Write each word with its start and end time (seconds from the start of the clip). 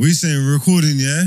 We 0.00 0.12
saying 0.12 0.46
recording, 0.46 0.96
yeah? 0.96 1.24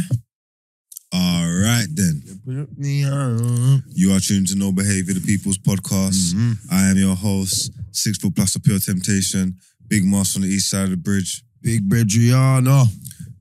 All 1.13 1.45
right 1.61 1.85
then. 1.93 2.23
Put 2.43 2.75
me 2.75 3.05
on. 3.05 3.83
You 3.93 4.13
are 4.13 4.19
tuned 4.19 4.47
to 4.47 4.55
No 4.55 4.71
Behavior, 4.71 5.13
the 5.13 5.21
People's 5.21 5.59
Podcast. 5.59 6.33
Mhm. 6.33 6.57
I 6.71 6.89
am 6.89 6.97
your 6.97 7.15
host, 7.15 7.69
six 7.91 8.17
foot 8.17 8.35
plus 8.35 8.55
of 8.55 8.63
pure 8.63 8.79
temptation, 8.79 9.55
big 9.87 10.03
Moss 10.05 10.35
on 10.35 10.41
the 10.41 10.47
east 10.47 10.71
side 10.71 10.85
of 10.85 10.89
the 10.89 10.97
bridge. 10.97 11.43
Big 11.61 11.87
Bedriana. 11.87 12.87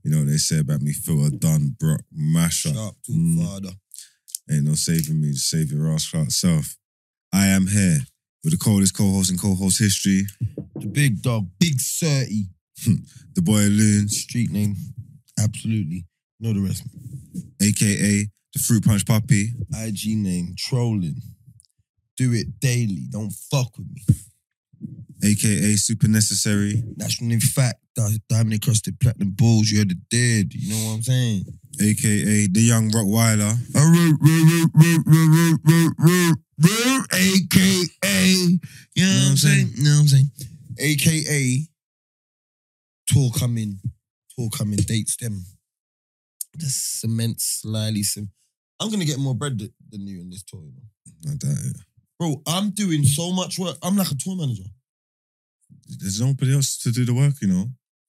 You 0.03 0.11
know 0.11 0.19
what 0.19 0.27
they 0.27 0.37
say 0.37 0.59
about 0.59 0.83
me, 0.83 0.93
Phil 0.93 1.27
Dunn, 1.31 1.75
Brock, 1.79 2.01
Masher. 2.11 2.71
Sharp 2.71 2.95
tooth 3.03 3.15
Mm. 3.15 3.43
father. 3.43 3.73
Ain't 4.51 4.65
no 4.65 4.75
saving 4.75 5.19
me, 5.19 5.31
just 5.33 5.49
save 5.49 5.71
your 5.71 5.91
ass 5.91 6.07
Clark 6.09 6.29
self. 6.29 6.77
I 7.31 7.47
am 7.47 7.65
here 7.65 8.05
with 8.43 8.51
the 8.51 8.57
coldest 8.57 8.93
co-host 8.93 9.31
in 9.31 9.37
co-host 9.39 9.79
history, 9.79 10.27
The 10.79 10.85
big 10.87 11.23
dog. 11.23 11.49
Big 11.59 11.81
30. 11.81 12.49
the 13.33 13.41
boy 13.41 13.65
Loons, 13.67 14.15
Street 14.17 14.51
name. 14.51 14.75
Absolutely. 15.39 16.05
Know 16.39 16.53
the 16.53 16.61
rest. 16.61 16.83
aka 17.61 18.27
the 18.53 18.59
Fruit 18.59 18.83
Punch 18.85 19.05
Puppy. 19.05 19.53
IG 19.75 20.17
name. 20.17 20.55
Trolling. 20.57 21.21
Do 22.17 22.33
it 22.33 22.59
daily. 22.59 23.07
Don't 23.09 23.31
fuck 23.51 23.77
with 23.77 23.87
me. 23.87 24.01
aka 25.23 25.75
Super 25.75 26.07
Necessary, 26.07 26.83
National 26.97 27.31
in 27.31 27.39
fact. 27.39 27.79
Diamond 27.95 28.53
encrusted 28.53 28.99
platinum 28.99 29.31
balls. 29.31 29.71
You're 29.71 29.85
the 29.85 29.95
dead. 30.09 30.53
You 30.53 30.73
know 30.73 30.89
what 30.89 30.95
I'm 30.95 31.01
saying? 31.03 31.45
aka 31.81 32.47
the 32.47 32.61
Young 32.61 32.91
Rottweiler, 32.91 33.53
AKA. 37.13 38.59
You 38.95 39.05
know 39.05 39.11
what 39.11 39.29
I'm 39.29 39.37
saying? 39.37 39.69
You 39.75 39.83
know 39.83 39.91
what 39.91 40.01
I'm 40.01 40.07
saying? 40.07 40.31
AKA. 40.79 41.67
Tour 43.07 43.31
coming. 43.37 43.79
Tour 44.37 44.49
coming. 44.49 44.77
Dates 44.77 45.15
them. 45.17 45.45
The 46.57 46.65
cement 46.67 47.39
slyly 47.41 48.03
sim. 48.03 48.29
I'm 48.79 48.89
gonna 48.91 49.05
get 49.05 49.17
more 49.19 49.35
bread 49.35 49.57
th- 49.59 49.71
than 49.89 50.05
you 50.07 50.21
in 50.21 50.29
this 50.29 50.43
tour, 50.43 50.61
you 50.63 50.71
know. 50.73 51.31
I 51.31 51.35
doubt 51.35 51.57
it. 51.65 51.77
Bro, 52.19 52.41
I'm 52.47 52.71
doing 52.71 53.03
so 53.03 53.31
much 53.31 53.57
work. 53.59 53.77
I'm 53.81 53.95
like 53.97 54.11
a 54.11 54.15
tour 54.15 54.35
manager. 54.35 54.63
There's 55.99 56.21
nobody 56.21 56.53
else 56.53 56.77
to 56.79 56.91
do 56.91 57.05
the 57.05 57.13
work, 57.13 57.33
you 57.41 57.47
know. 57.47 57.65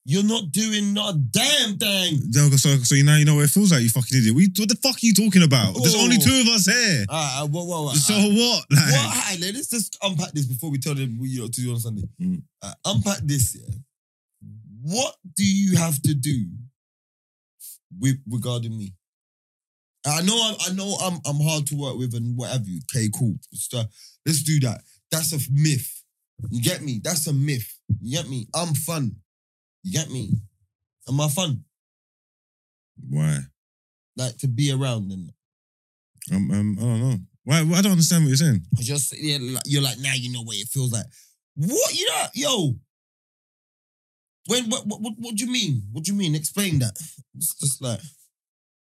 You're 0.06 0.22
not 0.22 0.52
doing 0.52 0.92
not 0.92 1.14
a 1.14 1.18
damn 1.18 1.78
thing. 1.78 2.20
No, 2.34 2.50
So, 2.50 2.76
so 2.84 2.94
you 2.94 3.04
now 3.04 3.16
you 3.16 3.24
know 3.24 3.36
what 3.36 3.44
it 3.44 3.50
feels 3.50 3.72
like, 3.72 3.82
you 3.82 3.88
fucking 3.88 4.18
idiot. 4.18 4.34
We, 4.34 4.50
what 4.58 4.68
the 4.68 4.76
fuck 4.82 4.96
are 4.96 4.98
you 5.06 5.14
talking 5.14 5.42
about? 5.42 5.74
There's 5.80 5.94
Oh. 5.94 6.00
only 6.02 6.18
two 6.18 6.40
of 6.42 6.46
us 6.48 6.66
here. 6.66 7.06
Alright, 7.08 7.42
uh, 7.42 7.46
what, 7.46 7.66
what, 7.66 7.84
what? 7.84 7.96
So 7.96 8.12
uh, 8.14 8.18
what? 8.28 8.64
Like, 8.70 8.90
Well, 8.92 9.06
alright, 9.08 9.40
let's 9.40 9.68
just 9.70 9.96
unpack 10.02 10.32
this 10.32 10.44
before 10.44 10.70
we 10.70 10.76
tell 10.78 10.94
them 10.94 11.18
what 11.18 11.30
you 11.30 11.40
know 11.40 11.48
to 11.48 11.60
do 11.62 11.72
on 11.72 11.80
Sunday. 11.80 12.02
Mm. 12.20 12.42
Uh, 12.60 12.74
unpack 12.84 13.20
this, 13.22 13.56
yeah. 13.56 13.74
What 14.84 15.16
do 15.34 15.44
you 15.44 15.78
have 15.78 16.00
to 16.02 16.12
do 16.12 16.44
with 17.98 18.16
regarding 18.28 18.76
me? 18.76 18.92
I 20.06 20.20
know 20.20 20.36
I'm, 20.38 20.56
I 20.60 20.74
know 20.74 20.94
I'm 21.00 21.20
I'm 21.26 21.40
hard 21.40 21.66
to 21.68 21.74
work 21.74 21.96
with 21.96 22.14
and 22.14 22.36
what 22.36 22.50
have 22.50 22.68
you. 22.68 22.82
Okay, 22.94 23.08
cool. 23.18 23.34
Let's, 23.50 23.88
let's 24.26 24.42
do 24.42 24.60
that. 24.60 24.82
That's 25.10 25.32
a 25.32 25.38
myth. 25.50 26.02
You 26.50 26.60
get 26.62 26.82
me? 26.82 27.00
That's 27.02 27.26
a 27.26 27.32
myth. 27.32 27.78
You 28.02 28.18
get 28.18 28.28
me? 28.28 28.46
I'm 28.54 28.74
fun. 28.74 29.16
You 29.84 29.92
get 29.92 30.10
me? 30.10 30.34
Am 31.08 31.18
I 31.18 31.28
fun? 31.28 31.64
Why? 33.08 33.38
Like 34.18 34.36
to 34.38 34.48
be 34.48 34.70
around 34.70 35.10
and 35.10 35.32
Um, 36.30 36.50
um, 36.50 36.76
I 36.78 36.82
don't 36.82 37.00
know. 37.00 37.18
Why? 37.44 37.58
I 37.60 37.80
don't 37.80 37.92
understand 37.92 38.24
what 38.24 38.28
you're 38.28 38.36
saying. 38.36 38.66
I 38.78 38.82
just 38.82 39.16
yeah, 39.16 39.38
you're 39.64 39.82
like 39.82 39.98
now 40.00 40.12
you 40.14 40.30
know 40.30 40.42
what 40.42 40.56
it 40.56 40.68
feels 40.68 40.92
like. 40.92 41.06
What 41.56 41.94
you 41.94 42.06
know, 42.06 42.26
yo? 42.34 42.74
When 44.46 44.68
what 44.70 44.86
what 44.86 45.00
what, 45.00 45.14
what 45.18 45.34
do 45.36 45.44
you 45.44 45.50
mean? 45.50 45.82
What 45.92 46.04
do 46.04 46.12
you 46.12 46.18
mean? 46.18 46.34
Explain 46.34 46.78
that. 46.80 46.98
It's 47.36 47.54
just 47.58 47.80
like, 47.82 48.00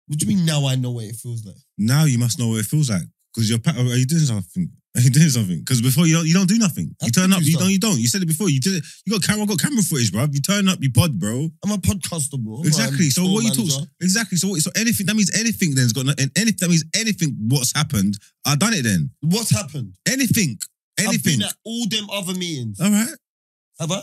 what 0.06 0.18
do 0.18 0.26
you 0.26 0.36
mean 0.36 0.44
now? 0.44 0.66
I 0.66 0.74
know 0.76 0.90
what 0.92 1.04
it 1.04 1.16
feels 1.16 1.44
like. 1.44 1.56
Now 1.78 2.04
you 2.04 2.18
must 2.18 2.38
know 2.38 2.48
what 2.48 2.60
it 2.60 2.66
feels 2.66 2.90
like 2.90 3.02
because 3.32 3.48
you're. 3.48 3.58
pa- 3.58 3.70
Are 3.76 3.96
you 3.96 4.06
doing 4.06 4.22
something? 4.24 4.70
Are 4.96 5.00
you 5.00 5.10
doing 5.10 5.28
something? 5.28 5.58
Because 5.58 5.82
before 5.82 6.06
you 6.06 6.14
don't, 6.14 6.26
you 6.26 6.34
don't 6.34 6.48
do 6.48 6.56
nothing. 6.58 6.94
I 7.02 7.06
You 7.06 7.10
turn 7.10 7.30
do 7.30 7.36
up, 7.36 7.42
you 7.42 7.56
don't, 7.58 7.70
you 7.70 7.80
don't. 7.80 7.98
You 7.98 8.06
said 8.06 8.22
it 8.22 8.26
before. 8.28 8.48
You 8.48 8.60
did 8.60 8.74
it. 8.74 8.84
You 9.04 9.12
got 9.12 9.24
camera, 9.26 9.44
got 9.44 9.58
camera 9.58 9.82
footage, 9.82 10.12
bro. 10.12 10.26
You 10.30 10.40
turn 10.40 10.68
up, 10.68 10.78
you 10.80 10.92
pod, 10.92 11.18
bro. 11.18 11.48
I'm 11.64 11.72
a 11.72 11.78
podcaster, 11.78 12.38
bro. 12.38 12.58
I'm 12.58 12.66
Exactly. 12.66 13.06
a 13.06 13.10
So 13.10 13.24
what 13.24 13.42
you 13.42 13.50
manager. 13.50 13.78
talk? 13.80 13.88
Exactly. 14.00 14.38
So 14.38 14.48
what, 14.48 14.60
so 14.60 14.70
anything 14.76 15.06
that 15.06 15.16
means 15.16 15.32
anything 15.36 15.74
then's 15.74 15.92
got 15.92 16.06
no, 16.06 16.12
and 16.16 16.30
anything 16.36 16.58
that 16.60 16.68
means 16.68 16.84
anything. 16.94 17.34
What's 17.48 17.72
happened? 17.74 18.16
I 18.46 18.54
done 18.54 18.72
it 18.74 18.82
then. 18.82 19.10
What's 19.22 19.50
happened? 19.50 19.96
Anything. 20.06 20.58
I've 21.00 21.06
Anything. 21.08 21.38
been 21.40 21.48
at 21.48 21.54
all 21.64 21.88
them 21.88 22.06
other 22.12 22.34
meetings. 22.34 22.80
All 22.80 22.90
right. 22.90 23.08
Have 23.80 23.90
I? 23.90 24.02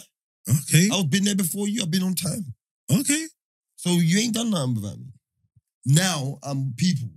Okay. 0.50 0.90
I've 0.91 1.09
been 1.09 1.24
there 1.24 1.35
before 1.35 1.68
you. 1.68 1.81
I've 1.81 1.91
been 1.91 2.03
on 2.03 2.16
time. 2.16 2.53
Okay. 2.91 3.28
So 3.75 3.91
you 3.91 4.19
ain't 4.19 4.34
done 4.34 4.52
nothing 4.52 4.75
without 4.75 5.00
me. 5.00 5.13
Now 5.85 6.40
I'm 6.44 6.74
people. 6.78 7.09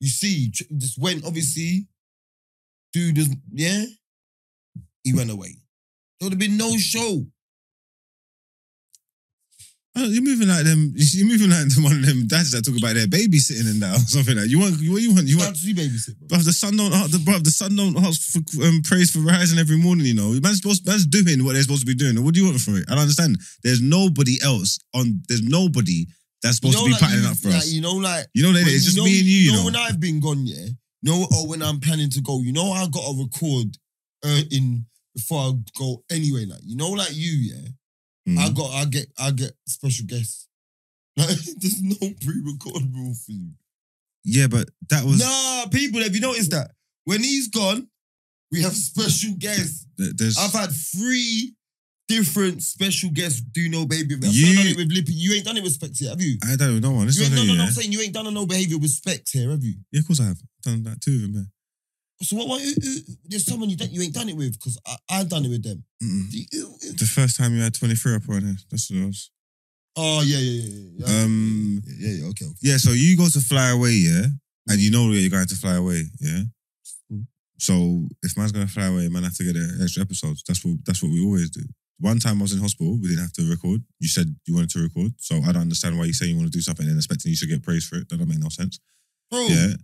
You 0.00 0.08
see, 0.08 0.48
just 0.48 0.98
went 0.98 1.24
obviously. 1.24 1.86
Dude, 2.92 3.18
yeah. 3.52 3.84
He 5.04 5.12
went 5.14 5.30
away. 5.30 5.56
There 6.18 6.26
would 6.26 6.32
have 6.32 6.38
been 6.38 6.56
no 6.56 6.76
show. 6.76 7.26
Oh, 9.98 10.04
you're 10.06 10.22
moving 10.22 10.46
like 10.46 10.62
them. 10.64 10.92
You're 10.96 11.26
moving 11.26 11.50
like 11.50 11.66
one 11.82 11.98
of 11.98 12.06
them 12.06 12.26
dads 12.28 12.52
that 12.52 12.62
talk 12.62 12.78
about 12.78 12.94
their 12.94 13.08
babysitting 13.10 13.66
and 13.66 13.82
that 13.82 13.96
or 13.98 14.06
something 14.06 14.36
like. 14.36 14.46
You 14.48 14.60
want? 14.60 14.78
What 14.78 15.02
you 15.02 15.10
want? 15.12 15.26
You 15.26 15.34
You 15.34 15.38
want? 15.38 15.56
to 15.56 15.74
babysit, 15.74 16.14
bro. 16.28 16.38
The 16.38 16.52
sun 16.52 16.76
don't. 16.76 16.90
The 17.10 17.18
bruv, 17.18 17.42
the 17.42 17.50
sun 17.50 17.74
don't 17.74 17.98
ask 17.98 18.20
for 18.30 18.38
um, 18.62 18.80
praise 18.84 19.10
for 19.10 19.18
rising 19.18 19.58
every 19.58 19.76
morning. 19.76 20.06
You 20.06 20.14
know, 20.14 20.30
man's 20.40 20.62
supposed, 20.62 20.86
man's 20.86 21.04
doing 21.06 21.44
what 21.44 21.54
they're 21.54 21.62
supposed 21.66 21.82
to 21.82 21.86
be 21.86 21.98
doing. 21.98 22.22
What 22.22 22.34
do 22.34 22.40
you 22.40 22.46
want 22.46 22.60
from 22.60 22.76
it? 22.76 22.84
I 22.86 22.94
don't 22.94 23.02
understand. 23.10 23.38
There's 23.64 23.82
nobody 23.82 24.38
else 24.44 24.78
on. 24.94 25.20
There's 25.26 25.42
nobody 25.42 26.06
that's 26.42 26.56
supposed 26.56 26.78
to 26.78 26.84
be 26.84 26.92
like, 26.92 27.00
patterning 27.00 27.24
you, 27.24 27.30
up 27.30 27.36
for 27.36 27.48
like, 27.48 27.58
us. 27.58 27.72
You 27.72 27.80
know, 27.80 27.94
like 27.98 28.26
You 28.34 28.42
know, 28.44 28.52
it's 28.54 28.84
just 28.84 28.96
know- 28.96 29.04
me 29.04 29.18
and 29.18 29.26
you. 29.26 29.50
You 29.50 29.52
know, 29.58 29.64
when 29.64 29.74
I've 29.76 29.98
been 29.98 30.20
gone, 30.20 30.46
yeah. 30.46 30.68
No, 31.02 31.26
or 31.34 31.48
when 31.48 31.62
I'm 31.62 31.80
planning 31.80 32.10
to 32.10 32.20
go, 32.20 32.40
you 32.42 32.52
know, 32.52 32.70
I 32.72 32.86
got 32.86 33.02
to 33.02 33.18
record 33.22 33.76
uh, 34.24 34.42
in 34.50 34.86
before 35.14 35.40
I 35.42 35.52
go 35.78 36.02
anyway. 36.10 36.44
Like, 36.46 36.60
you 36.64 36.76
know, 36.76 36.90
like 36.90 37.14
you, 37.14 37.32
yeah. 37.54 37.68
Mhm. 38.28 38.38
I 38.38 38.50
got, 38.50 38.70
I 38.72 38.84
get, 38.84 39.06
I 39.18 39.30
get 39.30 39.52
special 39.66 40.06
guests. 40.06 40.46
Like, 41.18 41.28
there's 41.60 41.82
no 41.82 41.96
pre-record 42.24 42.82
rule 42.94 43.14
for 43.14 43.32
you. 43.32 43.50
yeah, 44.24 44.46
but 44.46 44.68
that 44.90 45.04
was. 45.04 45.18
Nah, 45.18 45.66
people, 45.70 46.00
have 46.02 46.14
you 46.14 46.20
noticed 46.20 46.52
that? 46.52 46.70
When 47.04 47.22
he's 47.24 47.48
gone, 47.48 47.88
we 48.52 48.62
have 48.62 48.72
special 48.74 49.32
guests. 49.38 49.84
There's. 49.96 50.38
I've 50.38 50.52
had 50.52 50.70
three 50.70 51.54
different 52.06 52.62
special 52.62 53.10
guests 53.10 53.40
do 53.40 53.68
no 53.68 53.84
baby. 53.84 54.14
I've 54.14 54.24
You- 54.32 54.54
done 54.56 54.66
it 54.68 54.76
with 54.76 54.92
Lippy. 54.92 55.12
You 55.12 55.34
ain't 55.34 55.44
done 55.44 55.56
it 55.56 55.62
with 55.64 55.72
Specs 55.72 55.98
here, 55.98 56.10
have 56.10 56.20
you? 56.22 56.38
I 56.44 56.54
don't 56.56 56.80
know 56.80 56.92
one. 56.92 57.06
This 57.06 57.16
you 57.18 57.24
is 57.24 57.28
ain't, 57.30 57.36
not 57.36 57.42
no, 57.42 57.46
no, 57.48 57.54
no, 57.54 57.62
yeah? 57.64 57.66
I'm 57.68 57.72
saying 57.74 57.92
you 57.92 58.00
ain't 58.00 58.14
done 58.14 58.26
a 58.26 58.30
no 58.30 58.46
behavior 58.46 58.78
with 58.78 58.90
Specs 58.90 59.32
here, 59.32 59.50
have 59.50 59.62
you? 59.64 59.74
yeah, 59.90 60.00
of 60.00 60.06
course 60.06 60.20
I 60.20 60.26
have 60.26 60.38
done 60.62 60.84
that 60.84 61.00
too. 61.00 61.28
Man. 61.32 61.50
So 62.22 62.36
what? 62.36 62.48
what 62.48 62.60
who, 62.62 62.72
who, 62.82 62.96
there's 63.26 63.46
someone 63.46 63.70
you 63.70 63.76
don't, 63.76 63.92
you 63.92 64.02
ain't 64.02 64.14
done 64.14 64.28
it 64.28 64.36
with 64.36 64.52
because 64.58 64.78
I 64.86 64.96
I've 65.10 65.28
done 65.28 65.44
it 65.44 65.48
with 65.50 65.62
them. 65.62 65.84
Mm-mm. 66.02 66.30
Do 66.30 66.38
you- 66.38 66.78
The 66.96 67.06
first 67.06 67.36
time 67.36 67.54
you 67.54 67.62
had 67.62 67.74
23 67.74 68.14
up 68.16 68.28
on 68.28 68.44
it. 68.44 68.56
That's 68.70 68.90
what 68.90 69.00
it 69.00 69.06
was. 69.06 69.30
Oh 69.96 70.22
yeah, 70.24 70.38
yeah, 70.38 70.62
yeah, 70.62 70.90
yeah. 70.98 71.06
yeah. 71.06 71.22
Um, 71.24 71.82
yeah, 71.86 72.10
yeah, 72.10 72.24
okay, 72.30 72.44
okay. 72.46 72.54
Yeah, 72.62 72.76
so 72.76 72.90
you 72.90 73.16
go 73.16 73.26
to 73.28 73.40
fly 73.40 73.70
away, 73.70 73.92
yeah, 73.92 74.26
and 74.68 74.78
you 74.80 74.90
know 74.90 75.10
that 75.12 75.18
you're 75.18 75.30
going 75.30 75.46
to 75.46 75.56
fly 75.56 75.74
away, 75.74 76.02
yeah. 76.20 76.42
Mm. 77.12 77.26
So 77.58 78.08
if 78.22 78.36
man's 78.36 78.52
gonna 78.52 78.66
fly 78.68 78.86
away, 78.86 79.08
man 79.08 79.24
have 79.24 79.34
to 79.36 79.44
get 79.44 79.56
an 79.56 79.78
extra 79.82 80.02
episodes. 80.02 80.42
That's 80.46 80.64
what 80.64 80.76
that's 80.84 81.02
what 81.02 81.10
we 81.12 81.24
always 81.24 81.50
do. 81.50 81.62
One 82.00 82.20
time 82.20 82.38
I 82.38 82.42
was 82.42 82.52
in 82.52 82.60
hospital, 82.60 82.96
we 83.00 83.08
didn't 83.08 83.22
have 83.22 83.32
to 83.34 83.50
record. 83.50 83.82
You 83.98 84.08
said 84.08 84.34
you 84.46 84.54
wanted 84.54 84.70
to 84.70 84.80
record, 84.82 85.12
so 85.18 85.36
I 85.42 85.50
don't 85.52 85.62
understand 85.62 85.98
why 85.98 86.04
you 86.04 86.12
say 86.12 86.26
you 86.26 86.36
want 86.36 86.46
to 86.46 86.56
do 86.56 86.62
something 86.62 86.86
and 86.86 86.96
expecting 86.96 87.30
you 87.30 87.36
should 87.36 87.48
get 87.48 87.62
praise 87.64 87.84
for 87.86 87.96
it. 87.96 88.08
That 88.08 88.18
don't 88.18 88.28
make 88.28 88.38
no 88.38 88.50
sense. 88.50 88.78
Bro, 89.30 89.46
Yeah. 89.50 89.74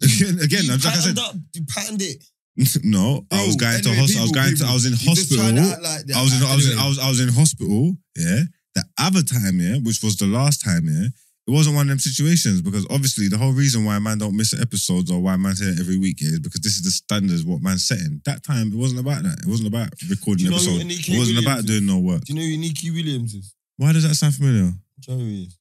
Again, 0.42 0.64
I'm 0.70 0.80
like 0.80 0.86
I 0.86 1.00
said, 1.00 1.18
up, 1.18 1.34
you 1.54 1.64
patterned 1.68 2.02
it. 2.02 2.22
no, 2.84 3.26
I 3.30 3.46
was 3.46 3.56
going 3.56 3.82
to 3.82 3.94
hospital. 3.94 4.20
I 4.20 4.22
was 4.22 4.32
going 4.32 4.56
to. 4.56 4.64
I 4.64 4.72
was 4.72 4.86
in 4.86 4.92
hospital. 4.92 5.44
tried 5.44 5.82
like 5.82 6.06
that. 6.06 6.16
I 6.16 6.22
was 6.22 6.32
in, 6.32 6.42
I 6.46 6.54
was 6.54 6.72
in, 6.72 6.78
I 6.78 6.88
was, 6.88 6.98
I 6.98 7.08
was 7.08 7.20
in 7.20 7.28
hospital, 7.28 7.96
yeah. 8.16 8.42
The 8.74 8.84
other 8.98 9.22
time, 9.22 9.60
yeah, 9.60 9.76
which 9.78 10.02
was 10.02 10.16
the 10.16 10.26
last 10.26 10.64
time, 10.64 10.84
yeah, 10.88 11.08
it 11.46 11.50
wasn't 11.50 11.76
one 11.76 11.86
of 11.86 11.88
them 11.88 11.98
situations 11.98 12.60
because 12.60 12.86
obviously 12.90 13.28
the 13.28 13.38
whole 13.38 13.52
reason 13.52 13.84
why 13.84 13.98
man 13.98 14.18
don't 14.18 14.36
miss 14.36 14.58
episodes 14.58 15.10
or 15.10 15.20
why 15.20 15.36
man's 15.36 15.60
here 15.60 15.74
every 15.78 15.96
week 15.96 16.18
yeah, 16.20 16.30
is 16.30 16.40
because 16.40 16.60
this 16.60 16.76
is 16.76 16.82
the 16.82 16.90
standards 16.90 17.44
what 17.44 17.62
man's 17.62 17.86
setting. 17.86 18.20
That 18.24 18.42
time 18.42 18.72
it 18.72 18.76
wasn't 18.76 19.00
about 19.00 19.22
that. 19.22 19.38
It 19.38 19.48
wasn't 19.48 19.68
about 19.68 19.90
recording 20.10 20.46
you 20.46 20.50
know 20.50 20.56
episodes. 20.56 21.08
It 21.08 21.18
wasn't 21.18 21.38
about 21.38 21.60
is? 21.60 21.64
doing 21.66 21.86
no 21.86 21.98
work. 22.00 22.24
Do 22.24 22.32
you 22.34 22.40
know 22.40 22.46
who 22.46 22.58
Nikki 22.58 22.90
Williams 22.90 23.34
is? 23.34 23.54
Why 23.76 23.92
does 23.92 24.08
that 24.08 24.14
sound 24.14 24.34
familiar? 24.34 24.72
Do 25.00 25.12
you 25.12 25.14
know 25.14 25.22
who 25.22 25.30
he 25.30 25.42
is? 25.44 25.58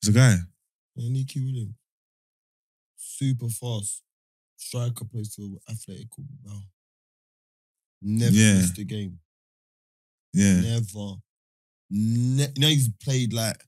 It's 0.00 0.08
a 0.08 0.12
guy. 0.12 0.36
Yeah, 0.94 1.10
Nikki 1.10 1.40
Williams. 1.40 1.74
Super 3.16 3.48
fast. 3.48 4.02
Striker 4.58 5.04
plays 5.06 5.34
for 5.34 5.48
Athletic 5.70 6.08
Bilbao. 6.16 6.60
Never 8.02 8.34
Yeah. 8.34 8.58
missed 8.58 8.78
a 8.78 8.84
game. 8.84 9.20
Yeah. 10.34 10.60
Never. 10.60 11.14
Ne- 11.88 12.52
you 12.54 12.60
know 12.60 12.68
he's 12.68 12.90
played 13.02 13.32
like 13.32 13.62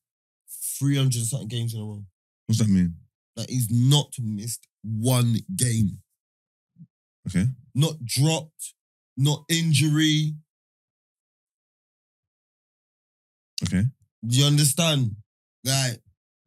300 0.78 1.24
something 1.24 1.48
games 1.48 1.72
in 1.72 1.80
a 1.80 1.84
row. 1.84 2.04
What's 2.46 2.58
that 2.60 2.68
mean? 2.68 2.94
Like 3.36 3.48
he's 3.48 3.70
not 3.70 4.12
missed 4.18 4.66
one 4.82 5.38
game. 5.56 6.02
Okay. 7.26 7.46
Not 7.74 8.04
dropped, 8.04 8.74
not 9.16 9.44
injury. 9.48 10.36
Okay. 13.64 13.84
Do 14.26 14.36
you 14.36 14.44
understand? 14.44 15.16
like 15.64 16.00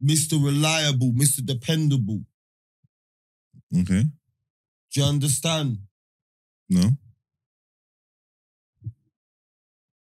Mr. 0.03 0.43
Reliable, 0.43 1.11
Mr. 1.13 1.45
Dependable. 1.45 2.25
Okay. 3.79 4.03
Do 4.93 5.01
you 5.01 5.05
understand? 5.05 5.77
No. 6.69 6.89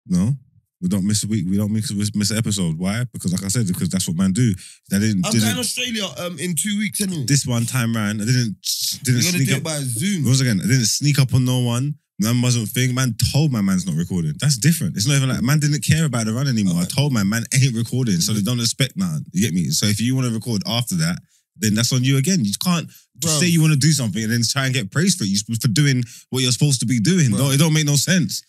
No. 0.05 0.37
We 0.81 0.87
don't 0.89 1.05
miss 1.05 1.23
a 1.23 1.27
week. 1.27 1.45
We 1.49 1.57
don't 1.57 1.71
miss, 1.71 1.91
miss 2.15 2.29
an 2.29 2.37
episode. 2.37 2.77
Why? 2.77 3.03
Because, 3.11 3.33
like 3.33 3.43
I 3.43 3.47
said, 3.47 3.67
because 3.67 3.89
that's 3.89 4.07
what 4.07 4.15
man 4.15 4.31
do. 4.31 4.53
I 4.93 4.99
didn't. 4.99 5.25
I'm 5.25 5.31
didn't 5.31 5.47
going 5.47 5.59
Australia 5.59 6.05
um 6.19 6.37
in 6.37 6.55
two 6.55 6.77
weeks 6.77 7.01
anyway. 7.01 7.25
this 7.25 7.47
one 7.47 7.65
time 7.65 7.95
round. 7.95 8.21
I 8.21 8.25
didn't. 8.25 8.55
Didn't 9.03 9.21
You're 9.21 9.31
sneak 9.33 9.51
up. 9.53 9.63
by 9.63 9.79
Zoom. 9.79 10.25
Once 10.25 10.39
again, 10.39 10.59
I 10.63 10.67
didn't 10.67 10.85
sneak 10.85 11.19
up 11.19 11.33
on 11.33 11.45
no 11.45 11.59
one. 11.59 11.95
Man 12.19 12.41
wasn't 12.41 12.69
thing. 12.69 12.93
Man 12.93 13.15
told 13.31 13.51
my 13.51 13.61
man's 13.61 13.85
not 13.85 13.95
recording. 13.95 14.33
That's 14.39 14.57
different. 14.57 14.95
It's 14.95 15.07
not 15.07 15.17
even 15.17 15.29
like 15.29 15.41
man 15.41 15.59
didn't 15.59 15.81
care 15.83 16.05
about 16.05 16.25
the 16.25 16.33
run 16.33 16.47
anymore. 16.47 16.81
I 16.81 16.85
told 16.85 17.11
my 17.11 17.23
man 17.23 17.43
ain't 17.53 17.75
recording, 17.75 18.19
so 18.21 18.33
they 18.33 18.41
don't 18.41 18.59
expect 18.59 18.95
nothing. 18.97 19.25
You 19.33 19.41
get 19.41 19.53
me? 19.53 19.69
So 19.69 19.87
if 19.87 19.99
you 19.99 20.15
want 20.15 20.27
to 20.27 20.33
record 20.33 20.61
after 20.67 20.95
that, 20.95 21.19
then 21.59 21.75
that's 21.75 21.93
on 21.93 22.03
you 22.03 22.17
again. 22.17 22.43
You 22.43 22.53
can't 22.63 22.89
Bro. 23.15 23.31
say 23.31 23.47
you 23.47 23.61
want 23.61 23.73
to 23.73 23.79
do 23.79 23.91
something 23.91 24.21
and 24.23 24.31
then 24.31 24.41
try 24.47 24.65
and 24.65 24.73
get 24.73 24.91
praised 24.91 25.17
for 25.17 25.23
it. 25.23 25.29
You 25.29 25.55
for 25.59 25.67
doing 25.67 26.03
what 26.29 26.43
you're 26.43 26.51
supposed 26.51 26.79
to 26.81 26.85
be 26.85 26.99
doing. 26.99 27.31
Bro. 27.31 27.39
No, 27.39 27.51
it 27.51 27.57
don't 27.57 27.73
make 27.73 27.85
no 27.85 27.95
sense. 27.95 28.43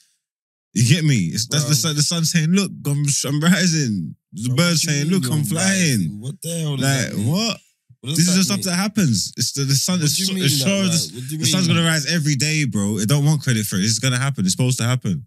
You 0.74 0.86
get 0.86 1.04
me? 1.04 1.30
It's 1.32 1.46
that's 1.48 1.64
the 1.64 1.74
sun. 1.74 1.96
The 1.96 2.02
sun 2.02 2.24
saying, 2.24 2.50
"Look, 2.50 2.70
I'm, 2.86 3.04
I'm 3.26 3.40
rising." 3.40 4.14
The 4.32 4.48
Bro, 4.48 4.56
bird 4.56 4.62
what 4.62 4.66
do 4.66 4.70
you 4.70 4.76
saying, 4.76 5.06
"Look, 5.08 5.24
I'm 5.24 5.44
flying." 5.44 5.98
rising? 5.98 6.20
What 6.20 6.34
the 6.42 6.58
hell? 6.60 6.70
Like 6.72 6.80
that 6.80 7.12
what? 7.16 7.56
What 8.00 8.16
This 8.16 8.28
is 8.28 8.36
the 8.36 8.44
stuff 8.44 8.58
mean? 8.58 8.66
that 8.66 8.76
happens. 8.76 9.32
It's 9.36 9.52
the, 9.52 9.64
the 9.64 9.74
sun. 9.74 9.98
It's, 10.02 10.30
mean 10.32 10.44
it's 10.44 10.62
that, 10.62 10.68
sure 10.68 10.84
the, 10.84 11.18
What 11.18 11.28
do 11.28 11.34
you 11.34 11.38
the 11.38 11.46
sun's 11.46 11.66
gonna 11.66 11.82
rise 11.82 12.06
every 12.06 12.36
day, 12.36 12.64
bro. 12.64 12.98
It 12.98 13.08
don't 13.08 13.24
want 13.24 13.42
credit 13.42 13.66
for 13.66 13.76
it. 13.76 13.84
It's 13.84 13.98
gonna 13.98 14.18
happen. 14.18 14.44
It's 14.44 14.54
supposed 14.54 14.78
to 14.78 14.84
happen. 14.84 15.26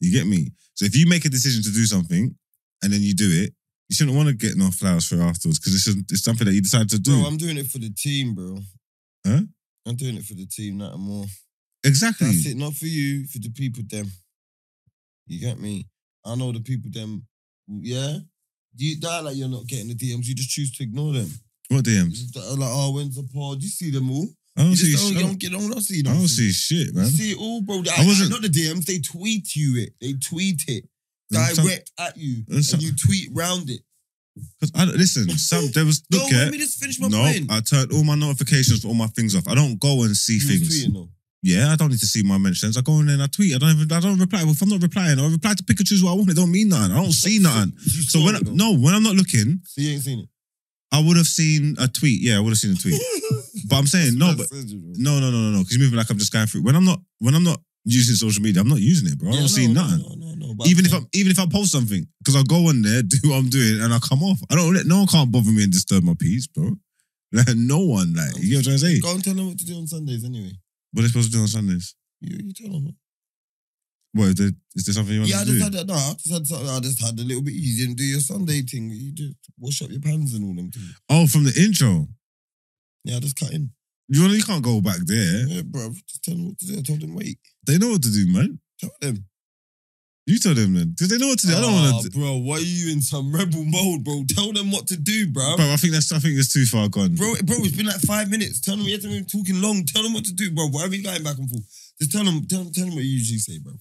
You 0.00 0.10
get 0.10 0.26
me? 0.26 0.50
So 0.74 0.86
if 0.86 0.96
you 0.96 1.06
make 1.06 1.24
a 1.24 1.28
decision 1.28 1.62
to 1.62 1.70
do 1.70 1.84
something 1.84 2.34
and 2.82 2.92
then 2.92 3.00
you 3.00 3.14
do 3.14 3.28
it, 3.30 3.54
you 3.90 3.94
shouldn't 3.96 4.16
want 4.16 4.28
to 4.28 4.34
get 4.34 4.56
no 4.56 4.70
flowers 4.70 5.06
for 5.08 5.20
afterwards 5.20 5.58
because 5.58 5.74
it's, 5.74 5.84
just- 5.84 5.98
it's 6.12 6.22
something 6.24 6.46
that 6.46 6.54
you 6.54 6.62
decided 6.62 6.88
to 6.90 6.98
do. 7.00 7.20
Bro, 7.20 7.28
I'm 7.28 7.36
doing 7.36 7.58
it 7.58 7.66
for 7.66 7.78
the 7.78 7.90
team, 7.90 8.34
bro. 8.34 8.58
Huh? 9.26 9.40
I'm 9.86 9.96
doing 9.96 10.16
it 10.16 10.24
for 10.24 10.34
the 10.34 10.46
team, 10.46 10.78
not 10.78 10.96
more. 10.98 11.26
exactly. 11.84 12.28
That's 12.28 12.46
it, 12.46 12.56
not 12.56 12.72
for 12.74 12.86
you, 12.86 13.26
for 13.26 13.38
the 13.40 13.50
people 13.50 13.82
them. 13.88 14.06
You 15.26 15.40
get 15.40 15.58
me? 15.60 15.86
I 16.24 16.34
know 16.36 16.52
the 16.52 16.60
people 16.60 16.90
them. 16.92 17.26
Yeah, 17.68 18.18
you 18.76 18.98
die 19.00 19.20
like 19.20 19.36
you're 19.36 19.48
not 19.48 19.66
getting 19.66 19.88
the 19.88 19.94
DMs. 19.94 20.26
You 20.26 20.34
just 20.34 20.50
choose 20.50 20.70
to 20.72 20.82
ignore 20.82 21.12
them. 21.12 21.28
What 21.68 21.84
DMs? 21.84 22.36
uh, 22.36 22.56
like, 22.56 22.68
oh, 22.72 22.92
when's 22.94 23.16
the 23.16 23.22
pod? 23.32 23.62
You 23.62 23.68
see 23.68 23.90
them 23.90 24.10
all. 24.10 24.28
I 24.56 24.62
don't 24.62 24.70
You 24.70 24.76
see. 24.76 24.90
just 24.92 25.04
don't, 25.04 25.12
I 25.12 25.14
you 25.14 25.20
don't, 25.20 25.30
don't 25.30 25.40
get 25.40 25.54
on. 25.54 25.70
Don't 25.70 25.80
see 25.80 26.00
I 26.00 26.12
don't 26.12 26.28
see 26.28 26.50
shit, 26.50 26.88
You 26.88 26.92
man. 26.94 27.06
see 27.06 27.30
it 27.32 27.38
all, 27.38 27.62
bro. 27.62 27.76
I 27.96 28.04
wasn't- 28.06 28.30
not 28.30 28.42
the 28.42 28.48
DMs. 28.48 28.84
They 28.86 28.98
tweet 28.98 29.54
you 29.54 29.82
it. 29.82 29.94
They 30.00 30.12
tweet 30.14 30.64
it 30.68 30.88
And 31.32 31.56
some- 31.56 31.64
direct 31.66 31.90
at 31.98 32.16
you, 32.16 32.44
and 32.48 32.64
some- 32.64 32.78
and 32.80 32.82
you 32.88 32.92
tweet 33.06 33.28
round 33.32 33.70
it. 33.70 33.82
'cause 34.60 34.70
I 34.74 34.84
listen, 34.84 35.28
some 35.38 35.70
there 35.72 35.84
was 35.84 36.02
No, 36.10 36.24
let 36.30 36.50
me 36.52 36.58
just 36.58 36.78
finish 36.78 36.98
my 37.00 37.08
no. 37.08 37.22
point. 37.22 37.50
I 37.50 37.60
turned 37.60 37.92
all 37.92 38.04
my 38.04 38.14
notifications 38.14 38.80
for 38.82 38.88
all 38.88 38.94
my 38.94 39.08
things 39.08 39.34
off. 39.34 39.46
I 39.48 39.54
don't 39.54 39.78
go 39.78 40.02
and 40.04 40.16
see 40.16 40.34
You 40.34 40.40
things. 40.40 40.84
tweeting. 40.86 41.08
Yeah, 41.42 41.72
I 41.72 41.76
don't 41.76 41.88
need 41.90 42.00
to 42.00 42.06
see 42.06 42.22
my 42.22 42.36
mentions. 42.36 42.76
I 42.76 42.82
go 42.82 43.00
in 43.00 43.06
there 43.06 43.14
and 43.14 43.22
I 43.22 43.26
tweet. 43.26 43.54
I 43.54 43.58
don't 43.58 43.70
even. 43.70 43.90
I 43.90 44.00
don't 44.00 44.18
reply. 44.18 44.42
If 44.44 44.60
I'm 44.60 44.68
not 44.68 44.82
replying, 44.82 45.18
I 45.18 45.26
reply 45.26 45.54
to 45.54 45.84
choose 45.84 46.02
what 46.02 46.12
I 46.12 46.14
want. 46.14 46.28
It 46.30 46.36
don't 46.36 46.50
mean 46.52 46.68
nothing. 46.68 46.92
I 46.92 46.96
don't 47.02 47.12
see 47.12 47.38
nothing. 47.48 47.72
So 47.78 48.22
when 48.22 48.36
I, 48.36 48.40
no, 48.44 48.76
when 48.76 48.94
I'm 48.94 49.02
not 49.02 49.14
looking, 49.16 49.60
so 49.64 49.80
you 49.80 49.90
ain't 49.92 50.02
seen 50.02 50.18
it. 50.20 50.28
I 50.92 51.00
would 51.00 51.16
have 51.16 51.26
seen 51.26 51.76
a 51.78 51.86
tweet. 51.88 52.20
Yeah, 52.20 52.36
I 52.36 52.40
would 52.40 52.50
have 52.50 52.58
seen 52.58 52.72
a 52.72 52.76
tweet. 52.76 53.00
But 53.68 53.76
I'm 53.76 53.86
saying 53.86 54.18
no, 54.18 54.34
but 54.36 54.48
no, 54.52 55.20
no, 55.20 55.30
no, 55.30 55.38
no, 55.38 55.50
no. 55.50 55.58
Because 55.60 55.76
you're 55.76 55.84
moving 55.84 55.96
like 55.98 56.10
I'm 56.10 56.18
just 56.18 56.32
going 56.32 56.46
through. 56.46 56.62
When 56.62 56.74
I'm 56.74 56.84
not, 56.84 57.00
when 57.20 57.34
I'm 57.34 57.44
not 57.44 57.60
using 57.84 58.14
social 58.16 58.42
media, 58.42 58.60
I'm 58.62 58.68
not 58.68 58.80
using 58.80 59.08
it, 59.10 59.18
bro. 59.18 59.30
I 59.30 59.36
don't 59.36 59.48
see 59.48 59.66
nothing. 59.66 60.02
No, 60.02 60.14
no, 60.14 60.34
no. 60.34 60.54
but 60.54 60.66
even 60.68 60.84
if 60.86 60.92
I'm, 60.92 61.06
even 61.14 61.30
if 61.32 61.38
I 61.38 61.46
post 61.46 61.72
something, 61.72 62.06
because 62.18 62.36
I 62.36 62.42
go 62.42 62.68
on 62.68 62.82
there, 62.82 63.02
do 63.06 63.16
what 63.30 63.36
I'm 63.36 63.48
doing, 63.48 63.80
and 63.80 63.92
I 63.92 63.98
come 63.98 64.22
off. 64.22 64.38
I 64.50 64.54
don't 64.56 64.74
let 64.74 64.86
no 64.86 64.98
one 64.98 65.06
can't 65.06 65.30
bother 65.32 65.50
me 65.50 65.62
and 65.64 65.72
disturb 65.72 66.02
my 66.04 66.14
peace, 66.18 66.46
bro. 66.46 66.70
Like 67.32 67.54
no 67.54 67.78
one, 67.78 68.12
like 68.14 68.34
you 68.38 68.50
get 68.50 68.66
what 68.66 68.74
I'm 68.74 68.78
trying 68.78 68.78
to 68.78 68.78
say. 68.96 69.00
Go 69.00 69.14
and 69.14 69.22
tell 69.22 69.34
them 69.34 69.46
what 69.46 69.58
to 69.58 69.64
do 69.64 69.76
on 69.76 69.86
Sundays 69.86 70.24
anyway. 70.24 70.50
What 70.92 71.00
are 71.00 71.02
they 71.02 71.08
supposed 71.08 71.30
to 71.30 71.36
do 71.36 71.42
on 71.42 71.46
Sundays? 71.46 71.94
You, 72.20 72.36
you 72.42 72.52
tell 72.52 72.72
them. 72.72 72.96
What 74.12 74.24
is 74.30 74.34
there, 74.34 74.50
is 74.74 74.84
there 74.84 74.94
something 74.94 75.14
you 75.14 75.20
want 75.20 75.30
Yeah, 75.30 75.36
I 75.42 75.44
to 75.44 75.46
just 75.46 75.58
do? 75.58 75.62
had 75.62 75.72
that. 75.74 75.86
No, 75.86 75.94
I 75.94 76.12
just 76.14 76.32
had 76.32 76.44
something. 76.44 76.68
I 76.68 76.80
just 76.80 77.00
had 77.00 77.16
a 77.16 77.22
little 77.22 77.42
bit. 77.42 77.54
You 77.54 77.86
didn't 77.86 77.98
do 77.98 78.02
your 78.04 78.18
Sunday 78.18 78.62
thing. 78.62 78.90
You 78.90 79.12
just 79.12 79.34
wash 79.60 79.80
up 79.82 79.90
your 79.90 80.00
pans 80.00 80.34
and 80.34 80.42
all 80.44 80.54
them 80.54 80.72
things. 80.72 80.92
Oh, 81.08 81.28
from 81.28 81.44
the 81.44 81.54
intro. 81.56 82.08
Yeah, 83.04 83.18
I 83.18 83.20
just 83.20 83.38
cut 83.38 83.52
in. 83.52 83.70
You 84.08 84.26
know, 84.26 84.34
you 84.34 84.42
can't 84.42 84.64
go 84.64 84.80
back 84.80 84.98
there. 85.06 85.46
Yeah, 85.46 85.62
bro. 85.62 85.90
Just 86.08 86.24
tell 86.24 86.34
them 86.34 86.46
what 86.48 86.58
to 86.58 86.66
do. 86.66 86.78
I 86.80 86.82
told 86.82 87.00
them 87.00 87.14
wait. 87.14 87.38
They 87.70 87.78
know 87.78 87.90
what 87.92 88.02
to 88.02 88.10
do, 88.10 88.26
man. 88.32 88.58
Tell 88.80 88.90
them. 89.00 89.24
You 90.26 90.38
tell 90.38 90.54
them 90.54 90.74
then, 90.74 90.90
because 90.90 91.08
they 91.08 91.18
know 91.18 91.28
what 91.28 91.38
to 91.40 91.46
do. 91.46 91.54
I 91.56 91.60
don't 91.60 91.72
Ah, 91.74 91.90
want 91.92 92.04
to. 92.04 92.10
bro. 92.18 92.36
Why 92.38 92.56
are 92.56 92.60
you 92.60 92.92
in 92.92 93.00
some 93.00 93.32
rebel 93.34 93.64
mode, 93.64 94.04
bro? 94.04 94.22
Tell 94.28 94.52
them 94.52 94.70
what 94.70 94.86
to 94.88 94.96
do, 94.96 95.26
bro. 95.28 95.56
Bro, 95.56 95.72
I 95.72 95.76
think 95.76 95.92
that's. 95.92 96.12
I 96.12 96.18
think 96.18 96.38
it's 96.38 96.52
too 96.52 96.64
far 96.66 96.88
gone. 96.88 97.14
Bro, 97.14 97.34
bro, 97.44 97.56
it's 97.62 97.76
been 97.76 97.86
like 97.86 98.00
five 98.02 98.30
minutes. 98.30 98.60
Tell 98.60 98.76
them 98.76 98.86
you 98.86 98.92
have 98.92 99.02
to 99.02 99.08
be 99.08 99.22
talking 99.24 99.60
long. 99.60 99.84
Tell 99.86 100.02
them 100.02 100.12
what 100.12 100.24
to 100.26 100.32
do, 100.34 100.52
bro. 100.52 100.68
Why 100.68 100.84
are 100.84 100.88
we 100.88 101.02
going 101.02 101.22
back 101.22 101.38
and 101.38 101.48
forth? 101.50 101.64
Just 101.98 102.12
tell 102.12 102.24
them, 102.24 102.46
tell, 102.46 102.64
tell 102.70 102.84
them 102.86 102.94
what 102.94 103.04
you 103.04 103.10
usually 103.18 103.38
say, 103.38 103.58
bro. 103.58 103.72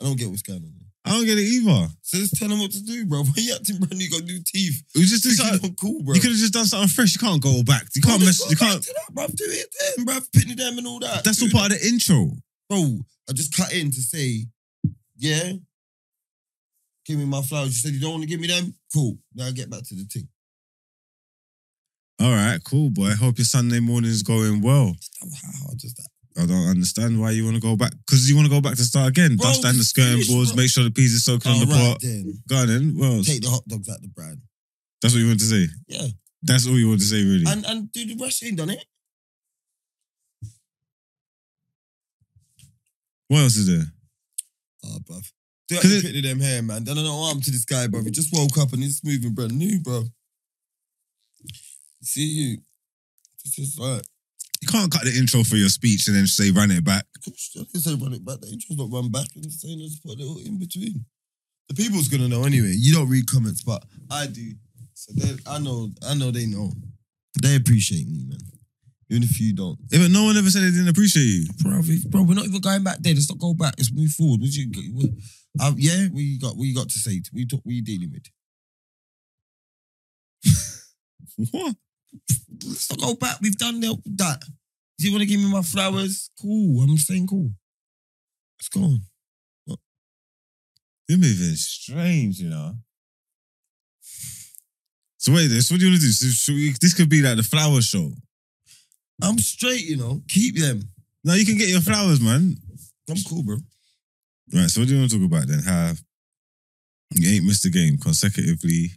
I 0.00 0.04
don't 0.06 0.18
get 0.18 0.28
what's 0.30 0.42
going 0.42 0.58
on. 0.64 0.72
There. 0.74 0.88
I 1.06 1.10
don't 1.18 1.26
get 1.26 1.38
it 1.38 1.42
either. 1.46 1.88
So 2.02 2.18
just 2.18 2.34
tell 2.36 2.48
them 2.48 2.58
what 2.58 2.72
to 2.72 2.82
do, 2.82 3.04
bro. 3.06 3.22
Why 3.24 3.32
you 3.36 3.54
acting 3.54 3.76
brand 3.78 3.94
new? 3.98 4.06
You 4.06 4.10
got 4.10 4.24
new 4.24 4.40
teeth. 4.44 4.82
We 4.96 5.02
just 5.04 5.22
do 5.22 5.28
You 5.28 5.34
something. 5.36 5.70
not 5.70 5.78
cool, 5.78 6.02
bro. 6.02 6.14
You 6.14 6.20
could 6.20 6.30
have 6.30 6.40
just 6.40 6.54
done 6.54 6.64
something 6.66 6.88
fresh. 6.88 7.14
You 7.14 7.20
can't 7.20 7.42
go 7.42 7.62
back. 7.62 7.86
You 7.94 8.02
can't 8.02 8.20
mess. 8.24 8.38
just 8.38 8.50
You 8.50 8.56
can't. 8.56 8.82
That, 8.82 9.12
bro. 9.12 9.26
Do 9.28 9.44
it 9.46 9.68
then, 9.96 10.04
bro. 10.06 10.14
Pitney 10.34 10.56
them 10.56 10.78
and 10.78 10.86
all 10.88 10.98
that. 11.00 11.22
That's 11.22 11.38
Do 11.38 11.44
all 11.46 11.50
part 11.60 11.72
of 11.72 11.78
the 11.80 11.86
intro. 11.86 12.32
Bro, 12.68 12.98
I 13.28 13.32
just 13.32 13.56
cut 13.56 13.72
in 13.72 13.90
to 13.90 14.00
say, 14.00 14.46
yeah, 15.16 15.52
give 17.06 17.18
me 17.18 17.24
my 17.24 17.42
flowers. 17.42 17.68
You 17.68 17.74
said 17.74 17.92
you 17.92 18.00
don't 18.00 18.12
want 18.12 18.22
to 18.22 18.28
give 18.28 18.40
me 18.40 18.48
them? 18.48 18.74
Cool. 18.92 19.18
Now 19.34 19.46
I 19.46 19.50
get 19.52 19.70
back 19.70 19.82
to 19.84 19.94
the 19.94 20.04
thing. 20.04 20.28
All 22.20 22.30
right, 22.30 22.58
cool, 22.64 22.90
boy. 22.90 23.10
Hope 23.10 23.38
your 23.38 23.44
Sunday 23.44 23.80
morning 23.80 24.10
is 24.10 24.22
going 24.22 24.62
well. 24.62 24.94
How 25.20 25.66
hard 25.66 25.82
is 25.82 25.94
that? 25.94 26.08
I 26.36 26.46
don't 26.46 26.68
understand 26.68 27.20
why 27.20 27.30
you 27.30 27.44
want 27.44 27.56
to 27.56 27.60
go 27.60 27.76
back. 27.76 27.92
Because 28.06 28.28
you 28.28 28.34
want 28.34 28.46
to 28.46 28.54
go 28.54 28.60
back 28.60 28.76
to 28.76 28.82
start 28.82 29.08
again. 29.08 29.36
Bro, 29.36 29.50
Dust 29.50 29.62
down 29.62 29.76
the 29.76 29.84
skirting 29.84 30.24
boards, 30.26 30.52
bro. 30.52 30.62
make 30.62 30.70
sure 30.70 30.82
the 30.84 30.90
peas 30.90 31.14
are 31.16 31.20
soaking 31.20 31.52
on 31.52 31.60
the 31.60 31.66
right 31.66 31.92
pot. 31.92 32.00
then. 32.00 32.42
Go 32.48 32.56
on 32.56 32.66
then. 32.66 32.96
Else? 33.02 33.26
Take 33.26 33.42
the 33.42 33.50
hot 33.50 33.66
dogs 33.68 33.88
out 33.88 34.00
the 34.00 34.08
brand. 34.08 34.40
That's 35.02 35.14
what 35.14 35.20
you 35.20 35.26
want 35.28 35.40
to 35.40 35.44
say. 35.46 35.68
Yeah. 35.86 36.06
That's 36.42 36.66
all 36.66 36.78
you 36.78 36.88
want 36.88 37.00
to 37.00 37.06
say, 37.06 37.22
really. 37.22 37.44
And 37.46 37.64
and 37.66 37.92
do 37.92 38.04
the 38.04 38.16
rest 38.22 38.42
ain't 38.44 38.56
done 38.58 38.70
it. 38.70 38.84
What 43.28 43.40
else 43.40 43.56
is 43.56 43.66
there? 43.66 43.86
Oh, 44.84 44.98
bruv. 45.08 45.22
Do 45.68 45.76
'Cause 45.76 45.90
that 45.90 45.96
it- 45.98 46.02
pit 46.12 46.16
of 46.16 46.22
them 46.24 46.40
hair, 46.40 46.62
man. 46.62 46.84
Done 46.84 46.98
an 46.98 47.06
arm 47.06 47.40
to 47.40 47.50
this 47.50 47.64
guy, 47.64 47.86
bruv. 47.86 48.04
He 48.04 48.10
just 48.10 48.32
woke 48.32 48.58
up 48.58 48.72
and 48.72 48.82
he's 48.82 49.02
moving 49.02 49.32
brand 49.34 49.52
new, 49.56 49.80
bro. 49.80 50.04
See 52.02 52.24
you. 52.26 52.58
It's 53.44 53.56
just 53.56 53.78
like, 53.78 54.02
You 54.60 54.68
can't 54.68 54.90
cut 54.90 55.04
the 55.04 55.16
intro 55.16 55.42
for 55.44 55.56
your 55.56 55.68
speech 55.68 56.06
and 56.06 56.16
then 56.16 56.26
say 56.26 56.50
run 56.50 56.70
it 56.70 56.84
back. 56.84 57.04
I 57.26 57.30
didn't 57.54 57.80
say 57.80 57.94
run 57.94 58.14
it 58.14 58.24
back. 58.24 58.40
The 58.40 58.48
intro's 58.48 58.78
not 58.78 58.90
run 58.90 59.10
back. 59.10 59.26
I'm 59.36 59.50
saying 59.50 59.78
let's 59.80 59.96
put 59.96 60.14
a 60.14 60.22
little 60.22 60.38
in 60.38 60.58
between. 60.58 61.04
The 61.68 61.74
people's 61.74 62.08
gonna 62.08 62.28
know 62.28 62.44
anyway. 62.44 62.74
You 62.76 62.94
don't 62.94 63.08
read 63.08 63.26
comments, 63.30 63.62
but 63.62 63.84
I 64.10 64.26
do. 64.26 64.54
So 64.94 65.12
they, 65.14 65.36
I 65.46 65.58
know, 65.58 65.90
I 66.06 66.14
know 66.14 66.30
they 66.30 66.46
know. 66.46 66.72
They 67.42 67.56
appreciate 67.56 68.06
me, 68.08 68.24
man. 68.24 68.38
Even 69.14 69.22
if 69.28 69.38
you 69.40 69.54
don't. 69.54 69.78
Yeah, 69.90 70.00
but 70.00 70.10
no 70.10 70.24
one 70.24 70.36
ever 70.36 70.50
said 70.50 70.62
they 70.62 70.70
didn't 70.72 70.88
appreciate 70.88 71.22
you. 71.22 71.46
Bro, 71.62 71.80
we- 71.86 72.04
bro, 72.08 72.22
we're 72.24 72.34
not 72.34 72.46
even 72.46 72.60
going 72.60 72.82
back 72.82 72.98
there. 73.00 73.14
Let's 73.14 73.28
not 73.30 73.38
go 73.38 73.54
back. 73.54 73.74
Let's 73.78 73.92
move 73.92 74.10
forward. 74.10 74.40
What 74.40 74.50
you, 74.50 74.66
what, 74.92 75.10
uh, 75.60 75.72
yeah, 75.76 76.08
you 76.12 76.40
got? 76.40 76.56
You 76.58 76.74
got 76.74 76.88
to 76.88 76.98
say? 76.98 77.22
We 77.32 77.46
talk. 77.46 77.60
You 77.64 77.80
dealing 77.82 78.10
with? 78.10 78.26
What? 81.52 81.76
Let's 82.64 82.90
not 82.90 83.00
go 83.00 83.14
back. 83.14 83.36
We've 83.40 83.56
done 83.56 83.78
the- 83.80 83.96
that. 84.16 84.40
Do 84.98 85.06
you 85.06 85.12
want 85.12 85.22
to 85.22 85.26
give 85.26 85.40
me 85.40 85.50
my 85.50 85.62
flowers? 85.62 86.30
Cool. 86.40 86.82
I'm 86.82 86.96
saying 86.98 87.26
cool. 87.28 87.50
Let's 88.58 88.68
go 88.68 88.80
on. 88.82 89.00
You're 91.08 91.18
moving 91.18 91.54
strange, 91.56 92.38
you 92.40 92.48
know. 92.48 92.76
So 95.18 95.32
wait, 95.34 95.48
this 95.48 95.70
what 95.70 95.78
do 95.80 95.86
you 95.86 95.92
want 95.92 96.00
to 96.02 96.06
do? 96.06 96.12
So 96.12 96.52
we, 96.52 96.72
this 96.80 96.94
could 96.94 97.08
be 97.08 97.20
like 97.22 97.36
the 97.36 97.42
flower 97.42 97.80
show. 97.82 98.10
I'm 99.22 99.38
straight, 99.38 99.84
you 99.84 99.96
know. 99.96 100.22
Keep 100.28 100.58
them. 100.58 100.82
Now 101.22 101.34
you 101.34 101.46
can 101.46 101.56
get 101.56 101.68
your 101.68 101.80
flowers, 101.80 102.20
man. 102.20 102.56
I'm 103.08 103.16
cool, 103.28 103.42
bro. 103.42 103.56
Right. 104.52 104.68
So 104.68 104.80
what 104.80 104.88
do 104.88 104.94
you 104.94 105.00
want 105.00 105.10
to 105.10 105.18
talk 105.18 105.26
about 105.26 105.48
then? 105.48 105.62
How 105.62 105.92
you 107.12 107.36
ain't 107.36 107.44
missed 107.44 107.64
a 107.64 107.70
game 107.70 107.96
consecutively. 107.98 108.90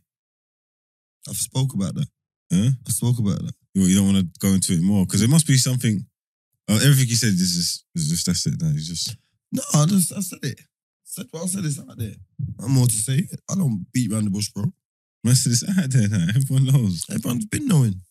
I've 1.30 1.36
spoke 1.36 1.74
about 1.74 1.96
that. 1.96 2.08
Huh? 2.52 2.72
I 2.88 2.90
spoke 2.90 3.20
about 3.20 3.40
that. 3.40 3.54
You, 3.74 3.84
you 3.84 3.96
don't 3.98 4.14
want 4.14 4.18
to 4.18 4.40
go 4.40 4.54
into 4.54 4.74
it 4.74 4.82
more 4.82 5.06
because 5.06 5.22
it 5.22 5.30
must 5.30 5.48
be 5.48 5.58
something. 5.58 6.06
Oh, 6.70 6.76
everything 6.76 7.08
you 7.08 7.16
said 7.16 7.30
is 7.30 7.56
just, 7.56 7.86
is 7.96 8.10
just 8.10 8.26
that's 8.26 8.46
it. 8.46 8.62
No, 8.62 8.70
you 8.70 8.80
just 8.80 9.16
No, 9.52 9.62
I 9.74 9.86
just 9.86 10.14
I 10.14 10.20
said 10.20 10.40
it. 10.44 10.60
I 10.60 11.04
said 11.04 11.26
what 11.32 11.44
I 11.44 11.46
said 11.48 11.66
is 11.66 11.80
out 11.80 11.98
there. 11.98 12.16
I'm 12.62 12.72
more 12.72 12.88
to 12.88 12.94
say. 12.94 13.20
It. 13.20 13.40
I 13.50 13.56
don't 13.56 13.86
beat 13.94 14.12
around 14.12 14.26
the 14.26 14.32
bush, 14.32 14.50
bro. 14.50 14.66
most 15.24 15.46
of 15.46 15.52
this 15.52 15.64
out 15.64 15.90
there 15.90 16.10
now. 16.10 16.26
Everyone 16.36 16.66
knows. 16.66 17.06
Everyone's 17.10 17.46
been 17.46 17.68
knowing. 17.68 18.02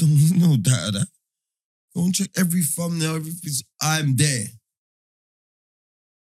No, 0.00 0.48
no 0.48 0.56
doubt 0.56 0.88
of 0.88 0.92
that. 0.94 1.06
Go 1.94 2.02
and 2.04 2.14
check 2.14 2.28
every 2.36 2.62
thumbnail, 2.62 3.16
everything's 3.16 3.62
I'm 3.80 4.16
there. 4.16 4.46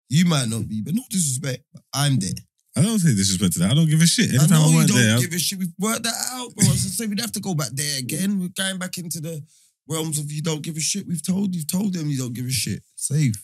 You 0.10 0.26
might 0.26 0.48
not 0.48 0.68
be, 0.68 0.82
but 0.82 0.94
no 0.94 1.02
disrespect, 1.10 1.64
but 1.74 1.82
I'm 1.94 2.20
there. 2.20 2.34
I 2.76 2.82
don't 2.82 3.00
say 3.00 3.16
disrespect 3.16 3.54
to 3.54 3.60
that. 3.60 3.72
I 3.72 3.74
don't 3.74 3.90
give 3.90 4.02
a 4.02 4.06
shit. 4.06 4.30
I 4.32 4.36
Anytime 4.44 4.50
know 4.50 4.66
I 4.66 4.82
you 4.82 4.88
don't 4.88 4.98
there, 4.98 5.20
give 5.20 5.34
a 5.34 5.40
shit. 5.40 5.60
We've 5.60 5.74
worked 5.80 6.04
that 6.04 6.16
out, 6.32 6.54
bro. 6.56 6.66
So 6.68 6.90
say 6.90 7.08
we'd 7.08 7.20
have 7.20 7.32
to 7.34 7.40
go 7.40 7.54
back 7.54 7.70
there 7.72 8.00
again. 8.00 8.40
We're 8.40 8.50
going 8.50 8.78
back 8.80 8.98
into 8.98 9.22
the 9.22 9.42
realms 9.88 10.20
of 10.20 10.32
you 10.32 10.42
don't 10.42 10.62
give 10.62 10.76
a 10.78 10.80
shit. 10.80 11.08
We've 11.08 11.26
told 11.26 11.56
you've 11.56 11.72
told 11.72 11.94
them 11.94 12.10
you 12.10 12.18
don't 12.18 12.34
give 12.34 12.46
a 12.46 12.52
shit. 12.52 12.84
Safe. 12.96 13.36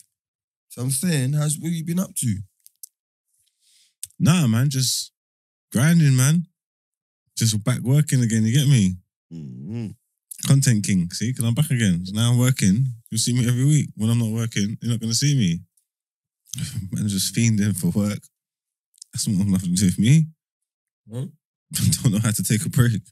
So 0.68 0.82
I'm 0.82 0.90
saying, 0.90 1.32
how's 1.32 1.58
what 1.58 1.72
you 1.72 1.84
been 1.84 1.98
up 1.98 2.14
to? 2.16 2.36
nah, 4.18 4.46
man, 4.46 4.68
just 4.68 5.12
grinding, 5.72 6.16
man. 6.16 6.46
Just 7.36 7.62
back 7.64 7.80
working 7.80 8.22
again. 8.22 8.44
You 8.44 8.52
get 8.52 8.68
me? 8.68 8.96
Mm-hmm. 9.32 9.86
Content 10.46 10.84
king. 10.84 11.10
See, 11.10 11.30
because 11.30 11.44
I'm 11.44 11.54
back 11.54 11.70
again. 11.70 12.04
So 12.04 12.12
now 12.14 12.30
I'm 12.30 12.38
working. 12.38 12.86
You'll 13.10 13.18
see 13.18 13.34
me 13.34 13.46
every 13.46 13.64
week. 13.64 13.90
When 13.96 14.10
I'm 14.10 14.18
not 14.18 14.30
working, 14.30 14.78
you're 14.80 14.92
not 14.92 15.00
gonna 15.00 15.14
see 15.14 15.36
me. 15.36 15.60
Man, 16.92 17.08
just 17.08 17.34
fiending 17.34 17.76
for 17.78 17.88
work. 17.88 18.20
That's 19.12 19.28
not 19.28 19.46
nothing 19.46 19.74
to 19.74 19.80
do 19.80 19.86
with 19.86 19.98
me. 19.98 20.26
Huh? 21.12 21.26
I 21.76 21.90
don't 22.02 22.12
know 22.12 22.18
how 22.18 22.30
to 22.30 22.42
take 22.42 22.64
a 22.64 22.70
break. 22.70 23.02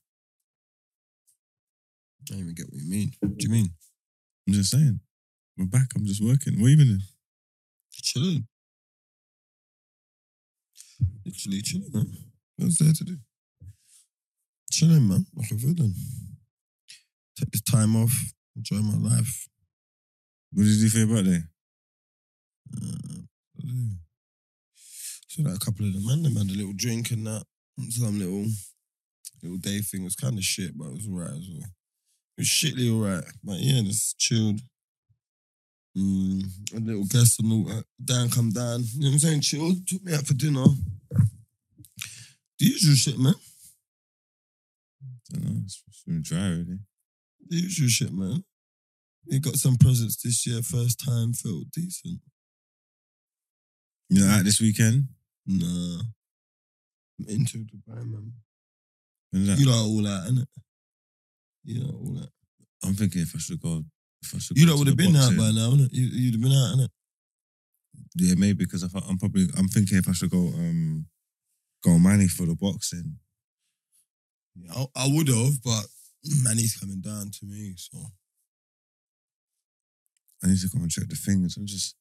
I 2.20 2.25
don't 2.26 2.40
even 2.40 2.54
get 2.54 2.66
what 2.70 2.80
you 2.80 2.90
mean. 2.90 3.12
What 3.20 3.37
do 3.37 3.44
you 3.47 3.52
mean? 3.52 3.70
I'm 4.47 4.54
just 4.54 4.70
saying. 4.70 5.00
We're 5.56 5.66
back. 5.66 5.88
I'm 5.97 6.06
just 6.06 6.25
working. 6.25 6.61
What 6.61 6.68
you 6.68 6.76
been 6.76 6.87
doing? 6.87 7.02
Chilling. 7.92 8.47
Literally 11.26 11.62
chilling, 11.62 11.90
man. 11.92 12.06
What's 12.56 12.78
there 12.78 12.92
to 12.92 13.04
do? 13.04 13.16
Chilling, 14.70 15.08
man. 15.08 15.26
Like 15.35 15.50
a 15.50 15.54
villain. 15.54 15.94
Take 17.38 17.52
this 17.52 17.61
time 17.61 17.95
off. 17.95 18.12
Enjoy 18.57 18.76
my 18.76 18.97
life. 19.14 19.49
What 20.52 20.64
did 20.64 20.73
you 20.73 20.83
do 20.83 20.88
for 20.88 20.99
your 20.99 21.07
birthday? 21.07 21.42
Uh, 22.76 23.23
so 25.28 25.42
like 25.42 25.54
a 25.54 25.59
couple 25.59 25.87
of 25.87 25.92
them 25.92 26.04
man, 26.04 26.23
them 26.23 26.35
had 26.35 26.50
a 26.50 26.59
little 26.59 26.73
drink 26.75 27.12
and 27.12 27.26
that. 27.26 27.45
Some 27.90 28.18
little 28.18 28.47
little 29.40 29.59
day 29.59 29.78
thing 29.78 30.00
It 30.00 30.04
was 30.04 30.16
kind 30.16 30.37
of 30.37 30.42
shit, 30.42 30.76
but 30.76 30.88
it 30.88 30.95
was 30.95 31.07
alright 31.07 31.30
as 31.30 31.49
well. 31.49 31.71
It 32.37 32.40
was 32.40 32.49
shitly 32.49 32.90
alright. 32.92 33.25
But 33.45 33.61
yeah, 33.61 33.83
just 33.83 34.18
chilled. 34.18 34.61
Mm, 35.97 36.42
a 36.75 36.80
little 36.80 37.04
guest 37.04 37.38
and 37.38 37.52
all 37.52 37.64
that. 37.64 37.85
Dan 38.04 38.30
come 38.30 38.50
down. 38.50 38.83
You 38.95 39.00
know 39.00 39.07
what 39.09 39.12
I'm 39.12 39.18
saying? 39.21 39.40
Chilled. 39.42 39.87
Took 39.87 40.02
me 40.02 40.14
out 40.14 40.26
for 40.26 40.35
dinner. 40.35 40.64
The 42.59 42.66
usual 42.66 42.97
shit, 42.97 43.18
man. 43.18 43.35
don't 45.30 45.45
know. 45.45 45.61
It's 45.64 46.02
been 46.04 46.23
dry 46.23 46.38
already. 46.38 46.78
The 47.48 47.56
usual 47.56 47.88
shit, 47.88 48.12
man. 48.12 48.44
We 49.26 49.38
got 49.38 49.56
some 49.56 49.76
presents 49.76 50.22
this 50.22 50.46
year. 50.46 50.62
First 50.62 51.04
time 51.04 51.32
felt 51.32 51.70
decent. 51.72 52.20
You 54.08 54.20
know, 54.20 54.30
out 54.30 54.44
this 54.44 54.60
weekend? 54.60 55.08
Nah. 55.46 56.02
I'm 57.18 57.28
into 57.28 57.58
Dubai, 57.58 58.04
man. 58.06 58.32
You 59.32 59.66
know 59.66 59.72
all 59.72 60.02
that, 60.02 60.28
innit? 60.30 60.46
You 61.64 61.84
know 61.84 61.90
all 61.90 62.14
that. 62.14 62.28
I'm 62.84 62.94
thinking 62.94 63.22
if 63.22 63.34
I 63.34 63.38
should 63.38 63.60
go. 63.60 63.84
If 64.22 64.34
I 64.34 64.38
should 64.38 64.56
You 64.56 64.66
lot 64.66 64.78
would 64.78 64.86
have 64.88 64.96
been 64.96 65.16
out 65.16 65.36
by 65.36 65.50
now, 65.50 65.72
innit? 65.72 65.88
You, 65.92 66.06
you'd 66.06 66.34
have 66.34 66.42
been 66.42 66.52
out, 66.52 66.76
innit? 66.76 66.88
Yeah, 68.14 68.34
maybe 68.36 68.64
because 68.64 68.84
I, 68.84 68.88
I'm 69.08 69.18
probably 69.18 69.48
I'm 69.56 69.68
thinking 69.68 69.98
if 69.98 70.08
I 70.08 70.12
should 70.12 70.30
go 70.30 70.38
um 70.38 71.06
go 71.84 71.98
money 71.98 72.28
for 72.28 72.46
the 72.46 72.54
boxing. 72.54 73.16
Yeah, 74.54 74.72
I, 74.74 75.04
I 75.04 75.08
would 75.08 75.28
have, 75.28 75.62
but 75.62 75.84
Manny's 76.42 76.76
coming 76.76 77.00
down 77.00 77.30
to 77.30 77.46
me, 77.46 77.75
so. 77.76 77.98
I 80.42 80.46
need 80.48 80.60
to 80.60 80.68
come 80.70 80.82
and 80.82 80.90
check 80.90 81.08
the 81.08 81.16
things. 81.16 81.56
I'm 81.56 81.66
just 81.66 81.96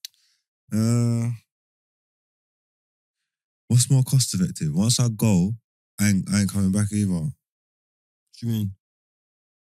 uh 0.74 1.30
what's 3.68 3.90
more 3.90 4.04
cost 4.04 4.34
effective? 4.34 4.74
Once 4.74 5.00
I 5.00 5.08
go, 5.10 5.54
I 6.00 6.10
ain't, 6.10 6.30
I 6.32 6.42
ain't 6.42 6.52
coming 6.52 6.72
back 6.72 6.92
either. 6.92 7.12
What 7.12 7.32
do 8.40 8.48
you 8.48 8.52
mean? 8.52 8.72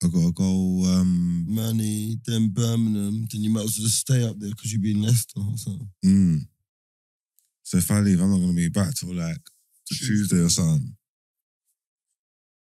I 0.03 0.07
gotta 0.07 0.31
go 0.31 0.43
um 0.43 1.45
Manny, 1.47 2.17
then 2.25 2.49
Birmingham, 2.51 3.27
then 3.31 3.41
you 3.41 3.49
might 3.49 3.63
as 3.63 3.77
well 3.77 3.85
just 3.85 3.99
stay 3.99 4.27
up 4.27 4.37
there 4.39 4.49
because 4.49 4.73
you'd 4.73 4.81
be 4.81 4.91
in 4.91 5.01
Leicester 5.01 5.39
or 5.39 5.57
something. 5.57 5.89
mm. 6.05 6.39
So 7.63 7.77
if 7.77 7.89
I 7.91 7.99
leave, 7.99 8.19
I'm 8.19 8.31
not 8.31 8.39
gonna 8.39 8.53
be 8.53 8.69
back 8.69 8.93
till 8.95 9.13
like 9.13 9.37
Tuesday. 9.87 10.07
Tuesday 10.07 10.39
or 10.43 10.49
something. 10.49 10.95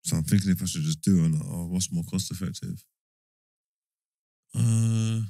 So 0.03 0.15
I'm 0.17 0.23
thinking 0.23 0.51
if 0.51 0.61
I 0.61 0.65
should 0.65 0.81
just 0.81 1.01
do 1.01 1.19
it 1.19 1.25
or 1.25 1.29
not, 1.29 1.45
or 1.45 1.67
what's 1.67 1.91
more 1.91 2.03
cost 2.09 2.31
effective? 2.31 2.83
Uh 4.55 5.21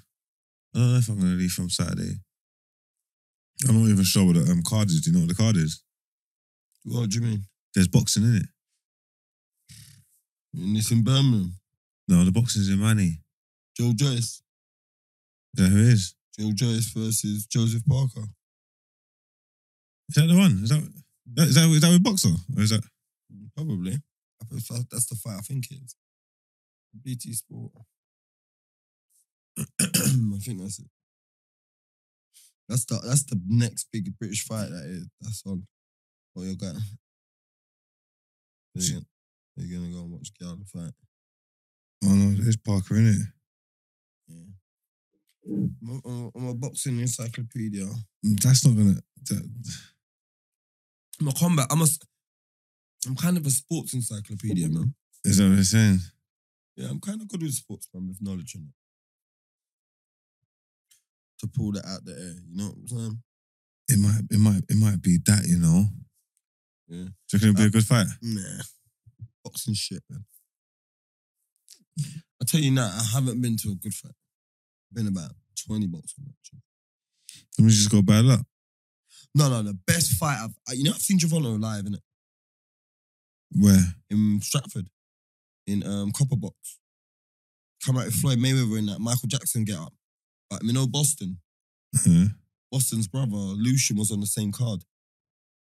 I 0.73 0.77
don't 0.77 0.93
know 0.93 0.97
if 0.97 1.09
I'm 1.09 1.19
gonna 1.19 1.35
leave 1.35 1.51
from 1.51 1.69
Saturday. 1.69 2.19
I'm 3.67 3.81
not 3.81 3.89
even 3.89 4.03
sure 4.03 4.25
what 4.25 4.35
the 4.35 4.51
um, 4.51 4.61
card 4.63 4.87
is. 4.87 5.01
Do 5.01 5.09
you 5.09 5.17
know 5.17 5.25
what 5.25 5.29
the 5.29 5.35
card 5.35 5.57
is? 5.57 5.83
What 6.85 7.09
do 7.09 7.19
you 7.19 7.25
mean? 7.25 7.43
There's 7.75 7.87
boxing 7.87 8.23
in 8.23 8.35
it. 8.37 8.45
And 10.53 10.77
it's 10.77 10.91
in 10.91 11.03
Birmingham. 11.03 11.55
No, 12.07 12.23
the 12.23 12.31
boxing's 12.31 12.69
in 12.69 12.79
Manny. 12.79 13.19
Joe 13.77 13.91
Joyce. 13.95 14.41
Is 15.53 15.55
that 15.55 15.69
who 15.69 15.79
it 15.79 15.93
is? 15.93 16.15
Joe 16.39 16.51
Joyce 16.53 16.91
versus 16.95 17.45
Joseph 17.45 17.83
Parker. 17.87 18.25
Is 20.09 20.15
that 20.15 20.27
the 20.27 20.37
one? 20.37 20.59
Is 20.63 20.69
that 20.69 20.81
that 21.35 21.47
is 21.47 21.55
that, 21.55 21.69
is 21.69 21.81
that 21.81 21.91
with 21.91 22.03
boxer? 22.03 22.29
Or 22.55 22.63
is 22.63 22.69
that 22.71 22.83
Probably. 23.55 23.97
I 24.41 24.45
think 24.45 24.89
That's 24.89 25.07
the 25.07 25.15
fight 25.15 25.37
I 25.37 25.41
think 25.41 25.71
it 25.71 25.75
is. 25.83 25.95
BT 27.03 27.33
Sport. 27.33 27.71
I 29.81 30.37
think 30.39 30.61
that's 30.61 30.79
it. 30.79 30.87
That's 32.67 32.85
the 32.85 32.99
that's 33.03 33.23
the 33.23 33.41
next 33.47 33.87
big 33.91 34.17
British 34.17 34.45
fight 34.45 34.69
that 34.69 34.85
is. 34.85 35.07
That's 35.21 35.43
on. 35.45 35.65
Oh, 36.35 36.43
you're 36.43 36.55
going. 36.55 36.77
You're 38.75 39.01
gonna, 39.01 39.05
you're 39.57 39.79
gonna 39.79 39.91
go 39.91 40.01
and 40.03 40.11
watch 40.11 40.29
Gal 40.39 40.57
fight. 40.71 40.93
Oh 42.05 42.13
no, 42.13 42.41
there's 42.41 42.55
Parker 42.55 42.95
in 42.95 43.07
it. 43.07 43.27
Yeah. 44.27 44.35
I'm 45.49 45.75
a, 45.89 46.07
I'm 46.07 46.31
I'm 46.35 46.47
a 46.49 46.53
boxing 46.53 46.99
encyclopedia. 46.99 47.85
Mm, 48.25 48.39
that's 48.41 48.65
not 48.65 48.77
gonna. 48.77 49.01
That, 49.23 49.49
I'm 51.19 51.27
a 51.27 51.33
combat. 51.33 51.67
I'm 51.71 51.81
a. 51.81 51.87
I'm 53.07 53.15
kind 53.15 53.37
of 53.37 53.45
a 53.45 53.49
sports 53.49 53.93
encyclopedia, 53.93 54.67
mm-hmm. 54.67 54.79
man. 54.79 54.95
is 55.23 55.37
that 55.37 55.47
what 55.47 55.55
you're 55.55 55.63
saying? 55.63 55.99
Yeah, 56.75 56.89
I'm 56.89 56.99
kind 56.99 57.21
of 57.21 57.27
good 57.27 57.41
with 57.41 57.53
sports, 57.53 57.87
man, 57.93 58.07
with 58.07 58.21
knowledge 58.21 58.55
in 58.55 58.61
it. 58.61 58.73
To 61.39 61.47
pull 61.47 61.71
that 61.73 61.85
out 61.85 62.03
the 62.03 62.11
air, 62.11 62.35
you 62.49 62.57
know 62.57 62.65
what 62.65 62.75
I'm 62.75 62.87
saying? 62.87 63.23
It 63.87 63.99
might, 63.99 64.21
it 64.29 64.39
might, 64.39 64.63
it 64.69 64.75
might 64.75 65.01
be 65.01 65.17
that. 65.25 65.45
You 65.47 65.57
know. 65.57 65.85
Yeah. 66.87 66.97
Do 66.97 67.03
you 67.05 67.11
reckon 67.33 67.49
it'll 67.49 67.57
be 67.57 67.65
a 67.65 67.69
good 67.69 67.85
fight? 67.85 68.07
Nah. 68.21 68.63
Boxing 69.43 69.73
shit, 69.73 70.03
man. 70.09 70.25
I 72.41 72.45
tell 72.45 72.59
you 72.59 72.71
now, 72.71 72.87
I 72.87 73.03
haven't 73.13 73.41
been 73.41 73.55
to 73.57 73.71
a 73.71 73.75
good 73.75 73.93
fight. 73.93 74.11
Been 74.91 75.07
about 75.07 75.31
20 75.65 75.87
boxing 75.87 76.25
matches. 76.25 76.59
Let 77.57 77.65
me 77.65 77.71
just 77.71 77.91
go 77.91 78.01
bad 78.01 78.25
luck. 78.25 78.41
No, 79.35 79.49
no, 79.49 79.61
the 79.63 79.77
best 79.87 80.13
fight 80.13 80.39
I've 80.41 80.77
you 80.77 80.83
know 80.83 80.91
I've 80.91 80.97
seen 81.01 81.19
Giovanni 81.19 81.47
live 81.47 81.85
in 81.85 81.93
it 81.93 82.01
Where? 83.51 83.95
in 84.09 84.41
Stratford, 84.41 84.89
in 85.67 85.85
um 85.85 86.11
Copper 86.11 86.35
Box. 86.35 86.79
Come 87.85 87.97
out 87.97 88.05
with 88.05 88.15
Floyd 88.15 88.39
Mayweather 88.39 88.77
in 88.77 88.87
that 88.87 88.99
Michael 88.99 89.27
Jackson 89.27 89.63
get 89.63 89.77
up. 89.77 89.93
Like, 90.51 90.63
you 90.63 90.73
know, 90.73 90.87
Boston. 90.87 91.37
Uh, 91.95 92.25
Boston's 92.71 93.07
brother, 93.07 93.35
Lucian, 93.35 93.97
was 93.97 94.11
on 94.11 94.19
the 94.19 94.27
same 94.27 94.51
card. 94.51 94.83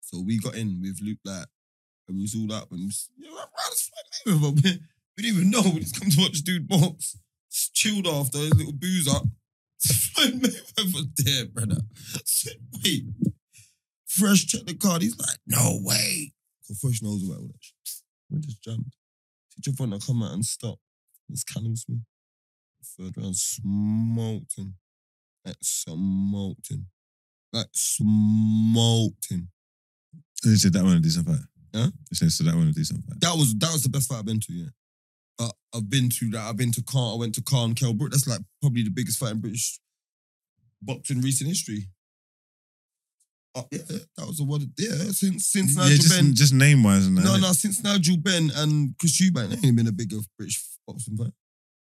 So 0.01 0.21
we 0.21 0.39
got 0.39 0.55
in 0.55 0.79
with 0.81 0.99
Luke, 1.01 1.19
like, 1.25 1.47
and 2.07 2.17
we 2.17 2.23
was 2.23 2.35
all 2.35 2.53
up 2.53 2.71
and 2.71 2.79
we 2.79 2.85
was, 2.85 3.09
yeah, 3.17 3.29
right, 3.29 3.37
right, 3.37 3.71
it's 3.71 3.91
Floyd 4.23 4.35
Mayweather. 4.41 4.63
We, 4.63 4.79
we 5.17 5.23
didn't 5.23 5.37
even 5.37 5.49
know. 5.49 5.61
We 5.73 5.79
just 5.81 5.99
come 5.99 6.09
to 6.09 6.21
watch 6.21 6.41
dude 6.41 6.67
box. 6.67 7.17
Just 7.51 7.73
chilled 7.73 8.07
after 8.07 8.37
his 8.37 8.55
little 8.55 8.73
booze 8.73 9.07
up. 9.07 9.23
Floyd 9.79 10.41
Mayweather 10.41 11.07
there, 11.17 11.45
brother. 11.47 11.81
I 12.15 12.19
said, 12.25 12.57
wait. 12.83 13.05
Fresh 14.05 14.45
check 14.47 14.65
the 14.65 14.75
card. 14.75 15.01
He's 15.01 15.17
like, 15.19 15.39
no 15.47 15.79
way. 15.81 16.34
Knows 16.69 17.23
about 17.23 17.39
all 17.39 17.47
that 17.47 17.59
shit. 17.59 17.75
We 18.29 18.39
just 18.39 18.63
jumped. 18.63 18.95
Teacher 19.55 19.75
front 19.75 19.93
to 19.93 20.05
come 20.05 20.23
out 20.23 20.33
and 20.33 20.45
stop. 20.45 20.79
It's 21.29 21.43
Callum 21.43 21.75
Smith. 21.75 21.99
Third 22.97 23.17
round 23.17 23.35
smoked 23.35 24.57
him. 24.57 24.75
Like 25.43 25.57
smoked 25.61 26.71
him. 26.71 26.87
Like 27.51 27.67
smoked 27.73 29.31
him. 29.31 29.49
and 30.43 30.51
you 30.51 30.57
said 30.57 30.73
that 30.73 30.83
one 30.83 30.97
a 30.97 30.99
decent 30.99 31.27
fight. 31.27 31.39
Huh? 31.73 31.91
You 32.11 32.15
said 32.15 32.31
so 32.31 32.43
that 32.43 32.55
one 32.55 32.67
a 32.67 32.71
decent 32.71 33.03
fight. 33.05 33.19
That 33.21 33.35
was 33.35 33.55
that 33.55 33.71
was 33.73 33.83
the 33.83 33.89
best 33.89 34.09
fight 34.09 34.19
I've 34.19 34.25
been 34.25 34.39
to, 34.39 34.53
yeah. 34.53 34.69
But 35.37 35.51
I've 35.73 35.89
been 35.89 36.09
to 36.09 36.29
that. 36.31 36.47
I've 36.49 36.57
been 36.57 36.71
to 36.71 36.83
Car. 36.83 37.13
I 37.13 37.17
went 37.17 37.35
to 37.35 37.41
Khan 37.41 37.69
and 37.69 37.75
Kell 37.75 37.93
Brook. 37.93 38.11
That's 38.11 38.27
like 38.27 38.41
probably 38.61 38.83
the 38.83 38.89
biggest 38.91 39.19
fight 39.19 39.31
in 39.31 39.41
British 39.41 39.79
boxing 40.81 41.21
recent 41.21 41.49
history. 41.49 41.87
Oh, 43.57 43.65
yeah, 43.71 43.79
that 44.17 44.27
was 44.27 44.37
the 44.37 44.43
one. 44.43 44.69
Yeah, 44.77 44.89
since 45.11 45.47
since 45.47 45.75
yeah, 45.77 45.83
Nigel 45.83 45.97
just, 45.97 46.09
Benn. 46.09 46.35
just 46.35 46.53
name 46.53 46.83
wise 46.83 47.05
and. 47.07 47.15
No, 47.15 47.37
no, 47.37 47.51
since 47.53 47.81
Nigel 47.83 48.17
Benn 48.17 48.51
and 48.55 48.93
Chris 48.99 49.21
Eubank, 49.21 49.49
there 49.49 49.59
ain't 49.63 49.77
been 49.77 49.87
a 49.87 49.91
bigger 49.93 50.17
British 50.37 50.61
boxing 50.85 51.15
fight. 51.17 51.31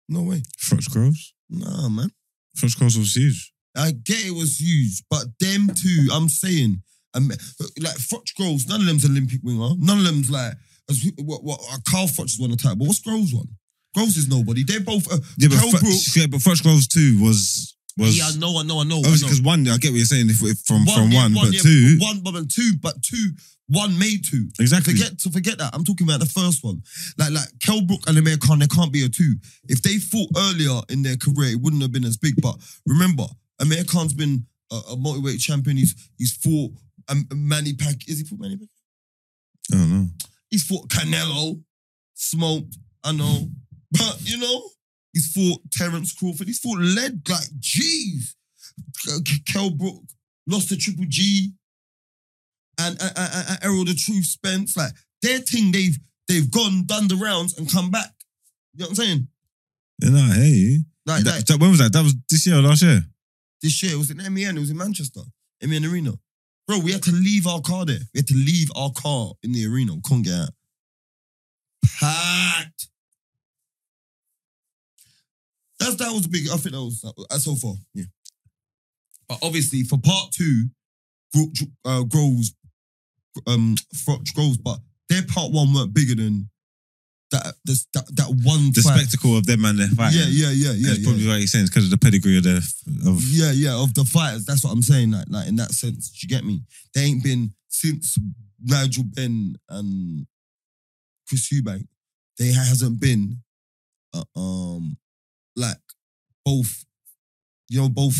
No 0.07 0.23
way. 0.23 0.41
Froch 0.57 0.89
Groves. 0.91 1.33
Nah, 1.49 1.89
man. 1.89 2.09
Froch 2.57 2.77
Groves 2.77 2.97
was 2.97 3.13
huge. 3.15 3.51
I 3.77 3.91
get 3.91 4.25
it 4.25 4.31
was 4.35 4.57
huge, 4.59 5.03
but 5.09 5.25
them 5.39 5.69
two, 5.75 6.07
I'm 6.11 6.29
saying, 6.29 6.81
Um, 7.13 7.27
like 7.29 7.97
Froch 7.97 8.33
Groves, 8.37 8.67
none 8.67 8.81
of 8.81 8.87
them's 8.87 9.05
Olympic 9.05 9.41
winger. 9.43 9.75
None 9.77 9.99
of 9.99 10.05
them's 10.05 10.29
like 10.31 10.53
as 10.89 11.03
what 11.19 11.43
what 11.43 11.59
uh, 11.71 11.77
Carl 11.89 12.07
Froch 12.07 12.25
is 12.25 12.39
one 12.39 12.51
attack. 12.51 12.77
But 12.77 12.87
what's 12.87 12.99
Groves 13.01 13.33
one? 13.33 13.47
Groves 13.95 14.17
is 14.17 14.27
nobody. 14.29 14.63
They're 14.63 14.79
both. 14.79 15.11
Uh, 15.11 15.17
Yeah, 15.37 15.49
but 15.49 15.59
Kel 15.59 15.69
Fro- 15.71 15.79
Brook- 15.81 16.15
yeah, 16.15 16.25
but 16.27 16.39
Froch 16.39 16.63
Groves 16.63 16.87
two 16.87 17.21
was 17.21 17.75
was 17.97 18.17
yeah, 18.17 18.29
I 18.31 18.37
know, 18.39 18.59
I 18.59 18.63
know, 18.63 18.79
I 18.79 18.83
know. 18.83 18.97
Obviously 18.97 19.27
because 19.27 19.41
one. 19.41 19.67
I 19.67 19.77
get 19.77 19.91
what 19.91 19.97
you're 19.97 20.05
saying. 20.05 20.29
If, 20.29 20.41
if 20.43 20.59
from 20.59 20.85
from 20.85 21.11
yeah, 21.11 21.23
one, 21.23 21.33
but 21.33 21.51
yeah, 21.51 21.61
two 21.61 21.97
one, 21.99 22.21
but 22.21 22.49
two, 22.49 22.73
but 22.81 23.01
two, 23.01 23.31
one 23.67 23.97
made 23.99 24.25
two. 24.25 24.47
exactly. 24.59 24.93
Forget 24.93 25.19
to 25.19 25.31
forget 25.31 25.57
that. 25.57 25.73
I'm 25.73 25.83
talking 25.83 26.07
about 26.07 26.19
the 26.19 26.25
first 26.25 26.63
one. 26.63 26.81
Like 27.17 27.31
like 27.31 27.47
Kell 27.59 27.81
Brook 27.81 28.01
and 28.07 28.17
Amir 28.17 28.37
Khan, 28.37 28.59
they 28.59 28.67
can't 28.67 28.91
be 28.91 29.03
a 29.03 29.09
two. 29.09 29.35
If 29.67 29.81
they 29.81 29.97
fought 29.97 30.29
earlier 30.37 30.81
in 30.89 31.03
their 31.03 31.17
career, 31.17 31.51
it 31.51 31.61
wouldn't 31.61 31.81
have 31.81 31.91
been 31.91 32.05
as 32.05 32.17
big. 32.17 32.35
But 32.41 32.55
remember, 32.85 33.25
Amir 33.59 33.83
Khan's 33.83 34.13
been 34.13 34.45
a, 34.71 34.75
a 34.91 34.97
multiweight 34.97 35.39
champion. 35.39 35.77
He's 35.77 35.95
he's 36.17 36.33
fought 36.33 36.71
um, 37.09 37.27
Manny 37.33 37.73
Pac. 37.73 38.07
Is 38.07 38.19
he 38.19 38.23
fought 38.23 38.39
Manny 38.39 38.57
Pac? 38.57 38.69
I 39.73 39.75
don't 39.75 39.91
know. 39.91 40.07
He's 40.49 40.63
fought 40.65 40.89
Canelo, 40.89 41.61
smoked. 42.15 42.77
I 43.03 43.11
know, 43.11 43.49
but 43.91 44.17
you 44.23 44.37
know, 44.39 44.69
he's 45.13 45.31
fought 45.31 45.61
Terence 45.71 46.13
Crawford. 46.13 46.47
He's 46.47 46.59
fought 46.59 46.79
lead. 46.79 47.27
Like, 47.27 47.49
jeez, 47.59 48.35
Kell 49.45 49.69
Brook 49.71 50.03
lost 50.47 50.69
to 50.69 50.77
Triple 50.77 51.05
G, 51.07 51.51
and, 52.79 52.99
and, 53.01 53.11
and, 53.17 53.45
and 53.49 53.59
Errol 53.63 53.85
the 53.85 53.93
Truth 53.95 54.25
Spence. 54.25 54.75
Like 54.77 54.91
their 55.21 55.39
thing, 55.39 55.71
they've 55.71 55.97
they've 56.27 56.49
gone 56.49 56.85
done 56.85 57.07
the 57.07 57.15
rounds 57.15 57.57
and 57.57 57.71
come 57.71 57.91
back. 57.91 58.11
You 58.73 58.81
know 58.81 58.89
what 58.89 58.89
I'm 58.91 58.95
saying? 59.05 59.27
Yeah, 60.01 60.09
nah, 60.09 60.33
hey. 60.33 60.77
Like, 61.05 61.23
That- 61.23 61.35
like 61.35 61.45
that- 61.45 61.59
when 61.59 61.71
was 61.71 61.79
that? 61.79 61.91
That 61.93 62.03
was 62.03 62.15
this 62.29 62.45
year 62.47 62.57
or 62.57 62.61
last 62.61 62.81
year? 62.83 63.01
this 63.61 63.83
year, 63.83 63.93
it 63.93 63.97
was 63.97 64.09
in 64.09 64.17
MEN. 64.17 64.55
It 64.55 64.59
was 64.61 64.69
in 64.69 64.77
Manchester, 64.77 65.21
MEN 65.61 65.83
Arena. 65.85 66.13
Bro, 66.67 66.79
we 66.79 66.91
had 66.93 67.03
to 67.03 67.11
leave 67.11 67.45
our 67.47 67.59
car 67.61 67.83
there. 67.83 67.99
We 68.13 68.19
had 68.19 68.27
to 68.27 68.35
leave 68.35 68.69
our 68.75 68.91
car 68.91 69.33
in 69.43 69.51
the 69.51 69.65
arena. 69.65 69.95
We 69.95 70.01
couldn't 70.03 70.21
get 70.23 70.33
out. 70.35 70.49
Packed. 71.99 72.88
That's 75.79 75.95
that 75.95 76.11
was 76.11 76.27
big. 76.27 76.49
I 76.49 76.57
think 76.57 76.75
that 76.75 76.81
was 76.81 77.05
that's 77.29 77.45
so 77.45 77.55
far. 77.55 77.75
Yeah. 77.93 78.05
But 79.27 79.39
obviously 79.43 79.83
for 79.83 79.97
part 79.97 80.31
two, 80.31 80.69
uh, 81.85 82.03
Groves, 82.03 82.53
um, 83.47 83.75
Groves, 84.33 84.57
but 84.57 84.79
their 85.07 85.21
part 85.23 85.51
one 85.51 85.73
weren't 85.73 85.93
bigger 85.93 86.15
than 86.15 86.49
that. 87.31 87.53
This, 87.63 87.85
that 87.93 88.05
that 88.15 88.29
one. 88.43 88.71
The 88.73 88.81
fight. 88.81 88.99
spectacle 88.99 89.37
of 89.37 89.45
them 89.45 89.65
and 89.65 89.79
their 89.79 89.87
fighting. 89.89 90.19
Yeah, 90.19 90.25
yeah, 90.27 90.51
yeah, 90.51 90.71
yeah. 90.71 90.87
That's 90.87 90.99
yeah. 90.99 91.05
probably 91.05 91.27
what 91.27 91.37
you're 91.37 91.47
saying. 91.47 91.65
because 91.67 91.85
of 91.85 91.91
the 91.91 91.97
pedigree 91.97 92.37
of 92.37 92.43
their 92.43 92.57
of 92.57 93.21
Yeah, 93.29 93.51
yeah, 93.51 93.81
of 93.81 93.93
the 93.93 94.03
fighters. 94.03 94.45
That's 94.45 94.63
what 94.63 94.73
I'm 94.73 94.81
saying. 94.81 95.11
Like, 95.11 95.25
like 95.29 95.47
in 95.47 95.55
that 95.57 95.71
sense, 95.71 96.09
do 96.09 96.17
you 96.21 96.27
get 96.27 96.45
me? 96.45 96.61
They 96.93 97.01
ain't 97.01 97.23
been 97.23 97.53
since 97.67 98.17
Nigel 98.63 99.03
Benn 99.05 99.55
and 99.69 100.25
Chris 101.27 101.51
Eubank. 101.53 101.87
They 102.37 102.51
hasn't 102.51 102.99
been, 102.99 103.41
uh, 104.13 104.23
um, 104.35 104.97
like 105.59 105.77
both, 106.45 106.85
you 107.69 107.79
know, 107.81 107.89
both 107.89 108.15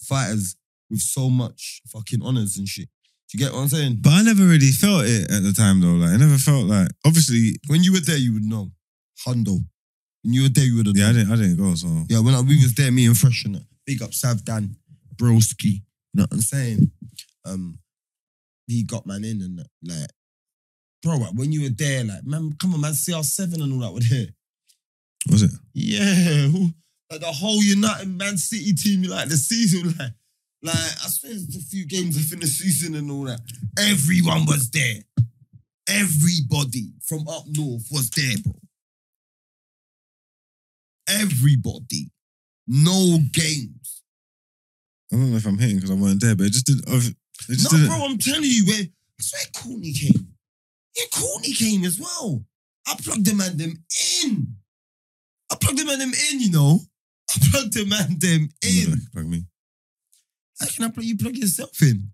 fighters 0.00 0.56
with 0.90 1.00
so 1.00 1.28
much 1.28 1.80
fucking 1.88 2.22
honors 2.22 2.56
and 2.56 2.68
shit. 2.68 2.88
Do 3.28 3.38
you 3.38 3.44
get 3.44 3.52
what 3.52 3.60
I'm 3.62 3.68
saying? 3.68 3.98
But 4.00 4.12
I 4.12 4.22
never 4.22 4.44
really 4.44 4.70
felt 4.70 5.04
it 5.06 5.30
at 5.30 5.42
the 5.42 5.52
time 5.52 5.80
though. 5.80 5.94
Like 5.94 6.10
I 6.10 6.16
never 6.16 6.38
felt 6.38 6.66
like 6.66 6.88
obviously 7.04 7.56
When 7.68 7.82
you 7.82 7.92
were 7.92 8.00
there, 8.00 8.16
you 8.16 8.34
would 8.34 8.44
know. 8.44 8.70
Hundo. 9.26 9.58
When 10.22 10.32
you 10.34 10.42
were 10.42 10.48
there, 10.48 10.64
you 10.64 10.76
would 10.76 10.86
have 10.86 10.96
yeah, 10.96 11.08
I 11.08 11.12
didn't 11.12 11.32
I 11.32 11.36
didn't 11.36 11.56
go, 11.56 11.74
so 11.74 11.88
Yeah, 12.08 12.20
when 12.20 12.34
I, 12.34 12.40
we 12.40 12.56
was 12.62 12.74
there, 12.74 12.90
me 12.92 13.06
and 13.06 13.16
Fresh 13.16 13.44
and 13.44 13.56
that. 13.56 13.66
Big 13.86 14.02
up 14.02 14.14
Sav 14.14 14.44
Dan, 14.44 14.76
Broski. 15.16 15.64
You 15.64 15.80
know 16.14 16.22
what 16.22 16.32
I'm 16.32 16.40
saying? 16.40 16.90
Um, 17.44 17.78
he 18.66 18.82
got 18.84 19.06
man 19.06 19.24
in 19.24 19.42
and 19.42 19.58
that, 19.58 19.66
like, 19.82 20.10
bro, 21.02 21.16
like, 21.16 21.34
when 21.34 21.52
you 21.52 21.62
were 21.62 21.68
there, 21.76 22.04
like, 22.04 22.24
man, 22.24 22.54
come 22.58 22.72
on, 22.72 22.80
man, 22.80 22.92
CR7 22.92 23.60
and 23.62 23.72
all 23.74 23.80
that 23.80 23.92
were 23.92 24.00
there. 24.00 24.28
was 25.30 25.42
it? 25.42 25.50
Yeah, 25.74 26.48
who- 26.48 26.70
like 27.10 27.20
the 27.20 27.26
whole 27.26 27.62
United 27.62 28.08
Man 28.08 28.36
City 28.36 28.72
team, 28.72 29.02
like 29.04 29.28
the 29.28 29.36
season, 29.36 29.88
like, 29.98 30.12
like 30.62 30.74
I 30.74 31.08
swear 31.08 31.32
there's 31.32 31.56
a 31.56 31.60
few 31.60 31.86
games 31.86 32.16
within 32.16 32.40
the 32.40 32.46
season 32.46 32.94
and 32.94 33.10
all 33.10 33.24
that. 33.24 33.40
Everyone 33.78 34.46
was 34.46 34.70
there. 34.70 35.02
Everybody 35.88 36.92
from 37.06 37.28
up 37.28 37.44
north 37.46 37.86
was 37.90 38.10
there, 38.10 38.36
bro. 38.42 38.54
Everybody. 41.08 42.10
No 42.66 43.18
games. 43.32 44.02
I 45.12 45.16
don't 45.16 45.30
know 45.30 45.36
if 45.36 45.46
I'm 45.46 45.58
hating 45.58 45.76
because 45.76 45.90
I 45.90 45.94
weren't 45.94 46.20
there, 46.22 46.34
but 46.34 46.46
it 46.46 46.52
just 46.52 46.66
didn't 46.66 46.88
it 46.88 47.14
just 47.48 47.72
no, 47.72 47.78
didn't 47.78 47.90
bro, 47.90 48.06
I'm 48.06 48.18
telling 48.18 48.44
you, 48.44 48.64
where 48.66 48.80
I 48.80 49.20
swear 49.20 49.42
Courtney 49.54 49.92
came. 49.92 50.28
Yeah, 50.96 51.04
Courtney 51.12 51.52
came 51.52 51.84
as 51.84 52.00
well. 52.00 52.42
I 52.86 52.96
plugged 53.02 53.26
the 53.26 53.34
man 53.34 53.56
them 53.56 53.84
in. 54.24 54.56
I 55.50 55.56
plugged 55.56 55.78
the 55.78 55.84
man 55.84 55.98
them 55.98 56.12
in, 56.32 56.40
you 56.40 56.50
know. 56.50 56.80
I 57.34 57.48
plugged 57.50 57.74
the 57.74 57.84
man 57.86 58.18
them 58.18 58.48
in. 58.62 59.00
Like 59.14 59.26
me. 59.26 59.44
How 60.60 60.66
can 60.66 60.84
I 60.84 60.90
plug 60.90 61.04
you 61.04 61.16
plug 61.16 61.36
yourself 61.36 61.80
in? 61.82 62.10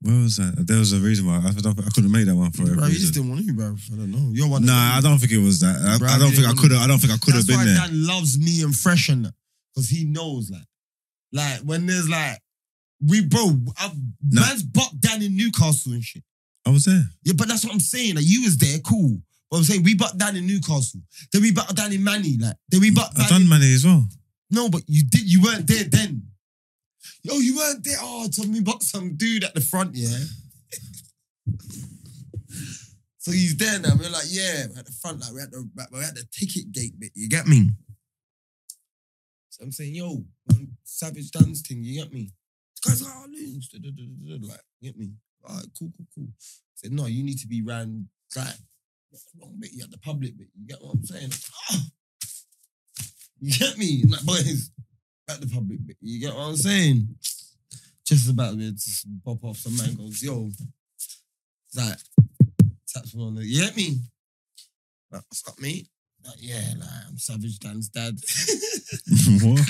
Where 0.00 0.22
was 0.22 0.36
that? 0.36 0.54
There 0.66 0.78
was 0.78 0.92
a 0.92 0.98
reason 0.98 1.26
why 1.26 1.36
I, 1.38 1.48
I 1.48 1.90
couldn't 1.92 2.12
make 2.12 2.26
that 2.26 2.36
one 2.36 2.52
for 2.52 2.62
Bro, 2.62 2.86
you 2.86 2.94
just 2.94 3.14
didn't 3.14 3.30
want 3.30 3.44
to, 3.44 3.52
bro. 3.52 3.74
I 3.92 3.96
don't 3.96 4.12
know. 4.12 4.30
You're 4.32 4.48
one. 4.48 4.64
Nah, 4.64 4.96
I 4.96 5.00
don't 5.00 5.18
think 5.18 5.32
it 5.32 5.42
was 5.42 5.58
that. 5.60 5.74
I, 5.74 5.98
Bro, 5.98 6.08
I 6.08 6.18
don't 6.18 6.30
think 6.30 6.46
I 6.46 6.52
could 6.52 6.70
have. 6.70 6.82
I 6.82 6.86
don't 6.86 6.98
think 6.98 7.12
I 7.12 7.16
could 7.18 7.34
have 7.34 7.46
been 7.46 7.56
why 7.56 7.64
there. 7.64 7.76
Dan 7.76 8.06
loves 8.06 8.38
me 8.38 8.62
and 8.62 8.74
Fresh 8.74 9.08
and 9.08 9.24
that. 9.24 9.34
Because 9.74 9.88
he 9.88 10.04
knows, 10.04 10.50
like, 10.50 10.62
like 11.32 11.60
when 11.62 11.86
there's 11.86 12.08
like, 12.08 12.38
we 13.04 13.24
bro, 13.24 13.50
I, 13.76 13.90
No. 14.22 14.40
man's 14.40 14.62
bucked 14.62 15.00
down 15.00 15.22
in 15.22 15.36
Newcastle 15.36 15.92
and 15.92 16.02
shit. 16.02 16.22
I 16.64 16.70
was 16.70 16.84
there. 16.84 17.02
Yeah, 17.24 17.32
but 17.36 17.48
that's 17.48 17.64
what 17.64 17.72
I'm 17.72 17.80
saying. 17.80 18.16
Like 18.16 18.24
you 18.26 18.42
was 18.42 18.56
there, 18.58 18.78
cool. 18.80 19.18
But 19.50 19.56
I'm 19.58 19.64
saying 19.64 19.82
we 19.82 19.94
bucked 19.94 20.18
down 20.18 20.36
in 20.36 20.46
Newcastle. 20.46 21.00
Then 21.32 21.42
we 21.42 21.52
bucked 21.52 21.74
down 21.76 21.92
in 21.92 22.04
Manny. 22.04 22.36
Like 22.38 22.56
then 22.68 22.80
we 22.80 22.90
bucked 22.90 23.18
I've 23.18 23.28
down. 23.28 23.28
done 23.30 23.42
in- 23.42 23.48
money 23.48 23.72
as 23.74 23.84
well. 23.84 24.06
no, 24.50 24.68
but 24.68 24.82
you 24.86 25.04
did. 25.08 25.22
You 25.30 25.42
weren't 25.42 25.66
there 25.66 25.84
then. 25.84 26.22
Yo, 27.22 27.34
you 27.38 27.56
weren't 27.56 27.82
there. 27.84 27.96
Oh, 28.00 28.28
told 28.28 28.48
me 28.48 28.60
about 28.60 28.82
some 28.82 29.16
dude 29.16 29.44
at 29.44 29.54
the 29.54 29.60
front. 29.60 29.94
Yeah. 29.94 30.18
so 33.18 33.32
he's 33.32 33.56
there 33.56 33.78
now. 33.80 33.90
We're 33.98 34.10
like, 34.10 34.26
yeah, 34.28 34.66
we're 34.70 34.78
at 34.78 34.86
the 34.86 34.92
front. 34.92 35.20
Like 35.20 35.32
we're 35.32 35.42
at 35.42 35.50
the 35.50 35.68
we're 35.92 36.02
at 36.02 36.14
the 36.14 36.24
ticket 36.30 36.72
gate 36.72 36.98
bit. 36.98 37.12
You 37.14 37.28
get 37.28 37.46
me? 37.46 37.70
So 39.50 39.64
I'm 39.64 39.72
saying, 39.72 39.94
yo, 39.94 40.24
man, 40.50 40.76
Savage 40.84 41.30
Dance 41.30 41.62
thing. 41.62 41.82
You 41.82 42.02
get 42.02 42.12
me? 42.12 42.30
Guy's 42.86 43.02
like, 43.02 43.12
oh, 43.16 43.26
lose. 43.30 43.68
Like, 43.74 44.60
you 44.80 44.92
get 44.92 44.98
me? 44.98 45.12
All 45.44 45.56
right, 45.56 45.64
cool, 45.78 45.90
cool, 45.96 46.06
cool. 46.14 46.28
I 46.28 46.76
said, 46.76 46.92
no, 46.92 47.06
you 47.06 47.24
need 47.24 47.38
to 47.38 47.48
be 47.48 47.62
ran 47.62 48.08
like 48.36 48.54
wrong 49.40 49.54
bit. 49.58 49.72
You 49.72 49.84
at 49.84 49.90
the 49.90 49.98
public 49.98 50.36
bit. 50.38 50.48
You 50.58 50.66
get 50.66 50.82
what 50.82 50.94
I'm 50.94 51.04
saying? 51.04 51.30
You 53.40 53.52
get 53.52 53.78
me? 53.78 54.04
Like, 54.08 54.24
boys, 54.24 54.70
at 55.28 55.40
the 55.40 55.46
public 55.46 55.86
bit. 55.86 55.96
You 56.00 56.20
get 56.20 56.34
what 56.34 56.48
I'm 56.48 56.56
saying? 56.56 57.08
Just 58.04 58.30
about 58.30 58.58
to 58.58 58.72
just 58.72 59.06
pop 59.24 59.44
off 59.44 59.58
some 59.58 59.76
man 59.76 59.94
goes, 59.94 60.22
yo, 60.22 60.50
like, 61.76 61.98
taps 62.88 63.14
me 63.14 63.22
on 63.22 63.34
the, 63.34 63.44
you 63.44 63.62
get 63.62 63.76
me? 63.76 64.00
Like, 65.12 65.22
up, 65.46 65.60
mate? 65.60 65.88
Like, 66.24 66.36
yeah, 66.38 66.72
like, 66.78 66.88
I'm 67.08 67.18
Savage 67.18 67.58
Dan's 67.58 67.88
dad. 67.88 68.14
what? 69.42 69.60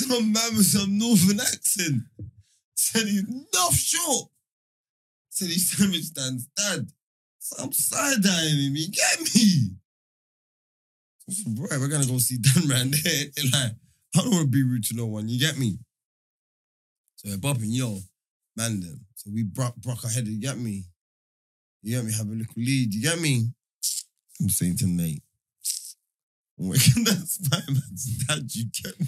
Some 0.00 0.32
man 0.32 0.56
with 0.56 0.66
some 0.66 0.98
northern 0.98 1.40
accent 1.40 2.02
said 2.74 3.06
he's 3.06 3.24
North 3.28 3.76
Shore. 3.76 4.30
Said 5.28 5.48
he's 5.48 5.70
Savage 5.70 6.12
Dan's 6.12 6.46
dad. 6.56 6.88
So 7.38 7.62
I'm 7.62 7.72
side 7.72 8.18
eyeing 8.26 8.58
him. 8.58 8.76
You 8.76 8.90
get 8.90 9.34
me? 9.34 9.70
Bro, 11.46 11.68
we're 11.78 11.88
gonna 11.88 12.06
go 12.06 12.18
see 12.18 12.38
Dan 12.38 12.68
round 12.68 12.94
there. 12.94 13.24
Like, 13.52 13.72
I 14.16 14.22
don't 14.22 14.30
want 14.30 14.42
to 14.42 14.48
be 14.48 14.62
rude 14.62 14.84
to 14.84 14.96
no 14.96 15.06
one. 15.06 15.28
You 15.28 15.38
get 15.38 15.58
me? 15.58 15.78
So 17.16 17.28
we're 17.28 17.36
bopping, 17.36 17.66
yo, 17.68 17.98
man, 18.56 18.80
them. 18.80 19.04
So 19.14 19.30
we 19.32 19.44
broke, 19.44 19.76
broke 19.76 20.04
our 20.04 20.10
head. 20.10 20.26
You 20.26 20.40
get 20.40 20.58
me? 20.58 20.84
You 21.82 21.96
get 21.96 22.04
me? 22.04 22.12
Have 22.12 22.26
a 22.26 22.32
little 22.32 22.54
lead. 22.56 22.92
You 22.92 23.02
get 23.02 23.20
me? 23.20 23.50
I'm 24.40 24.48
saying 24.48 24.78
tonight. 24.78 24.96
Nate, 24.96 25.22
where 26.56 26.78
can 26.78 27.04
that 27.04 27.22
Spider-Man's 27.26 28.26
dad? 28.26 28.42
You 28.54 28.64
get 28.82 28.98
me? 28.98 29.06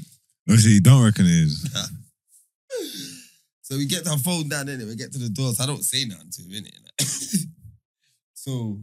Obviously, 0.48 0.72
you 0.72 0.80
don't 0.80 1.04
reckon 1.04 1.26
it 1.26 1.30
is. 1.30 1.90
So 3.72 3.78
we 3.78 3.86
get 3.86 4.06
our 4.06 4.18
phone 4.18 4.50
down 4.50 4.68
in 4.68 4.82
it. 4.82 4.86
We 4.86 4.96
get 4.96 5.12
to 5.12 5.18
the 5.18 5.30
door. 5.30 5.54
So 5.54 5.64
I 5.64 5.66
don't 5.66 5.82
say 5.82 6.04
nothing 6.04 6.28
to 6.30 6.42
him, 6.42 6.62
innit? 6.62 7.46
so 8.34 8.78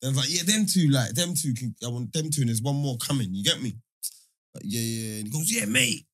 then 0.00 0.14
like, 0.14 0.28
yeah, 0.28 0.42
them 0.44 0.66
two, 0.66 0.88
like, 0.88 1.14
them 1.14 1.34
two 1.34 1.52
can, 1.52 1.74
I 1.84 1.88
want 1.88 2.12
them 2.12 2.30
two, 2.30 2.42
and 2.42 2.48
there's 2.48 2.62
one 2.62 2.76
more 2.76 2.96
coming. 2.98 3.34
You 3.34 3.42
get 3.42 3.60
me? 3.60 3.76
Like, 4.54 4.62
yeah, 4.64 4.80
yeah. 4.80 5.18
And 5.18 5.26
he 5.26 5.32
goes, 5.32 5.52
yeah, 5.52 5.64
mate. 5.64 6.06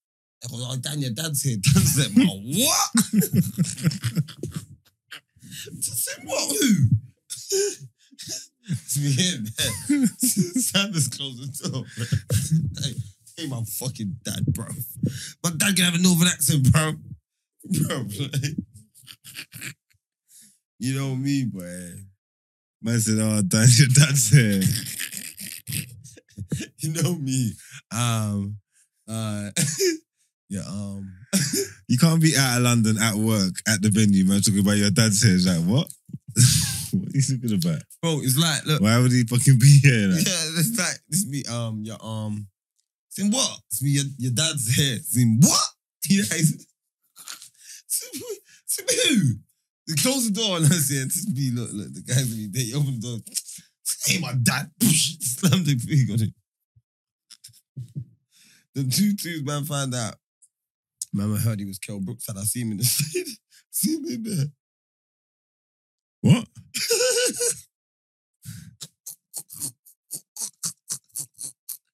I 0.42 0.48
go, 0.48 0.56
oh, 0.56 0.76
Dan, 0.80 1.00
your 1.00 1.10
dad's 1.10 1.42
here. 1.42 1.58
Dan's 1.60 1.96
there. 1.96 2.24
Like, 2.24 2.40
what? 2.42 2.90
Just 5.78 6.20
what? 6.24 6.56
Who? 6.56 6.88
It's 8.68 8.98
me 8.98 9.12
in 9.34 9.46
there. 9.58 10.06
Sanders 10.16 11.08
closed 11.08 11.62
the 11.62 11.68
door. 11.68 11.84
Hey, 13.36 13.46
my 13.48 13.62
fucking 13.78 14.16
dad, 14.24 14.46
bro. 14.46 14.66
My 15.44 15.50
dad 15.56 15.76
can 15.76 15.84
have 15.84 15.94
a 15.94 15.98
northern 15.98 16.28
accent, 16.28 16.72
bro. 16.72 16.92
Bro, 17.88 17.96
like, 18.20 18.56
you 20.78 20.94
know 20.98 21.14
me, 21.14 21.44
boy. 21.44 21.90
Man 22.82 23.00
said, 23.00 23.18
"Oh, 23.20 23.42
Dan, 23.42 23.66
your 23.76 23.88
dad's 23.88 24.28
here." 24.34 24.62
you 26.78 26.92
know 27.02 27.14
me. 27.16 27.52
Um, 27.92 28.58
uh, 29.08 29.50
yeah, 30.48 30.62
um, 30.68 31.12
You 31.88 31.98
can't 31.98 32.20
be 32.22 32.34
out 32.38 32.58
of 32.58 32.62
London 32.64 32.98
at 32.98 33.14
work 33.14 33.54
at 33.68 33.82
the 33.82 33.90
venue, 33.90 34.24
man, 34.24 34.40
talking 34.40 34.60
about 34.60 34.76
your 34.76 34.90
dad's 34.90 35.22
here. 35.22 35.34
It's 35.34 35.46
like, 35.46 35.64
what? 35.64 35.88
what 36.92 37.08
are 37.08 37.10
you 37.14 37.22
talking 37.22 37.54
about? 37.64 37.82
bro, 38.02 38.20
it's 38.22 38.36
like, 38.38 38.64
look, 38.66 38.80
Why 38.82 38.98
would 39.00 39.10
he 39.12 39.24
fucking 39.24 39.58
be 39.58 39.80
here? 39.82 40.08
yeah, 40.08 40.14
Like? 40.14 40.20
it's 40.26 40.78
like 40.78 40.98
this 41.08 41.26
me, 41.26 41.42
um, 41.50 41.82
your 41.82 41.96
um, 42.04 42.46
saying 43.16 43.32
what? 43.32 43.60
Me, 43.80 43.90
your, 43.90 44.04
your 44.18 44.32
dad's 44.32 44.74
here. 44.74 44.98
Saying 44.98 45.38
what? 45.40 45.60
You 46.08 46.22
it's 46.22 46.66
me 48.78 48.94
who? 49.08 49.34
They 49.88 49.94
close 50.00 50.30
the 50.30 50.40
door 50.40 50.58
and 50.58 50.66
I 50.66 50.68
say, 50.68 50.96
it's 50.96 51.28
me. 51.28 51.50
Look, 51.50 51.70
look, 51.72 51.92
the 51.94 52.02
guy's 52.02 52.30
me. 52.30 52.46
They 52.52 52.72
open 52.74 53.00
the 53.00 53.08
door. 53.08 53.18
Hey, 54.04 54.18
my 54.20 54.32
dad. 54.40 54.70
Slam 54.82 55.64
the 55.64 55.74
pig 55.74 56.10
on 56.12 56.22
it. 56.22 56.32
The 58.74 58.84
two 58.84 59.16
twos 59.16 59.42
man 59.42 59.64
found 59.64 59.94
out. 59.96 60.14
Man, 61.12 61.32
I 61.34 61.38
heard 61.38 61.58
he 61.58 61.64
was 61.64 61.78
Kell 61.78 61.98
Brooks 61.98 62.28
and 62.28 62.38
I 62.38 62.42
see 62.42 62.60
him 62.60 62.72
in 62.72 62.78
the 62.78 62.84
street. 62.84 63.26
see 63.70 63.94
in 63.94 64.22
there. 64.22 64.46
What? 66.20 66.46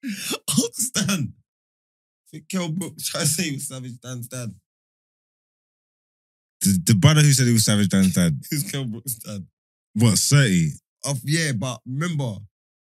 Stan. 0.73 1.09
I 1.39 2.31
think 2.31 2.49
Kell 2.49 2.71
Brooks 2.71 3.09
tried 3.09 3.23
to 3.23 3.27
say 3.27 3.43
he 3.45 3.53
was 3.53 3.69
Savage 3.69 4.01
Dan's 4.01 4.29
dad. 4.29 4.55
The, 6.63 6.81
the 6.87 6.95
brother 6.95 7.21
who 7.21 7.33
said 7.33 7.47
he 7.47 7.53
was 7.53 7.65
Savage 7.65 7.89
Dan's 7.89 8.15
dad. 8.15 8.41
Who's 8.51 8.71
Kell 8.71 8.85
Brooks' 8.85 9.17
dad? 9.17 9.45
What, 9.95 10.17
30? 10.17 10.71
Of 11.05 11.21
yeah, 11.25 11.51
but 11.53 11.81
remember, 11.85 12.37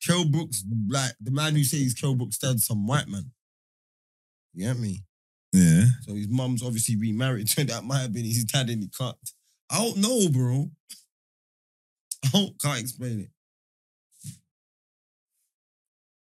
Kell 0.06 0.26
Brooks, 0.26 0.64
like 0.90 1.12
the 1.22 1.30
man 1.30 1.54
who 1.54 1.64
says 1.64 1.80
he's 1.80 1.94
Kell 1.94 2.16
Brooks' 2.16 2.40
dad, 2.40 2.60
some 2.60 2.88
white 2.88 3.08
man. 3.08 3.32
You 4.56 4.68
get 4.68 4.80
me? 4.80 5.04
Yeah. 5.54 5.84
So 6.02 6.16
his 6.16 6.28
mum's 6.28 6.64
obviously 6.64 6.96
remarried. 6.96 7.48
Turned 7.48 7.70
out 7.70 7.86
might 7.86 8.02
have 8.02 8.14
been 8.14 8.26
his 8.26 8.44
dad 8.46 8.70
and 8.70 8.82
he 8.82 8.90
cut. 8.98 9.16
I 9.70 9.78
don't 9.78 9.98
know, 9.98 10.30
bro. 10.30 10.72
I 12.26 12.30
don't, 12.34 12.60
can't 12.60 12.80
explain 12.80 13.20
it. 13.22 13.30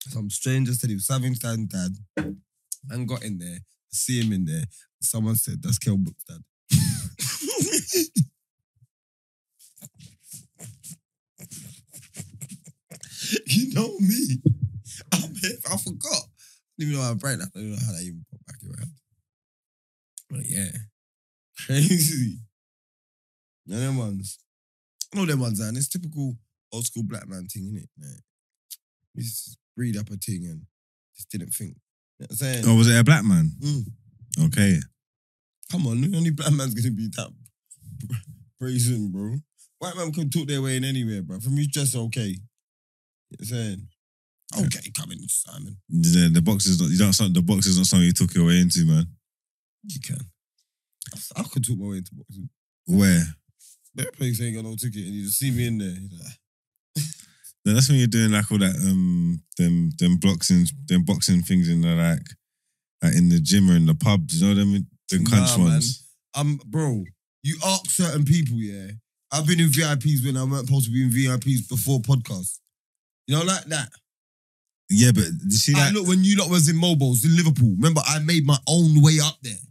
Some 0.08 0.30
stranger 0.30 0.72
said 0.72 0.88
he 0.90 0.96
was 0.96 1.06
Savage 1.06 1.38
Dan's 1.38 1.68
dad. 1.68 1.92
Man 2.84 3.06
got 3.06 3.22
in 3.22 3.38
there, 3.38 3.58
see 3.90 4.20
him 4.20 4.32
in 4.32 4.46
there. 4.46 4.64
Someone 5.02 5.36
said 5.36 5.62
that's 5.62 5.78
Kell 5.78 5.98
Brooks' 5.98 6.24
dad. 6.24 6.42
you 13.46 13.74
know 13.74 13.98
me. 13.98 14.40
I'm 15.12 15.34
here, 15.34 15.58
I 15.70 15.76
forgot. 15.76 16.12
I 16.12 16.24
didn't 16.78 16.92
even 16.92 16.94
know 16.94 17.02
how 17.02 17.10
to 17.10 17.16
brain. 17.16 17.42
I 17.42 17.44
don't 17.52 17.62
even 17.62 17.72
know 17.72 17.78
how 17.84 17.92
that 17.92 18.02
even 18.02 18.24
pop 18.30 18.40
back 18.46 18.56
around. 18.64 18.92
But 20.30 20.46
yeah. 20.46 20.70
Crazy. 21.66 22.38
Of 23.70 23.78
them 23.78 23.98
ones. 23.98 24.38
I 25.12 25.18
know 25.18 25.26
them 25.26 25.40
ones, 25.40 25.60
and 25.60 25.76
it's 25.76 25.88
typical 25.88 26.38
old 26.72 26.86
school 26.86 27.02
black 27.04 27.28
man 27.28 27.46
thing, 27.46 27.64
innit? 27.64 27.88
Like, 28.00 28.22
we 29.14 29.24
breed 29.78 29.96
up 29.96 30.10
a 30.10 30.16
thing 30.16 30.44
and 30.44 30.62
just 31.16 31.30
didn't 31.30 31.54
think. 31.54 31.76
You 32.18 32.24
know 32.24 32.26
what 32.26 32.30
I'm 32.32 32.36
saying? 32.36 32.64
Oh, 32.66 32.74
was 32.74 32.88
it 32.88 32.98
a 32.98 33.04
black 33.04 33.24
man? 33.24 33.52
Mm. 33.60 33.84
Okay. 34.46 34.78
Come 35.70 35.86
on, 35.86 36.00
the 36.00 36.16
only 36.16 36.30
black 36.30 36.52
man's 36.52 36.74
gonna 36.74 36.90
be 36.90 37.06
that 37.16 37.30
brazen, 38.58 39.12
bro. 39.12 39.36
White 39.78 39.96
man 39.96 40.12
can 40.12 40.28
talk 40.28 40.48
their 40.48 40.60
way 40.60 40.76
in 40.76 40.84
anywhere, 40.84 41.22
bro. 41.22 41.38
For 41.38 41.50
me, 41.50 41.62
it's 41.62 41.72
just 41.72 41.94
okay. 41.94 42.34
You 43.30 43.36
know 43.36 43.36
what 43.36 43.40
I'm 43.40 43.46
saying? 43.46 43.88
Okay, 44.58 44.90
come 44.98 45.12
in, 45.12 45.28
Simon. 45.28 45.76
The, 45.88 46.30
the 46.32 46.42
box 46.42 46.66
is 46.66 46.80
not, 46.80 46.90
you 46.90 46.98
don't, 46.98 47.34
the 47.34 47.42
box 47.42 47.66
is 47.66 47.76
not 47.76 47.86
something 47.86 48.06
you 48.06 48.12
took 48.12 48.34
your 48.34 48.46
way 48.46 48.58
into, 48.58 48.84
man. 48.86 49.06
You 49.84 50.00
can. 50.00 50.18
I, 51.14 51.40
I 51.40 51.44
could 51.44 51.64
talk 51.64 51.78
my 51.78 51.90
way 51.90 51.96
into 51.98 52.14
boxing. 52.14 52.48
Where? 52.86 53.24
That 53.94 54.16
place 54.16 54.40
ain't 54.40 54.56
got 54.56 54.64
no 54.64 54.74
ticket, 54.74 55.04
and 55.04 55.14
you 55.14 55.26
just 55.26 55.38
see 55.38 55.50
me 55.50 55.66
in 55.66 55.78
there. 55.78 55.88
like, 55.90 56.32
that's 57.78 57.88
when 57.88 57.98
you're 57.98 58.08
doing 58.08 58.32
like 58.32 58.50
all 58.50 58.58
that 58.58 58.74
um 58.90 59.40
them 59.56 59.90
them 59.98 60.16
boxing 60.16 60.66
them 60.86 61.04
boxing 61.04 61.42
things 61.42 61.68
in 61.68 61.80
the 61.80 61.94
like 61.94 62.26
like 63.02 63.14
in 63.14 63.28
the 63.28 63.38
gym 63.38 63.70
or 63.70 63.76
in 63.76 63.86
the 63.86 63.94
pubs, 63.94 64.40
you 64.42 64.48
know 64.48 64.54
them 64.54 64.72
them 65.10 65.22
Nah, 65.22 65.30
crunch 65.30 65.56
man. 65.58 65.66
ones. 65.68 66.04
um, 66.34 66.60
bro, 66.66 67.04
you 67.44 67.56
ask 67.64 67.88
certain 67.90 68.24
people, 68.24 68.56
yeah. 68.56 68.90
I've 69.32 69.46
been 69.46 69.60
in 69.60 69.68
VIPs 69.68 70.24
when 70.24 70.36
I 70.36 70.42
weren't 70.42 70.66
supposed 70.66 70.86
to 70.86 70.90
be 70.92 71.02
in 71.04 71.10
VIPs 71.10 71.68
before 71.68 72.00
podcasts. 72.00 72.58
You 73.28 73.36
know, 73.36 73.44
like 73.44 73.64
that. 73.66 73.88
Yeah, 74.90 75.12
but 75.14 75.24
you 75.44 75.50
see 75.52 75.74
I 75.76 75.84
that 75.84 75.94
look 75.94 76.08
when 76.08 76.24
you 76.24 76.36
lot 76.36 76.50
was 76.50 76.68
in 76.68 76.76
MOBOs 76.76 77.24
in 77.24 77.36
Liverpool. 77.36 77.74
Remember, 77.76 78.00
I 78.04 78.18
made 78.18 78.44
my 78.44 78.58
own 78.68 79.00
way 79.02 79.18
up 79.22 79.36
there. 79.42 79.62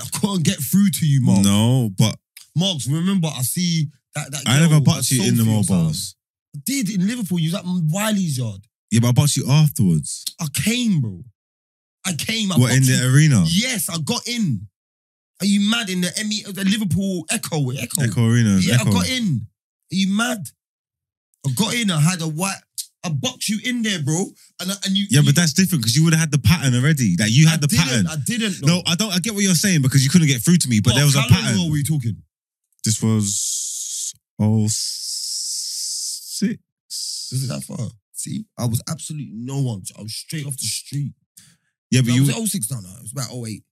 I 0.00 0.04
couldn't 0.18 0.42
get 0.42 0.56
through 0.56 0.90
to 0.90 1.06
you, 1.06 1.22
Mark. 1.22 1.44
no, 1.44 1.90
but 1.96 2.16
Marks, 2.56 2.88
remember, 2.88 3.28
I 3.28 3.42
see 3.42 3.88
that. 4.16 4.30
that 4.32 4.42
I 4.46 4.58
never 4.58 4.80
bucked 4.80 5.10
you 5.12 5.22
in 5.22 5.36
the 5.36 5.44
MOBOs. 5.44 6.14
I 6.54 6.58
did 6.64 6.90
in 6.90 7.06
Liverpool. 7.06 7.38
You 7.38 7.50
was 7.52 7.54
at 7.60 7.64
Wiley's 7.64 8.38
yard. 8.38 8.60
Yeah, 8.90 9.00
but 9.00 9.08
I 9.08 9.12
bought 9.12 9.34
you 9.36 9.44
afterwards. 9.50 10.24
I 10.40 10.46
came, 10.54 11.00
bro. 11.00 11.24
I 12.06 12.12
came. 12.14 12.52
I 12.52 12.56
What 12.58 12.72
in 12.72 12.78
boxed 12.80 12.90
the 12.90 13.06
you. 13.08 13.14
arena? 13.14 13.44
Yes, 13.48 13.88
I 13.88 13.98
got 13.98 14.26
in. 14.28 14.68
Are 15.40 15.46
you 15.46 15.68
mad 15.68 15.90
in 15.90 16.00
the 16.00 16.12
Emmy, 16.18 16.44
uh, 16.46 16.52
the 16.52 16.64
Liverpool 16.64 17.26
Echo? 17.30 17.70
Echo. 17.70 18.02
Echo 18.02 18.26
Arena. 18.28 18.58
Yeah, 18.60 18.74
Echo. 18.80 18.90
I 18.90 18.92
got 18.92 19.08
in. 19.08 19.46
Are 19.92 19.94
you 19.96 20.08
mad? 20.16 20.46
I 21.46 21.50
got 21.52 21.74
in. 21.74 21.90
I 21.90 22.00
had 22.00 22.22
a 22.22 22.28
white. 22.28 22.56
I 23.02 23.08
boxed 23.10 23.48
you 23.48 23.58
in 23.64 23.82
there, 23.82 24.00
bro. 24.00 24.26
And 24.60 24.70
I- 24.72 24.76
and 24.86 24.96
you. 24.96 25.06
Yeah, 25.10 25.20
you, 25.20 25.26
but 25.26 25.34
that's 25.34 25.52
different 25.52 25.82
because 25.82 25.96
you 25.96 26.04
would 26.04 26.12
have 26.14 26.20
had 26.20 26.30
the 26.30 26.38
pattern 26.38 26.74
already. 26.74 27.16
Like 27.18 27.30
you 27.32 27.46
I 27.48 27.50
had 27.50 27.60
the 27.60 27.66
didn't, 27.66 27.84
pattern. 27.84 28.06
I 28.06 28.16
didn't. 28.24 28.64
No, 28.64 28.80
I 28.86 28.94
don't. 28.94 29.12
I 29.12 29.18
get 29.18 29.34
what 29.34 29.42
you're 29.42 29.54
saying 29.54 29.82
because 29.82 30.04
you 30.04 30.10
couldn't 30.10 30.28
get 30.28 30.40
through 30.40 30.58
to 30.58 30.68
me, 30.68 30.80
but 30.80 30.94
there 30.94 31.04
was 31.04 31.16
a 31.16 31.20
how 31.20 31.28
long 31.28 31.42
pattern. 31.42 31.60
ago 31.60 31.70
were 31.70 31.76
you 31.78 31.84
talking? 31.84 32.22
This 32.84 33.02
was 33.02 34.14
oh 34.38 34.68
six. 36.38 36.58
Was 37.32 37.44
it 37.44 37.48
that 37.48 37.62
far? 37.64 37.88
See, 38.12 38.44
I 38.58 38.66
was 38.66 38.82
absolutely 38.88 39.30
no 39.32 39.60
one. 39.60 39.82
I 39.98 40.02
was 40.02 40.14
straight 40.14 40.46
off 40.46 40.56
the 40.56 40.66
street. 40.66 41.12
Yeah, 41.90 42.00
but 42.00 42.08
No, 42.08 42.14
you. 42.14 42.20
was 42.22 42.30
it 42.30 42.46
06 42.48 42.70
no, 42.70 42.80
no. 42.80 42.88
It 42.96 43.02
was 43.02 43.12
about 43.12 43.30
08. 43.32 43.62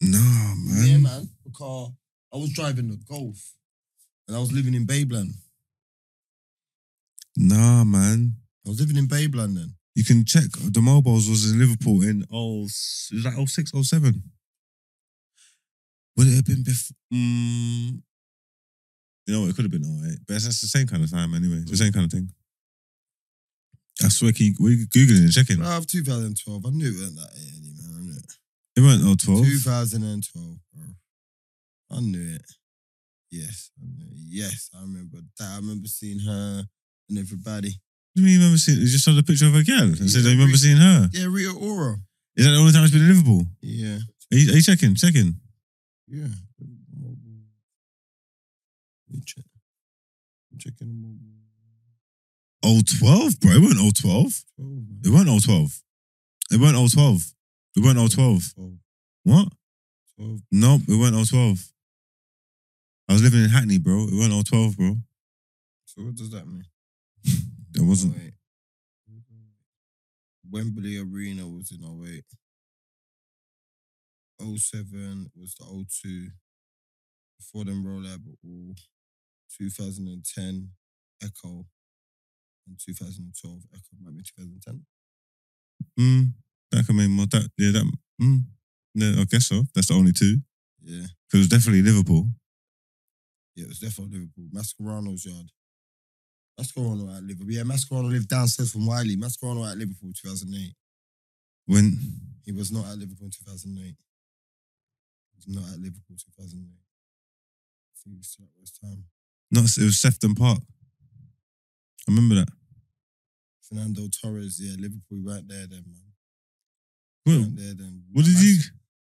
No, 0.00 0.54
man. 0.56 0.86
Yeah, 0.86 0.96
man. 0.98 1.28
Because 1.44 1.92
I 2.32 2.36
was 2.36 2.50
driving 2.52 2.88
the 2.88 2.96
Golf 3.08 3.52
and 4.26 4.36
I 4.36 4.40
was 4.40 4.52
living 4.52 4.74
in 4.74 4.86
Babeland. 4.86 5.32
Nah, 7.36 7.84
man. 7.84 8.34
I 8.66 8.68
was 8.70 8.80
living 8.80 8.96
in 8.96 9.06
Babeland 9.06 9.54
then. 9.54 9.74
You 9.94 10.04
can 10.04 10.24
check. 10.24 10.50
The 10.52 10.80
MOBOs 10.80 11.28
was 11.28 11.50
in 11.50 11.58
Liverpool 11.58 12.02
in 12.02 12.24
oh, 12.30 12.60
it 12.60 12.62
was 12.62 13.10
like 13.24 13.48
06, 13.48 13.72
07. 13.82 14.22
Would 16.16 16.26
it 16.26 16.34
have 16.36 16.44
been 16.46 16.62
before? 16.62 16.96
Mm, 17.12 18.02
you 19.28 19.34
know, 19.34 19.40
what, 19.42 19.50
it 19.50 19.56
could 19.56 19.66
have 19.66 19.70
been 19.70 19.84
all 19.84 20.00
right. 20.00 20.16
But 20.26 20.36
it's 20.36 20.46
the 20.46 20.66
same 20.66 20.86
kind 20.88 21.04
of 21.04 21.10
time 21.12 21.34
anyway. 21.34 21.60
It's 21.60 21.70
the 21.70 21.76
same 21.76 21.92
kind 21.92 22.06
of 22.06 22.10
thing. 22.10 22.32
I 24.02 24.08
swear, 24.08 24.32
you, 24.34 24.54
were 24.58 24.70
you 24.70 24.86
Googling 24.86 25.20
and 25.28 25.32
checking? 25.32 25.60
I 25.62 25.74
have 25.74 25.86
2012. 25.86 26.64
I 26.64 26.70
knew 26.70 26.88
it 26.88 26.96
wasn't 26.96 27.16
that 27.18 27.28
early, 27.36 27.72
man. 27.76 27.92
I 27.92 28.00
knew 28.00 28.16
it. 28.16 28.32
It 28.76 28.80
weren't 28.80 29.20
012. 29.20 29.44
2012, 29.44 30.56
bro. 30.72 30.84
I 31.90 32.00
knew 32.00 32.34
it. 32.36 32.46
Yes, 33.30 33.70
I 33.76 33.84
knew 33.84 34.06
it. 34.08 34.16
Yes, 34.30 34.70
I 34.74 34.80
remember 34.80 35.18
that. 35.38 35.50
I 35.52 35.56
remember 35.56 35.88
seeing 35.88 36.20
her 36.20 36.64
and 37.10 37.18
everybody. 37.18 37.68
What 37.68 38.16
do 38.16 38.22
you 38.22 38.24
mean 38.24 38.32
you 38.34 38.38
remember 38.40 38.58
seeing? 38.58 38.78
You 38.80 38.86
just 38.86 39.04
saw 39.04 39.12
the 39.12 39.22
picture 39.22 39.46
of 39.46 39.54
a 39.56 39.62
girl 39.62 39.82
and 39.82 40.08
said, 40.08 40.22
Yeah, 40.22 40.30
I 40.30 40.32
remember 40.32 40.52
re- 40.52 40.58
seeing 40.58 40.78
her. 40.78 41.08
Yeah, 41.12 41.26
Rita 41.28 41.52
Ora. 41.52 41.96
Is 42.36 42.46
that 42.46 42.52
the 42.52 42.56
only 42.56 42.72
time 42.72 42.84
it's 42.84 42.92
been 42.92 43.02
in 43.02 43.08
Liverpool? 43.08 43.44
Yeah, 43.60 43.98
Are 44.32 44.36
you, 44.38 44.52
are 44.52 44.56
you 44.56 44.62
checking? 44.62 44.94
Checking. 44.94 45.34
yeah. 46.08 46.28
Let 49.08 49.14
me 49.14 49.22
check. 49.24 49.44
I'm 50.52 50.58
checking 50.58 50.88
the 50.88 50.94
MOBO. 50.94 52.84
012, 52.84 53.40
bro. 53.40 53.52
It 53.52 53.60
weren't 53.62 53.78
012. 53.96 54.44
12. 54.56 54.82
It 55.04 55.10
weren't 55.10 55.44
012. 55.44 55.82
It 56.50 56.60
weren't 56.60 56.92
012. 56.92 57.34
It 57.76 57.84
weren't 57.84 57.98
012. 58.12 58.54
12, 58.54 58.72
What? 59.24 59.48
12. 60.16 60.40
Nope, 60.52 60.82
it 60.88 60.98
weren't 60.98 61.28
012. 61.28 61.72
I 63.08 63.12
was 63.14 63.22
living 63.22 63.44
in 63.44 63.50
Hackney, 63.50 63.78
bro. 63.78 64.08
It 64.08 64.14
weren't 64.14 64.46
012, 64.46 64.76
bro. 64.76 64.96
So 65.86 66.02
what 66.02 66.14
does 66.16 66.30
that 66.30 66.46
mean? 66.46 66.64
It 67.74 67.82
wasn't. 67.82 68.16
08. 68.16 68.32
Wembley 70.50 70.96
Arena 70.98 71.46
was 71.46 71.70
in 71.70 71.84
08. 71.84 72.24
07 74.40 75.30
was 75.36 75.54
the 75.54 75.64
O2. 75.64 76.28
Before 77.38 77.64
them 77.64 77.86
roll 77.86 78.06
out, 78.06 78.18
but 78.24 78.34
all 78.44 78.74
2010 79.56 80.70
Echo. 81.22 81.66
and 82.66 82.78
2012. 82.78 83.62
Echo 83.72 83.96
might 84.02 84.16
be 84.16 84.22
2010. 84.22 84.84
Mm, 85.98 86.32
that 86.70 86.86
can 86.86 86.96
mean 86.96 87.10
more. 87.10 87.26
That 87.26 87.50
yeah, 87.56 87.72
that 87.72 87.92
mm, 88.20 88.40
yeah, 88.94 89.20
I 89.20 89.24
guess 89.24 89.46
so. 89.46 89.62
That's 89.74 89.88
the 89.88 89.94
only 89.94 90.12
two. 90.12 90.38
Yeah. 90.82 91.06
Because 91.26 91.34
it 91.34 91.38
was 91.38 91.48
definitely 91.48 91.82
Liverpool. 91.82 92.28
Yeah, 93.54 93.64
it 93.64 93.68
was 93.68 93.80
definitely 93.80 94.18
Liverpool. 94.18 94.48
Mascherano's 94.54 95.24
yard. 95.26 95.50
Mascherano 96.58 97.16
at 97.16 97.22
Liverpool. 97.22 97.52
Yeah, 97.52 97.62
Mascherano 97.62 98.10
lived 98.10 98.28
downstairs 98.28 98.72
from 98.72 98.86
Wiley. 98.86 99.16
Mascherano 99.16 99.70
at 99.70 99.78
Liverpool 99.78 100.12
2008. 100.14 100.74
When 101.66 101.98
He 102.44 102.52
was 102.52 102.72
not 102.72 102.86
at 102.86 102.98
Liverpool 102.98 103.26
in 103.26 103.30
2008. 103.30 103.84
He 103.84 103.94
was 105.36 105.48
not 105.48 105.68
at 105.72 105.78
Liverpool 105.80 106.16
2008. 106.16 106.64
I 106.64 107.94
think 108.02 108.14
he 108.14 108.18
was 108.18 108.28
still 108.28 108.46
at 108.46 108.58
West 108.58 108.78
Ham. 108.82 109.04
Not 109.50 109.64
it 109.64 109.84
was 109.84 110.00
Sefton 110.00 110.34
Park. 110.34 110.60
I 112.08 112.12
remember 112.12 112.36
that. 112.36 112.48
Fernando 113.62 114.08
Torres, 114.08 114.58
yeah, 114.60 114.76
Liverpool 114.78 115.20
right 115.24 115.46
there 115.46 115.66
then, 115.66 115.84
man. 115.86 117.42
Right 117.42 117.56
there 117.56 117.74
then. 117.74 118.02
what 118.12 118.24
did 118.24 118.34
Mas- 118.34 118.44
you? 118.44 118.58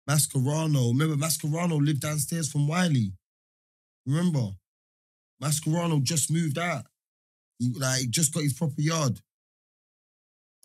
Mascherano. 0.09 0.91
Remember, 0.91 1.15
Mascherano 1.15 1.83
lived 1.83 2.01
downstairs 2.01 2.51
from 2.51 2.67
Wiley. 2.67 3.13
Remember? 4.05 4.51
Mascherano 5.41 6.01
just 6.01 6.31
moved 6.31 6.57
out. 6.57 6.85
He 7.59 7.73
like 7.77 8.09
just 8.09 8.33
got 8.33 8.43
his 8.43 8.53
proper 8.53 8.81
yard. 8.81 9.19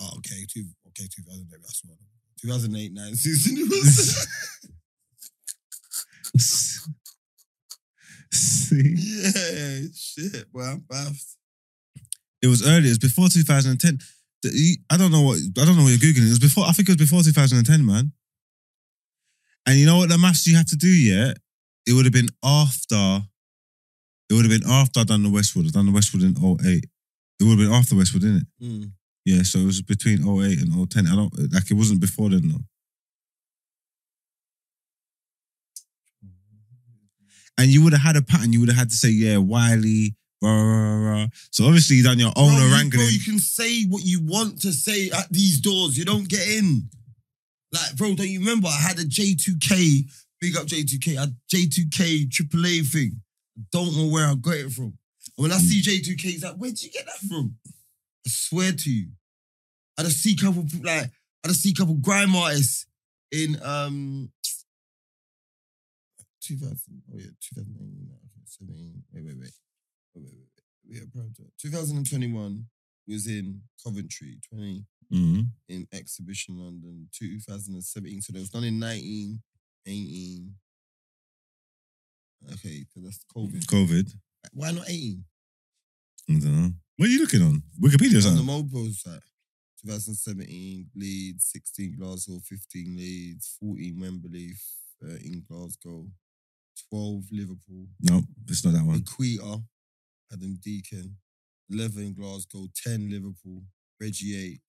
Oh, 0.01 0.11
okay, 0.19 0.47
two, 0.49 0.65
okay, 0.89 1.09
2008, 1.11 1.61
that's 1.61 1.83
what. 1.85 1.99
2008, 2.41 2.93
9 2.93 3.15
season. 3.17 3.69
See, 8.33 8.95
yeah, 8.97 9.89
shit, 9.95 10.53
boy, 10.53 10.63
I'm 10.63 10.81
baffed. 10.81 11.37
it 12.43 12.47
was 12.49 12.67
earlier. 12.67 12.87
It 12.87 12.89
was 12.89 12.99
before 12.99 13.29
2010. 13.29 13.99
The- 14.43 14.79
I 14.91 14.97
don't 14.97 15.11
know 15.11 15.23
what 15.23 15.39
I 15.59 15.65
don't 15.65 15.77
know 15.77 15.83
what 15.83 15.91
you're 15.91 15.99
googling. 16.13 16.27
It 16.27 16.31
was 16.31 16.39
before. 16.39 16.65
I 16.67 16.73
think 16.73 16.89
it 16.89 16.93
was 16.93 17.09
before 17.09 17.23
2010, 17.23 17.85
man. 17.85 18.13
And 19.67 19.79
you 19.79 19.87
know 19.87 19.97
what 19.99 20.09
the 20.09 20.19
maths 20.19 20.47
you 20.47 20.57
have 20.57 20.67
to 20.67 20.77
do? 20.77 20.89
yet? 20.89 21.37
it 21.87 21.93
would 21.95 22.05
have 22.05 22.13
been 22.13 22.29
after. 22.45 23.23
It 24.31 24.35
would 24.35 24.45
have 24.45 24.61
been 24.61 24.71
after 24.71 25.01
I 25.01 25.05
done 25.05 25.23
the 25.23 25.31
Westwood. 25.31 25.67
I 25.67 25.71
done 25.71 25.87
the 25.87 25.93
Westwood 25.93 26.23
in 26.23 26.37
08. 26.37 26.85
It 27.41 27.45
would 27.45 27.59
have 27.59 27.59
been 27.59 27.73
after 27.73 27.97
Westwood, 27.97 28.23
didn't 28.23 28.43
it? 28.61 28.65
Mm. 28.65 28.91
Yeah, 29.25 29.43
so 29.43 29.59
it 29.61 29.65
was 29.67 29.81
between 29.81 30.21
08 30.21 30.61
and 30.61 30.91
010. 30.91 31.07
I 31.07 31.15
don't 31.17 31.33
like 31.53 31.71
it 31.71 31.75
wasn't 31.75 32.01
before 32.01 32.29
then 32.29 32.49
though. 32.49 32.65
And 37.59 37.71
you 37.71 37.83
would 37.83 37.93
have 37.93 38.03
had 38.03 38.17
a 38.17 38.23
pattern. 38.23 38.53
You 38.53 38.61
would 38.61 38.69
have 38.69 38.79
had 38.79 38.91
to 38.91 38.95
say, 38.95 39.09
yeah, 39.09 39.37
Wiley, 39.39 40.15
rah, 40.41 40.63
rah, 40.63 40.95
rah. 40.95 41.27
So 41.51 41.65
obviously 41.67 41.97
you 41.97 42.05
done 42.05 42.19
your 42.19 42.33
own 42.37 42.55
Bro, 42.55 42.79
you-. 42.79 42.91
Bro, 42.91 43.03
you 43.09 43.21
can 43.21 43.39
say 43.41 43.85
what 43.87 44.05
you 44.05 44.21
want 44.23 44.63
to 44.63 44.73
say 44.73 45.11
at 45.11 45.29
these 45.31 45.61
doors. 45.61 45.99
You 45.99 46.05
don't 46.05 46.29
get 46.29 46.47
in. 46.47 46.89
Like, 47.73 47.97
bro, 47.97 48.15
don't 48.15 48.29
you 48.29 48.39
remember? 48.39 48.69
I 48.69 48.81
had 48.81 48.99
a 48.99 49.05
J2K, 49.05 50.11
big 50.41 50.57
up 50.57 50.67
J2K, 50.67 51.17
I 51.17 51.21
had 51.21 51.37
J2K 51.53 52.29
AAA 52.29 52.87
thing. 52.87 53.21
Don't 53.73 53.95
know 53.97 54.07
where 54.07 54.27
I 54.27 54.35
got 54.37 54.55
it 54.55 54.71
from. 54.71 54.97
And 55.37 55.43
when 55.43 55.53
I 55.53 55.59
see 55.59 55.83
J2K, 55.83 56.21
he's 56.21 56.45
like, 56.45 56.55
where'd 56.55 56.81
you 56.81 56.91
get 56.91 57.07
that 57.07 57.29
from? 57.29 57.57
I 57.67 58.31
swear 58.31 58.73
to 58.73 58.91
you. 58.91 59.09
I 59.99 60.03
just 60.05 60.23
see 60.23 60.33
a 60.33 60.37
couple, 60.37 60.65
like, 60.83 61.11
I 61.45 61.49
just 61.49 61.63
see 61.63 61.73
a 61.73 61.75
couple 61.75 61.95
grime 61.95 62.35
artists 62.35 62.87
in 63.31 63.61
um 63.63 64.31
2000, 66.49 67.03
oh 67.13 67.19
yeah, 67.19 67.31
2019, 67.41 68.09
okay, 68.25 68.45
17, 68.45 69.05
wait, 69.13 69.25
wait, 69.25 69.37
wait. 69.39 69.53
Wait, 70.15 70.25
wait, 70.25 70.33
wait, 70.33 70.49
wait. 70.57 70.97
Yeah, 70.97 71.05
bro. 71.13 71.25
2021 71.61 72.65
was 73.07 73.27
in 73.27 73.61
Coventry, 73.85 74.41
20 74.49 74.87
Mhm. 75.13 75.51
in 75.69 75.87
Exhibition 75.93 76.59
London, 76.59 77.09
2017. 77.13 78.21
So 78.23 78.33
there 78.33 78.41
was 78.41 78.53
none 78.55 78.65
in 78.65 78.79
19, 78.79 79.43
18. 79.87 80.55
Okay, 82.53 82.87
so 82.95 83.01
that's 83.01 83.25
COVID. 83.35 83.65
COVID. 83.67 84.15
Why 84.53 84.71
not 84.73 84.89
18? 84.89 85.25
I 86.29 86.33
don't 86.39 86.45
know. 86.45 86.73
What 86.97 87.09
are 87.09 87.13
you 87.13 87.21
looking 87.21 87.43
on? 87.43 87.63
Wikipedia 87.81 88.25
or 88.25 88.29
On 88.29 88.37
the 88.37 88.43
MOBO 88.43 88.93
site. 88.95 89.23
2017, 89.83 90.91
Leeds, 90.95 91.45
16 91.47 91.97
Glasgow, 91.97 92.41
15 92.41 92.97
Leeds, 92.97 93.57
14 93.61 93.99
Wembley, 94.01 94.55
13 95.01 95.41
Glasgow, 95.49 96.11
12 96.91 97.25
Liverpool, 97.33 97.87
No, 98.01 98.23
it's 98.47 98.65
not 98.65 98.75
that 98.75 98.85
one. 98.85 98.97
Equator, 98.97 99.63
Adam 100.33 100.59
Deacon, 100.63 101.17
11 101.71 102.15
Glasgow, 102.15 102.67
10 102.85 103.11
Liverpool, 103.11 103.63
Reggie 104.01 104.37
8, 104.37 104.61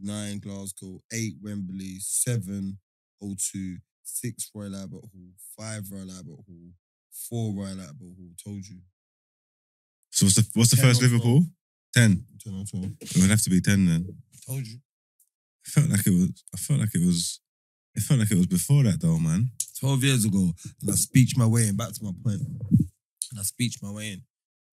9 0.00 0.38
Glasgow, 0.38 1.00
8 1.12 1.34
Wembley, 1.42 1.96
7 1.98 2.78
O2, 3.22 3.76
6 4.02 4.50
Royal 4.54 4.76
Albert 4.76 5.04
Hall, 5.12 5.32
5 5.58 5.90
Royal 5.90 6.10
Albert 6.10 6.44
Hall, 6.46 6.72
4 7.28 7.54
Royal 7.54 7.80
Albert 7.80 8.14
Hall. 8.16 8.34
Told 8.44 8.66
you. 8.66 8.80
So 10.10 10.26
what's 10.26 10.36
the 10.36 10.46
what's 10.54 10.70
the 10.70 10.76
first 10.76 11.02
Liverpool? 11.02 11.44
Ten. 11.92 12.24
10 12.42 12.54
or 12.54 12.64
12. 12.64 12.84
It 13.00 13.16
would 13.20 13.30
have 13.30 13.42
to 13.42 13.50
be 13.50 13.60
ten 13.60 13.86
then. 13.86 14.06
Told 14.46 14.66
you. 14.66 14.78
I 15.66 15.70
felt 15.70 15.90
like 15.90 16.06
it 16.06 16.10
was. 16.10 16.44
I 16.54 16.58
felt 16.58 16.80
like 16.80 16.94
it 16.94 17.04
was. 17.04 17.40
It 17.94 18.02
felt 18.02 18.20
like 18.20 18.30
it 18.30 18.36
was 18.36 18.46
before 18.46 18.82
that 18.84 19.00
though, 19.00 19.18
man. 19.18 19.50
12 19.80 20.04
years 20.04 20.24
ago, 20.24 20.50
and 20.82 20.90
I 20.90 20.94
speech 20.94 21.36
my 21.36 21.46
way 21.46 21.68
in. 21.68 21.76
Back 21.76 21.92
to 21.92 22.04
my 22.04 22.12
point. 22.24 22.40
And 22.40 23.38
I 23.38 23.42
speech 23.42 23.82
my 23.82 23.90
way 23.90 24.12
in. 24.12 24.22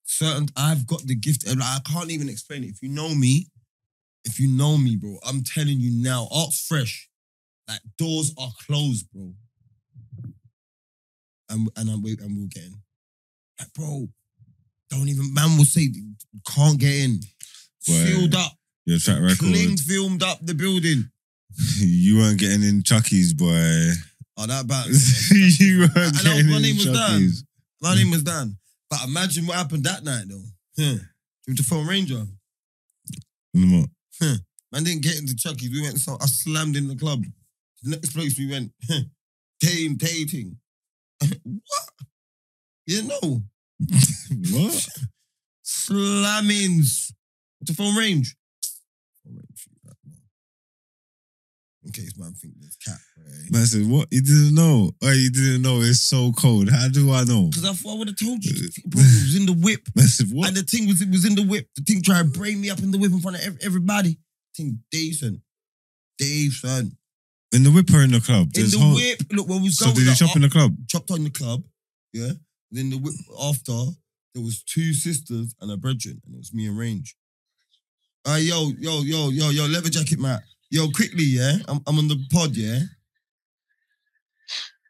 Certain, 0.04 0.48
I've 0.56 0.86
got 0.86 1.02
the 1.08 1.16
gift. 1.16 1.48
and 1.48 1.62
I 1.64 1.80
can't 1.86 2.12
even 2.12 2.30
explain 2.30 2.64
it. 2.64 2.70
If 2.70 2.82
you 2.82 2.90
know 2.90 3.16
me, 3.16 3.48
if 4.26 4.40
you 4.40 4.48
know 4.48 4.78
me, 4.78 4.96
bro, 4.96 5.18
I'm 5.28 5.44
telling 5.44 5.80
you 5.80 5.92
now, 6.04 6.28
Art's 6.32 6.66
fresh. 6.68 7.10
Like 7.68 7.80
doors 7.98 8.34
are 8.38 8.52
closed, 8.66 9.08
bro. 9.14 9.34
And 11.50 11.70
and 11.76 11.90
I'm 11.90 12.04
and 12.06 12.38
we'll 12.38 12.48
get 12.48 12.64
in. 12.64 12.76
Like, 13.60 13.74
bro, 13.74 14.08
don't 14.90 15.08
even 15.08 15.34
man 15.34 15.58
will 15.58 15.66
say 15.66 15.90
can't 16.48 16.80
get 16.80 16.94
in. 16.94 17.20
Boy, 17.88 17.94
Sealed 17.94 18.36
up, 18.36 18.52
Your 18.86 19.00
track 19.00 19.22
record. 19.22 19.40
cleaned, 19.40 19.80
filmed 19.80 20.22
up 20.24 20.40
the 20.42 20.54
building. 20.54 21.10
you 21.78 22.18
weren't 22.18 22.40
getting 22.40 22.64
in 22.64 22.84
Chucky's, 22.84 23.34
boy. 23.34 23.92
Oh, 24.38 24.48
that 24.48 24.67
bad. 24.67 24.88
you 25.60 25.82
weren't 25.82 26.17
I 26.20 26.41
know, 26.41 26.52
my 26.52 26.62
name 26.62 26.78
was 26.78 26.86
Dan. 26.86 27.32
My 27.82 27.96
name 27.96 28.12
was 28.12 28.24
Dan. 28.24 28.58
But 28.89 29.06
imagine 29.06 29.46
what 29.46 29.58
happened 29.58 29.84
that 29.86 30.04
night 30.04 30.26
though. 30.28 30.44
Huh. 30.78 30.98
With 31.48 31.58
the 31.58 31.63
phone 31.63 31.88
Ranger. 31.88 32.26
What? 33.54 33.89
Hmm. 34.22 34.34
Man 34.72 34.84
didn't 34.84 35.04
get 35.04 35.20
into 35.20 35.36
Chucky's. 35.36 35.72
We 35.72 35.82
went 35.82 36.00
so 36.00 36.17
I 36.22 36.26
slammed 36.26 36.76
in 36.76 36.88
the 36.88 36.96
club. 36.96 37.24
The 37.84 37.91
next 37.91 38.13
place 38.13 38.38
we 38.38 38.50
went, 38.50 38.72
hmm. 38.88 38.94
huh, 38.94 39.02
game 39.60 39.96
dating. 39.96 40.58
what? 41.44 41.89
You 42.86 43.04
know. 43.04 43.41
What? 44.54 44.88
Slammings. 45.63 47.12
With 47.60 47.67
the 47.67 47.74
phone 47.74 47.96
range. 47.96 48.36
Phone 49.26 49.36
range. 49.36 49.67
right, 49.84 49.96
man. 50.06 50.17
In 51.84 51.91
case 51.91 52.15
man 52.15 52.34
think 52.34 52.54
there's 52.60 52.76
cat, 52.76 53.00
right? 53.17 53.52
Man 53.52 53.65
said, 53.65 53.88
what? 53.89 54.08
You 54.12 54.22
didn't 54.22 54.54
know? 54.54 54.91
Oh, 55.02 55.12
you 55.12 55.32
didn't 55.32 55.63
know 55.63 55.82
it's 55.82 56.02
so 56.04 56.32
cold. 56.34 56.70
How 56.70 56.88
do 56.89 57.12
I 57.12 57.24
know? 57.24 57.48
Because 57.50 57.65
I 57.65 57.74
thought 57.74 57.96
I 57.96 57.98
would 57.98 58.08
have 58.10 58.17
told 58.20 58.44
you. 58.46 58.54
Bro, 58.86 59.02
it 59.02 59.26
was 59.26 59.36
in 59.36 59.46
the 59.52 59.54
whip. 59.54 59.82
Man 59.96 60.06
said, 60.06 60.28
what? 60.32 60.50
And 60.50 60.58
the 60.58 60.62
thing 60.62 60.88
was, 60.88 61.02
it 61.02 61.10
was 61.10 61.26
in 61.26 61.34
the 61.34 61.44
whip. 61.44 61.67
The 61.76 61.82
thing 61.82 62.04
tried 62.04 62.32
to 62.32 62.39
brain 62.39 62.62
me 62.62 62.70
up 62.70 62.80
in 62.80 62.91
the 62.91 63.00
whip 63.00 63.12
in 63.12 63.20
front 63.20 63.38
of 63.38 63.44
ev- 63.44 63.58
everybody. 63.63 64.20
Thing 64.56 64.78
decent. 64.91 65.41
Decent. 66.20 66.94
In 67.52 67.63
the 67.63 67.72
whip 67.72 67.91
or 67.91 68.02
in 68.04 68.12
the 68.12 68.22
club? 68.22 68.44
In 68.54 68.62
There's 68.62 68.74
the 68.74 68.80
whole- 68.80 68.94
whip. 68.96 69.20
Look, 69.32 69.48
when 69.50 69.62
we 69.62 69.70
was 69.70 69.78
So 69.80 69.86
going 69.86 69.96
did 69.96 70.04
you 70.04 70.10
like, 70.10 70.17
shop 70.17 70.36
in 70.36 70.44
the 70.44 70.50
club? 70.50 70.76
chopped 70.88 71.10
on 71.10 71.24
the 71.24 71.30
club, 71.32 71.63
yeah. 72.13 72.32
Then 72.70 72.91
the 72.91 72.98
whip 72.98 73.15
after 73.41 73.74
there 74.36 74.44
was 74.44 74.62
two 74.63 74.94
sisters 74.94 75.56
and 75.60 75.72
a 75.72 75.78
brethren, 75.78 76.22
and 76.26 76.36
it 76.36 76.38
was 76.38 76.54
me 76.54 76.67
and 76.67 76.78
Range. 76.78 77.15
Uh, 78.24 78.38
yo, 78.39 78.70
yo, 78.78 79.02
yo, 79.02 79.30
yo, 79.30 79.50
yo, 79.50 79.65
leather 79.65 79.89
jacket, 79.89 80.20
Matt. 80.20 80.44
Yo, 80.71 80.89
quickly, 80.89 81.25
yeah. 81.25 81.57
I'm, 81.67 81.81
I'm 81.86 81.97
on 81.97 82.07
the 82.07 82.17
pod, 82.31 82.55
yeah. 82.55 82.79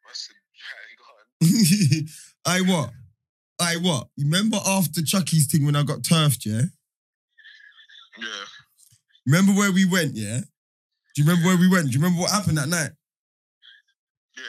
What's 0.05 0.29
the 0.29 0.35
guy 1.41 1.97
gone 1.97 2.07
I 2.45 2.61
what? 2.61 2.91
I 3.59 3.77
what? 3.77 4.07
You 4.15 4.25
remember 4.25 4.59
after 4.63 5.01
Chucky's 5.01 5.47
thing 5.47 5.65
when 5.65 5.75
I 5.75 5.81
got 5.81 6.03
turfed, 6.03 6.45
yeah? 6.45 6.61
Yeah. 8.19 8.45
Remember 9.25 9.53
where 9.53 9.71
we 9.71 9.85
went, 9.85 10.15
yeah? 10.15 10.41
Do 11.15 11.21
you 11.21 11.27
remember 11.27 11.47
where 11.47 11.57
we 11.57 11.67
went? 11.67 11.87
Do 11.87 11.93
you 11.93 11.99
remember 11.99 12.21
what 12.21 12.31
happened 12.31 12.59
that 12.59 12.69
night? 12.69 12.91
Yeah. 14.37 14.43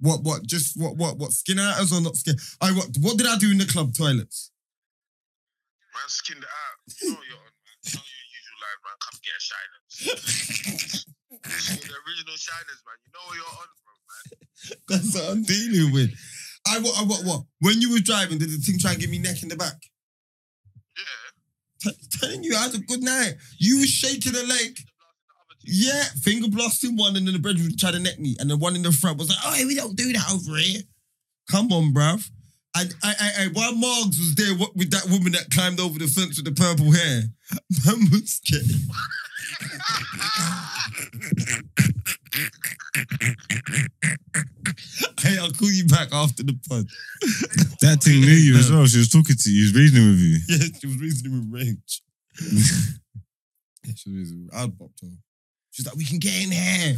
What, 0.00 0.22
what, 0.22 0.46
just 0.46 0.80
what, 0.80 0.96
what, 0.96 1.18
what, 1.18 1.32
skin 1.32 1.58
outers 1.58 1.92
or 1.92 2.00
not 2.00 2.16
skin? 2.16 2.36
I 2.62 2.72
what, 2.72 2.88
what 3.00 3.18
did 3.18 3.26
I 3.26 3.36
do 3.36 3.50
in 3.50 3.58
the 3.58 3.66
club 3.66 3.92
toilets? 3.94 4.52
Man 5.92 6.08
skinned 6.08 6.42
it 6.42 6.48
out. 6.48 6.94
You 7.02 7.08
you're 7.08 7.16
on, 7.16 7.20
man. 7.20 7.76
You 7.84 7.92
know 7.92 8.00
your 8.00 8.28
usual 8.32 8.56
line, 8.64 8.80
man. 8.84 8.87
Come 9.00 9.18
get 9.22 9.40
shiners. 9.40 11.04
The 11.30 11.94
original 12.06 12.36
shiners, 12.36 12.80
man. 12.84 12.98
You 13.04 13.10
know 13.12 13.24
what 13.26 13.36
you're 13.36 13.54
on, 13.58 13.68
bro, 13.84 13.94
man. 14.08 14.24
That's 14.88 15.14
what 15.14 15.30
I'm 15.30 15.42
dealing 15.42 15.92
with. 15.92 16.10
I 16.66 16.80
what, 16.80 16.98
I 16.98 17.04
what, 17.04 17.24
what? 17.24 17.42
When 17.60 17.80
you 17.80 17.92
were 17.92 18.00
driving, 18.00 18.38
did 18.38 18.50
the 18.50 18.56
thing 18.56 18.78
try 18.78 18.92
and 18.92 19.00
give 19.00 19.10
me 19.10 19.18
neck 19.18 19.42
in 19.42 19.48
the 19.48 19.56
back? 19.56 19.76
Yeah. 20.96 21.92
T- 21.92 22.18
telling 22.18 22.42
you, 22.42 22.56
I 22.56 22.62
had 22.62 22.74
a 22.74 22.78
good 22.78 23.02
night. 23.02 23.34
You 23.58 23.78
was 23.78 23.88
shaking 23.88 24.32
the 24.32 24.44
leg. 24.44 24.78
Yeah, 25.64 26.02
finger 26.22 26.48
blasting 26.48 26.96
one, 26.96 27.16
and 27.16 27.26
then 27.26 27.34
the 27.34 27.40
bedroom 27.40 27.76
tried 27.78 27.92
to 27.92 27.98
neck 27.98 28.18
me, 28.18 28.36
and 28.40 28.48
the 28.48 28.56
one 28.56 28.74
in 28.74 28.82
the 28.82 28.92
front 28.92 29.18
was 29.18 29.28
like, 29.28 29.38
"Oh, 29.44 29.52
hey, 29.52 29.66
we 29.66 29.74
don't 29.74 29.96
do 29.96 30.12
that 30.12 30.30
over 30.32 30.56
here." 30.56 30.82
Come 31.50 31.72
on, 31.72 31.92
bruv. 31.92 32.30
I, 32.76 32.84
I, 33.02 33.14
I, 33.40 33.48
while 33.54 33.72
Margs 33.72 34.18
was 34.18 34.34
there 34.36 34.54
what, 34.54 34.76
with 34.76 34.90
that 34.92 35.06
woman 35.10 35.32
that 35.32 35.50
climbed 35.50 35.80
over 35.80 35.98
the 35.98 36.06
fence 36.06 36.36
with 36.36 36.44
the 36.44 36.52
purple 36.52 36.92
hair, 36.92 37.22
man 37.86 38.10
was 38.10 38.34
scared. 38.36 38.64
hey, 45.20 45.38
I'll 45.38 45.50
call 45.52 45.70
you 45.70 45.86
back 45.86 46.08
after 46.12 46.42
the 46.42 46.58
pod. 46.68 46.86
That 47.80 48.02
thing 48.02 48.20
knew 48.20 48.26
you 48.28 48.56
as 48.56 48.70
well. 48.70 48.86
She 48.86 48.98
was 48.98 49.08
talking 49.08 49.36
to 49.36 49.50
you. 49.50 49.66
She 49.66 49.72
was 49.72 49.74
reasoning 49.74 50.08
with 50.10 50.20
you. 50.20 50.38
Yeah, 50.48 50.64
she 50.80 50.86
was 50.86 50.96
reasoning 50.98 51.32
with 51.50 51.60
range. 51.60 52.02
yeah, 53.84 53.92
she 53.96 54.10
was 54.10 54.18
reasoning. 54.18 54.44
with- 54.46 54.54
I 54.54 54.66
bopped 54.66 55.00
her. 55.02 55.08
She's 55.70 55.86
like, 55.86 55.96
"We 55.96 56.04
can 56.04 56.18
get 56.18 56.34
in 56.44 56.50
here." 56.50 56.96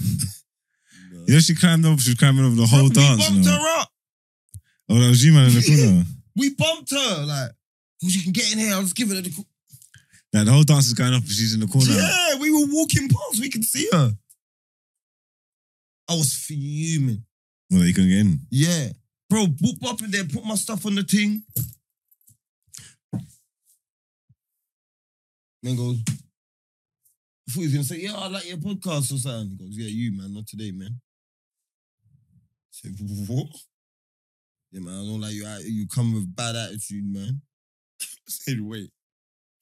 No. 1.13 1.25
You 1.27 1.35
know, 1.35 1.41
she 1.41 1.55
climbed 1.55 1.85
over. 1.87 2.01
She 2.01 2.11
was 2.11 2.19
climbing 2.19 2.45
over 2.45 2.55
the 2.57 2.67
whole 2.67 2.85
we 2.85 2.91
dance. 2.91 3.29
you 3.29 3.35
bumped 3.35 3.47
know. 3.47 3.59
her 3.59 3.81
up. 3.81 3.89
Oh, 4.91 4.99
that 4.99 5.09
was 5.09 5.25
you, 5.25 5.33
man, 5.33 5.47
in 5.47 5.55
the 5.55 5.63
corner. 5.63 6.05
We 6.37 6.55
bumped 6.55 6.91
her. 6.91 7.25
Like, 7.25 7.51
she 8.09 8.23
can 8.23 8.33
get 8.33 8.53
in 8.53 8.59
here. 8.59 8.75
I'll 8.75 8.83
just 8.83 8.97
give 8.97 9.09
her 9.09 9.15
the. 9.15 9.45
Like, 10.33 10.47
the 10.47 10.53
whole 10.53 10.63
dance 10.63 10.87
is 10.87 10.95
going 10.95 11.13
off, 11.13 11.23
and 11.23 11.29
she's 11.29 11.55
in 11.55 11.61
the 11.61 11.67
corner. 11.67 11.93
Yeah, 11.93 12.39
we 12.41 12.51
were 12.51 12.67
walking 12.73 13.09
past. 13.09 13.41
We 13.41 13.51
could 13.51 13.65
see 13.65 13.89
her. 13.93 14.13
I 16.09 16.15
was 16.15 16.33
fuming. 16.33 17.25
Well, 17.71 17.85
you 17.85 17.95
couldn't 17.95 18.11
get 18.11 18.19
in. 18.21 18.41
Yeah. 18.51 18.89
Bro, 19.29 19.47
boop 19.47 19.87
up 19.87 20.03
in 20.03 20.11
there, 20.11 20.25
put 20.25 20.45
my 20.45 20.55
stuff 20.57 20.87
on 20.87 20.97
the 20.97 21.03
thing. 21.03 21.43
Then 25.63 25.77
goes, 25.77 25.99
I 26.09 27.53
thought 27.53 27.61
he 27.61 27.63
was 27.63 27.73
gonna 27.73 27.85
say, 27.85 27.99
yeah, 27.99 28.15
I 28.17 28.29
like 28.29 28.49
your 28.49 28.57
podcast 28.57 29.13
or 29.13 29.19
something. 29.19 29.57
He 29.59 29.67
goes, 29.67 29.77
yeah, 29.77 29.89
you, 29.89 30.17
man, 30.17 30.35
not 30.35 30.47
today, 30.47 30.71
man. 30.73 31.01
I 32.69 32.89
said, 32.89 32.95
what? 33.29 33.49
Yeah, 34.73 34.81
man, 34.81 34.95
I 34.95 35.05
don't 35.05 35.21
like 35.21 35.33
you. 35.33 35.47
You 35.65 35.87
come 35.89 36.15
with 36.15 36.35
bad 36.35 36.57
attitude, 36.57 37.05
man. 37.05 37.43
I 38.01 38.07
said, 38.27 38.61
wait. 38.61 38.91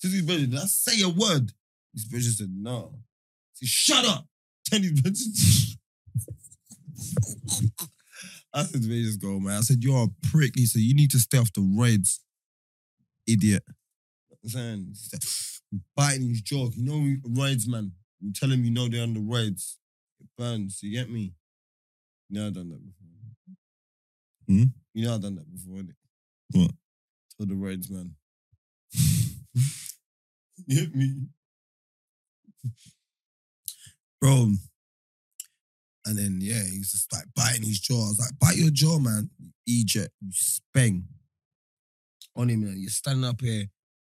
His 0.00 0.22
brother, 0.22 0.46
did 0.46 0.54
I 0.54 0.66
say 0.66 1.02
a 1.02 1.08
word? 1.08 1.52
His 1.94 2.04
brother 2.04 2.24
said, 2.24 2.50
no. 2.54 2.94
He 3.58 3.66
said, 3.66 3.96
shut 3.96 4.04
up. 4.04 4.26
His 4.70 5.00
brother. 5.00 5.16
I 8.54 8.62
said 8.62 8.82
to 8.82 8.88
just 8.88 9.20
go, 9.20 9.38
man. 9.40 9.58
I 9.58 9.60
said, 9.60 9.82
you're 9.82 10.04
a 10.04 10.08
prick. 10.30 10.52
He 10.56 10.66
said, 10.66 10.82
you 10.82 10.94
need 10.94 11.10
to 11.10 11.18
stay 11.18 11.38
off 11.38 11.52
the 11.52 11.62
reds, 11.78 12.20
idiot. 13.26 13.62
I'm 14.42 14.48
saying, 14.48 14.94
biting 15.96 16.28
his 16.28 16.42
jaw. 16.42 16.68
You 16.74 16.84
know, 16.84 17.16
reds, 17.42 17.66
man. 17.68 17.92
You 18.20 18.32
tell 18.32 18.50
him 18.50 18.64
you 18.64 18.70
know 18.70 18.88
they're 18.88 19.02
on 19.02 19.14
the 19.14 19.20
reds. 19.20 19.78
It 20.20 20.26
burns. 20.36 20.80
You 20.82 20.98
get 20.98 21.10
me? 21.10 21.34
Know 22.30 22.46
I've 22.46 22.54
done 22.54 22.70
that 22.70 22.84
before. 22.84 23.17
Hmm? 24.48 24.64
You 24.94 25.06
know 25.06 25.14
I've 25.14 25.22
done 25.22 25.36
that 25.36 25.52
before, 25.52 25.76
innit? 25.76 25.94
What? 26.52 26.70
Tell 27.36 27.46
the 27.46 27.54
roids, 27.54 27.90
man. 27.90 28.14
you 30.66 30.80
get 30.80 30.94
me? 30.94 31.26
Bro. 34.20 34.52
And 36.06 36.18
then, 36.18 36.38
yeah, 36.40 36.62
he's 36.64 36.92
just 36.92 37.12
like 37.12 37.26
biting 37.36 37.62
his 37.62 37.78
jaw. 37.78 38.06
I 38.06 38.08
was 38.08 38.18
like, 38.18 38.38
bite 38.38 38.56
your 38.56 38.70
jaw, 38.70 38.98
man. 38.98 39.28
Egypt, 39.66 40.10
you 40.20 40.32
speng. 40.32 41.02
On 42.34 42.48
him, 42.48 42.64
man. 42.64 42.76
You're 42.78 42.90
standing 42.90 43.24
up 43.24 43.40
here 43.40 43.66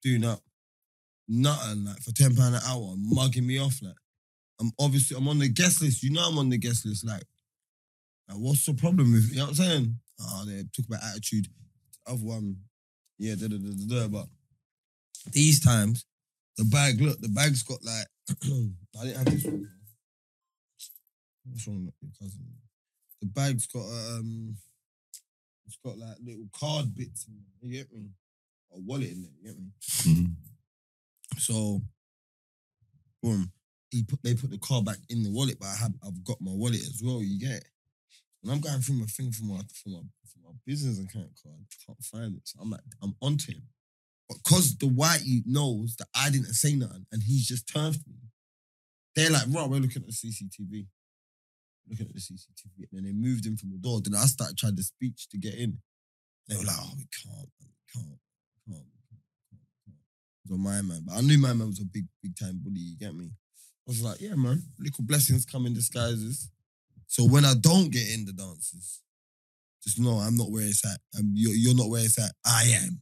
doing 0.03 0.25
up 0.25 0.41
nothing, 1.27 1.85
like 1.85 2.01
for 2.01 2.11
£10 2.11 2.37
an 2.37 2.61
hour, 2.67 2.95
mugging 2.97 3.47
me 3.47 3.59
off. 3.59 3.81
Like, 3.81 3.95
I'm 4.59 4.71
obviously, 4.79 5.17
I'm 5.17 5.27
on 5.27 5.39
the 5.39 5.47
guest 5.47 5.81
list. 5.81 6.03
You 6.03 6.11
know 6.11 6.27
I'm 6.27 6.37
on 6.37 6.49
the 6.49 6.57
guest 6.57 6.85
list. 6.85 7.07
Like, 7.07 7.23
like 8.27 8.37
what's 8.37 8.65
the 8.65 8.73
problem 8.73 9.13
with, 9.13 9.29
you 9.31 9.37
know 9.37 9.43
what 9.43 9.49
I'm 9.49 9.55
saying? 9.55 9.99
Oh, 10.21 10.45
they 10.45 10.63
talk 10.75 10.85
about 10.87 11.03
attitude. 11.03 11.47
The 12.05 12.13
other 12.13 12.23
one, 12.23 12.57
yeah, 13.17 13.35
da 13.35 13.47
da 13.47 13.57
da 13.57 13.69
da 13.71 14.01
da. 14.01 14.07
But 14.07 14.27
these 15.31 15.59
times, 15.59 16.05
the 16.57 16.65
bag, 16.65 17.01
look, 17.01 17.19
the 17.19 17.29
bag's 17.29 17.63
got 17.63 17.83
like, 17.83 18.07
I 18.99 19.03
didn't 19.05 19.17
have 19.17 19.25
this 19.25 19.43
one. 19.45 19.67
What's 21.45 21.67
wrong 21.67 21.85
with 21.85 21.93
your 22.01 22.11
cousin? 22.19 22.45
The 23.21 23.27
bag's 23.27 23.67
got 23.67 23.85
um, 23.85 24.55
it's 25.67 25.77
got 25.83 25.97
like 25.97 26.17
little 26.23 26.47
card 26.57 26.93
bits 26.95 27.27
in 27.27 27.33
there. 27.35 27.69
You 27.69 27.77
get 27.77 27.93
me? 27.93 28.09
A 28.73 28.79
wallet 28.79 29.09
in 29.11 29.21
there. 29.21 29.31
You 29.41 29.49
get 29.49 29.59
me? 29.59 29.69
Mhm. 29.81 30.35
So, 31.37 31.81
boom. 33.21 33.51
He 33.91 34.03
put 34.03 34.21
they 34.23 34.33
put 34.35 34.49
the 34.51 34.57
card 34.57 34.85
back 34.85 34.97
in 35.09 35.23
the 35.23 35.31
wallet, 35.31 35.57
but 35.59 35.67
I 35.67 35.75
have 35.75 35.93
I've 36.05 36.23
got 36.23 36.41
my 36.41 36.51
wallet 36.51 36.81
as 36.81 37.01
well. 37.03 37.21
You 37.21 37.39
get 37.39 37.51
it? 37.57 37.67
And 38.45 38.53
I'm 38.53 38.61
going 38.61 38.79
through 38.79 38.97
my 38.97 39.07
thing 39.07 39.31
for 39.31 39.43
my 39.43 39.57
for 39.73 39.89
my 39.89 40.01
for 40.23 40.39
my 40.45 40.51
business 40.67 40.99
account 40.99 41.31
card. 41.41 41.65
Can't 41.83 42.03
find 42.03 42.35
it. 42.35 42.41
So 42.43 42.59
I'm 42.61 42.69
like, 42.69 42.81
I'm 43.01 43.15
onto 43.19 43.53
him. 43.53 43.63
But 44.29 44.37
cause 44.47 44.77
the 44.77 44.85
whitey 44.85 45.41
knows 45.47 45.95
that 45.95 46.07
I 46.15 46.29
didn't 46.29 46.53
say 46.53 46.75
nothing 46.75 47.07
and 47.11 47.23
he's 47.23 47.47
just 47.47 47.67
turned 47.67 47.97
me, 48.07 48.17
they're 49.15 49.31
like, 49.31 49.45
right, 49.49 49.67
we're 49.67 49.79
looking 49.79 50.03
at 50.03 50.07
the 50.07 50.13
CCTV. 50.13 50.85
Looking 51.89 52.05
at 52.05 52.13
the 52.13 52.19
CCTV. 52.19 52.85
And 52.91 52.93
then 52.93 53.03
they 53.05 53.13
moved 53.13 53.47
him 53.47 53.57
from 53.57 53.71
the 53.71 53.77
door. 53.77 53.99
Then 53.99 54.13
I 54.13 54.25
started 54.25 54.57
trying 54.57 54.75
to 54.75 54.83
speech 54.83 55.27
to 55.29 55.39
get 55.39 55.55
in. 55.55 55.79
They 56.47 56.55
were 56.55 56.65
like, 56.65 56.77
oh, 56.79 56.93
we 56.97 57.07
can't, 57.23 57.49
man. 57.59 57.69
We 57.69 58.01
can't. 58.01 58.05
We 58.05 58.77
can't. 59.09 59.97
Can't. 60.47 60.61
My 60.61 60.81
man. 60.83 61.01
But 61.07 61.15
I 61.17 61.21
knew 61.21 61.39
my 61.39 61.53
man 61.53 61.67
was 61.67 61.81
a 61.81 61.85
big, 61.85 62.05
big 62.21 62.37
time 62.37 62.59
bully, 62.63 62.77
you 62.79 62.97
get 62.97 63.15
me? 63.15 63.31
I 63.87 63.91
was 63.91 64.03
like, 64.03 64.21
yeah, 64.21 64.35
man. 64.35 64.61
Little 64.77 65.03
blessings 65.03 65.45
come 65.45 65.65
in 65.65 65.73
disguises. 65.73 66.51
So 67.07 67.25
when 67.25 67.45
I 67.45 67.53
don't 67.59 67.91
get 67.91 68.07
in 68.13 68.25
the 68.25 68.33
dances, 68.33 69.01
just 69.83 69.99
know 69.99 70.17
I'm 70.17 70.35
not 70.35 70.51
where 70.51 70.63
it's 70.63 70.85
at. 70.85 70.99
I'm, 71.17 71.31
you're, 71.33 71.53
you're 71.53 71.75
not 71.75 71.89
where 71.89 72.03
it's 72.03 72.19
at. 72.19 72.31
I 72.45 72.63
am. 72.83 72.99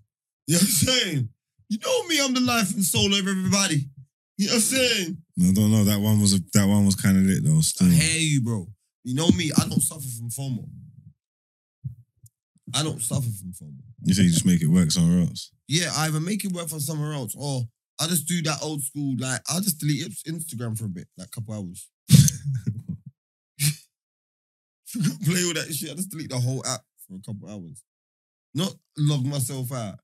You 0.47 0.55
know 0.55 0.59
what 0.59 0.61
I'm 0.61 0.67
saying? 0.67 1.29
You 1.69 1.77
know 1.85 2.03
me, 2.07 2.19
I'm 2.21 2.33
the 2.33 2.41
life 2.41 2.73
and 2.73 2.83
soul 2.83 3.13
of 3.13 3.19
everybody. 3.19 3.87
You 4.37 4.47
know 4.47 4.53
what 4.53 4.55
I'm 4.55 4.61
saying? 4.61 5.17
No, 5.37 5.49
I 5.49 5.53
don't 5.53 5.71
know. 5.71 5.83
That 5.85 5.99
one 5.99 6.19
was 6.19 6.33
a, 6.33 6.39
that 6.53 6.67
one 6.67 6.85
was 6.85 6.95
kind 6.95 7.17
of 7.17 7.23
lit 7.23 7.43
though. 7.43 7.61
Still, 7.61 7.87
I 7.87 7.91
hear 7.91 8.19
you, 8.19 8.41
bro. 8.41 8.67
You 9.03 9.15
know 9.15 9.29
me, 9.29 9.51
I 9.57 9.67
don't 9.67 9.81
suffer 9.81 10.01
from 10.01 10.29
FOMO. 10.29 10.67
I 12.75 12.83
don't 12.83 13.01
suffer 13.01 13.29
from 13.29 13.53
FOMO. 13.53 13.79
you 14.03 14.13
say 14.13 14.23
you 14.23 14.31
just 14.31 14.45
make 14.45 14.61
it 14.61 14.67
work 14.67 14.91
somewhere 14.91 15.21
else. 15.21 15.51
Yeah, 15.67 15.91
I 15.95 16.07
either 16.07 16.19
make 16.19 16.43
it 16.43 16.51
work 16.51 16.67
for 16.67 16.79
somewhere 16.79 17.13
else 17.13 17.35
or 17.37 17.63
I 17.99 18.07
just 18.07 18.27
do 18.27 18.41
that 18.43 18.59
old 18.61 18.83
school, 18.83 19.15
like, 19.19 19.41
I'll 19.49 19.61
just 19.61 19.79
delete 19.79 20.03
Instagram 20.27 20.77
for 20.77 20.85
a 20.85 20.89
bit, 20.89 21.07
like 21.17 21.27
a 21.27 21.29
couple 21.29 21.53
hours. 21.53 21.87
Play 25.25 25.43
all 25.43 25.53
that 25.53 25.73
shit. 25.73 25.91
I 25.91 25.95
just 25.95 26.09
delete 26.09 26.29
the 26.29 26.39
whole 26.39 26.65
app 26.65 26.81
for 27.07 27.15
a 27.15 27.21
couple 27.21 27.49
hours. 27.49 27.83
Not 28.53 28.73
log 28.97 29.25
myself 29.25 29.71
out. 29.71 29.95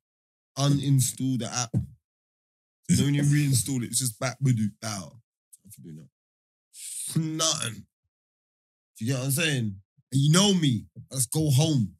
Uninstall 0.57 1.39
the 1.39 1.49
app. 1.51 1.71
Then 2.89 3.05
when 3.05 3.13
you 3.13 3.21
reinstall 3.21 3.83
it, 3.83 3.87
it's 3.87 3.99
just 3.99 4.19
back 4.19 4.37
out. 4.83 5.13
For 5.71 5.81
doing 5.81 5.97
that. 5.97 7.19
Nothing. 7.19 7.85
Do 8.97 9.05
you 9.05 9.11
get 9.11 9.19
what 9.19 9.25
I'm 9.25 9.31
saying? 9.31 9.75
And 10.11 10.21
you 10.21 10.31
know 10.31 10.53
me. 10.53 10.85
Let's 11.11 11.27
go 11.27 11.51
home. 11.51 11.93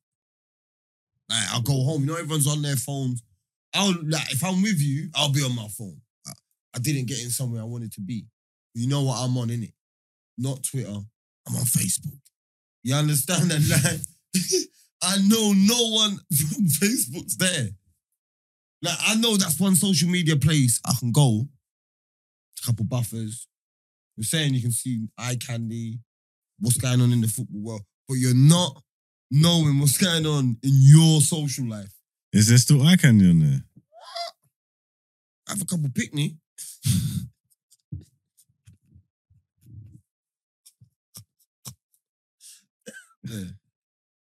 Like, 1.29 1.53
I'll 1.53 1.61
go 1.61 1.83
home. 1.83 2.01
You 2.01 2.07
know, 2.07 2.15
everyone's 2.15 2.47
on 2.47 2.63
their 2.63 2.75
phones. 2.75 3.21
I'll 3.75 3.93
like 4.03 4.31
if 4.31 4.43
I'm 4.43 4.63
with 4.63 4.81
you, 4.81 5.09
I'll 5.13 5.31
be 5.31 5.43
on 5.43 5.55
my 5.55 5.67
phone. 5.77 6.01
I, 6.27 6.31
I 6.75 6.79
didn't 6.79 7.05
get 7.05 7.21
in 7.21 7.29
somewhere 7.29 7.61
I 7.61 7.65
wanted 7.65 7.91
to 7.93 8.01
be. 8.01 8.25
You 8.73 8.87
know 8.87 9.03
what 9.03 9.19
I'm 9.19 9.37
on, 9.37 9.49
innit? 9.49 9.73
Not 10.39 10.63
Twitter. 10.63 10.89
I'm 10.89 11.55
on 11.55 11.65
Facebook. 11.65 12.19
You 12.83 12.95
understand 12.95 13.51
that? 13.51 13.61
Like, 13.69 14.01
I 15.03 15.17
know 15.27 15.53
no 15.53 15.89
one 15.89 16.19
from 16.35 16.65
Facebook's 16.65 17.37
there. 17.37 17.69
Like, 18.81 18.97
I 19.05 19.15
know 19.15 19.35
that's 19.37 19.59
one 19.59 19.75
social 19.75 20.09
media 20.09 20.35
place 20.35 20.79
I 20.85 20.93
can 20.99 21.11
go. 21.11 21.47
A 22.61 22.65
couple 22.65 22.85
buffers. 22.85 23.47
You're 24.15 24.25
saying 24.25 24.53
you 24.53 24.61
can 24.61 24.71
see 24.71 25.07
eye 25.17 25.37
candy, 25.39 25.99
what's 26.59 26.77
going 26.77 27.01
on 27.01 27.13
in 27.13 27.21
the 27.21 27.27
football 27.27 27.61
world, 27.61 27.81
but 28.07 28.15
you're 28.15 28.35
not 28.35 28.81
knowing 29.31 29.79
what's 29.79 29.97
going 29.97 30.25
on 30.25 30.57
in 30.63 30.71
your 30.73 31.21
social 31.21 31.65
life. 31.65 31.93
Is 32.33 32.47
there 32.47 32.57
still 32.57 32.85
eye 32.85 32.97
candy 32.97 33.29
on 33.29 33.39
there? 33.39 33.61
I 35.47 35.51
have 35.51 35.61
a 35.61 35.65
couple 35.65 35.89
picnic. 35.93 36.33
yeah. 43.29 43.45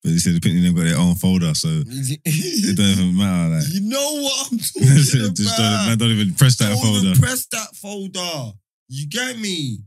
But 0.03 0.11
they 0.11 0.19
said 0.19 0.35
the 0.35 0.41
they've 0.63 0.75
got 0.77 0.85
their 0.85 0.97
own 0.99 1.17
folder, 1.17 1.55
so 1.55 1.69
it 1.87 2.77
don't 2.77 2.87
even 2.87 3.17
matter. 3.17 3.57
Like, 3.57 3.65
you 3.73 3.81
know 3.89 4.23
what 4.23 4.53
I'm 4.53 4.59
talking 4.59 4.83
just 4.83 5.15
about. 5.15 5.57
don't, 5.59 5.87
man, 5.89 5.99
don't 5.99 6.11
even 6.11 6.35
press 6.35 6.57
that 6.59 6.69
Don't 6.75 6.87
even 6.87 7.03
folder. 7.15 7.21
press 7.21 7.47
that 7.47 7.75
folder. 7.75 8.53
You 8.89 9.09
get 9.09 9.39
me? 9.39 9.81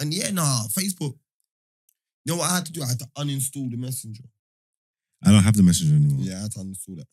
And 0.00 0.14
yeah, 0.14 0.30
nah, 0.30 0.62
Facebook. 0.70 1.14
You 2.24 2.34
know 2.34 2.36
what 2.36 2.50
I 2.50 2.54
had 2.56 2.66
to 2.66 2.72
do? 2.72 2.82
I 2.82 2.88
had 2.88 2.98
to 3.00 3.08
uninstall 3.18 3.70
the 3.70 3.76
messenger. 3.76 4.24
I 5.24 5.30
don't 5.32 5.42
have 5.42 5.56
the 5.56 5.62
messenger 5.62 5.94
anymore. 5.94 6.20
Yeah, 6.20 6.38
I 6.38 6.42
had 6.42 6.52
to 6.52 6.58
uninstall 6.60 6.96
that. 6.96 7.06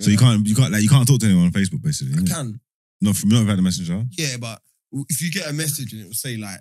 So 0.00 0.10
you 0.10 0.16
can't, 0.18 0.44
you 0.46 0.54
can't, 0.56 0.72
like, 0.72 0.82
you 0.82 0.88
can't 0.88 1.06
talk 1.06 1.20
to 1.20 1.26
anyone 1.26 1.46
on 1.46 1.52
Facebook, 1.52 1.82
basically. 1.82 2.14
I 2.14 2.26
can. 2.26 2.58
No, 3.00 3.12
from 3.12 3.28
not 3.28 3.42
about 3.42 3.56
the 3.56 3.62
messenger. 3.62 4.02
Yeah, 4.12 4.36
but 4.40 4.60
if 5.08 5.20
you 5.20 5.30
get 5.30 5.48
a 5.48 5.52
message 5.52 5.92
and 5.92 6.02
it 6.02 6.06
will 6.06 6.12
say 6.14 6.36
like 6.36 6.60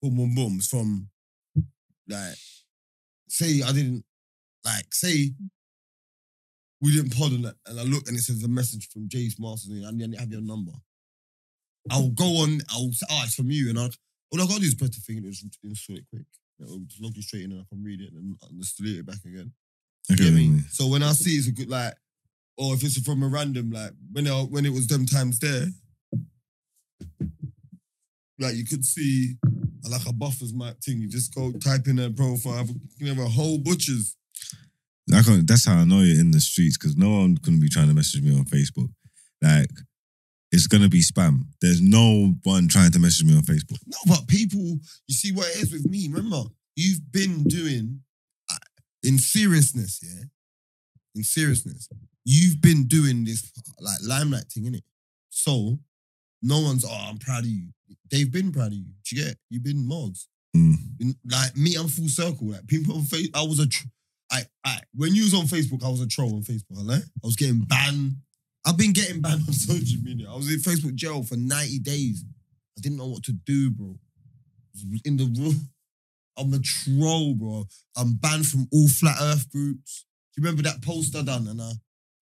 boom 0.00 0.16
boom 0.16 0.34
boom, 0.34 0.54
it's 0.56 0.68
from 0.68 1.08
like 2.08 2.34
say 3.30 3.62
I 3.62 3.72
didn't 3.72 4.04
like 4.64 4.92
say 4.92 5.32
we 6.80 6.94
didn't 6.94 7.16
pod 7.16 7.32
on 7.32 7.42
that 7.42 7.54
and 7.66 7.78
I 7.78 7.82
look 7.82 8.08
and 8.08 8.16
it 8.16 8.22
says 8.22 8.42
a 8.42 8.48
message 8.48 8.88
from 8.92 9.08
Jace 9.08 9.38
Masters 9.38 9.70
and 9.70 9.86
I 9.86 9.90
didn't 9.92 10.18
have 10.18 10.30
your 10.32 10.40
number. 10.42 10.72
I'll 11.90 12.10
go 12.10 12.24
on, 12.42 12.60
I'll 12.70 12.92
say, 12.92 13.06
oh, 13.10 13.22
it's 13.24 13.34
from 13.34 13.50
you, 13.50 13.70
and 13.70 13.78
I'll 13.78 13.88
all 14.32 14.40
I 14.42 14.46
gotta 14.46 14.60
do 14.60 14.66
is 14.66 14.74
press 14.74 14.90
the 14.90 15.00
thing 15.00 15.18
and 15.18 15.32
just 15.32 15.46
install 15.64 15.96
it 15.96 16.04
quick. 16.10 16.24
It'll 16.60 16.78
just 16.80 17.02
log 17.02 17.16
you 17.16 17.22
straight 17.22 17.44
in 17.44 17.52
and 17.52 17.60
I 17.62 17.64
can 17.74 17.82
read 17.82 18.00
it 18.00 18.12
and 18.12 18.36
just 18.60 18.76
delete 18.76 18.98
it 18.98 19.06
back 19.06 19.16
again. 19.24 19.52
Okay, 20.12 20.22
You 20.24 20.30
get 20.30 20.36
me? 20.36 20.48
then. 20.48 20.64
So 20.70 20.86
when 20.88 21.02
I 21.02 21.12
see 21.12 21.30
it's 21.32 21.48
a 21.48 21.52
good 21.52 21.68
like, 21.70 21.94
or 22.58 22.74
if 22.74 22.84
it's 22.84 23.00
from 23.00 23.22
a 23.22 23.28
random 23.28 23.70
like 23.70 23.92
when 24.12 24.26
it, 24.26 24.50
when 24.50 24.66
it 24.66 24.72
was 24.72 24.86
them 24.86 25.06
times 25.06 25.38
there, 25.38 25.66
like 28.38 28.54
you 28.56 28.64
could 28.64 28.84
see 28.84 29.36
like 29.88 30.06
a 30.06 30.12
buffers 30.12 30.52
map 30.52 30.76
thing. 30.84 31.00
You 31.00 31.08
just 31.08 31.34
go 31.34 31.52
type 31.52 31.86
in 31.86 31.96
their 31.96 32.10
profile. 32.10 32.66
You 32.98 33.08
have 33.08 33.18
a 33.18 33.28
whole 33.28 33.58
butchers. 33.58 34.16
I 35.12 35.22
can't, 35.22 35.46
that's 35.46 35.66
how 35.66 35.76
I 35.76 35.84
know 35.84 36.00
you're 36.00 36.20
in 36.20 36.30
the 36.30 36.40
streets 36.40 36.78
because 36.78 36.96
no 36.96 37.10
one 37.10 37.36
can 37.38 37.58
be 37.58 37.68
trying 37.68 37.88
to 37.88 37.94
message 37.94 38.22
me 38.22 38.36
on 38.36 38.44
Facebook. 38.44 38.88
Like, 39.42 39.70
it's 40.52 40.66
gonna 40.66 40.88
be 40.88 41.00
spam. 41.00 41.42
There's 41.60 41.80
no 41.80 42.34
one 42.44 42.68
trying 42.68 42.92
to 42.92 42.98
message 42.98 43.26
me 43.26 43.36
on 43.36 43.42
Facebook. 43.42 43.78
No, 43.86 43.96
but 44.06 44.26
people, 44.28 44.78
you 45.06 45.14
see 45.14 45.32
what 45.32 45.48
it 45.48 45.62
is 45.62 45.72
with 45.72 45.88
me. 45.88 46.08
Remember, 46.08 46.42
you've 46.76 47.10
been 47.12 47.44
doing 47.44 48.00
uh, 48.50 48.56
in 49.02 49.18
seriousness, 49.18 50.00
yeah. 50.02 50.24
In 51.14 51.24
seriousness, 51.24 51.88
you've 52.24 52.60
been 52.60 52.86
doing 52.86 53.24
this 53.24 53.50
like 53.80 53.98
limelight 54.06 54.44
thing, 54.44 54.64
innit? 54.64 54.82
So 55.30 55.78
no 56.42 56.60
one's 56.60 56.84
oh, 56.84 57.06
I'm 57.08 57.18
proud 57.18 57.44
of 57.44 57.50
you. 57.50 57.68
They've 58.10 58.30
been 58.30 58.52
proud 58.52 58.68
of 58.68 58.74
you. 58.74 58.84
Do 59.04 59.16
you 59.16 59.24
get? 59.24 59.36
You've 59.50 59.64
been 59.64 59.86
mogs. 59.86 60.26
Mm. 60.56 60.74
Like 61.30 61.56
me, 61.56 61.76
I'm 61.76 61.88
full 61.88 62.08
circle. 62.08 62.48
Like 62.48 62.66
people 62.66 62.96
on 62.96 63.02
Facebook, 63.02 63.36
I 63.36 63.42
was 63.42 63.58
a. 63.58 63.66
Tr- 63.68 63.86
I, 64.32 64.42
I 64.64 64.80
when 64.94 65.14
you 65.14 65.24
was 65.24 65.34
on 65.34 65.46
Facebook, 65.46 65.84
I 65.84 65.88
was 65.88 66.00
a 66.00 66.06
troll 66.06 66.34
on 66.34 66.42
Facebook. 66.42 66.90
I, 66.90 66.96
I 66.96 67.00
was 67.22 67.36
getting 67.36 67.60
banned. 67.60 68.16
I've 68.66 68.76
been 68.76 68.92
getting 68.92 69.20
banned 69.20 69.42
on 69.48 69.52
social 69.52 70.00
media. 70.02 70.30
I 70.30 70.36
was 70.36 70.52
in 70.52 70.60
Facebook 70.60 70.94
jail 70.94 71.22
for 71.22 71.36
90 71.36 71.78
days. 71.80 72.24
I 72.78 72.80
didn't 72.80 72.98
know 72.98 73.08
what 73.08 73.24
to 73.24 73.32
do, 73.32 73.70
bro. 73.70 73.96
In 75.04 75.16
the 75.16 75.24
room. 75.24 75.68
I'm 76.38 76.54
a 76.54 76.58
troll, 76.60 77.34
bro. 77.34 77.64
I'm 77.96 78.14
banned 78.14 78.46
from 78.46 78.66
all 78.72 78.88
flat 78.88 79.16
Earth 79.20 79.50
groups. 79.50 80.06
Do 80.32 80.40
you 80.40 80.44
remember 80.44 80.62
that 80.62 80.82
post 80.82 81.14
I 81.14 81.22
done? 81.22 81.48
And 81.48 81.60
I, 81.60 81.72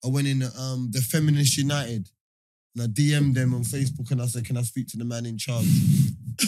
I 0.03 0.09
went 0.09 0.27
in 0.27 0.43
um 0.43 0.89
the 0.91 0.99
Feminist 0.99 1.57
United 1.57 2.09
and 2.79 2.89
I 2.89 2.91
DM'd 2.93 3.35
them 3.35 3.53
on 3.53 3.63
Facebook 3.63 4.11
and 4.11 4.21
I 4.21 4.25
said, 4.25 4.45
"Can 4.45 4.57
I 4.57 4.61
speak 4.61 4.87
to 4.89 4.97
the 4.97 5.05
man 5.05 5.25
in 5.25 5.37
charge?" 5.37 5.65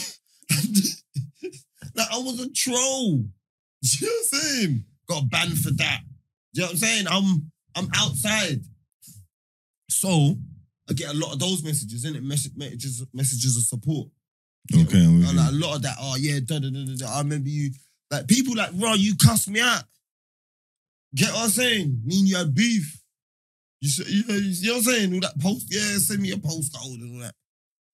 like 1.94 2.08
I 2.10 2.18
was 2.18 2.40
a 2.40 2.50
troll. 2.52 3.18
Do 3.82 3.88
you 4.00 4.06
know 4.06 4.12
what 4.12 4.18
I'm 4.18 4.40
saying? 4.40 4.84
Got 5.08 5.30
banned 5.30 5.58
for 5.58 5.70
that. 5.72 6.00
Do 6.54 6.60
you 6.60 6.62
know 6.62 6.66
what 6.66 6.72
I'm 6.72 6.78
saying? 6.78 7.06
I'm 7.08 7.52
I'm 7.76 7.88
outside. 7.96 8.62
So 9.90 10.36
I 10.88 10.92
get 10.94 11.10
a 11.10 11.18
lot 11.18 11.32
of 11.32 11.38
those 11.38 11.62
messages, 11.62 12.04
innit? 12.04 12.22
Mess- 12.22 12.50
messages, 12.56 13.04
messages 13.12 13.56
of 13.56 13.64
support. 13.64 14.08
Okay, 14.72 15.06
with 15.06 15.28
And 15.28 15.36
like, 15.36 15.50
a 15.50 15.54
lot 15.54 15.76
of 15.76 15.82
that, 15.82 15.96
oh 16.00 16.16
yeah, 16.18 16.38
da, 16.44 16.58
da, 16.58 16.70
da, 16.70 16.84
da, 16.84 16.94
da. 16.96 17.14
I 17.14 17.18
remember 17.18 17.48
you, 17.48 17.70
like 18.10 18.28
people 18.28 18.54
like, 18.54 18.72
bro, 18.72 18.94
you 18.94 19.16
cussed 19.16 19.50
me 19.50 19.60
out. 19.60 19.82
Get 21.14 21.32
what 21.32 21.44
I'm 21.44 21.50
saying? 21.50 22.00
Mean 22.04 22.26
you 22.26 22.36
had 22.36 22.54
beef. 22.54 23.01
You, 23.82 24.04
you, 24.06 24.24
know, 24.28 24.34
you 24.36 24.66
know 24.68 24.72
what 24.74 24.78
I'm 24.78 24.82
saying? 24.84 25.14
All 25.14 25.20
that 25.20 25.40
post, 25.40 25.66
yeah, 25.68 25.98
send 25.98 26.22
me 26.22 26.30
a 26.30 26.36
postcode 26.36 27.02
and 27.02 27.16
all 27.16 27.20
that. 27.22 27.34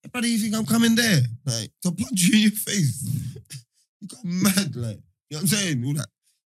Hey, 0.03 0.11
brother, 0.11 0.27
you 0.27 0.37
think 0.37 0.55
I'm 0.55 0.67
coming 0.67 0.95
there? 0.95 1.21
Like, 1.47 1.71
to 1.83 1.93
punch 1.93 2.21
you 2.25 2.37
in 2.37 2.43
your 2.43 2.51
face. 2.51 3.09
you 4.01 4.09
got 4.09 4.23
mad, 4.23 4.77
like, 4.77 4.99
you 5.31 5.37
know 5.37 5.39
what 5.39 5.41
I'm 5.41 5.47
saying? 5.47 5.85
All 5.87 5.95
that, 5.95 6.07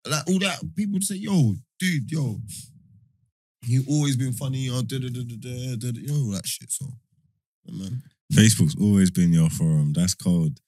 like, 0.09 0.29
all 0.29 0.39
that, 0.39 0.61
people 0.77 0.93
would 0.93 1.03
say, 1.03 1.17
yo, 1.17 1.57
dude, 1.81 2.13
yo, 2.13 2.39
you 3.67 3.83
always 3.91 4.17
been 4.17 4.35
funny, 4.35 4.71
or 4.71 4.83
da 4.83 5.01
da 5.01 5.09
da 5.09 5.23
da 5.23 5.37
da 5.37 5.77
da, 5.79 5.91
da, 5.91 6.01
you 6.01 6.07
know, 6.07 6.27
all 6.27 6.31
that 6.31 6.47
shit, 6.47 6.71
so, 6.71 6.87
yeah, 7.65 7.75
man. 7.83 8.05
Facebook's 8.33 8.81
always 8.81 9.11
been 9.11 9.33
your 9.33 9.51
forum. 9.51 9.93
That's 9.95 10.15
cold. 10.15 10.61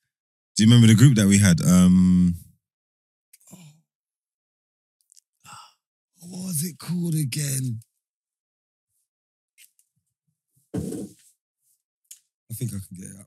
Do 0.56 0.64
you 0.64 0.66
remember 0.66 0.88
the 0.88 0.98
group 0.98 1.14
that 1.16 1.26
we 1.26 1.38
had? 1.38 1.60
Um, 1.60 2.34
What 6.28 6.46
was 6.46 6.64
it 6.64 6.78
called 6.78 7.14
again? 7.14 7.80
I 10.76 12.54
think 12.54 12.70
I 12.72 12.78
can 12.78 12.96
get 12.96 13.06
it 13.06 13.16
up. 13.20 13.26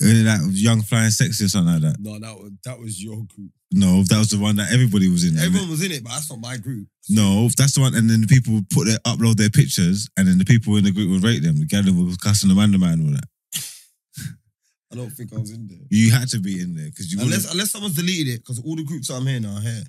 uh, 0.00 0.24
that 0.24 0.50
young 0.52 0.82
flying 0.82 1.10
sexy 1.10 1.44
or 1.44 1.48
something 1.48 1.74
like 1.74 1.82
that. 1.82 1.96
No, 2.00 2.18
that 2.18 2.34
was 2.36 2.50
that 2.64 2.78
was 2.78 3.02
your 3.02 3.16
group. 3.34 3.50
No, 3.72 4.02
that 4.04 4.18
was 4.18 4.30
the 4.30 4.38
one 4.38 4.56
that 4.56 4.72
everybody 4.72 5.08
was 5.08 5.24
in. 5.24 5.38
Everyone 5.38 5.70
was 5.70 5.82
in 5.84 5.92
it, 5.92 6.02
but 6.04 6.10
that's 6.10 6.30
not 6.30 6.40
my 6.40 6.56
group. 6.56 6.88
No, 7.08 7.48
that's 7.56 7.74
the 7.74 7.80
one. 7.80 7.94
And 7.94 8.08
then 8.08 8.20
the 8.20 8.26
people 8.26 8.54
would 8.54 8.68
put 8.70 8.86
their 8.86 8.98
upload 9.06 9.36
their 9.36 9.50
pictures, 9.50 10.08
and 10.16 10.26
then 10.28 10.38
the 10.38 10.44
people 10.44 10.76
in 10.76 10.84
the 10.84 10.90
group 10.92 11.10
would 11.10 11.22
rate 11.24 11.42
them. 11.42 11.58
The 11.58 11.66
gal 11.66 11.82
was 11.84 12.16
cussing 12.16 12.48
the 12.48 12.54
man, 12.54 12.72
the 12.72 12.78
man, 12.78 12.94
and 13.00 13.06
all 13.08 13.14
that. 13.14 13.28
I 14.92 14.96
don't 14.96 15.10
think 15.10 15.32
I 15.32 15.38
was 15.38 15.50
in 15.52 15.66
there. 15.68 15.78
You 15.90 16.10
had 16.10 16.28
to 16.30 16.40
be 16.40 16.60
in 16.60 16.74
there 16.74 16.86
because 16.86 17.12
you. 17.12 17.20
Unless 17.20 17.36
wouldn't- 17.38 17.52
unless 17.54 17.70
someone's 17.70 17.94
deleted 17.96 18.34
it, 18.34 18.38
because 18.40 18.60
all 18.60 18.76
the 18.76 18.84
groups 18.84 19.10
I'm 19.10 19.24
now 19.24 19.56
are 19.56 19.60
here. 19.60 19.84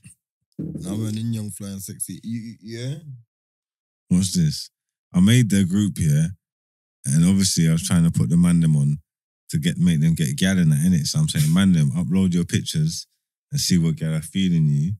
And 0.59 0.85
I'm 0.87 1.05
in 1.07 1.33
young 1.33 1.49
flying 1.51 1.79
sexy. 1.79 2.19
You, 2.23 2.39
you- 2.39 2.57
yeah. 2.79 2.95
What's 4.09 4.33
this? 4.33 4.69
I 5.13 5.19
made 5.19 5.49
the 5.49 5.63
group 5.65 5.97
here, 5.97 6.29
and 7.05 7.25
obviously 7.25 7.67
I 7.67 7.73
was 7.73 7.87
trying 7.87 8.03
to 8.03 8.11
put 8.11 8.29
the 8.29 8.37
man 8.37 8.59
them 8.61 8.75
on 8.75 8.99
to 9.49 9.59
get 9.59 9.77
make 9.77 10.01
them 10.01 10.15
get 10.15 10.35
gal 10.37 10.57
in 10.57 10.69
that 10.69 10.79
innit. 10.79 11.05
So 11.07 11.19
I'm 11.19 11.29
saying, 11.29 11.53
man 11.53 11.73
them, 11.73 11.91
upload 11.91 12.33
your 12.33 12.45
pictures 12.45 13.07
and 13.51 13.59
see 13.59 13.77
what 13.77 13.97
gal 13.97 14.13
are 14.13 14.21
feeling 14.21 14.67
you. 14.67 14.93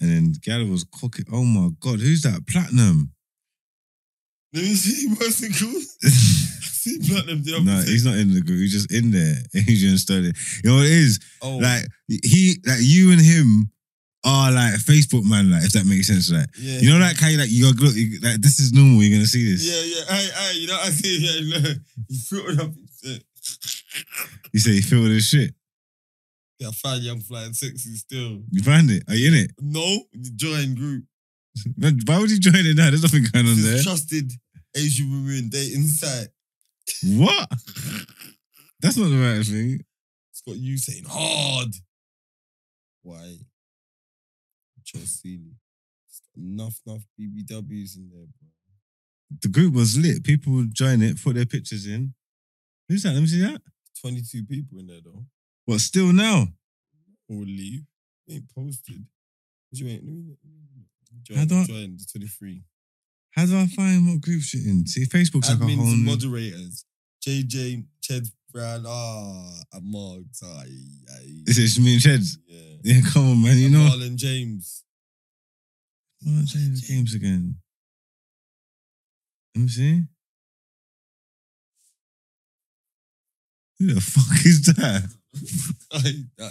And 0.00 0.10
then 0.10 0.34
gal 0.42 0.64
was 0.66 0.84
cooking. 0.84 1.26
Oh 1.32 1.44
my 1.44 1.70
god, 1.80 2.00
who's 2.00 2.22
that? 2.22 2.46
Platinum. 2.46 3.12
Let 4.54 4.64
me 4.64 4.74
see 4.74 5.08
what's 5.08 5.42
it 5.42 5.52
called. 5.58 5.82
see 6.78 6.98
platinum 7.06 7.42
the 7.42 7.60
no, 7.62 7.82
he's 7.82 8.04
not 8.04 8.16
in 8.16 8.32
the 8.32 8.40
group. 8.40 8.60
He's 8.60 8.72
just 8.72 8.92
in 8.92 9.10
there. 9.10 9.34
He's 9.52 9.82
just 9.82 10.04
started. 10.04 10.36
You 10.64 10.70
know 10.70 10.76
what 10.76 10.86
it 10.86 10.92
is? 10.92 11.20
Oh, 11.42 11.58
Like 11.58 11.84
he, 12.08 12.56
like 12.64 12.78
you 12.80 13.12
and 13.12 13.20
him 13.20 13.70
are 14.24 14.50
like 14.52 14.74
Facebook 14.74 15.24
man. 15.24 15.50
Like 15.50 15.64
if 15.64 15.72
that 15.72 15.86
makes 15.86 16.06
sense. 16.08 16.30
Like 16.30 16.48
yeah. 16.58 16.80
you 16.80 16.90
know 16.90 16.98
that 16.98 17.16
kind 17.16 17.34
of 17.34 17.40
like 17.40 17.50
you 17.50 17.66
look 17.66 17.76
you- 17.94 18.20
like 18.20 18.40
this 18.40 18.58
is 18.60 18.72
normal. 18.72 19.02
You're 19.02 19.18
gonna 19.18 19.26
see 19.26 19.52
this. 19.52 19.64
Yeah, 19.64 19.82
yeah. 19.82 20.04
Hey, 20.16 20.28
hey, 20.34 20.58
you 20.58 20.66
know 20.66 20.74
what 20.74 20.86
I 20.86 20.90
see? 20.90 21.18
Yeah. 21.48 21.74
You 22.08 22.18
filled 22.18 22.60
up. 22.60 22.72
You 24.52 24.60
say 24.60 24.72
you 24.72 24.82
feel 24.82 25.02
this 25.04 25.28
shit. 25.28 25.54
Yeah, 26.58 26.68
I 26.68 26.70
found 26.72 27.02
young 27.02 27.20
flying 27.20 27.52
sexy 27.54 27.94
still. 27.96 28.42
You 28.50 28.62
find 28.62 28.90
it? 28.90 29.04
Are 29.08 29.14
you 29.14 29.28
in 29.28 29.34
it? 29.34 29.52
No, 29.60 30.02
join 30.36 30.74
group. 30.74 31.04
Man, 31.76 31.98
Why 32.04 32.18
would 32.18 32.30
you 32.30 32.38
join 32.40 32.54
it 32.66 32.76
now? 32.76 32.90
There's 32.90 33.02
nothing 33.02 33.24
going 33.32 33.46
on 33.46 33.62
there. 33.62 33.82
trusted 33.82 34.32
Asian 34.76 35.10
women 35.10 35.48
dating 35.50 35.86
site. 35.86 36.28
What? 37.04 37.48
That's 38.80 38.96
not 38.96 39.08
the 39.10 39.16
right 39.18 39.44
thing. 39.46 39.84
It's 40.32 40.40
got 40.42 40.56
you 40.56 40.78
saying 40.78 41.04
hard. 41.08 41.68
Why? 43.02 43.36
Chelsea. 44.92 45.40
Enough, 46.36 46.80
enough 46.86 47.02
BBWs 47.20 47.96
in 47.96 48.08
there, 48.10 48.26
bro. 48.26 48.48
The 49.42 49.48
group 49.48 49.74
was 49.74 49.98
lit. 49.98 50.24
People 50.24 50.52
would 50.54 50.72
join 50.74 51.02
it, 51.02 51.22
put 51.22 51.34
their 51.36 51.44
pictures 51.46 51.86
in. 51.86 52.14
Who's 52.88 53.02
that? 53.02 53.12
Let 53.12 53.20
me 53.20 53.26
see 53.26 53.40
that. 53.42 53.60
22 54.00 54.44
people 54.44 54.78
in 54.78 54.86
there 54.86 55.00
though. 55.04 55.24
What? 55.66 55.80
Still 55.80 56.12
now? 56.12 56.46
Or 57.28 57.36
leave. 57.36 57.82
They 58.26 58.34
ain't 58.36 58.48
posted. 58.54 59.04
What 59.70 59.80
you 59.80 59.88
ain't? 59.88 60.04
Let 60.04 60.14
me, 60.14 60.24
let 61.28 61.38
How 61.38 61.44
join, 61.44 61.46
do 61.48 61.56
I- 61.56 61.66
join 61.66 61.96
the 61.96 62.06
23. 62.10 62.62
How 63.32 63.44
do 63.46 63.58
I 63.58 63.66
find 63.66 64.06
what 64.08 64.20
group 64.22 64.42
shit 64.42 64.64
in? 64.64 64.86
See, 64.86 65.04
Facebook's 65.04 65.50
like 65.50 65.60
a 65.60 65.62
Admins 65.62 65.76
whole 65.76 65.86
new. 65.96 66.04
moderators. 66.10 66.84
JJ, 67.26 67.84
Ched, 68.02 68.26
Brown, 68.52 68.84
ah, 68.86 69.50
and 69.74 69.84
Marks. 69.84 70.42
Aye, 70.42 70.66
aye. 71.14 71.42
Is 71.46 71.58
it 71.58 71.82
me 71.82 71.94
and 71.94 72.02
Cheds? 72.02 72.38
Yeah. 72.46 72.76
Yeah, 72.82 73.00
come 73.12 73.30
on, 73.30 73.42
man. 73.42 73.58
You 73.58 73.66
And 73.66 73.74
know. 73.74 73.90
Marlon 73.90 74.16
James. 74.16 74.84
I 76.26 76.44
saying 76.46 76.74
the 76.74 76.84
games 76.88 77.14
again? 77.14 77.56
Let 79.54 79.62
me 79.62 79.68
see. 79.68 80.02
Who 83.78 83.94
the 83.94 84.00
fuck 84.00 84.44
is 84.44 84.66
that? 84.66 85.08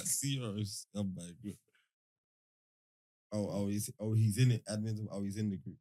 Serious. 0.06 0.86
I'm 0.96 1.14
like, 1.18 1.36
look. 1.44 1.56
Oh, 3.34 3.50
oh, 3.52 3.68
he's, 3.68 3.90
oh, 4.00 4.14
he's 4.14 4.38
in 4.38 4.52
it. 4.52 4.64
Admins, 4.72 5.06
oh, 5.12 5.22
he's 5.24 5.38
in 5.38 5.50
the 5.50 5.58
group. 5.58 5.76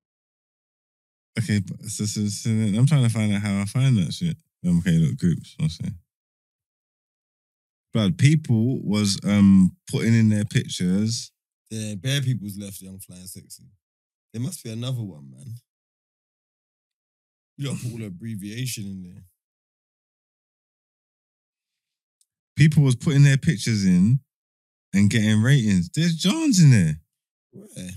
Okay, 1.38 1.60
so, 1.86 2.04
so, 2.04 2.26
so 2.26 2.50
I'm 2.50 2.86
trying 2.86 3.04
to 3.04 3.10
find 3.10 3.32
out 3.34 3.42
how 3.42 3.60
I 3.60 3.64
find 3.66 3.96
that 3.98 4.12
shit. 4.12 4.36
Okay, 4.66 4.98
look, 4.98 5.18
groups. 5.18 5.54
I'll 5.60 5.68
say. 5.68 5.90
But 7.96 8.18
people 8.18 8.82
was 8.82 9.18
um 9.24 9.74
putting 9.90 10.12
in 10.12 10.28
their 10.28 10.44
pictures. 10.44 11.32
Yeah, 11.70 11.94
bare 11.94 12.20
people's 12.20 12.58
left 12.58 12.82
young 12.82 12.98
flying 12.98 13.26
sexy. 13.26 13.64
There 14.34 14.42
must 14.42 14.62
be 14.62 14.70
another 14.70 15.02
one, 15.02 15.30
man. 15.30 15.54
You 17.56 17.68
don't 17.68 17.78
put 17.78 17.92
all 17.92 17.98
the 17.98 18.06
abbreviation 18.06 18.84
in 18.84 19.02
there. 19.02 19.22
people 22.56 22.82
was 22.82 22.96
putting 22.96 23.22
their 23.22 23.36
pictures 23.36 23.86
in 23.86 24.20
and 24.92 25.08
getting 25.10 25.42
ratings. 25.42 25.88
There's 25.94 26.16
Johns 26.16 26.62
in 26.62 26.70
there. 26.70 27.00
Where? 27.52 27.90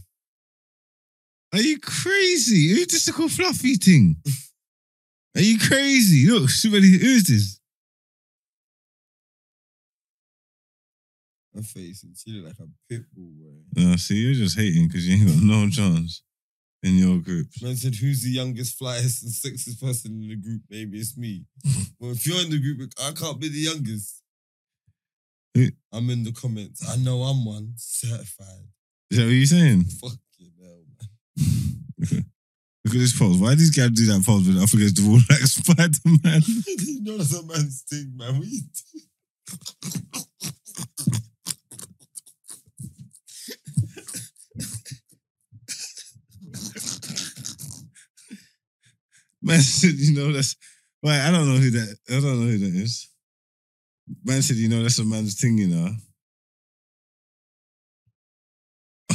Are 1.53 1.61
you 1.61 1.77
crazy? 1.79 2.69
Who's 2.69 2.87
this 2.87 3.07
little 3.07 3.27
fluffy 3.29 3.75
thing? 3.75 4.17
Are 5.35 5.41
you 5.41 5.57
crazy? 5.57 6.29
Look, 6.29 6.49
somebody, 6.49 6.97
who's 6.97 7.23
this? 7.23 7.58
Her 11.55 11.63
face, 11.63 12.03
and 12.03 12.15
she 12.15 12.31
look 12.31 12.45
like 12.45 12.59
a 12.59 12.69
pit 12.87 13.05
bull, 13.13 13.31
bro. 13.73 13.93
Uh, 13.93 13.97
see, 13.97 14.15
you're 14.15 14.35
just 14.35 14.57
hating 14.57 14.87
because 14.87 15.07
you 15.07 15.15
ain't 15.15 15.27
got 15.27 15.41
no 15.41 15.67
chance 15.69 16.21
in 16.83 16.95
your 16.95 17.17
group. 17.17 17.47
Man 17.61 17.75
said, 17.75 17.95
"Who's 17.95 18.21
the 18.21 18.29
youngest, 18.29 18.79
flyest, 18.79 19.23
and 19.23 19.31
sexiest 19.31 19.81
person 19.81 20.21
in 20.21 20.29
the 20.29 20.35
group? 20.35 20.61
Maybe 20.69 20.99
it's 20.99 21.17
me." 21.17 21.45
well, 21.99 22.11
if 22.11 22.25
you're 22.27 22.41
in 22.41 22.51
the 22.51 22.59
group, 22.59 22.91
I 23.01 23.11
can't 23.13 23.39
be 23.39 23.49
the 23.49 23.59
youngest. 23.59 24.21
Who? 25.55 25.67
I'm 25.91 26.09
in 26.11 26.23
the 26.23 26.31
comments. 26.31 26.87
I 26.87 26.97
know 26.97 27.23
I'm 27.23 27.43
one 27.43 27.73
certified. 27.77 28.69
Is 29.09 29.17
that 29.17 29.23
what 29.23 29.31
you're 29.31 29.45
saying? 29.47 29.85
Fucking 29.85 30.53
hell, 30.61 30.83
man. 30.99 31.09
Look 32.85 32.95
at 32.95 32.99
this 32.99 33.17
pose. 33.17 33.37
Why 33.37 33.55
these 33.55 33.75
guys 33.75 33.89
do 33.91 34.05
that 34.05 34.23
pose 34.25 34.47
when 34.47 34.57
against 34.57 34.95
the 34.95 35.07
wall 35.07 35.19
like 35.29 35.39
Spider 35.49 35.97
Man? 36.23 36.41
you 36.77 37.01
know 37.01 37.17
that's 37.17 37.33
a 37.33 37.43
man's 37.43 37.81
thing, 37.81 38.13
man. 38.15 38.37
What 38.37 38.47
Man 49.41 49.61
said, 49.61 49.95
you 49.95 50.13
know, 50.13 50.31
that's 50.33 50.55
right. 51.03 51.27
I 51.27 51.31
don't 51.31 51.47
know 51.47 51.59
who 51.59 51.71
that. 51.71 51.97
I 52.09 52.13
don't 52.13 52.23
know 52.23 52.51
who 52.51 52.57
that 52.57 52.75
is. 52.75 53.09
Man 54.23 54.41
said, 54.41 54.57
you 54.57 54.69
know, 54.69 54.81
that's 54.81 54.99
a 54.99 55.05
man's 55.05 55.39
thing, 55.39 55.57
you 55.57 55.67
know. 55.67 55.89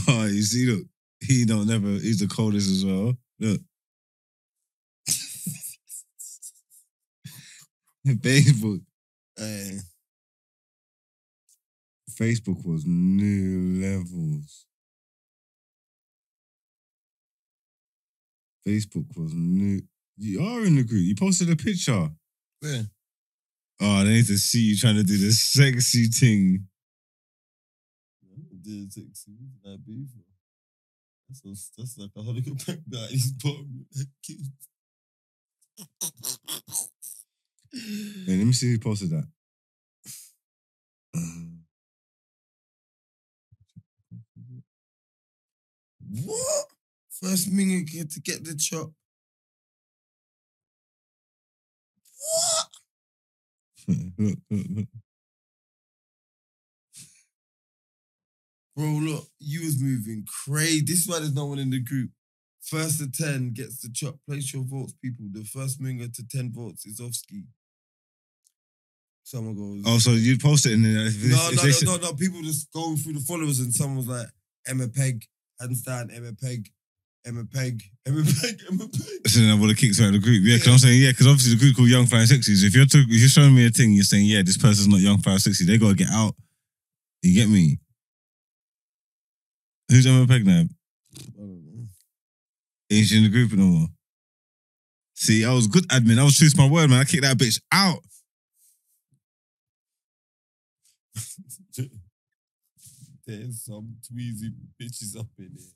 Oh, 0.08 0.26
you 0.26 0.42
see, 0.42 0.66
look, 0.66 0.86
he 1.20 1.44
don't 1.44 1.66
never. 1.66 1.88
He's 1.88 2.20
the 2.20 2.26
coldest 2.26 2.70
as 2.70 2.84
well. 2.84 3.14
Look, 3.40 3.60
Facebook. 8.06 8.80
Hey, 9.36 9.78
Facebook 12.10 12.64
was 12.64 12.84
new 12.86 13.80
levels. 13.82 14.66
Facebook 18.66 19.16
was 19.16 19.32
new. 19.34 19.82
You 20.16 20.42
are 20.44 20.64
in 20.64 20.76
the 20.76 20.84
group. 20.84 21.02
You 21.02 21.14
posted 21.14 21.50
a 21.50 21.56
picture. 21.56 22.10
where? 22.60 22.86
Oh, 23.80 24.04
they 24.04 24.10
need 24.10 24.26
to 24.26 24.38
see 24.38 24.60
you 24.60 24.76
trying 24.76 24.96
to 24.96 25.02
do 25.02 25.18
this 25.18 25.42
sexy 25.42 26.06
thing. 26.06 26.68
Did 28.62 28.92
sexy 28.92 29.32
that 29.64 29.84
be? 29.84 30.06
That's, 31.28 31.70
that's 31.76 31.98
like 31.98 32.10
a 32.16 32.22
Hollywood 32.22 32.64
back 32.66 32.78
guy. 32.88 33.06
He's 33.08 33.32
bottom. 33.32 33.86
Wait, 37.72 38.38
let 38.38 38.46
me 38.46 38.52
see 38.52 38.70
who 38.70 38.78
posted 38.78 39.10
that. 39.10 39.26
What? 46.24 46.66
First 47.10 47.50
minute 47.50 47.86
get 47.86 48.10
to 48.12 48.20
get 48.20 48.44
the 48.44 48.54
chop. 48.54 48.92
What? 52.18 52.66
look, 52.66 52.72
look, 52.74 53.73
look. 53.73 53.73
Mm-hmm. 53.88 54.82
Bro, 58.76 58.86
look, 58.86 59.24
you 59.38 59.60
was 59.64 59.80
moving 59.80 60.26
crazy. 60.44 60.82
This 60.82 61.02
is 61.02 61.08
why 61.08 61.20
there's 61.20 61.34
no 61.34 61.46
one 61.46 61.58
in 61.58 61.70
the 61.70 61.80
group. 61.80 62.10
First 62.62 62.98
to 62.98 63.10
10 63.10 63.52
gets 63.52 63.80
the 63.82 63.90
chop. 63.92 64.16
Place 64.26 64.52
your 64.52 64.64
votes, 64.64 64.94
people. 65.02 65.26
The 65.30 65.44
first 65.44 65.80
minger 65.80 66.12
to 66.12 66.26
10 66.26 66.52
votes 66.52 66.86
is 66.86 66.98
off 66.98 67.14
ski. 67.14 67.44
Someone 69.22 69.54
goes. 69.54 69.82
Oh, 69.86 69.98
so 69.98 70.10
you 70.10 70.38
posted 70.38 70.72
it 70.72 70.82
then 70.82 71.06
if, 71.06 71.22
no, 71.24 71.48
if 71.52 71.84
no, 71.84 71.92
no, 71.92 71.96
no, 71.98 72.08
no. 72.08 72.14
People 72.14 72.42
just 72.42 72.72
going 72.72 72.96
through 72.96 73.14
the 73.14 73.20
followers 73.20 73.60
and 73.60 73.72
someone's 73.72 74.08
like, 74.08 74.26
Emma 74.66 74.88
Peg, 74.88 75.24
hands 75.60 75.82
down, 75.82 76.10
Emma 76.10 76.32
Peg, 76.32 76.70
Emma 77.26 77.44
Peg, 77.44 77.82
Emma 78.06 78.22
Peg, 78.42 78.60
Emma 78.70 78.86
Peg. 78.86 79.28
So 79.28 79.40
then 79.40 79.50
I 79.50 79.58
would 79.58 79.70
have 79.70 79.78
kicked 79.78 79.98
her 79.98 80.04
out 80.04 80.14
of 80.14 80.20
the 80.20 80.20
group. 80.20 80.42
Yeah, 80.44 80.56
because 80.56 80.72
I'm 80.72 80.78
saying, 80.78 81.00
yeah, 81.00 81.10
because 81.10 81.26
obviously 81.26 81.54
the 81.54 81.60
group 81.60 81.76
called 81.76 81.88
Young 81.88 82.06
Sexy. 82.06 82.54
So 82.54 82.66
if 82.66 82.74
you're, 82.74 82.86
to, 82.86 82.98
if 82.98 83.08
you're 83.08 83.28
showing 83.28 83.54
me 83.54 83.66
a 83.66 83.70
thing, 83.70 83.92
you're 83.92 84.04
saying, 84.04 84.26
yeah, 84.26 84.42
this 84.44 84.58
person's 84.58 84.88
not 84.88 85.00
Young 85.00 85.18
Flying 85.18 85.38
Sexy, 85.38 85.64
they 85.64 85.78
got 85.78 85.88
to 85.88 85.94
get 85.94 86.10
out. 86.10 86.34
You 87.22 87.34
get 87.34 87.48
me? 87.48 87.78
Who's 89.88 90.06
Emma 90.06 90.26
Peg 90.26 90.46
now? 90.46 90.52
I 90.60 91.38
don't 91.38 91.64
know. 91.64 91.86
Ain't 92.90 93.06
she 93.06 93.16
in 93.16 93.24
the 93.24 93.30
group 93.30 93.52
no 93.52 93.64
more? 93.64 93.88
See, 95.14 95.44
I 95.44 95.52
was 95.54 95.66
good 95.66 95.88
admin. 95.88 96.18
I 96.18 96.24
was 96.24 96.36
true 96.36 96.48
to 96.48 96.56
my 96.58 96.68
word, 96.68 96.90
man. 96.90 97.00
I 97.00 97.04
kicked 97.04 97.22
that 97.22 97.38
bitch 97.38 97.60
out. 97.72 98.00
There's 103.26 103.64
some 103.64 103.96
tweezy 104.04 104.52
bitches 104.80 105.18
up 105.18 105.28
in 105.38 105.50
there. 105.54 105.72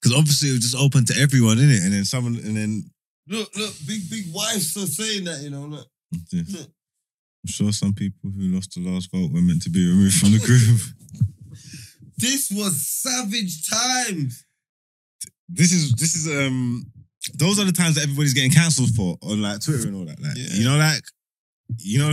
Because 0.00 0.16
obviously 0.16 0.50
it 0.50 0.52
was 0.52 0.60
just 0.60 0.76
open 0.76 1.04
to 1.06 1.14
everyone, 1.18 1.56
innit? 1.58 1.82
And 1.84 1.92
then 1.92 2.04
someone, 2.04 2.36
and 2.36 2.56
then 2.56 2.90
Look, 3.26 3.48
look, 3.56 3.72
big, 3.86 4.02
big 4.10 4.24
wives 4.34 4.76
are 4.76 4.86
saying 4.86 5.24
that, 5.24 5.40
you 5.40 5.48
know. 5.48 5.64
Look, 5.64 5.86
I'm 6.32 7.48
sure 7.48 7.72
some 7.72 7.94
people 7.94 8.30
who 8.30 8.48
lost 8.54 8.74
the 8.74 8.80
last 8.88 9.10
vote 9.10 9.32
were 9.32 9.40
meant 9.40 9.62
to 9.62 9.70
be 9.70 9.86
removed 9.88 10.16
from 10.16 10.32
the 10.32 10.38
group. 10.40 10.80
this 12.18 12.50
was 12.50 12.86
savage 12.86 13.66
times. 13.68 14.44
this 15.48 15.72
is 15.72 15.92
this 15.92 16.14
is 16.16 16.26
um 16.28 16.84
those 17.34 17.58
are 17.58 17.64
the 17.64 17.72
times 17.72 17.94
that 17.94 18.02
everybody's 18.02 18.34
getting 18.34 18.50
cancelled 18.50 18.90
for 18.94 19.16
on 19.22 19.40
like 19.40 19.60
Twitter 19.60 19.88
and 19.88 19.96
all 19.96 20.04
that. 20.04 20.20
Like 20.20 20.36
Yeah. 20.36 20.54
you 20.58 20.64
know, 20.64 20.76
like 20.76 21.02
you 21.78 21.98
know, 21.98 22.12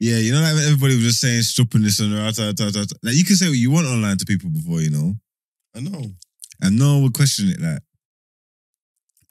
yeah, 0.00 0.18
you 0.18 0.32
know, 0.32 0.40
like 0.40 0.54
everybody 0.64 0.94
was 0.94 1.04
just 1.04 1.20
saying 1.20 1.42
stripping 1.42 1.82
this 1.82 1.98
and 1.98 2.12
that. 2.12 2.96
Like 3.02 3.14
you 3.14 3.24
can 3.24 3.36
say 3.36 3.48
what 3.48 3.58
you 3.58 3.70
want 3.70 3.86
online 3.86 4.16
to 4.18 4.24
people 4.24 4.50
before, 4.50 4.80
you 4.80 4.90
know, 4.90 5.14
I 5.74 5.80
know. 5.80 6.04
and 6.62 6.78
no 6.78 6.94
one 6.94 7.02
would 7.04 7.14
question 7.14 7.48
it. 7.48 7.60
Like 7.60 7.80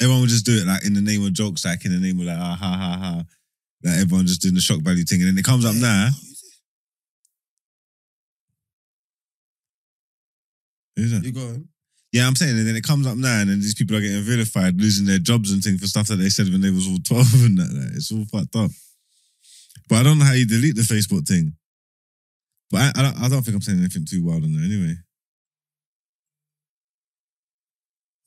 everyone 0.02 0.22
would 0.22 0.30
just 0.30 0.46
do 0.46 0.58
it 0.58 0.68
like 0.68 0.86
in 0.86 0.94
the 0.94 1.02
name 1.02 1.26
of 1.26 1.34
jokes, 1.34 1.66
like 1.66 1.86
in 1.86 1.92
the 1.94 2.00
name 2.00 2.20
of 2.20 2.26
like 2.26 2.38
ah 2.38 2.58
ha 2.60 2.78
ha 2.78 2.98
ha. 3.00 3.24
Like 3.84 4.02
everyone 4.02 4.28
just 4.28 4.42
doing 4.42 4.56
the 4.56 4.62
shock 4.62 4.82
value 4.82 5.04
thing, 5.04 5.22
and 5.22 5.30
then 5.30 5.38
it 5.38 5.46
comes 5.46 5.66
up 5.66 5.76
now. 5.76 6.10
Who's 10.98 11.12
that? 11.12 11.24
You 11.24 11.32
going? 11.32 11.68
Yeah, 12.12 12.26
I'm 12.28 12.36
saying, 12.36 12.58
and 12.58 12.68
then 12.68 12.76
it 12.76 12.84
comes 12.84 13.06
up 13.06 13.18
now, 13.18 13.42
and 13.42 13.50
then 13.50 13.60
these 13.60 13.76
people 13.76 13.96
are 13.96 14.02
getting 14.02 14.24
vilified, 14.24 14.82
losing 14.82 15.06
their 15.06 15.20
jobs 15.20 15.52
and 15.52 15.62
things 15.62 15.80
for 15.80 15.88
stuff 15.88 16.08
that 16.08 16.16
they 16.16 16.30
said 16.30 16.50
when 16.50 16.62
they 16.62 16.72
was 16.72 16.88
all 16.88 16.98
12 17.06 17.46
and 17.46 17.58
that. 17.60 17.72
Like, 17.72 17.96
it's 17.96 18.12
all 18.12 18.26
fucked 18.26 18.56
up. 18.56 18.72
But 19.90 19.98
I 19.98 20.04
don't 20.04 20.20
know 20.20 20.26
how 20.26 20.34
you 20.34 20.46
delete 20.46 20.76
the 20.76 20.82
Facebook 20.82 21.28
thing. 21.28 21.56
But 22.70 22.82
I, 22.82 22.92
I, 23.00 23.02
don't, 23.04 23.24
I 23.24 23.30
don't 23.30 23.42
think 23.44 23.56
I'm 23.56 23.62
saying 23.62 23.80
anything 23.80 24.06
too 24.06 24.26
wild 24.26 24.44
on 24.44 24.54
there 24.54 24.64
anyway. 24.64 24.96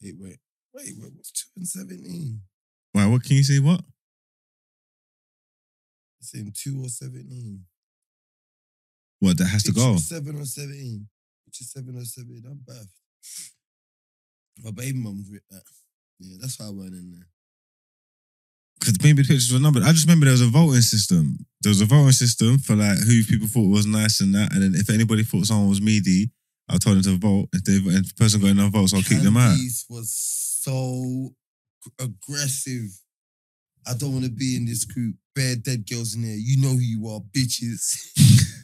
Wait, 0.03 0.15
wait, 0.19 0.39
wait, 0.73 0.95
wait. 0.99 1.13
What's 1.15 1.31
two 1.31 1.49
and 1.57 1.69
seventeen? 1.69 2.41
Why? 2.93 3.07
What 3.07 3.23
can 3.23 3.37
you 3.37 3.43
say? 3.43 3.59
What? 3.59 3.83
It's 6.21 6.35
in 6.35 6.53
two 6.57 6.83
or 6.83 6.89
seventeen. 6.89 7.67
What? 9.19 9.37
That 9.37 9.49
has 9.49 9.63
to 9.65 9.73
Picture 9.73 9.93
go. 9.93 9.97
Seven 9.97 10.41
or 10.41 10.47
seventeen. 10.47 11.09
Picture 11.45 11.65
seven 11.65 11.99
or 11.99 12.05
seventeen. 12.05 12.45
I'm 12.47 12.61
bath. 12.67 12.89
My 14.65 14.71
baby 14.71 14.99
mum's 14.99 15.29
with 15.31 15.47
that. 15.51 15.63
Yeah, 16.19 16.37
that's 16.41 16.59
why 16.59 16.67
I 16.67 16.71
went 16.71 16.95
in 16.95 17.13
there. 17.13 17.29
Because 18.81 18.97
maybe 19.03 19.23
the 19.23 19.29
pictures 19.29 19.53
were 19.53 19.61
numbered. 19.61 19.83
I 19.83 19.93
just 19.93 20.07
remember 20.07 20.25
there 20.25 20.33
was 20.33 20.41
a 20.41 20.47
voting 20.47 20.81
system. 20.81 21.37
There 21.61 21.71
was 21.71 21.83
a 21.83 21.85
voting 21.85 22.13
system 22.13 22.59
for 22.59 22.75
like 22.75 22.99
who 22.99 23.23
people 23.25 23.47
thought 23.47 23.69
was 23.69 23.87
nice 23.87 24.21
and 24.21 24.35
that. 24.35 24.53
And 24.55 24.63
then 24.63 24.75
if 24.75 24.89
anybody 24.89 25.23
thought 25.23 25.47
someone 25.47 25.69
was 25.69 25.83
meaty, 25.83 26.31
I 26.69 26.79
told 26.79 26.97
them 26.97 27.03
to 27.05 27.19
vote. 27.19 27.49
If, 27.53 27.65
they, 27.65 27.75
if 27.75 28.09
the 28.09 28.15
person 28.17 28.41
got 28.41 28.49
enough 28.49 28.73
votes, 28.73 28.95
I'll 28.95 29.03
kick 29.03 29.21
them 29.21 29.37
out. 29.37 29.57
Was 29.91 30.13
so 30.63 31.35
aggressive. 31.99 32.89
I 33.87 33.95
don't 33.95 34.13
want 34.13 34.25
to 34.25 34.31
be 34.31 34.57
in 34.57 34.65
this 34.65 34.85
group. 34.85 35.17
Bare 35.35 35.57
dead 35.57 35.89
girls 35.89 36.15
in 36.15 36.23
there. 36.23 36.37
You 36.37 36.61
know 36.61 36.71
who 36.71 36.79
you 36.79 37.07
are, 37.09 37.21
bitches. 37.21 38.11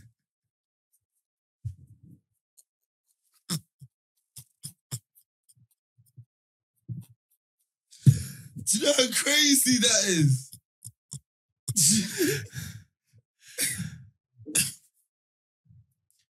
Do 8.67 8.79
you 8.79 8.85
know 8.85 8.93
how 8.93 9.07
crazy 9.15 9.79
that 9.79 10.05
is? 10.09 10.51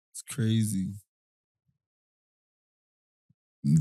it's 0.09 0.23
crazy. 0.29 0.93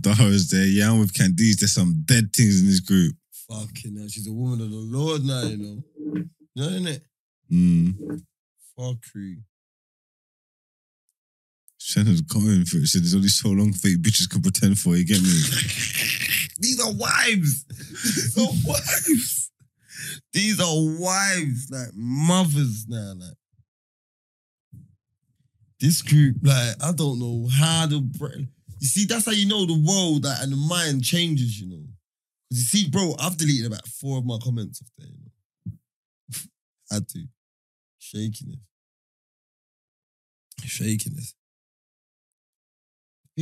Dara's 0.01 0.51
there. 0.51 0.67
Yeah, 0.67 0.91
I'm 0.91 1.01
with 1.01 1.13
Candice. 1.13 1.61
There's 1.61 1.75
some 1.75 2.03
dead 2.05 2.33
things 2.35 2.61
in 2.61 2.67
this 2.67 2.81
group. 2.81 3.15
Fucking 3.49 3.97
hell, 3.97 4.09
she's 4.09 4.27
a 4.27 4.33
woman 4.33 4.61
of 4.61 4.71
the 4.71 4.77
Lord 4.77 5.25
now, 5.25 5.43
you 5.43 5.57
know. 5.57 5.83
You 6.05 6.29
know, 6.57 6.69
innit? 6.69 7.01
Mm. 7.51 8.23
Fuckery. 8.79 9.43
Shannon's 11.79 12.21
going 12.21 12.65
for 12.65 12.79
it. 12.79 12.87
Said 12.87 13.03
there's 13.03 13.15
only 13.15 13.29
so 13.29 13.49
long 13.49 13.73
fake 13.73 14.03
bitches 14.03 14.29
can 14.29 14.43
pretend 14.43 14.79
for. 14.79 14.97
You 14.97 15.05
get 15.05 15.23
me? 15.23 15.29
These 16.61 16.81
are 16.81 16.93
wives. 16.93 17.65
These 17.65 18.39
are 18.39 18.53
wives. 18.67 19.51
These 20.33 20.61
are 20.61 21.01
wives, 21.01 21.69
like 21.71 21.91
mothers 21.95 22.87
now. 22.89 23.15
Like 23.17 23.37
this 25.81 26.03
group, 26.03 26.37
like 26.43 26.77
I 26.83 26.93
don't 26.93 27.19
know 27.19 27.49
how 27.49 27.87
the 27.87 28.07
you 28.79 28.87
see. 28.87 29.07
That's 29.07 29.27
how 29.27 29.33
you 29.33 29.49
know 29.49 29.67
the 29.67 29.83
world 29.87 30.25
like, 30.25 30.43
and 30.43 30.53
the 30.53 30.57
mind 30.57 31.03
changes. 31.03 31.61
You 31.61 31.71
know, 31.71 31.85
you 32.51 32.63
see, 32.63 32.89
bro. 32.89 33.15
I've 33.19 33.37
deleted 33.37 33.67
about 33.67 33.87
four 33.89 34.19
of 34.19 34.27
my 34.27 34.37
comments 34.43 34.83
off 34.83 34.89
there. 34.99 35.09
You 35.09 35.19
know, 35.25 35.73
had 36.91 37.09
to 37.09 37.25
shakiness, 37.99 38.59
shakiness. 40.65 41.35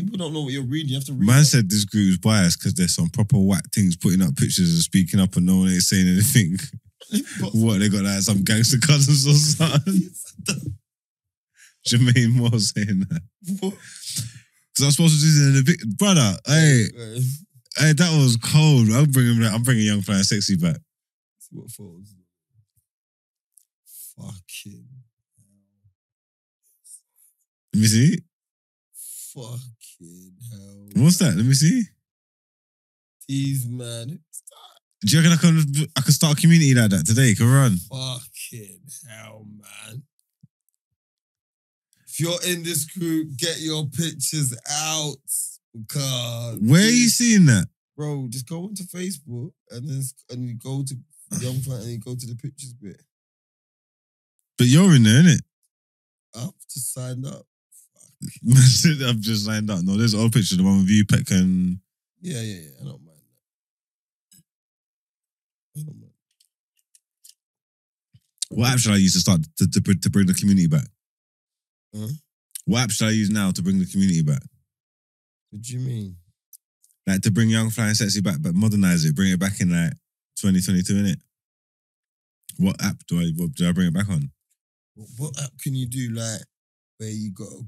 People 0.05 0.19
don't 0.19 0.33
know 0.33 0.43
what 0.43 0.53
you're 0.53 0.63
reading. 0.65 0.91
You 0.91 0.95
have 0.97 1.05
to 1.07 1.13
read. 1.13 1.27
Man 1.27 1.39
that. 1.39 1.45
said 1.45 1.71
this 1.71 1.85
group 1.85 2.09
is 2.11 2.19
biased 2.19 2.61
because 2.61 2.75
there's 2.75 2.95
some 2.95 3.09
proper 3.09 3.39
whack 3.39 3.65
things 3.75 3.97
putting 3.97 4.23
up 4.23 4.37
pictures 4.37 4.73
and 4.73 4.83
speaking 4.83 5.21
up 5.21 5.37
and 5.37 5.47
no 5.47 5.59
one 5.59 5.69
ain't 5.71 5.83
saying 5.83 6.09
anything. 6.09 6.59
What, 7.55 7.79
they 7.79 7.89
got 7.89 8.05
like 8.05 8.21
some 8.21 8.45
gangster 8.45 8.77
cousins 8.79 9.27
or 9.27 9.33
something? 9.33 10.11
Jermaine 11.89 12.35
Moore 12.35 12.59
saying 12.59 13.01
that. 13.09 13.23
Because 13.47 14.83
I'm 14.83 14.91
supposed 14.91 15.15
to 15.15 15.21
do 15.21 15.27
this 15.27 15.57
in 15.57 15.61
a 15.61 15.65
bit. 15.65 15.97
Brother, 15.97 16.37
hey, 16.47 16.85
hey, 17.79 17.93
that 17.95 18.19
was 18.21 18.37
cold. 18.37 18.91
I'm 18.91 19.11
bringing, 19.11 19.43
I'm 19.43 19.63
bringing 19.63 19.87
Young 19.87 20.03
Fly 20.03 20.21
Sexy 20.21 20.57
back. 20.57 20.77
what 21.51 21.71
photos. 21.71 22.15
Fucking 24.17 24.85
Let 27.73 27.81
me 27.81 27.87
see. 27.87 28.19
hell. 29.35 29.59
What's 30.01 31.19
that? 31.19 31.35
Let 31.37 31.45
me 31.45 31.55
see. 31.55 31.83
These 33.29 33.67
man. 33.69 34.21
Do 35.01 35.17
you 35.17 35.23
reckon 35.23 35.33
I 35.33 35.41
can, 35.41 35.89
I 35.97 36.01
can 36.01 36.13
start 36.13 36.39
a 36.39 36.41
community 36.41 36.75
like 36.75 36.91
that 36.91 37.07
today? 37.07 37.35
Can 37.35 37.47
run? 37.47 37.77
Fucking 37.77 38.81
hell, 39.09 39.47
man. 39.57 40.03
If 42.09 42.19
you're 42.19 42.43
in 42.49 42.65
this 42.65 42.85
group, 42.85 43.37
get 43.37 43.61
your 43.61 43.87
pictures 43.87 44.57
out. 44.69 45.17
Because 45.73 46.59
Where 46.61 46.83
are 46.83 46.91
you 46.91 47.09
seeing 47.09 47.47
that? 47.47 47.69
bro, 47.99 48.29
just 48.31 48.49
go 48.49 48.63
onto 48.63 48.85
Facebook 48.85 49.51
and 49.71 49.89
then 49.89 50.03
and 50.31 50.49
you 50.49 50.55
go 50.55 50.85
to 50.85 50.95
Young 51.45 51.61
Fan 51.61 51.81
and 51.81 51.91
you 51.91 51.99
go 51.99 52.15
to 52.15 52.27
the 52.27 52.37
pictures 52.37 52.73
bit. 52.73 53.03
But 54.57 54.69
you're 54.69 54.95
in 54.95 55.03
there, 55.03 55.23
innit? 55.23 55.41
I've 56.35 56.53
just 56.73 56.95
signed 56.95 57.27
up. 57.27 57.47
I've 59.07 59.21
just 59.21 59.45
signed 59.47 59.71
up. 59.71 59.83
No, 59.83 59.97
there's 59.97 60.15
an 60.15 60.21
old 60.21 60.33
picture, 60.33 60.57
the 60.57 60.65
one 60.65 60.79
with 60.79 60.89
you, 60.91 61.05
Peck, 61.05 61.31
and 61.31 61.79
Yeah, 62.21 62.41
yeah, 62.41 62.61
yeah. 62.61 62.71
I 62.81 62.85
don't 62.85 63.05
mind 63.05 63.19
that. 64.33 65.81
I 65.81 65.85
don't 65.85 66.01
mind. 66.01 66.13
what 68.51 68.73
app 68.73 68.79
should 68.79 68.93
I 68.93 68.97
use 68.97 69.13
to 69.13 69.21
start 69.21 69.41
to, 69.59 69.71
to, 69.71 69.81
bring- 69.81 70.01
to 70.01 70.11
bring 70.11 70.27
the 70.27 70.35
community 70.35 70.67
back? 70.67 70.87
Huh? 71.95 72.09
What 72.65 72.83
app 72.83 72.91
should 72.91 73.09
I 73.09 73.13
use 73.13 73.31
now 73.31 73.51
to 73.53 73.63
bring 73.63 73.79
the 73.79 73.87
community 73.87 74.23
back? 74.23 74.43
What 75.51 75.63
do 75.63 75.73
you 75.73 75.79
mean? 75.81 76.17
Like 77.07 77.23
to 77.23 77.31
bring 77.31 77.49
Young 77.49 77.71
Fly 77.71 77.87
and 77.87 77.97
Sexy 77.97 78.21
back, 78.21 78.37
but 78.41 78.55
modernize 78.55 79.05
it, 79.05 79.15
bring 79.15 79.33
it 79.33 79.41
back 79.41 79.61
in 79.61 79.71
like 79.71 79.93
2022, 80.37 80.93
innit? 80.95 81.21
What 82.59 82.83
app 82.83 82.97
do 83.07 83.21
I 83.21 83.31
what, 83.37 83.53
do 83.55 83.69
I 83.69 83.73
bring 83.73 83.89
it 83.89 83.95
back 83.95 84.09
on? 84.11 84.31
What, 84.95 85.09
what 85.17 85.43
app 85.43 85.53
can 85.63 85.75
you 85.75 85.87
do 85.87 86.11
like 86.11 86.43
where 86.99 87.09
you 87.09 87.33
got 87.33 87.47
a, 87.47 87.63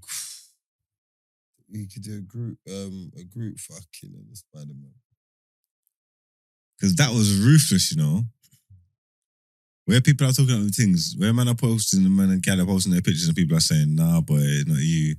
you 1.71 1.87
could 1.89 2.03
do 2.03 2.19
a 2.19 2.21
group 2.21 2.59
um 2.69 3.11
a 3.19 3.25
group 3.25 3.59
fucking 3.59 4.15
and 4.15 4.31
the 4.31 4.37
Spider 4.37 4.75
Man. 4.75 4.93
Because 6.77 6.95
that 6.97 7.11
was 7.11 7.39
ruthless, 7.39 7.93
you 7.93 7.99
know. 7.99 8.25
Where 9.87 10.01
people 10.01 10.27
are 10.29 10.33
talking 10.33 10.55
about 10.55 10.71
things, 10.71 11.15
where 11.19 11.33
man 11.33 11.49
are 11.49 11.55
posting 11.55 12.05
and 12.05 12.17
man 12.17 12.31
and 12.31 12.43
gal 12.43 12.61
are 12.61 12.67
posting 12.67 12.93
their 12.93 13.03
pictures 13.03 13.27
and 13.27 13.37
people 13.37 13.57
are 13.57 13.61
saying, 13.61 13.95
nah, 13.95 14.21
boy, 14.21 14.41
not 14.67 14.79
you. 14.79 15.17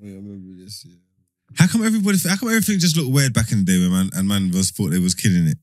Yeah, 0.00 0.12
I 0.12 0.16
remember 0.16 0.62
this. 0.62 0.84
Yeah. 0.84 0.96
How 1.56 1.66
come 1.66 1.84
everybody? 1.84 2.18
How 2.26 2.36
come 2.36 2.48
everything 2.48 2.78
just 2.78 2.96
looked 2.96 3.12
weird 3.12 3.34
back 3.34 3.52
in 3.52 3.64
the 3.64 3.64
day 3.64 3.78
when 3.78 3.90
man 3.90 4.10
and 4.14 4.28
man 4.28 4.50
was 4.52 4.70
thought 4.70 4.90
they 4.90 4.98
was 4.98 5.14
killing 5.14 5.46
it? 5.46 5.58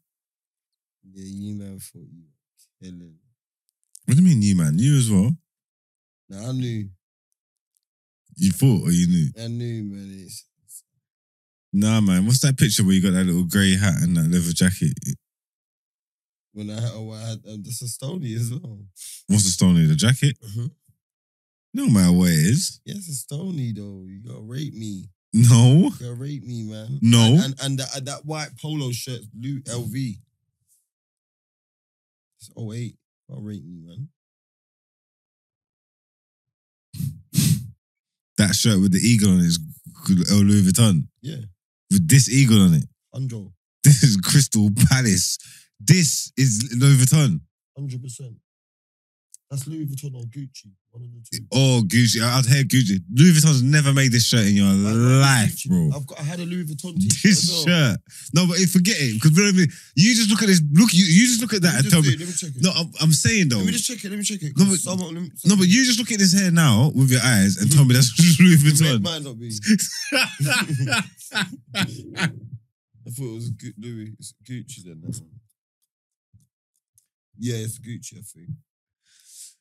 Yeah, 1.12 1.26
you 1.26 1.56
man 1.56 1.80
thought 1.80 2.08
you 2.12 2.24
were 2.24 2.88
killing. 2.88 3.16
What 4.06 4.18
do 4.18 4.24
you 4.24 4.30
mean, 4.30 4.42
you 4.42 4.56
man? 4.56 4.78
You 4.78 4.98
as 4.98 5.10
well? 5.10 5.36
Now 6.30 6.50
I 6.50 6.52
knew, 6.52 6.90
You 8.40 8.52
thought 8.52 8.88
or 8.88 8.92
you 8.92 9.08
knew? 9.08 9.28
I 9.44 9.48
knew, 9.48 9.84
man. 9.84 10.24
It's, 10.26 10.46
Nah, 11.72 12.02
man. 12.02 12.26
What's 12.26 12.40
that 12.42 12.58
picture 12.58 12.84
where 12.84 12.94
you 12.94 13.02
got 13.02 13.12
that 13.12 13.26
little 13.26 13.44
grey 13.44 13.76
hat 13.78 14.02
and 14.02 14.16
that 14.18 14.30
leather 14.32 14.54
jacket? 14.54 14.94
when 16.52 16.70
I 16.72 16.82
had, 16.82 16.92
oh, 16.94 17.12
I 17.14 17.20
had 17.20 17.40
um, 17.48 17.62
that's 17.64 17.82
a 17.84 17.88
Stony 17.88 18.34
as 18.34 18.50
well. 18.52 18.80
What's 19.28 19.44
the 19.44 19.52
stony? 19.52 19.86
The 19.86 19.96
jacket? 19.96 20.36
Mhm. 20.44 20.72
No 21.76 21.88
matter 21.88 22.12
what 22.12 22.30
it 22.30 22.34
is. 22.40 22.82
Yeah, 22.86 22.96
it's 22.98 23.08
a 23.08 23.14
Stony 23.14 23.72
though. 23.72 24.04
You 24.08 24.20
gotta 24.28 24.42
rate 24.42 24.74
me. 24.74 25.06
No. 25.32 25.84
You 25.84 25.90
gotta 25.92 26.14
rate 26.16 26.44
me, 26.44 26.64
man. 26.64 26.98
No. 27.04 27.34
And 27.36 27.44
and, 27.44 27.56
and 27.62 27.80
that, 27.80 28.06
that 28.06 28.26
white 28.26 28.50
polo 28.60 28.92
shirt, 28.92 29.22
Lu- 29.40 29.62
LV. 29.62 30.18
It's 32.40 32.50
08. 32.58 32.96
I'll 33.30 33.42
rate 33.42 33.64
me, 33.64 33.80
man. 33.86 34.10
That 38.40 38.56
shirt 38.56 38.80
with 38.80 38.94
the 38.94 39.00
eagle 39.00 39.32
on 39.32 39.40
it 39.40 39.48
is 39.48 39.60
oh, 40.32 40.36
Louis 40.36 40.64
Vuitton. 40.64 41.04
Yeah. 41.22 41.44
With 41.92 42.08
this 42.08 42.30
eagle 42.30 42.62
on 42.62 42.74
it. 42.74 42.86
Andro. 43.14 43.52
This 43.84 44.02
is 44.02 44.16
Crystal 44.16 44.70
Palace. 44.90 45.38
This 45.78 46.32
is 46.38 46.74
Louis 46.80 46.96
Vuitton. 47.04 47.42
100%. 47.78 48.36
That's 49.52 49.68
Louis 49.68 49.86
Vuitton 49.86 50.16
or 50.16 50.24
Gucci. 50.24 50.72
One 50.92 51.04
of 51.04 51.12
the 51.14 51.22
two. 51.38 51.46
Oh, 51.54 51.84
Gucci. 51.86 52.20
I'd 52.20 52.46
hear 52.48 52.64
Gucci. 52.64 53.00
Louis 53.14 53.34
Vuitton's 53.38 53.62
never 53.62 53.94
made 53.94 54.12
this 54.12 54.26
shirt 54.26 54.48
in 54.48 54.56
your 54.56 54.74
life, 54.74 55.64
bro. 55.66 55.92
I've 55.94 56.08
got. 56.08 56.20
I 56.20 56.24
had 56.24 56.40
a 56.40 56.46
Louis 56.46 56.64
Vuitton 56.66 56.96
t-shirt. 56.98 57.22
This 57.24 57.48
well. 57.52 57.64
shirt. 57.94 58.00
No, 58.34 58.48
but 58.48 58.58
forget 58.74 58.96
it. 58.98 59.14
Because 59.22 59.38
you 59.38 59.40
know 59.44 59.44
what 59.50 59.54
I 59.54 59.58
mean? 59.60 59.68
You 59.96 60.16
just 60.16 60.32
look 60.32 60.42
at 60.42 60.48
this. 60.48 60.62
Look, 60.74 60.92
you, 60.94 61.06
you 61.06 61.28
just 61.28 61.42
look 61.42 61.54
at 61.54 61.62
that 61.62 61.76
Let 61.76 61.86
me 61.86 61.86
and 61.86 61.92
tell 61.94 62.02
me. 62.02 62.08
it, 62.10 62.20
Let 62.20 62.28
me 62.28 62.34
check 62.34 62.50
it. 62.56 62.64
No, 62.64 62.72
I'm, 62.76 62.90
I'm 63.02 63.12
saying 63.14 63.50
though. 63.50 63.58
Let 63.58 63.66
me 63.68 63.72
just 63.74 63.86
check 63.86 64.04
it. 64.04 64.10
Let 64.10 64.18
me 64.18 64.24
check 64.26 64.42
it. 64.42 64.54
No, 64.58 64.66
but- 64.66 64.80
Someone, 64.80 65.14
let 65.14 65.22
me, 65.24 65.30
No, 65.46 65.56
but 65.58 65.68
you 65.68 65.86
just 65.86 66.00
look 66.00 66.12
at 66.12 66.18
this 66.18 66.34
hair 66.34 66.50
now 66.52 66.90
with 66.96 67.12
your 67.12 67.22
eyes 67.24 67.58
and 67.62 67.72
tell 67.72 67.86
me 67.86 67.94
that's 67.94 68.10
Louis 68.42 68.58
It 68.66 68.66
Vuitton. 68.66 69.04
might 69.04 69.22
not 69.22 69.38
be. 69.38 69.52
I 73.06 73.10
thought 73.12 73.30
it 73.30 73.36
was 73.36 73.50
Gu- 73.52 73.74
Louis. 73.78 74.14
It's 74.18 74.34
Gucci 74.44 74.84
then. 74.86 75.02
That 75.02 75.20
one. 75.22 75.30
Yeah, 77.38 77.56
it's 77.58 77.78
Gucci. 77.80 78.18
I 78.18 78.22
think 78.22 78.50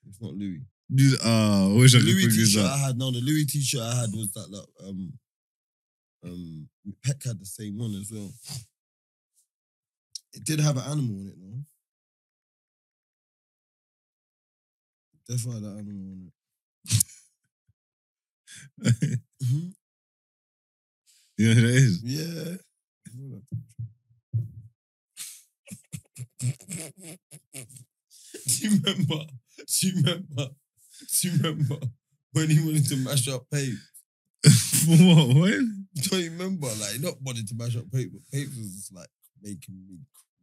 it's 0.09 0.21
not 0.21 0.35
Louis. 0.35 0.63
You- 0.91 1.19
uh, 1.23 1.71
I 1.71 1.77
wish 1.77 1.95
I 1.95 1.99
could 1.99 2.07
Louis 2.07 2.29
t-shirt. 2.29 2.65
I 2.65 2.79
had. 2.79 2.99
No, 2.99 3.11
the 3.11 3.21
Louis 3.21 3.45
t-shirt 3.45 3.83
I 3.83 3.95
had 4.01 4.11
was 4.13 4.33
that. 4.33 4.51
Like, 4.51 4.67
um, 4.89 5.13
um, 6.25 6.69
Peck 7.05 7.23
had 7.25 7.39
the 7.41 7.47
same 7.47 7.79
one 7.79 7.95
as 7.95 8.11
well. 8.11 8.33
It 10.33 10.45
did 10.45 10.61
have 10.61 10.77
an 10.77 10.85
animal 10.85 11.21
on 11.21 11.29
it, 11.29 11.35
though. 11.39 11.65
Definitely 15.29 15.63
had 15.63 15.71
an 15.73 15.79
animal 15.79 16.13
on 16.13 16.27
it. 16.27 16.33
Mhm. 19.43 19.75
you 21.37 21.49
know 21.49 21.55
who 21.55 21.67
that 21.67 21.75
is? 21.75 22.03
Yeah. 22.03 22.57
Do 28.47 28.69
you 28.69 28.81
remember? 28.85 29.25
Do 29.57 29.89
you 29.89 30.03
remember? 30.03 30.49
Do 31.21 31.29
you 31.29 31.37
remember 31.37 31.77
when 32.33 32.51
he 32.51 32.65
wanted 32.65 32.87
to 32.89 32.97
mash 32.97 33.29
up 33.29 33.47
Pape? 33.53 33.75
what? 34.87 35.37
When? 35.37 35.87
Do 35.95 36.19
you 36.19 36.31
remember? 36.31 36.67
Like, 36.67 37.01
not 37.01 37.15
wanting 37.23 37.47
to 37.47 37.55
mash 37.55 37.77
up 37.77 37.91
Pape, 37.93 38.11
but 38.13 38.23
Pape 38.33 38.49
was 38.49 38.75
just 38.75 38.95
like 38.95 39.09
making 39.43 39.75
me 39.89 39.99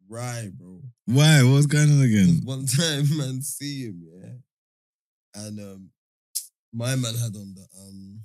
cry, 0.10 0.50
bro. 0.54 0.82
Why? 1.06 1.44
What 1.44 1.54
was 1.54 1.68
going 1.68 1.92
on 1.92 2.02
again? 2.02 2.42
One 2.44 2.66
time, 2.78 3.06
man, 3.18 3.42
see 3.42 3.86
him, 3.86 4.02
yeah, 4.04 5.42
and 5.44 5.60
um, 5.60 5.90
my 6.74 6.96
man 6.96 7.16
had 7.16 7.36
on 7.36 7.56
the 7.56 7.68
um, 7.80 8.22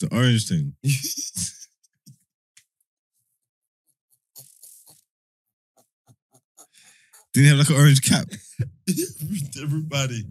The 0.00 0.08
orange 0.14 0.48
thing. 0.48 0.74
Didn't 7.32 7.44
he 7.44 7.48
have 7.48 7.58
like 7.58 7.70
an 7.70 7.76
orange 7.76 8.02
cap? 8.02 8.28
everybody. 9.62 10.26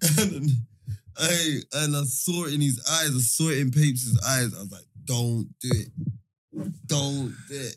And 0.18 0.50
I 1.20 1.60
and 1.72 1.96
I 1.96 2.02
saw 2.04 2.44
it 2.44 2.54
in 2.54 2.60
his 2.60 2.78
eyes. 2.88 3.10
I 3.14 3.18
saw 3.18 3.48
it 3.48 3.58
in 3.58 3.70
Papes' 3.72 4.16
eyes. 4.24 4.54
I 4.54 4.60
was 4.60 4.70
like, 4.70 4.84
"Don't 5.04 5.48
do 5.60 5.68
it, 5.72 5.88
don't 6.86 7.34
do 7.48 7.54
it." 7.56 7.76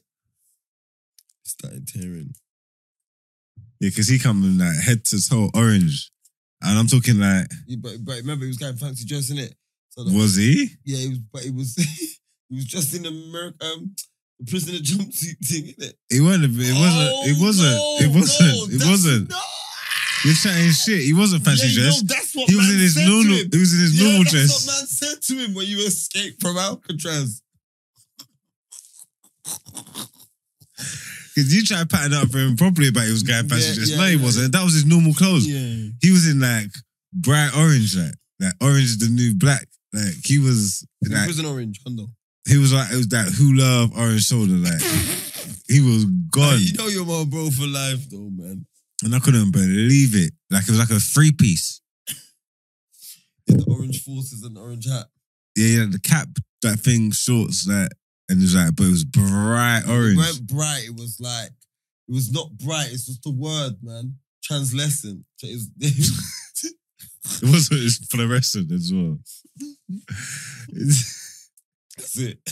Started 1.44 1.88
tearing. 1.88 2.36
Yeah, 3.80 3.90
because 3.90 4.08
he 4.08 4.20
come 4.20 4.44
in 4.44 4.60
like 4.60 4.76
head 4.86 5.04
to 5.06 5.28
toe 5.28 5.50
orange. 5.56 6.12
And 6.62 6.78
I'm 6.78 6.86
talking 6.86 7.18
like, 7.20 7.48
Yeah, 7.66 7.78
but, 7.82 7.94
but 8.06 8.18
remember, 8.18 8.46
he 8.46 8.50
was 8.50 8.58
getting 8.58 8.78
fancy 8.78 9.06
dress 9.06 9.32
in 9.32 9.40
it. 9.40 9.56
So 9.90 10.04
the, 10.04 10.16
was 10.16 10.36
he? 10.36 10.70
yeah, 10.86 10.98
he 10.98 11.10
was, 11.10 11.18
but 11.34 11.42
he 11.42 11.50
was, 11.50 11.76
he 12.50 12.56
was 12.56 12.66
just 12.66 12.96
in 12.96 13.02
the 13.02 13.10
American 13.10 13.58
um, 13.74 13.96
the 14.40 14.46
prisoner 14.52 14.78
jumpsuit 14.78 15.38
thing, 15.48 15.74
innit? 15.74 15.94
It 16.12 16.22
wasn't. 16.22 16.54
It 16.60 16.74
wasn't. 16.78 17.10
Oh, 17.10 17.26
it 17.26 17.38
wasn't. 17.40 17.72
no, 17.72 18.06
it 18.06 18.16
wasn't. 18.16 18.70
no, 18.80 18.86
it 18.86 18.90
wasn't. 18.90 19.30
not- 19.32 19.44
You're 20.24 20.36
chatting 20.36 20.72
shit. 20.72 21.02
He 21.02 21.14
wasn't 21.14 21.44
fancy 21.44 21.68
yeah, 21.68 21.82
dress. 21.84 22.04
No, 22.04 22.08
that's 22.14 22.36
what 22.36 22.50
he 22.50 22.56
was 22.56 22.70
in 22.70 22.80
his 22.80 22.94
to 22.96 23.06
normal. 23.08 23.36
He 23.52 23.58
was 23.58 23.74
in 23.74 23.80
his 23.82 23.94
yeah, 24.00 24.04
normal 24.08 24.24
that's 24.24 24.32
dress. 24.32 24.66
what 24.68 24.74
man 24.76 24.88
said 24.88 25.22
to 25.22 25.34
him 25.44 25.54
when 25.56 25.66
you 25.68 25.78
escaped 25.80 26.42
from 26.42 26.58
Alcatraz. 26.58 27.42
Because 31.34 31.54
you 31.56 31.64
tried 31.64 31.90
patting 31.90 32.14
up 32.14 32.30
for 32.30 32.40
him 32.40 32.56
properly 32.58 32.90
about 32.90 33.06
he 33.06 33.12
was 33.12 33.24
going 33.24 33.48
fancy 33.48 33.70
Yeah, 33.70 33.76
dress. 33.76 33.90
yeah, 33.90 33.98
no, 33.98 34.04
he 34.06 34.18
wasn't. 34.18 34.52
That 34.52 34.64
was 34.64 34.74
his 34.74 34.86
normal 34.86 35.14
clothes. 35.14 35.48
Yeah. 35.48 35.90
He 36.02 36.12
was 36.12 36.28
in 36.28 36.40
like 36.40 36.68
bright 37.14 37.52
orange, 37.58 37.96
like 37.96 38.14
like 38.40 38.54
orange 38.62 38.84
is 38.84 38.98
the 39.00 39.08
new 39.10 39.34
black. 39.36 39.68
Like 39.94 40.16
he 40.26 40.40
was 40.40 40.86
like 41.02 41.24
prison 41.26 41.46
orange, 41.46 41.80
Hondo. 41.86 42.08
he 42.48 42.58
was 42.58 42.74
like 42.74 42.92
it 42.92 42.98
was 42.98 43.08
that 43.10 43.30
hula 43.34 43.90
orange 43.98 44.26
shoulder. 44.26 44.54
Like 44.54 44.82
he 45.70 45.80
was 45.80 46.06
gone, 46.32 46.60
You 46.60 46.74
know 46.74 46.88
you're 46.88 47.06
my 47.06 47.24
bro 47.26 47.50
for 47.50 47.66
life, 47.68 48.10
though, 48.10 48.30
man. 48.30 48.66
And 49.04 49.14
I 49.16 49.20
couldn't 49.20 49.52
believe 49.52 50.16
it. 50.16 50.34
Like 50.50 50.64
it 50.64 50.70
was 50.72 50.80
like 50.80 50.90
a 50.92 51.00
three 51.00 51.32
piece. 51.32 51.82
In 53.48 53.58
the 53.58 53.66
orange 53.68 54.04
forces 54.04 54.44
and 54.44 54.56
the 54.56 54.62
orange 54.62 54.88
hat. 54.88 55.08
Yeah, 55.56 55.80
yeah, 55.80 55.86
the 55.90 56.00
cap, 56.00 56.28
that 56.62 56.80
thing, 56.80 57.12
shorts, 57.12 57.66
that, 57.66 57.92
and 58.30 58.40
it 58.40 58.44
was 58.44 58.56
like, 58.56 58.76
but 58.76 58.86
it 58.86 58.92
was 58.92 59.04
bright 59.04 59.82
orange. 59.90 60.14
It 60.14 60.18
weren't 60.18 60.48
bright. 60.48 60.84
It 60.86 60.96
was 60.96 61.18
like, 61.20 61.50
it 62.08 62.14
was 62.14 62.32
not 62.32 62.52
bright. 62.58 62.90
It's 62.92 63.06
just 63.08 63.26
a 63.26 63.32
word, 63.32 63.74
man. 63.84 64.16
Translucent. 64.44 65.26
It 65.44 65.56
was- 65.56 65.70
It 67.44 67.50
wasn't 67.50 67.80
it 67.82 67.84
was 67.84 67.98
fluorescent 68.10 68.72
as 68.72 68.92
well. 68.94 69.20
It's- 70.70 71.50
That's 71.98 72.18
it. 72.18 72.40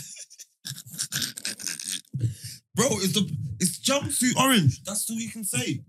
Bro, 2.76 2.86
it's 2.92 3.12
the 3.14 3.28
it's 3.58 3.78
jumpsuit 3.80 4.36
orange. 4.36 4.82
That's 4.84 5.08
all 5.10 5.16
you 5.16 5.28
can 5.30 5.44
say. 5.44 5.82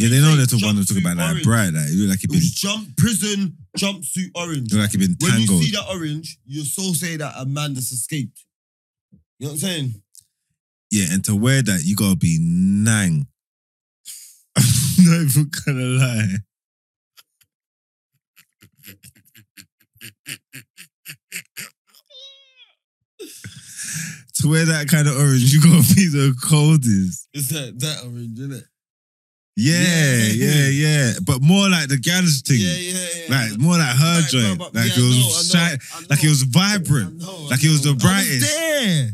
Yeah, 0.00 0.08
they 0.08 0.20
know 0.20 0.34
they're 0.36 0.46
talking, 0.46 0.64
want 0.64 0.78
to 0.78 0.86
talk 0.86 1.02
about 1.02 1.16
like 1.18 1.28
orange. 1.30 1.44
bright. 1.44 1.72
Like 1.74 1.88
it 1.88 1.96
looked 1.96 2.10
like 2.10 2.24
It 2.24 2.30
been, 2.30 2.40
jump 2.42 2.96
prison 2.96 3.56
jumpsuit 3.76 4.30
orange. 4.34 4.72
like 4.72 4.92
been 4.92 5.16
When 5.20 5.40
you 5.40 5.46
see 5.62 5.70
that 5.72 5.86
orange, 5.90 6.38
you 6.46 6.64
so 6.64 6.92
say 6.92 7.16
that 7.16 7.34
a 7.36 7.44
man 7.44 7.74
that's 7.74 7.92
escaped. 7.92 8.44
You 9.38 9.46
know 9.46 9.52
what 9.52 9.52
I'm 9.52 9.58
saying? 9.58 10.02
Yeah, 10.90 11.12
and 11.12 11.24
to 11.26 11.36
wear 11.36 11.62
that, 11.62 11.82
you 11.84 11.96
gotta 11.96 12.16
be 12.16 12.38
nang. 12.40 13.26
I'm 14.56 14.64
not 15.04 15.20
even 15.20 15.50
gonna 15.66 15.84
lie. 15.84 16.36
to 24.40 24.48
wear 24.48 24.64
that 24.64 24.88
kind 24.88 25.06
of 25.06 25.16
orange, 25.16 25.52
you 25.52 25.60
gotta 25.60 25.94
be 25.94 26.06
the 26.08 26.34
coldest. 26.42 27.28
It's 27.34 27.48
that 27.48 27.78
that 27.80 28.04
orange, 28.04 28.38
isn't 28.38 28.52
it? 28.52 28.64
Yeah, 29.60 30.26
Yeah. 30.32 30.68
yeah. 30.68 31.12
But 31.24 31.42
more 31.42 31.68
like 31.68 31.88
the 31.88 31.98
gals 31.98 32.40
thing. 32.42 32.60
Yeah, 32.60 32.74
yeah, 32.74 33.08
yeah. 33.28 33.50
Like 33.50 33.58
more 33.60 33.76
like 33.78 33.96
her 33.96 34.20
bro, 34.22 34.28
joint. 34.30 34.58
like 34.74 34.74
yeah, 34.74 34.92
it 34.94 34.98
was 34.98 35.54
I 35.54 35.58
know, 35.58 35.76
I 35.94 36.00
know, 36.00 36.06
like 36.10 36.24
it 36.24 36.28
was 36.28 36.42
vibrant. 36.44 37.22
I 37.22 37.26
know, 37.26 37.36
Like 37.50 37.62
it 37.64 37.68
was 37.68 37.82
the 37.82 37.94
brightest. 37.94 38.50
I 38.50 38.50
was 38.50 38.72
there. 38.80 39.10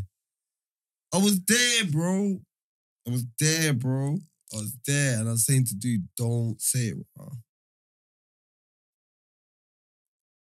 I 1.13 1.17
was 1.17 1.39
there, 1.45 1.85
bro. 1.91 2.39
I 3.05 3.09
was 3.11 3.25
there, 3.39 3.73
bro. 3.73 4.17
I 4.53 4.57
was 4.57 4.73
there, 4.85 5.19
and 5.19 5.27
I 5.27 5.31
was 5.31 5.45
saying 5.45 5.65
to 5.65 5.75
dude, 5.75 6.07
don't 6.17 6.61
say 6.61 6.87
it, 6.95 6.97
bro. 7.15 7.31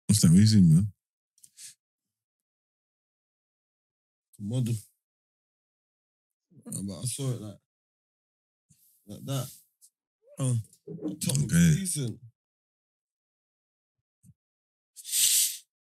What's 0.08 0.20
that 0.22 0.30
reason, 0.30 0.68
man? 0.74 0.86
Model. 4.40 4.74
But 6.64 6.98
I 6.98 7.04
saw 7.04 7.30
it 7.30 7.40
like 7.40 7.58
like 9.06 9.24
that. 9.26 9.48
Oh, 10.42 10.56
top 11.24 11.36
looks 11.38 11.54
Okay. 11.54 11.74
decent. 11.76 12.18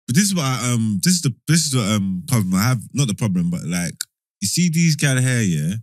But 0.06 0.16
this 0.16 0.24
is 0.24 0.34
what 0.34 0.44
I, 0.44 0.72
um 0.72 0.98
this 1.04 1.14
is 1.14 1.22
the 1.22 1.32
this 1.46 1.66
is 1.66 1.72
the 1.72 1.80
um 1.94 2.24
problem 2.26 2.54
I 2.54 2.62
have 2.62 2.82
not 2.92 3.06
the 3.06 3.14
problem 3.14 3.48
but 3.50 3.64
like 3.64 3.94
you 4.40 4.48
see 4.48 4.68
these 4.68 4.96
gal 4.96 5.16
hair 5.20 5.42
yeah 5.42 5.74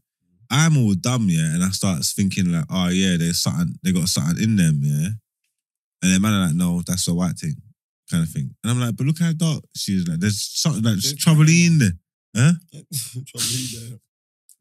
I'm 0.51 0.78
all 0.78 0.93
dumb 0.95 1.28
yeah 1.30 1.53
and 1.55 1.63
I 1.63 1.70
start 1.70 2.03
thinking 2.03 2.51
like 2.51 2.65
oh 2.70 2.89
yeah 2.89 3.15
there's 3.18 3.41
something 3.41 3.76
they 3.84 3.93
got 3.93 4.09
something 4.09 4.43
in 4.43 4.57
them 4.57 4.80
yeah 4.84 5.09
and 6.01 6.11
then 6.13 6.22
man 6.22 6.34
are 6.34 6.45
like 6.47 6.55
no 6.55 6.82
that's 6.86 7.07
a 7.07 7.13
white 7.13 7.38
thing 7.39 7.55
kind 8.11 8.24
of 8.24 8.30
thing 8.30 8.53
and 8.63 8.72
I'm 8.72 8.80
like 8.82 8.97
but 8.97 9.05
look 9.07 9.20
how 9.20 9.32
dark 9.32 9.63
she 9.76 9.93
is 9.93 10.07
like 10.07 10.20
there's 10.20 10.41
something 10.43 10.84
like 10.84 10.99
There's 10.99 11.15
trouble 11.15 11.47
in 11.47 11.80
there 11.80 11.91
huh 12.36 12.51
Trouble 13.28 13.47
in 13.47 13.65
there. 13.89 13.99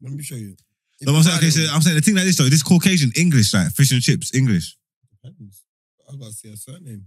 Let 0.01 0.13
me 0.13 0.23
show 0.23 0.35
you. 0.35 0.55
No, 1.01 1.15
I'm 1.15 1.23
saying 1.23 1.37
okay 1.37 1.49
so 1.49 1.61
I'm 1.73 1.81
saying 1.81 1.95
the 1.95 2.01
thing 2.01 2.15
like 2.15 2.25
this 2.25 2.37
though 2.37 2.49
this 2.49 2.63
Caucasian 2.63 3.11
English 3.15 3.53
like 3.53 3.71
fish 3.73 3.91
and 3.91 4.01
chips 4.01 4.33
English 4.33 4.75
Depends. 5.23 5.63
I 6.09 6.15
gotta 6.15 6.31
see 6.33 6.51
a 6.51 6.57
surname. 6.57 7.05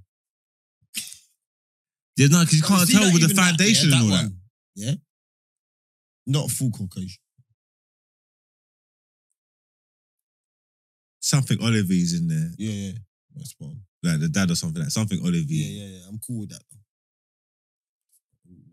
yeah 2.17 2.27
no 2.29 2.41
because 2.41 2.57
you 2.57 2.63
can't 2.63 2.89
see 2.89 2.95
tell 2.99 3.13
with 3.13 3.21
the 3.23 3.27
even 3.27 3.37
that- 3.37 3.43
foundation 3.43 3.91
yeah, 3.91 3.97
and 3.97 4.05
all 4.05 4.11
that 4.17 4.23
one. 4.25 4.37
Yeah. 4.77 4.95
Not 6.27 6.51
full 6.51 6.71
Caucasian. 6.71 7.19
something 11.21 11.59
Olivies 11.63 12.19
in 12.19 12.29
there 12.29 12.51
Yeah, 12.59 12.73
yeah. 12.73 12.93
That's 13.37 13.55
one. 13.59 13.81
like 14.03 14.21
the 14.21 14.29
dad 14.29 14.51
or 14.51 14.55
something 14.57 14.83
like 14.83 14.91
something 14.91 15.19
Olivie 15.21 15.47
Yeah, 15.49 15.85
yeah, 15.85 15.97
yeah. 15.99 16.05
I'm 16.09 16.19
cool 16.27 16.41
with 16.41 16.51
that. 16.51 16.63
Though. 16.71 16.79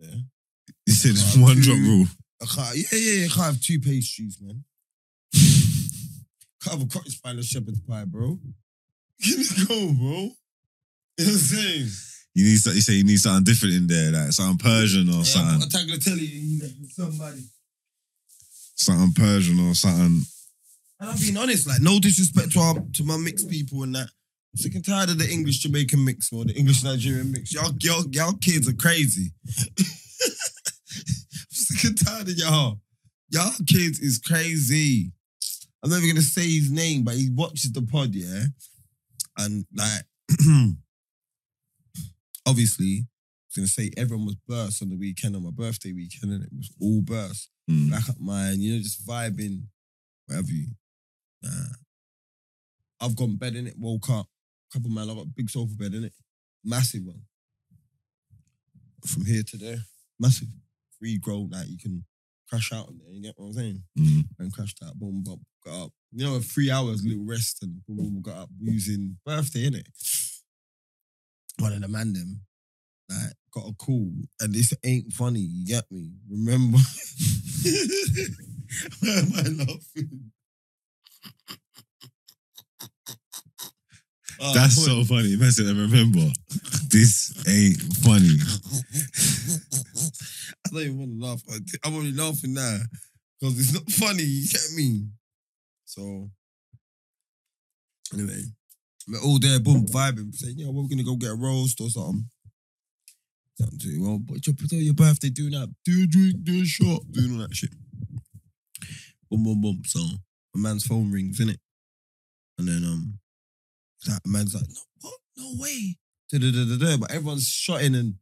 Yeah. 0.07 0.15
you 0.88 0.93
said 0.93 1.11
it's 1.11 1.38
one 1.38 1.57
drop 1.59 1.78
rule 1.78 2.07
I 2.41 2.45
can't. 2.45 2.76
Yeah, 2.76 2.84
yeah, 2.91 3.11
yeah. 3.20 3.26
I 3.26 3.30
can't 3.30 3.45
have 3.53 3.61
two 3.61 3.80
pastries, 3.80 4.38
man. 4.41 4.63
Can't 6.68 6.80
have 6.80 6.88
a 6.88 6.91
cottage 6.91 7.20
and 7.24 7.39
a 7.39 7.43
shepherd's 7.43 7.80
pie, 7.82 8.05
bro. 8.05 8.39
Give 9.22 9.38
me 9.38 9.45
go, 9.68 9.76
bro. 9.93 10.09
You 10.09 10.20
know 10.20 10.30
what 11.18 11.28
I'm 11.28 11.38
saying? 11.38 11.88
You 12.36 12.43
need 12.45 12.57
so- 12.57 12.72
you 12.72 12.82
say 12.82 12.93
you 12.93 13.03
need 13.03 13.18
something 13.20 13.43
different 13.43 13.74
in 13.76 13.88
there, 13.88 14.11
like 14.11 14.32
something 14.32 14.57
Persian 14.63 15.09
or 15.09 15.18
Yeah, 15.18 15.24
something, 15.24 15.59
put 15.61 15.74
a 15.74 15.78
tagliatelle 15.78 16.20
in 16.20 16.59
there 16.59 16.70
with 16.80 16.91
somebody. 16.91 17.43
something 18.76 19.13
Persian 19.13 19.59
or 19.59 19.74
something. 19.74 20.22
And 20.99 21.09
I'm 21.09 21.18
being 21.18 21.38
honest, 21.38 21.68
like 21.68 21.82
no 21.82 21.99
disrespect 21.99 22.51
to 22.53 22.59
our 22.59 22.76
to 22.93 23.03
my 23.03 23.18
mixed 23.18 23.49
people 23.49 23.84
and 23.84 23.95
that. 23.95 24.09
I'm 24.53 24.57
sick 24.57 24.76
and 24.76 24.86
tired 24.86 25.09
of 25.09 25.18
the 25.20 25.30
English 25.30 25.59
Jamaican 25.59 26.03
mix 26.05 26.32
or 26.32 26.45
the 26.45 26.53
English 26.53 26.84
Nigerian 26.84 27.32
mix. 27.32 27.53
Y'all, 27.53 27.74
y'all, 27.82 28.03
y'all 28.11 28.34
kids 28.34 28.68
are 28.70 28.74
crazy. 28.74 29.32
I'm 29.80 30.26
sick 31.49 31.84
and 31.89 32.05
tired 32.05 32.30
of 32.30 32.38
y'all. 32.38 32.80
Y'all 33.30 33.51
kids 33.68 33.99
is 33.99 34.20
crazy. 34.20 35.11
I'm 35.84 35.89
never 35.89 36.05
gonna 36.07 36.21
say 36.21 36.49
his 36.49 36.71
name, 36.71 37.03
but 37.03 37.15
he 37.15 37.30
watches 37.30 37.71
the 37.71 37.82
pod, 37.82 38.13
yeah. 38.15 38.45
And 39.38 39.65
like, 39.75 40.03
obviously, 42.45 43.05
I 43.05 43.45
was 43.49 43.55
gonna 43.55 43.67
say 43.67 43.91
everyone 43.97 44.25
was 44.25 44.36
burst 44.47 44.82
on 44.82 44.89
the 44.89 44.97
weekend 44.97 45.36
on 45.36 45.43
my 45.43 45.51
birthday 45.51 45.93
weekend, 45.93 46.32
and 46.34 46.43
it 46.43 46.49
was 46.55 46.71
all 46.82 47.01
burst 47.01 47.49
Mm. 47.69 47.91
back 47.91 48.07
up 48.09 48.15
mine, 48.17 48.61
you 48.61 48.73
know, 48.73 48.82
just 48.82 49.05
vibing, 49.05 49.63
whatever 50.25 50.51
you. 50.51 50.67
Nah. 51.43 51.49
I've 53.01 53.15
gone 53.15 53.36
bed 53.36 53.55
in 53.55 53.67
it, 53.67 53.75
woke 53.78 54.09
up, 54.09 54.28
couple 54.71 54.88
of 54.89 54.95
man, 54.95 55.09
I 55.09 55.13
got 55.13 55.23
a 55.25 55.34
big 55.36 55.49
sofa 55.49 55.75
bed 55.75 55.93
in 55.93 56.05
it, 56.05 56.13
massive 56.63 57.03
one. 57.03 57.23
From 59.05 59.25
here 59.25 59.43
to 59.43 59.57
there, 59.57 59.80
massive. 60.19 60.47
Free 60.97 61.17
grow, 61.17 61.47
like 61.51 61.67
you 61.67 61.78
can 61.78 62.05
crash 62.49 62.71
out 62.71 62.88
on 62.88 62.97
there, 63.03 63.13
you 63.13 63.21
get 63.21 63.34
what 63.36 63.47
I'm 63.47 63.53
saying? 63.53 63.84
Mm. 63.99 64.23
And 64.39 64.53
crashed 64.53 64.80
out, 64.84 64.97
boom, 64.97 65.21
boom, 65.23 65.45
got 65.68 65.86
up. 65.86 65.91
You 66.13 66.26
know, 66.26 66.39
three 66.39 66.72
hours, 66.72 67.03
little 67.03 67.26
rest, 67.26 67.63
and 67.63 67.82
boom, 67.88 68.22
got 68.22 68.38
up 68.38 68.49
using 68.59 69.18
birthday, 69.26 69.70
innit? 69.70 69.88
One 71.59 71.74
of 71.74 71.82
the 71.82 71.88
man 71.88 72.13
them, 72.13 72.41
like, 73.09 73.34
got 73.53 73.70
a 73.70 73.74
call, 73.74 74.11
and 74.39 74.53
this 74.53 74.74
ain't 74.84 75.11
funny, 75.11 75.39
you 75.39 75.65
get 75.65 75.84
me? 75.91 76.11
Remember? 76.30 76.78
Why 79.01 79.09
am 79.09 79.32
I 79.36 79.63
laughing? 79.63 80.32
Oh, 84.39 84.53
That's 84.59 84.86
so 84.86 85.03
funny. 85.03 85.36
Man 85.36 85.51
said, 85.51 85.65
I 85.65 85.70
remember. 85.70 86.32
This 86.89 87.34
ain't 87.47 87.82
funny. 87.97 88.30
I 90.65 90.70
don't 90.70 90.82
even 90.82 90.97
want 90.99 91.20
to 91.20 91.26
laugh. 91.26 91.41
I'm 91.84 91.95
only 91.95 92.13
laughing 92.13 92.53
now 92.53 92.78
because 93.39 93.59
it's 93.59 93.74
not 93.74 93.89
funny. 93.89 94.24
You 94.24 94.47
get 94.47 94.61
me? 94.76 95.07
So, 95.88 96.30
anyway, 98.14 98.44
we're 99.08 99.22
all 99.22 99.40
there, 99.40 99.60
boom, 99.62 99.86
vibing, 99.86 100.36
saying, 100.36 100.60
"Yo, 100.60 100.70
we're 100.70 100.90
gonna 100.90 101.02
go 101.02 101.16
get 101.16 101.32
a 101.32 101.36
roast 101.36 101.80
or 101.80 101.90
something." 101.90 102.30
Something 103.58 103.80
to 103.80 104.02
well, 104.04 104.20
but 104.20 104.46
your, 104.46 104.56
tell 104.68 104.80
your 104.80 104.94
birthday, 104.94 105.30
doing 105.30 105.52
that, 105.52 105.74
do 105.86 106.04
a 106.04 106.08
drink, 106.08 106.44
do 106.44 106.62
a 106.62 106.66
shot, 106.66 107.10
doing 107.10 107.32
all 107.32 107.48
that 107.48 107.56
shit. 107.56 107.74
Boom, 109.32 109.46
boom, 109.46 109.62
boom. 109.62 109.82
So, 109.86 110.02
my 110.54 110.70
man's 110.70 110.86
phone 110.86 111.10
rings, 111.10 111.40
innit? 111.40 111.58
And 112.58 112.68
then 112.68 112.84
um, 112.84 113.20
that 114.08 114.20
man's 114.26 114.56
like, 114.56 114.68
no, 114.68 114.82
what? 115.02 115.20
No 115.38 115.54
way. 115.58 115.98
Da-da-da-da-da. 116.32 116.98
But 116.98 117.12
everyone's 117.12 117.48
shotting 117.48 117.96
and 117.96 118.16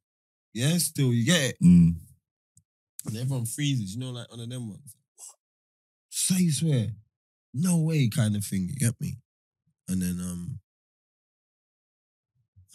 yeah, 0.54 0.78
still 0.78 1.14
you 1.14 1.26
get 1.26 1.42
it. 1.42 1.58
Mm. 1.64 1.96
And 3.08 3.18
everyone 3.18 3.46
freezes, 3.46 3.96
you 3.96 4.02
know, 4.02 4.12
like 4.12 4.30
one 4.30 4.40
of 4.40 4.50
them 4.50 4.70
ones. 4.70 4.96
What? 5.16 5.36
Say 6.10 6.44
you 6.44 6.52
swear. 6.52 6.88
No 7.58 7.78
way 7.78 8.10
kind 8.10 8.36
of 8.36 8.44
thing, 8.44 8.68
you 8.70 8.76
get 8.76 9.00
me? 9.00 9.16
And 9.88 10.02
then 10.02 10.20
um 10.22 10.60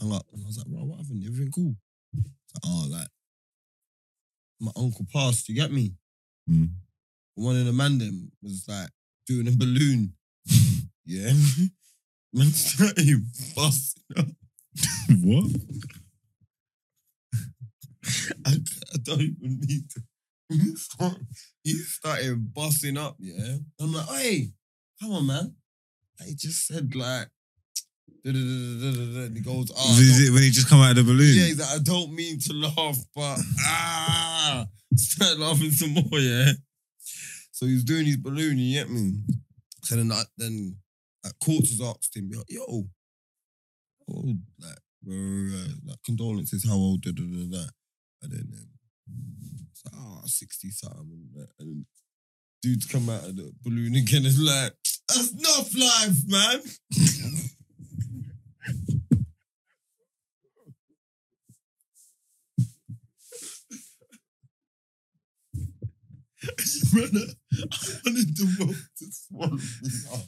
up 0.00 0.24
and 0.32 0.42
I 0.42 0.46
was 0.46 0.56
like, 0.56 0.66
bro, 0.66 0.80
what 0.80 0.98
happened? 0.98 1.22
Everything 1.26 1.52
cool? 1.52 1.74
Like, 2.14 2.62
oh, 2.64 2.88
like 2.90 3.08
my 4.58 4.72
uncle 4.74 5.06
passed, 5.12 5.50
you 5.50 5.54
get 5.54 5.70
me? 5.70 5.92
Mm. 6.50 6.70
One 7.34 7.56
of 7.56 7.66
the 7.66 7.74
man 7.74 7.98
them 7.98 8.32
was 8.42 8.64
like 8.66 8.88
doing 9.26 9.48
a 9.48 9.52
balloon. 9.56 10.14
yeah. 11.04 11.32
Man 12.32 12.46
started 12.46 13.24
busting 13.56 14.04
up. 14.16 14.26
what? 15.24 15.50
I, 18.46 18.52
I 18.52 18.96
don't 19.02 19.20
even 19.20 19.60
need 19.60 19.90
to. 19.90 20.02
He 21.64 21.74
started 21.74 22.54
busting 22.54 22.96
up, 22.96 23.16
yeah. 23.18 23.56
I'm 23.80 23.92
like, 23.92 24.08
hey, 24.10 24.52
come 25.01 25.12
on, 25.12 25.26
man. 25.26 25.55
He 26.26 26.34
just 26.34 26.66
said 26.66 26.94
like, 26.94 27.28
da-da-da-da-da-da. 28.24 29.26
and 29.26 29.36
he 29.36 29.42
goes, 29.42 29.70
oh, 29.76 29.96
I 29.96 30.01
Is 30.01 30.28
it 30.28 30.32
when 30.32 30.42
he 30.42 30.51
just 30.51 30.68
come 30.68 30.80
out 30.80 30.90
of 30.90 30.96
the 30.96 31.05
balloon? 31.05 31.34
yeah, 31.34 31.46
he's 31.46 31.59
like, 31.59 31.80
I 31.80 31.82
don't 31.82 32.12
mean 32.12 32.38
to 32.40 32.53
laugh, 32.53 32.98
but 33.14 33.38
ah, 33.66 34.66
start 34.94 35.38
laughing 35.38 35.70
some 35.70 35.94
more, 35.94 36.18
yeah. 36.20 36.53
So 37.53 37.66
he's 37.66 37.84
doing 37.84 38.07
his 38.07 38.16
balloon, 38.16 38.59
you 38.59 38.78
get 38.78 38.90
me? 38.90 39.22
So 39.82 39.96
then, 39.96 40.12
I, 40.12 40.22
then 40.36 40.76
like, 41.24 41.34
courts 41.42 41.70
has 41.70 41.80
asked 41.80 42.16
him, 42.16 42.28
yo, 42.30 42.42
yo, 42.48 42.84
how 44.09 44.14
old, 44.14 44.38
like, 44.59 44.78
uh, 45.09 45.72
like 45.86 46.03
condolences, 46.05 46.66
how 46.66 46.74
old, 46.74 47.03
da 47.03 47.12
da 47.12 47.22
da 47.22 47.57
da. 47.57 47.64
And 48.22 48.32
then, 48.32 48.53
um, 49.09 49.66
it's 49.72 49.82
like, 49.84 49.94
oh, 49.96 50.20
60 50.26 50.70
something. 50.70 51.09
And, 51.09 51.48
and 51.59 51.68
then 51.68 51.86
dudes 52.62 52.86
come 52.86 53.08
out 53.08 53.24
of 53.24 53.36
the 53.36 53.52
balloon 53.62 53.94
again 53.94 54.24
and 54.26 54.38
like, 54.38 54.72
that's 55.08 55.32
enough 55.32 55.74
life, 55.76 56.18
man. 56.26 56.61
I 66.92 67.72
wanted 68.04 68.36
the 68.36 68.56
world 68.58 68.76
to 68.98 69.04
swallow 69.11 69.56
me 69.56 69.90
up. 70.12 70.26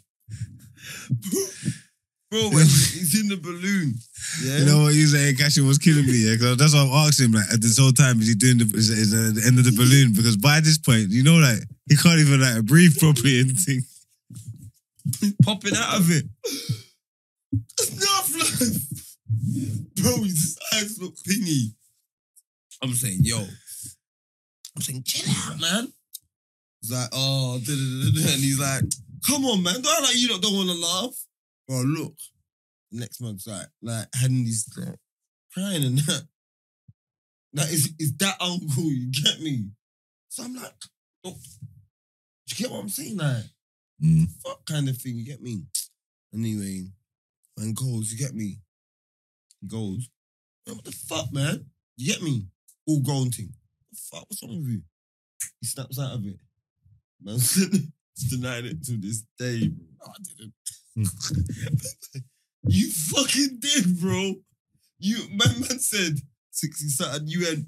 Bro, 2.32 2.48
when 2.56 2.64
he's 2.64 3.20
in 3.20 3.28
the 3.28 3.36
balloon. 3.36 3.92
Yeah. 4.42 4.58
You 4.60 4.64
know 4.64 4.82
what 4.84 4.94
you 4.94 5.06
saying? 5.06 5.36
Cashin 5.36 5.66
was 5.66 5.76
killing 5.76 6.06
me, 6.06 6.24
yeah. 6.24 6.36
'cause 6.40 6.56
that's 6.56 6.72
why 6.72 6.80
I'm 6.80 6.88
asking 7.06 7.26
him. 7.26 7.32
Like 7.32 7.52
at 7.52 7.60
this 7.60 7.76
whole 7.76 7.92
time, 7.92 8.20
is 8.22 8.28
he 8.28 8.34
doing 8.34 8.56
the 8.56 8.64
is, 8.74 8.88
is 8.88 9.12
uh, 9.12 9.32
the 9.38 9.46
end 9.46 9.58
of 9.58 9.66
the 9.66 9.76
balloon? 9.76 10.14
Because 10.16 10.38
by 10.38 10.60
this 10.60 10.78
point, 10.78 11.10
you 11.10 11.22
know, 11.22 11.36
like 11.36 11.60
he 11.90 11.96
can't 11.96 12.18
even 12.18 12.40
like 12.40 12.64
breathe 12.64 12.96
properly 12.98 13.40
and 13.40 13.52
think. 13.60 13.84
popping 15.44 15.76
out 15.76 16.00
of 16.00 16.10
it. 16.10 16.24
Enough 17.52 18.32
life. 18.32 18.80
Bro, 20.00 20.24
his 20.24 20.58
eyes 20.74 20.98
look 21.02 21.14
pingy. 21.28 21.74
I'm 22.80 22.94
saying, 22.94 23.18
yo. 23.20 23.44
I'm 24.74 24.80
saying, 24.80 25.02
chill 25.04 25.28
out, 25.44 25.60
man. 25.60 25.92
He's 26.80 26.90
like, 26.92 27.08
oh, 27.12 27.58
da, 27.58 27.74
da, 27.74 27.74
da, 27.76 28.24
da. 28.24 28.32
and 28.32 28.40
he's 28.42 28.58
like, 28.58 28.84
come 29.26 29.44
on, 29.44 29.62
man. 29.62 29.82
Don't 29.82 30.02
like 30.02 30.16
you 30.16 30.28
don't 30.28 30.54
want 30.56 30.70
to 30.70 30.74
laugh. 30.80 31.14
Bro, 31.72 31.84
look. 31.84 32.14
Next 32.90 33.22
month's 33.22 33.46
like, 33.46 33.66
like, 33.80 34.06
and 34.22 34.46
he's 34.46 34.68
like, 34.76 34.96
crying 35.54 35.84
and 35.84 35.98
that. 36.00 36.28
That 37.54 37.70
is, 37.70 37.94
is 37.98 38.14
that 38.18 38.36
uncle, 38.40 38.92
you 38.92 39.10
get 39.10 39.40
me? 39.40 39.68
So 40.28 40.42
I'm 40.44 40.54
like, 40.54 40.74
oh, 41.24 41.34
you 42.46 42.56
get 42.56 42.70
what 42.70 42.80
I'm 42.80 42.88
saying? 42.90 43.16
Like, 43.16 43.44
Mm. 44.02 44.26
fuck 44.44 44.66
kind 44.66 44.88
of 44.88 44.98
thing, 44.98 45.14
you 45.14 45.24
get 45.24 45.40
me? 45.40 45.62
Anyway, 46.34 46.88
man 47.56 47.72
goes, 47.72 48.10
you 48.12 48.18
get 48.18 48.34
me? 48.34 48.58
He 49.60 49.68
goes, 49.68 50.08
man, 50.66 50.74
what 50.76 50.84
the 50.84 50.90
fuck, 50.92 51.32
man? 51.32 51.66
You 51.96 52.12
get 52.12 52.20
me? 52.22 52.48
All 52.86 53.00
grown 53.00 53.30
thing. 53.30 53.54
What 53.88 53.92
the 53.92 53.96
fuck, 54.10 54.24
what's 54.28 54.42
wrong 54.42 54.58
with 54.60 54.70
you? 54.70 54.82
He 55.60 55.66
snaps 55.68 56.00
out 56.00 56.16
of 56.16 56.26
it. 56.26 56.36
Man, 57.22 57.38
denying 58.14 58.66
it 58.66 58.84
to 58.84 58.96
this 58.96 59.24
day, 59.38 59.68
bro. 59.68 59.86
No, 59.98 60.12
I 60.12 60.16
didn't. 60.28 60.54
Hmm. 60.94 62.18
you 62.68 62.90
fucking 62.90 63.58
did, 63.60 64.00
bro. 64.00 64.34
You, 64.98 65.18
my 65.34 65.46
man 65.46 65.78
said 65.78 66.18
60 66.52 66.88
something, 66.88 67.26
you 67.26 67.44
went, 67.44 67.66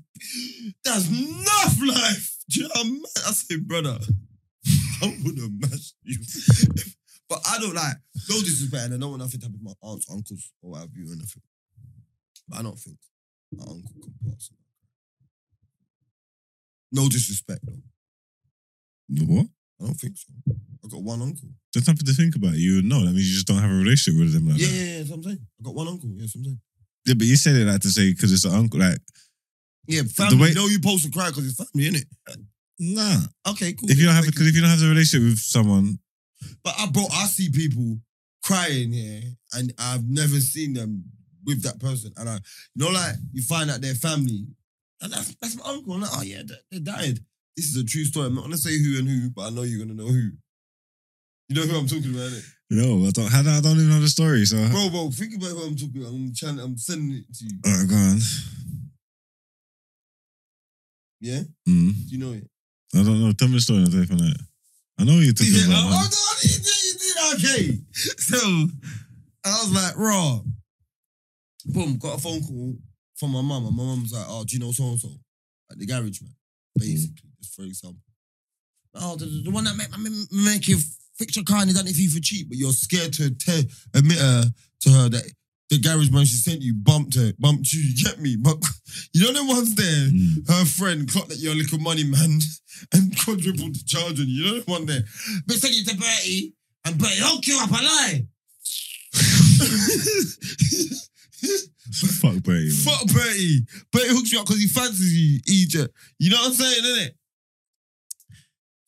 that's 0.85 1.09
enough 1.09 1.77
life. 1.81 2.37
Do 2.49 2.61
you 2.61 2.69
know 2.69 2.75
what 2.75 2.87
I 2.87 2.91
mean? 2.91 3.03
I 3.27 3.31
said, 3.33 3.67
brother, 3.67 3.99
I 5.03 5.19
would 5.25 5.39
have 5.39 5.51
mashed 5.59 5.95
you. 6.03 6.19
but 7.29 7.41
I 7.51 7.59
don't 7.59 7.75
like, 7.75 7.97
no 8.29 8.39
disrespect, 8.41 8.85
and 8.85 8.95
I 8.95 8.99
don't 8.99 9.11
want 9.11 9.23
nothing 9.23 9.41
to 9.41 9.47
happen 9.47 9.59
to 9.59 9.65
my 9.65 9.73
aunts, 9.83 10.11
uncles, 10.11 10.53
or 10.63 10.73
whatever 10.73 10.91
you 10.95 11.05
or 11.13 11.17
nothing. 11.17 11.43
But 12.49 12.59
I 12.59 12.63
don't 12.63 12.79
think 12.79 12.99
my 13.53 13.65
uncle 13.65 13.95
can 14.03 14.15
pass. 14.31 14.51
No 16.93 17.09
disrespect, 17.09 17.61
though. 17.65 19.25
What? 19.27 19.47
I 19.81 19.85
don't 19.87 19.95
think 19.95 20.17
so. 20.17 20.33
I 20.85 20.89
got 20.89 21.03
one 21.03 21.21
uncle. 21.23 21.49
There's 21.73 21.87
nothing 21.87 22.07
to 22.07 22.13
think 22.13 22.37
about. 22.37 22.55
You 22.55 22.83
know. 22.83 23.01
That 23.05 23.13
means 23.13 23.29
you 23.29 23.35
just 23.35 23.47
don't 23.47 23.59
have 23.59 23.71
a 23.71 23.75
relationship 23.75 24.21
with 24.21 24.33
them 24.33 24.49
like 24.49 24.59
Yeah, 24.61 24.67
that. 24.69 24.73
yeah, 24.75 24.85
yeah, 24.85 24.99
that's 24.99 25.11
what 25.11 25.17
I'm 25.17 25.23
saying. 25.25 25.39
I 25.61 25.63
got 25.65 25.75
one 25.75 25.89
uncle. 25.89 26.09
Yeah, 26.11 26.17
that's 26.21 26.35
what 26.37 26.41
I'm 26.41 26.45
saying. 26.45 26.61
Yeah, 27.07 27.15
but 27.19 27.27
you 27.27 27.37
said 27.37 27.57
it 27.57 27.67
like 27.67 27.81
to 27.83 27.91
say 27.91 28.13
because 28.13 28.33
it's 28.33 28.45
an 28.45 28.55
uncle. 28.55 28.81
Like, 28.81 28.99
Yeah, 29.87 30.03
family. 30.05 30.37
way- 30.39 30.49
you 30.51 30.55
know 30.55 30.67
you 30.67 30.79
post 30.81 31.05
to 31.05 31.11
cry 31.11 31.29
because 31.29 31.47
it's 31.47 31.57
family, 31.57 31.91
innit? 31.91 32.07
nah. 32.79 33.21
Okay, 33.51 33.73
cool. 33.75 33.91
If 33.91 33.99
you 33.99 34.07
don't 34.07 34.15
have, 34.15 34.25
because 34.27 34.47
if 34.47 34.55
you 34.55 34.61
don't 34.61 34.71
have 34.71 34.83
a 34.83 34.89
relationship 34.89 35.29
with 35.29 35.39
someone, 35.39 35.99
But 36.63 36.75
I 36.79 36.87
bro, 36.91 37.05
I 37.11 37.27
see 37.27 37.51
people 37.51 37.99
crying 38.43 38.93
here, 38.93 39.23
and 39.55 39.73
I've 39.79 40.05
never 40.09 40.39
seen 40.41 40.75
them 40.75 41.05
with 41.45 41.63
that 41.63 41.79
person. 41.81 42.13
And 42.17 42.29
I, 42.29 42.35
you 42.37 42.41
know, 42.85 42.91
like 42.91 43.17
you 43.33 43.43
find 43.43 43.71
out 43.71 43.81
their 43.81 43.95
family, 43.95 44.47
and 45.01 45.13
that's 45.13 45.35
that's 45.41 45.57
my 45.57 45.65
uncle. 45.67 45.95
I'm 45.95 46.01
like, 46.03 46.11
oh 46.15 46.23
yeah, 46.23 46.43
they, 46.47 46.55
they 46.73 46.79
died. 46.81 47.21
This 47.57 47.67
is 47.67 47.77
a 47.77 47.85
true 47.85 48.05
story. 48.05 48.27
I'm 48.27 48.35
not 48.35 48.43
gonna 48.45 48.57
say 48.57 48.77
who 48.79 48.99
and 48.99 49.09
who, 49.09 49.31
but 49.31 49.43
I 49.47 49.51
know 49.51 49.63
you're 49.63 49.79
gonna 49.85 49.95
know 49.95 50.09
who. 50.09 50.31
You 51.49 51.55
know 51.57 51.63
who 51.63 51.79
I'm 51.79 51.87
talking 51.87 52.11
about, 52.11 52.31
innit? 52.33 52.45
no, 52.71 53.07
I 53.07 53.11
don't. 53.11 53.33
I 53.35 53.43
don't, 53.43 53.53
I 53.53 53.61
don't 53.61 53.77
even 53.77 53.91
know 53.91 54.01
the 54.01 54.09
story. 54.09 54.45
So, 54.47 54.57
Bro, 54.71 54.91
bro, 54.91 55.11
think 55.11 55.35
about 55.37 55.51
who 55.51 55.63
I'm 55.67 55.77
talking 55.77 56.01
about. 56.03 56.13
I'm 56.15 56.33
trying. 56.35 56.59
I'm 56.59 56.77
sending 56.77 57.19
it 57.19 57.25
to 57.37 57.45
you. 57.45 57.59
all 57.67 57.79
right, 57.79 57.89
go 57.89 57.95
on. 57.97 58.19
Yeah, 61.21 61.41
Mm. 61.69 61.95
do 61.95 62.17
you 62.17 62.19
know 62.19 62.33
it? 62.33 62.47
I 62.95 63.03
don't 63.03 63.21
know. 63.21 63.33
Tell 63.33 63.49
me 63.49 63.55
the 63.55 63.61
story. 63.61 63.81
I'll 63.81 63.87
tell 63.91 64.01
you 64.01 64.07
from 64.07 64.19
there. 64.19 64.35
I 64.99 65.05
know 65.05 65.15
you're 65.15 65.33
talking 65.33 65.53
Yeah, 65.55 65.67
about. 65.67 65.85
oh, 65.85 66.09
no, 66.11 66.33
you 66.43 66.59
did, 66.59 66.85
you 66.85 66.95
did, 67.01 67.17
okay. 67.35 67.81
So 68.19 68.37
I 69.45 69.51
was 69.63 69.73
like, 69.73 69.97
raw. 69.97 70.41
Boom, 71.67 71.99
got 71.99 72.19
a 72.19 72.21
phone 72.21 72.43
call 72.43 72.77
from 73.17 73.31
my 73.33 73.41
mum, 73.43 73.67
and 73.67 73.77
my 73.77 73.83
mum 73.85 74.03
was 74.03 74.13
like, 74.13 74.27
oh, 74.29 74.45
do 74.45 74.55
you 74.57 74.61
know 74.61 74.73
so 74.73 74.85
and 74.85 75.01
so? 75.01 75.09
at 75.71 75.79
the 75.79 75.87
garage 75.87 76.21
man, 76.21 76.35
basically, 76.77 77.15
just 77.17 77.34
for 77.55 77.63
example. 77.63 78.01
Oh, 78.95 79.17
the, 79.17 79.27
the 79.45 79.51
one 79.51 79.65
that 79.65 79.77
make, 79.77 79.89
make, 80.31 80.69
you 80.69 80.79
fix 81.19 81.35
your 81.37 81.45
car 81.45 81.59
and 81.61 81.69
he 81.71 81.75
done 81.75 81.87
it 81.87 81.95
for 81.95 82.01
you 82.01 82.11
for 82.11 82.21
cheap, 82.21 82.49
but 82.49 82.59
you're 82.59 82.73
scared 82.73 83.13
to 83.15 83.31
tell, 83.35 83.61
admit 83.95 84.19
her 84.19 84.45
to 84.83 84.91
her 84.91 85.09
that 85.09 85.25
the 85.71 85.79
garage 85.81 86.11
man 86.11 86.25
she 86.25 86.37
sent 86.37 86.63
you 86.63 86.75
bumped 86.75 87.17
her, 87.17 87.33
bumped 87.39 87.73
you, 87.73 87.81
you 87.95 88.05
get 88.05 88.21
me? 88.21 88.37
But 88.41 88.57
you 89.13 89.25
know 89.25 89.33
the 89.33 89.45
ones 89.47 89.75
there, 89.75 89.85
Mm. 90.11 90.49
her 90.49 90.65
friend 90.65 91.11
clocked 91.11 91.31
that 91.31 91.39
you're 91.39 91.53
a 91.55 91.57
little 91.57 91.79
money 91.79 92.05
man 92.05 92.39
and 92.93 93.19
quadrupled 93.25 93.75
the 93.75 93.83
charge 93.87 94.21
on 94.21 94.27
you. 94.29 94.45
You 94.45 94.53
know 94.53 94.61
the 94.61 94.71
one 94.71 94.87
there? 94.87 95.03
But 95.47 95.57
send 95.57 95.75
you 95.75 95.85
to 95.87 95.97
Bertie 95.97 96.55
and 96.85 96.99
Bertie 96.99 97.15
hook 97.19 97.47
you 97.47 97.59
up 97.61 97.71
A 97.71 97.83
lie. 97.83 98.27
Fuck 102.21 102.47
man. 102.47 102.71
Fuck 102.71 103.07
Bertie. 103.13 103.67
Bertie 103.93 104.09
hooks 104.09 104.33
you 104.33 104.41
up 104.41 104.47
because 104.47 104.61
he 104.61 104.67
fancies 104.69 105.13
you, 105.17 105.41
Egypt. 105.47 105.95
You 106.19 106.31
know 106.31 106.37
what 106.39 106.49
I'm 106.49 106.53
saying, 106.55 106.83
innit? 106.85 107.11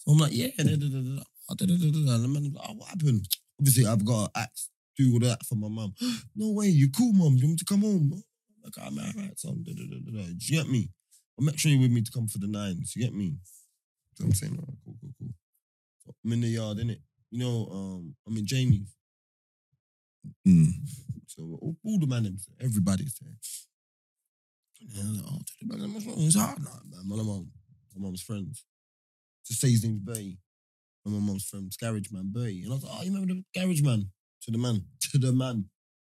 I'm 0.08 0.18
like, 0.18 0.32
yeah. 0.32 0.48
Da, 0.56 0.64
da, 0.64 0.76
da, 0.76 0.86
da. 0.88 2.14
And 2.14 2.24
the 2.24 2.28
man's 2.28 2.54
like, 2.54 2.64
oh, 2.68 2.74
what 2.74 2.88
happened? 2.88 3.26
Obviously, 3.60 3.86
I've 3.86 4.04
got 4.04 4.32
to 4.34 4.40
act, 4.40 4.60
do 4.96 5.12
all 5.12 5.20
that 5.20 5.44
for 5.44 5.54
my 5.56 5.68
mum. 5.68 5.94
no 6.36 6.52
way, 6.52 6.66
you 6.66 6.88
cool, 6.90 7.12
mum. 7.12 7.36
You 7.36 7.46
want 7.46 7.52
me 7.52 7.56
to 7.56 7.64
come 7.64 7.82
home? 7.82 8.22
Like, 8.62 8.74
I'm 8.86 8.98
all 8.98 9.04
right, 9.16 9.38
son. 9.38 9.64
Da, 9.64 9.72
da, 9.72 9.82
da, 9.82 9.96
da, 10.04 10.18
da. 10.18 10.26
Do 10.26 10.36
you 10.38 10.58
get 10.58 10.68
me? 10.70 10.90
I'll 11.38 11.44
make 11.44 11.58
sure 11.58 11.70
you're 11.70 11.80
with 11.80 11.90
me 11.90 12.02
to 12.02 12.10
come 12.12 12.28
for 12.28 12.38
the 12.38 12.46
nines. 12.46 12.94
You 12.96 13.02
get 13.04 13.14
me? 13.14 13.36
Do 14.16 14.24
I'm 14.24 14.32
saying? 14.32 14.56
All 14.58 14.64
right, 14.66 14.78
cool, 14.84 14.96
cool, 15.00 15.10
cool. 15.18 15.28
So 16.04 16.14
I'm 16.24 16.32
in 16.32 16.40
the 16.40 16.48
yard, 16.48 16.78
innit? 16.78 17.00
You 17.30 17.40
know, 17.40 17.68
um, 17.70 18.14
I'm 18.26 18.36
in 18.36 18.46
Jamie's. 18.46 18.94
Mm. 20.46 20.70
So 21.26 21.42
all, 21.60 21.76
all 21.84 21.98
the 21.98 22.06
man, 22.06 22.36
everybody's 22.60 23.14
there. 23.20 23.32
And 24.80 24.98
I 24.98 25.00
was 25.02 25.18
like, 25.18 25.80
oh, 25.80 25.92
what's 25.92 26.06
wrong? 26.06 26.16
It's 26.18 26.36
hard, 26.36 26.58
man. 26.58 26.72
My 27.04 27.16
mum, 27.16 27.50
my 27.94 28.06
mum's 28.06 28.22
friends. 28.22 28.64
To 29.46 29.54
say 29.54 29.70
his 29.70 29.84
name's 29.84 30.00
Bertie. 30.00 30.38
And 31.04 31.14
my 31.14 31.20
mum's 31.20 31.44
friend's 31.44 31.76
garage 31.76 32.10
man, 32.10 32.30
Bertie. 32.32 32.62
And 32.62 32.72
I 32.72 32.74
was 32.74 32.84
like, 32.84 32.92
oh, 32.96 33.02
you 33.02 33.12
remember 33.12 33.34
the 33.34 33.60
garage 33.60 33.82
man? 33.82 34.10
to 34.46 34.52
the 34.52 34.58
man, 34.58 34.82
to 35.00 35.18
the 35.18 35.32
man. 35.32 35.66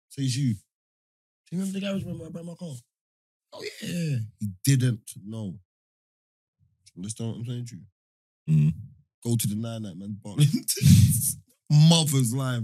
Says 0.10 0.38
you. 0.38 0.54
Do 0.54 1.56
you 1.56 1.60
remember 1.60 1.80
the 1.80 1.86
garage 1.86 2.06
man 2.06 2.18
when 2.18 2.28
I 2.28 2.32
brought 2.32 2.46
my 2.46 2.54
car? 2.54 2.74
Oh 3.54 3.64
yeah. 3.82 4.18
He 4.40 4.48
didn't 4.64 5.02
know. 5.26 5.56
Understand 6.96 7.30
what 7.30 7.38
I'm 7.38 7.46
saying 7.46 7.66
to 7.68 7.76
you? 7.76 7.82
Mm. 8.50 8.74
Go 9.24 9.36
to 9.36 9.48
the 9.48 9.56
nine 9.56 9.84
night 9.84 9.98
man. 9.98 10.18
Mother's 11.90 12.34
life. 12.34 12.64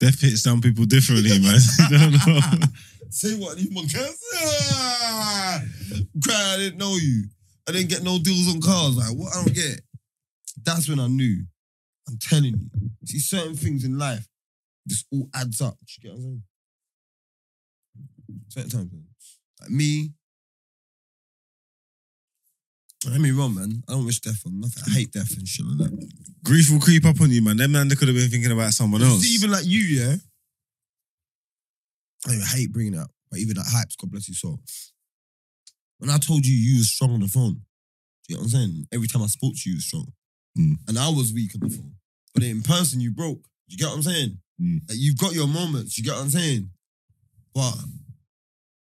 Death 0.00 0.20
hits 0.20 0.42
some 0.42 0.60
people 0.60 0.84
differently, 0.84 1.38
man. 1.40 1.58
Don't 1.90 2.12
know. 2.12 2.66
Say 3.10 3.34
what 3.34 3.58
You 3.58 3.70
monkeys? 3.70 4.22
Ah! 4.34 5.60
Cry, 6.22 6.54
I 6.54 6.56
didn't 6.58 6.78
know 6.78 6.94
you. 6.96 7.24
I 7.68 7.72
didn't 7.72 7.90
get 7.90 8.02
no 8.02 8.18
deals 8.18 8.54
on 8.54 8.62
cars. 8.62 8.96
Like, 8.96 9.14
what? 9.14 9.36
I 9.36 9.44
don't 9.44 9.54
get. 9.54 9.82
That's 10.64 10.88
when 10.88 10.98
I 10.98 11.06
knew. 11.06 11.44
I'm 12.08 12.18
telling 12.18 12.54
you. 12.54 12.90
See, 13.04 13.18
certain 13.18 13.54
things 13.54 13.84
in 13.84 13.98
life, 13.98 14.26
this 14.86 15.04
all 15.12 15.28
adds 15.34 15.60
up. 15.60 15.76
You 16.02 16.10
get 16.10 16.12
what 16.12 16.18
I'm 16.18 16.22
saying? 16.22 16.42
Certain 18.48 18.70
times, 18.70 18.92
man. 18.92 19.04
Like 19.60 19.70
me. 19.70 20.12
Don't 23.02 23.12
get 23.12 23.20
me 23.20 23.30
wrong, 23.30 23.54
man. 23.54 23.82
I 23.88 23.92
don't 23.92 24.06
wish 24.06 24.20
death 24.20 24.42
on 24.46 24.60
nothing. 24.60 24.82
I 24.86 24.90
hate 24.90 25.12
death 25.12 25.36
and 25.36 25.46
shit 25.46 25.66
like 25.66 25.90
that. 25.90 26.12
Grief 26.44 26.70
will 26.70 26.80
creep 26.80 27.04
up 27.04 27.20
on 27.20 27.30
you, 27.30 27.42
man. 27.42 27.58
Them 27.58 27.72
man, 27.72 27.88
they 27.88 27.94
could 27.94 28.08
have 28.08 28.16
been 28.16 28.30
thinking 28.30 28.50
about 28.50 28.72
someone 28.72 29.02
else. 29.02 29.20
See, 29.20 29.34
even 29.34 29.50
like 29.50 29.66
you, 29.66 29.80
yeah. 29.80 30.16
I 32.26 32.34
hate 32.56 32.72
bringing 32.72 32.94
it 32.94 33.00
up, 33.00 33.10
but 33.30 33.38
even 33.38 33.56
like 33.56 33.66
hypes, 33.66 33.96
God 33.96 34.10
bless 34.10 34.28
you 34.28 34.34
soul. 34.34 34.60
When 35.98 36.10
I 36.10 36.18
told 36.18 36.46
you 36.46 36.54
you 36.54 36.78
was 36.78 36.90
strong 36.90 37.14
on 37.14 37.20
the 37.20 37.28
phone, 37.28 37.54
do 37.54 37.60
you 38.28 38.36
know 38.36 38.40
what 38.40 38.44
I'm 38.44 38.50
saying? 38.50 38.86
Every 38.92 39.08
time 39.08 39.22
I 39.22 39.26
spoke 39.26 39.54
to 39.54 39.62
you, 39.66 39.72
you 39.72 39.76
was 39.76 39.86
strong. 39.86 40.12
Mm. 40.56 40.76
And 40.88 40.98
I 40.98 41.08
was 41.08 41.32
weak 41.32 41.52
on 41.54 41.68
the 41.68 41.74
phone. 41.74 41.94
But 42.34 42.44
in 42.44 42.62
person, 42.62 43.00
you 43.00 43.10
broke. 43.10 43.40
You 43.68 43.76
get 43.76 43.86
what 43.86 43.96
I'm 43.96 44.02
saying? 44.02 44.38
Mm. 44.60 44.80
Like, 44.88 44.98
you've 44.98 45.18
got 45.18 45.34
your 45.34 45.48
moments, 45.48 45.98
you 45.98 46.04
get 46.04 46.14
what 46.14 46.22
I'm 46.22 46.30
saying? 46.30 46.70
But 47.54 47.74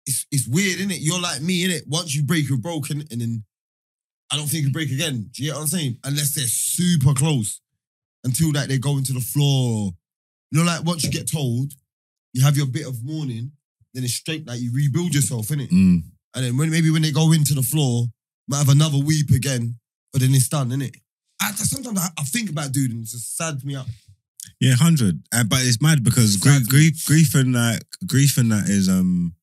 it's 0.06 0.26
it's 0.32 0.48
weird, 0.48 0.78
isn't 0.78 0.90
it? 0.90 1.00
You're 1.00 1.20
like 1.20 1.42
me, 1.42 1.66
innit? 1.66 1.86
Once 1.86 2.14
you 2.14 2.22
break, 2.22 2.48
you're 2.48 2.58
broken, 2.58 3.04
and 3.10 3.20
then 3.20 3.44
I 4.32 4.36
don't 4.36 4.46
think 4.46 4.64
you 4.64 4.72
break 4.72 4.90
again. 4.90 5.30
Do 5.32 5.42
you 5.42 5.50
get 5.50 5.56
what 5.56 5.62
I'm 5.62 5.68
saying? 5.68 5.98
Unless 6.04 6.34
they're 6.34 6.46
super 6.46 7.12
close. 7.12 7.60
Until 8.24 8.52
like 8.52 8.68
they 8.68 8.78
go 8.78 8.96
into 8.96 9.12
the 9.12 9.20
floor. 9.20 9.92
You 10.50 10.58
know, 10.58 10.64
like 10.64 10.84
once 10.84 11.04
you 11.04 11.10
get 11.10 11.30
told, 11.30 11.72
you 12.32 12.42
have 12.42 12.56
your 12.56 12.66
bit 12.66 12.86
of 12.86 13.04
mourning, 13.04 13.52
then 13.94 14.04
it's 14.04 14.14
straight 14.14 14.46
like 14.46 14.60
you 14.60 14.72
rebuild 14.72 15.14
yourself, 15.14 15.48
innit? 15.48 15.70
Mm. 15.70 16.02
And 16.34 16.44
then 16.44 16.56
when 16.56 16.70
maybe 16.70 16.90
when 16.90 17.02
they 17.02 17.10
go 17.12 17.32
into 17.32 17.54
the 17.54 17.62
floor, 17.62 18.06
might 18.48 18.58
have 18.58 18.68
another 18.68 18.98
weep 18.98 19.30
again, 19.30 19.76
but 20.12 20.20
then 20.20 20.34
it's 20.34 20.48
done, 20.48 20.70
innit? 20.70 20.94
I, 21.40 21.52
sometimes 21.52 21.98
I, 22.00 22.08
I 22.18 22.22
think 22.24 22.50
about 22.50 22.72
dude 22.72 22.90
and 22.90 23.02
it 23.02 23.08
just 23.08 23.36
sads 23.36 23.64
me 23.64 23.76
up. 23.76 23.86
Yeah, 24.60 24.74
hundred. 24.74 25.22
Uh, 25.32 25.44
but 25.44 25.60
it's 25.62 25.80
mad 25.80 26.02
because 26.02 26.36
grief, 26.36 26.68
grief, 26.68 27.06
grief, 27.06 27.34
and 27.34 27.54
like 27.54 27.82
grief 28.06 28.38
and 28.38 28.50
that 28.52 28.68
is 28.68 28.88
um, 28.88 29.34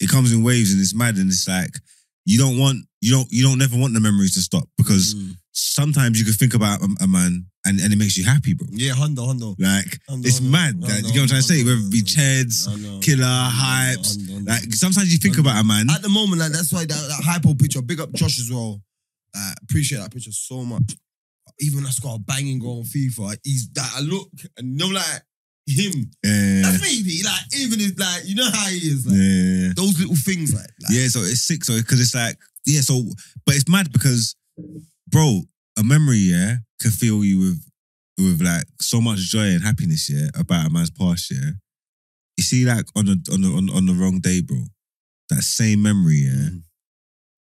it 0.00 0.08
comes 0.10 0.32
in 0.32 0.42
waves 0.42 0.72
and 0.72 0.80
it's 0.80 0.94
mad 0.94 1.16
and 1.16 1.30
it's 1.30 1.46
like 1.46 1.76
you 2.24 2.38
don't 2.38 2.58
want 2.58 2.78
you 3.00 3.12
don't 3.12 3.28
you 3.30 3.42
don't 3.44 3.58
never 3.58 3.76
want 3.78 3.94
the 3.94 4.00
memories 4.00 4.34
to 4.34 4.40
stop 4.40 4.68
because 4.76 5.14
Mm. 5.14 5.36
sometimes 5.52 6.18
you 6.18 6.24
can 6.24 6.34
think 6.34 6.54
about 6.54 6.80
a, 6.82 6.88
a 7.02 7.06
man 7.06 7.46
and, 7.66 7.80
and 7.80 7.92
it 7.92 7.96
makes 7.96 8.16
you 8.16 8.24
happy, 8.24 8.54
bro. 8.54 8.66
Yeah, 8.70 8.92
hundo, 8.92 9.26
hundo. 9.26 9.56
Like 9.58 9.98
it's 10.24 10.40
mad. 10.40 10.80
Like, 10.80 11.02
you 11.02 11.02
know 11.02 11.08
what 11.08 11.20
I'm 11.22 11.28
trying 11.28 11.40
to 11.40 11.42
say? 11.42 11.64
Whether 11.64 11.76
it 11.76 11.90
be. 11.90 12.02
Cheds, 12.06 12.66
Killer, 13.02 13.24
Hypes. 13.24 14.46
Like 14.46 14.72
sometimes 14.72 15.12
you 15.12 15.18
think 15.18 15.38
about 15.38 15.60
a 15.60 15.64
man. 15.64 15.90
At 15.90 16.02
the 16.02 16.08
moment, 16.08 16.40
like 16.40 16.52
that's 16.52 16.72
why 16.72 16.80
that, 16.80 16.88
that 16.88 17.20
hypo 17.24 17.54
picture, 17.54 17.82
big 17.82 18.00
up 18.00 18.12
Josh 18.12 18.38
as 18.38 18.50
well. 18.50 18.80
Uh, 19.36 19.52
appreciate 19.62 19.98
that 19.98 20.12
picture 20.12 20.32
so 20.32 20.62
much. 20.62 20.96
Even 21.60 21.84
that's 21.84 21.98
got 21.98 22.16
a 22.16 22.18
banging 22.18 22.58
goal 22.58 22.78
on 22.78 22.84
FIFA, 22.84 23.36
he's 23.42 23.68
that 23.70 23.90
I 23.96 24.00
look 24.00 24.28
and 24.56 24.76
know 24.76 24.88
like 24.88 25.22
him. 25.66 26.10
Yeah, 26.22 26.62
That's 26.62 26.82
me. 26.82 27.22
Like 27.24 27.42
even 27.58 27.80
if 27.80 27.98
like 27.98 28.22
you 28.26 28.34
know 28.34 28.50
how 28.50 28.68
he 28.68 28.76
is, 28.76 29.06
like 29.06 29.16
yeah. 29.16 29.72
those 29.74 29.98
little 29.98 30.16
things, 30.16 30.54
like, 30.54 30.70
like 30.82 30.90
Yeah, 30.90 31.08
so 31.08 31.20
it's 31.20 31.42
sick. 31.42 31.64
So 31.64 31.76
because 31.76 32.00
it's 32.00 32.14
like, 32.14 32.36
yeah, 32.66 32.80
so 32.80 33.02
but 33.44 33.54
it's 33.54 33.68
mad 33.68 33.92
because, 33.92 34.36
bro, 35.08 35.42
a 35.78 35.82
memory, 35.82 36.18
yeah, 36.18 36.56
can 36.80 36.90
fill 36.90 37.24
you 37.24 37.38
with 37.38 37.62
with 38.18 38.40
like 38.40 38.64
so 38.80 39.00
much 39.00 39.18
joy 39.18 39.44
and 39.54 39.62
happiness, 39.62 40.08
yeah, 40.10 40.28
about 40.34 40.66
a 40.66 40.70
man's 40.70 40.90
past, 40.90 41.30
yeah. 41.30 41.50
You 42.38 42.44
see, 42.44 42.64
like 42.64 42.86
on 42.96 43.06
the 43.06 43.30
on 43.32 43.40
the 43.42 43.48
on, 43.48 43.70
on 43.70 43.86
the 43.86 43.92
wrong 43.94 44.20
day, 44.20 44.40
bro, 44.40 44.58
that 45.30 45.42
same 45.42 45.82
memory, 45.82 46.16
yeah, 46.26 46.50
Mm. 46.50 46.62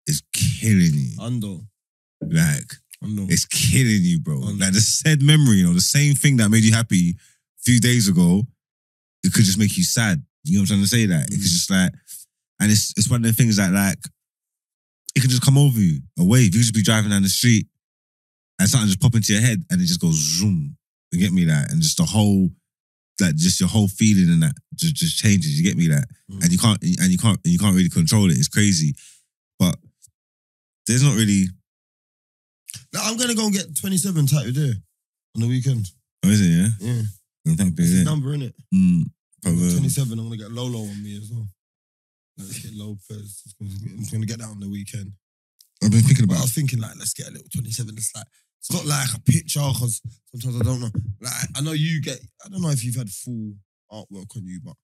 is 0.07 0.21
killing 0.33 0.93
you. 0.93 1.15
Undo, 1.19 1.65
Like 2.21 2.73
undo. 3.01 3.27
it's 3.29 3.45
killing 3.45 4.01
you, 4.03 4.19
bro. 4.19 4.37
Mm. 4.39 4.59
Like 4.59 4.73
the 4.73 4.81
said 4.81 5.21
memory, 5.21 5.57
you 5.57 5.65
know, 5.67 5.73
the 5.73 5.81
same 5.81 6.15
thing 6.15 6.37
that 6.37 6.49
made 6.49 6.63
you 6.63 6.73
happy 6.73 7.11
a 7.11 7.61
few 7.63 7.79
days 7.79 8.07
ago, 8.07 8.43
it 9.23 9.31
could 9.33 9.45
just 9.45 9.57
make 9.59 9.77
you 9.77 9.83
sad. 9.83 10.23
You 10.43 10.55
know 10.57 10.61
what 10.61 10.71
I'm 10.71 10.77
trying 10.77 10.81
to 10.83 10.87
say? 10.89 11.05
That 11.05 11.29
Mm. 11.29 11.39
just 11.41 11.69
like, 11.69 11.91
and 12.59 12.71
it's 12.71 12.93
it's 12.97 13.09
one 13.09 13.23
of 13.23 13.27
the 13.27 13.33
things 13.33 13.55
that 13.57 13.71
like, 13.71 13.99
it 15.15 15.21
could 15.21 15.29
just 15.29 15.43
come 15.43 15.57
over 15.57 15.79
you, 15.79 16.01
a 16.17 16.23
wave. 16.23 16.45
You 16.53 16.59
could 16.59 16.61
just 16.61 16.73
be 16.73 16.81
driving 16.83 17.11
down 17.11 17.21
the 17.21 17.29
street, 17.29 17.67
and 18.59 18.69
something 18.69 18.87
just 18.87 19.01
pop 19.01 19.15
into 19.15 19.33
your 19.33 19.41
head, 19.41 19.63
and 19.69 19.81
it 19.81 19.85
just 19.85 20.01
goes 20.01 20.15
zoom. 20.15 20.77
You 21.11 21.19
get 21.19 21.31
me 21.33 21.45
that, 21.45 21.71
and 21.71 21.81
just 21.81 21.97
the 21.97 22.05
whole, 22.05 22.49
like, 23.19 23.35
just 23.35 23.59
your 23.59 23.69
whole 23.69 23.87
feeling 23.87 24.29
and 24.33 24.43
that 24.43 24.55
just 24.75 24.95
just 24.95 25.17
changes. 25.17 25.57
You 25.59 25.63
get 25.63 25.77
me 25.77 25.87
that, 25.87 26.07
Mm. 26.31 26.43
and 26.43 26.51
you 26.51 26.57
can't 26.57 26.81
and 26.83 27.11
you 27.11 27.17
can't 27.17 27.39
and 27.43 27.53
you 27.53 27.59
can't 27.59 27.75
really 27.75 27.89
control 27.89 28.29
it. 28.31 28.37
It's 28.37 28.47
crazy, 28.47 28.95
but 29.59 29.77
there's 30.87 31.03
not 31.03 31.15
really. 31.15 31.45
Like, 32.93 33.03
I'm 33.05 33.17
gonna 33.17 33.35
go 33.35 33.45
and 33.45 33.53
get 33.53 33.75
27 33.75 34.25
tattooed 34.27 34.55
there 34.55 34.73
on 35.35 35.41
the 35.41 35.47
weekend. 35.47 35.89
Oh, 36.23 36.29
is 36.29 36.41
it? 36.41 36.45
Yeah. 36.49 36.69
Yeah, 37.45 37.55
that's 37.57 37.89
yeah. 37.91 38.03
number 38.03 38.33
in 38.33 38.41
it. 38.43 38.55
Mm, 38.73 39.03
um, 39.45 39.57
27. 39.57 40.17
I'm 40.17 40.25
gonna 40.25 40.37
get 40.37 40.51
Lolo 40.51 40.79
on 40.79 41.03
me 41.03 41.17
as 41.17 41.29
well. 41.31 41.47
Let's 42.37 42.59
get 42.59 42.73
Lopez. 42.73 43.43
I'm 43.61 44.03
gonna 44.11 44.25
get 44.25 44.39
that 44.39 44.47
on 44.49 44.59
the 44.59 44.69
weekend. 44.69 45.11
I've 45.83 45.91
been 45.91 46.01
thinking 46.01 46.25
But 46.27 46.33
I 46.33 46.37
about. 46.37 46.43
was 46.45 46.53
thinking 46.53 46.79
like, 46.79 46.95
let's 46.97 47.13
get 47.13 47.27
a 47.27 47.31
little 47.31 47.47
27. 47.53 47.93
It's 47.97 48.15
like 48.15 48.25
it's 48.59 48.71
not 48.71 48.85
like 48.85 49.09
a 49.15 49.19
picture 49.21 49.59
because 49.73 50.01
sometimes 50.33 50.61
I 50.61 50.63
don't 50.63 50.79
know. 50.81 50.91
Like 51.21 51.33
I 51.55 51.61
know 51.61 51.73
you 51.73 52.01
get. 52.01 52.19
I 52.45 52.49
don't 52.49 52.61
know 52.61 52.69
if 52.69 52.83
you've 52.83 52.95
had 52.95 53.09
full 53.09 53.53
artwork 53.91 54.35
on 54.37 54.45
you, 54.47 54.59
but 54.63 54.75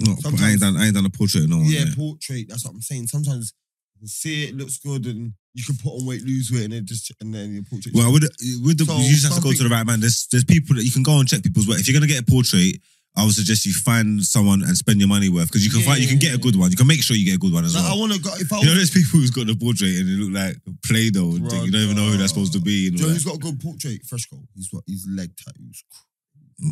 No, 0.00 0.16
but 0.22 0.40
I 0.40 0.50
ain't 0.50 0.60
done. 0.60 0.76
I 0.76 0.86
ain't 0.86 0.94
done 0.94 1.06
a 1.06 1.10
portrait 1.10 1.44
of 1.44 1.50
no 1.50 1.58
one. 1.58 1.66
yeah, 1.66 1.84
yet. 1.84 1.96
portrait. 1.96 2.46
That's 2.48 2.64
what 2.64 2.74
I'm 2.74 2.82
saying. 2.82 3.06
Sometimes 3.06 3.52
you 4.00 4.08
see 4.08 4.44
it, 4.44 4.50
it 4.50 4.56
looks 4.56 4.78
good, 4.78 5.06
and 5.06 5.32
you 5.54 5.62
can 5.64 5.76
put 5.76 5.90
on 5.92 6.06
weight, 6.06 6.22
lose 6.22 6.50
weight, 6.50 6.64
and 6.64 6.72
then 6.72 6.86
just 6.86 7.12
and 7.20 7.32
then 7.34 7.52
your 7.54 7.62
portrait. 7.64 7.94
Well, 7.94 8.12
with 8.12 8.22
the, 8.22 8.60
with 8.64 8.78
the 8.78 8.84
So 8.86 8.96
you 8.98 9.10
just 9.14 9.26
have 9.26 9.36
to 9.36 9.42
go 9.42 9.52
to 9.52 9.62
the 9.62 9.68
right 9.68 9.86
man. 9.86 10.00
There's 10.00 10.26
there's 10.32 10.44
people 10.44 10.74
that 10.76 10.84
you 10.84 10.90
can 10.90 11.02
go 11.02 11.18
and 11.20 11.28
check 11.28 11.42
people's 11.42 11.68
work. 11.68 11.78
If 11.78 11.86
you're 11.88 11.94
gonna 11.98 12.06
get 12.10 12.20
a 12.22 12.24
portrait, 12.30 12.80
I 13.16 13.24
would 13.24 13.34
suggest 13.34 13.66
you 13.66 13.72
find 13.72 14.22
someone 14.22 14.62
and 14.62 14.76
spend 14.76 15.00
your 15.00 15.08
money 15.08 15.28
worth 15.28 15.48
because 15.48 15.64
you 15.64 15.70
can 15.70 15.82
find 15.82 15.98
you 16.00 16.06
can 16.06 16.18
get 16.18 16.34
a 16.34 16.38
good 16.38 16.54
one. 16.54 16.70
You 16.70 16.76
can 16.76 16.86
make 16.86 17.02
sure 17.02 17.16
you 17.16 17.26
get 17.26 17.36
a 17.36 17.38
good 17.38 17.52
one 17.52 17.64
as 17.64 17.74
Like, 17.74 17.84
I 17.92 17.96
want 17.96 18.12
to 18.12 18.20
go. 18.20 18.30
If 18.38 18.52
I 18.52 18.60
You 18.60 18.66
know, 18.66 18.74
there's 18.74 18.90
people 18.90 19.18
who's 19.18 19.30
got 19.30 19.46
the 19.46 19.56
portrait 19.56 19.90
and 19.98 20.08
they 20.08 20.12
look 20.12 20.32
like 20.32 20.56
Play-Doh. 20.86 21.34
and. 21.36 21.44
You 21.50 21.70
don't 21.70 21.82
even 21.82 21.96
know 21.96 22.06
who 22.06 22.16
they're 22.16 22.28
supposed 22.28 22.52
to 22.54 22.60
be. 22.60 22.88
You 22.88 22.90
know 22.92 23.08
who's 23.08 23.24
got 23.24 23.34
a 23.34 23.38
good 23.38 23.58
portrait? 23.60 24.00
Freshco. 24.06 24.46
He's 24.54 24.68
got 24.68 24.82
his 24.86 25.06
leg 25.10 25.30
tattoos. 25.36 25.84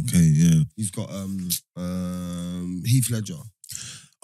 Okay, 0.05 0.21
yeah. 0.23 0.63
He's 0.77 0.91
got 0.91 1.11
um 1.11 1.49
um 1.77 2.83
Heath 2.85 3.11
Ledger. 3.11 3.41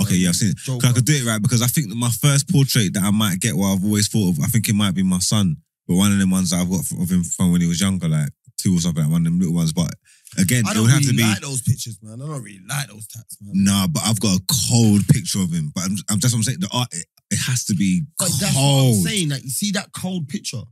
Okay, 0.01 0.17
yeah, 0.17 0.29
I've 0.31 0.37
seen 0.37 0.51
it. 0.51 0.57
Joker. 0.57 0.87
I 0.87 0.93
could 0.93 1.05
do 1.05 1.15
it 1.15 1.25
right 1.25 1.41
because 1.41 1.62
I 1.62 1.67
think 1.67 1.89
that 1.89 1.95
my 1.97 2.11
first 2.11 2.49
portrait 2.51 2.93
that 2.95 3.03
I 3.03 3.11
might 3.11 3.41
get, 3.41 3.57
what 3.57 3.73
I've 3.75 3.85
always 3.85 4.09
thought 4.09 4.31
of, 4.31 4.41
I 4.41 4.47
think 4.47 4.69
it 4.69 4.75
might 4.75 4.95
be 4.95 5.03
my 5.03 5.21
son, 5.21 5.57
but 5.87 5.95
one 5.97 6.12
of 6.12 6.19
the 6.19 6.27
ones 6.27 6.51
that 6.51 6.61
I've 6.61 6.71
got 6.71 6.81
of 6.81 7.11
him 7.11 7.23
from 7.25 7.53
when 7.53 7.61
he 7.61 7.67
was 7.67 7.81
younger, 7.81 8.09
like 8.09 8.31
two 8.59 8.77
or 8.77 8.81
something, 8.81 9.03
like 9.03 9.13
one 9.13 9.23
of 9.23 9.25
them 9.25 9.39
little 9.39 9.55
ones. 9.55 9.73
But 9.73 9.95
again, 10.39 10.65
I 10.67 10.71
it 10.71 10.75
don't 10.75 10.83
would 10.85 10.91
have 10.93 11.01
really 11.01 11.13
to 11.13 11.17
be. 11.17 11.23
I 11.23 11.27
don't 11.27 11.33
like 11.35 11.41
those 11.43 11.63
pictures, 11.63 11.99
man. 12.03 12.21
I 12.23 12.27
don't 12.27 12.43
really 12.43 12.61
like 12.69 12.89
those 12.89 13.07
tats, 13.07 13.37
man. 13.41 13.53
Nah, 13.65 13.87
but 13.87 14.03
I've 14.05 14.21
got 14.21 14.37
a 14.37 14.43
cold 14.71 15.07
picture 15.09 15.41
of 15.41 15.53
him. 15.53 15.73
But 15.75 15.85
I'm, 15.85 15.97
I'm 16.11 16.19
just 16.21 16.35
what 16.35 16.39
I'm 16.39 16.43
saying. 16.45 16.61
The 16.61 16.71
art, 16.73 16.89
it, 16.93 17.07
it 17.31 17.39
has 17.47 17.65
to 17.67 17.75
be 17.75 18.03
But 18.19 18.29
cold. 18.29 18.41
that's 18.41 18.55
what 18.57 18.63
I'm 18.63 18.95
saying. 18.95 19.29
Like, 19.31 19.45
you 19.45 19.51
see 19.51 19.71
that 19.73 19.93
cold 19.93 20.29
picture? 20.29 20.63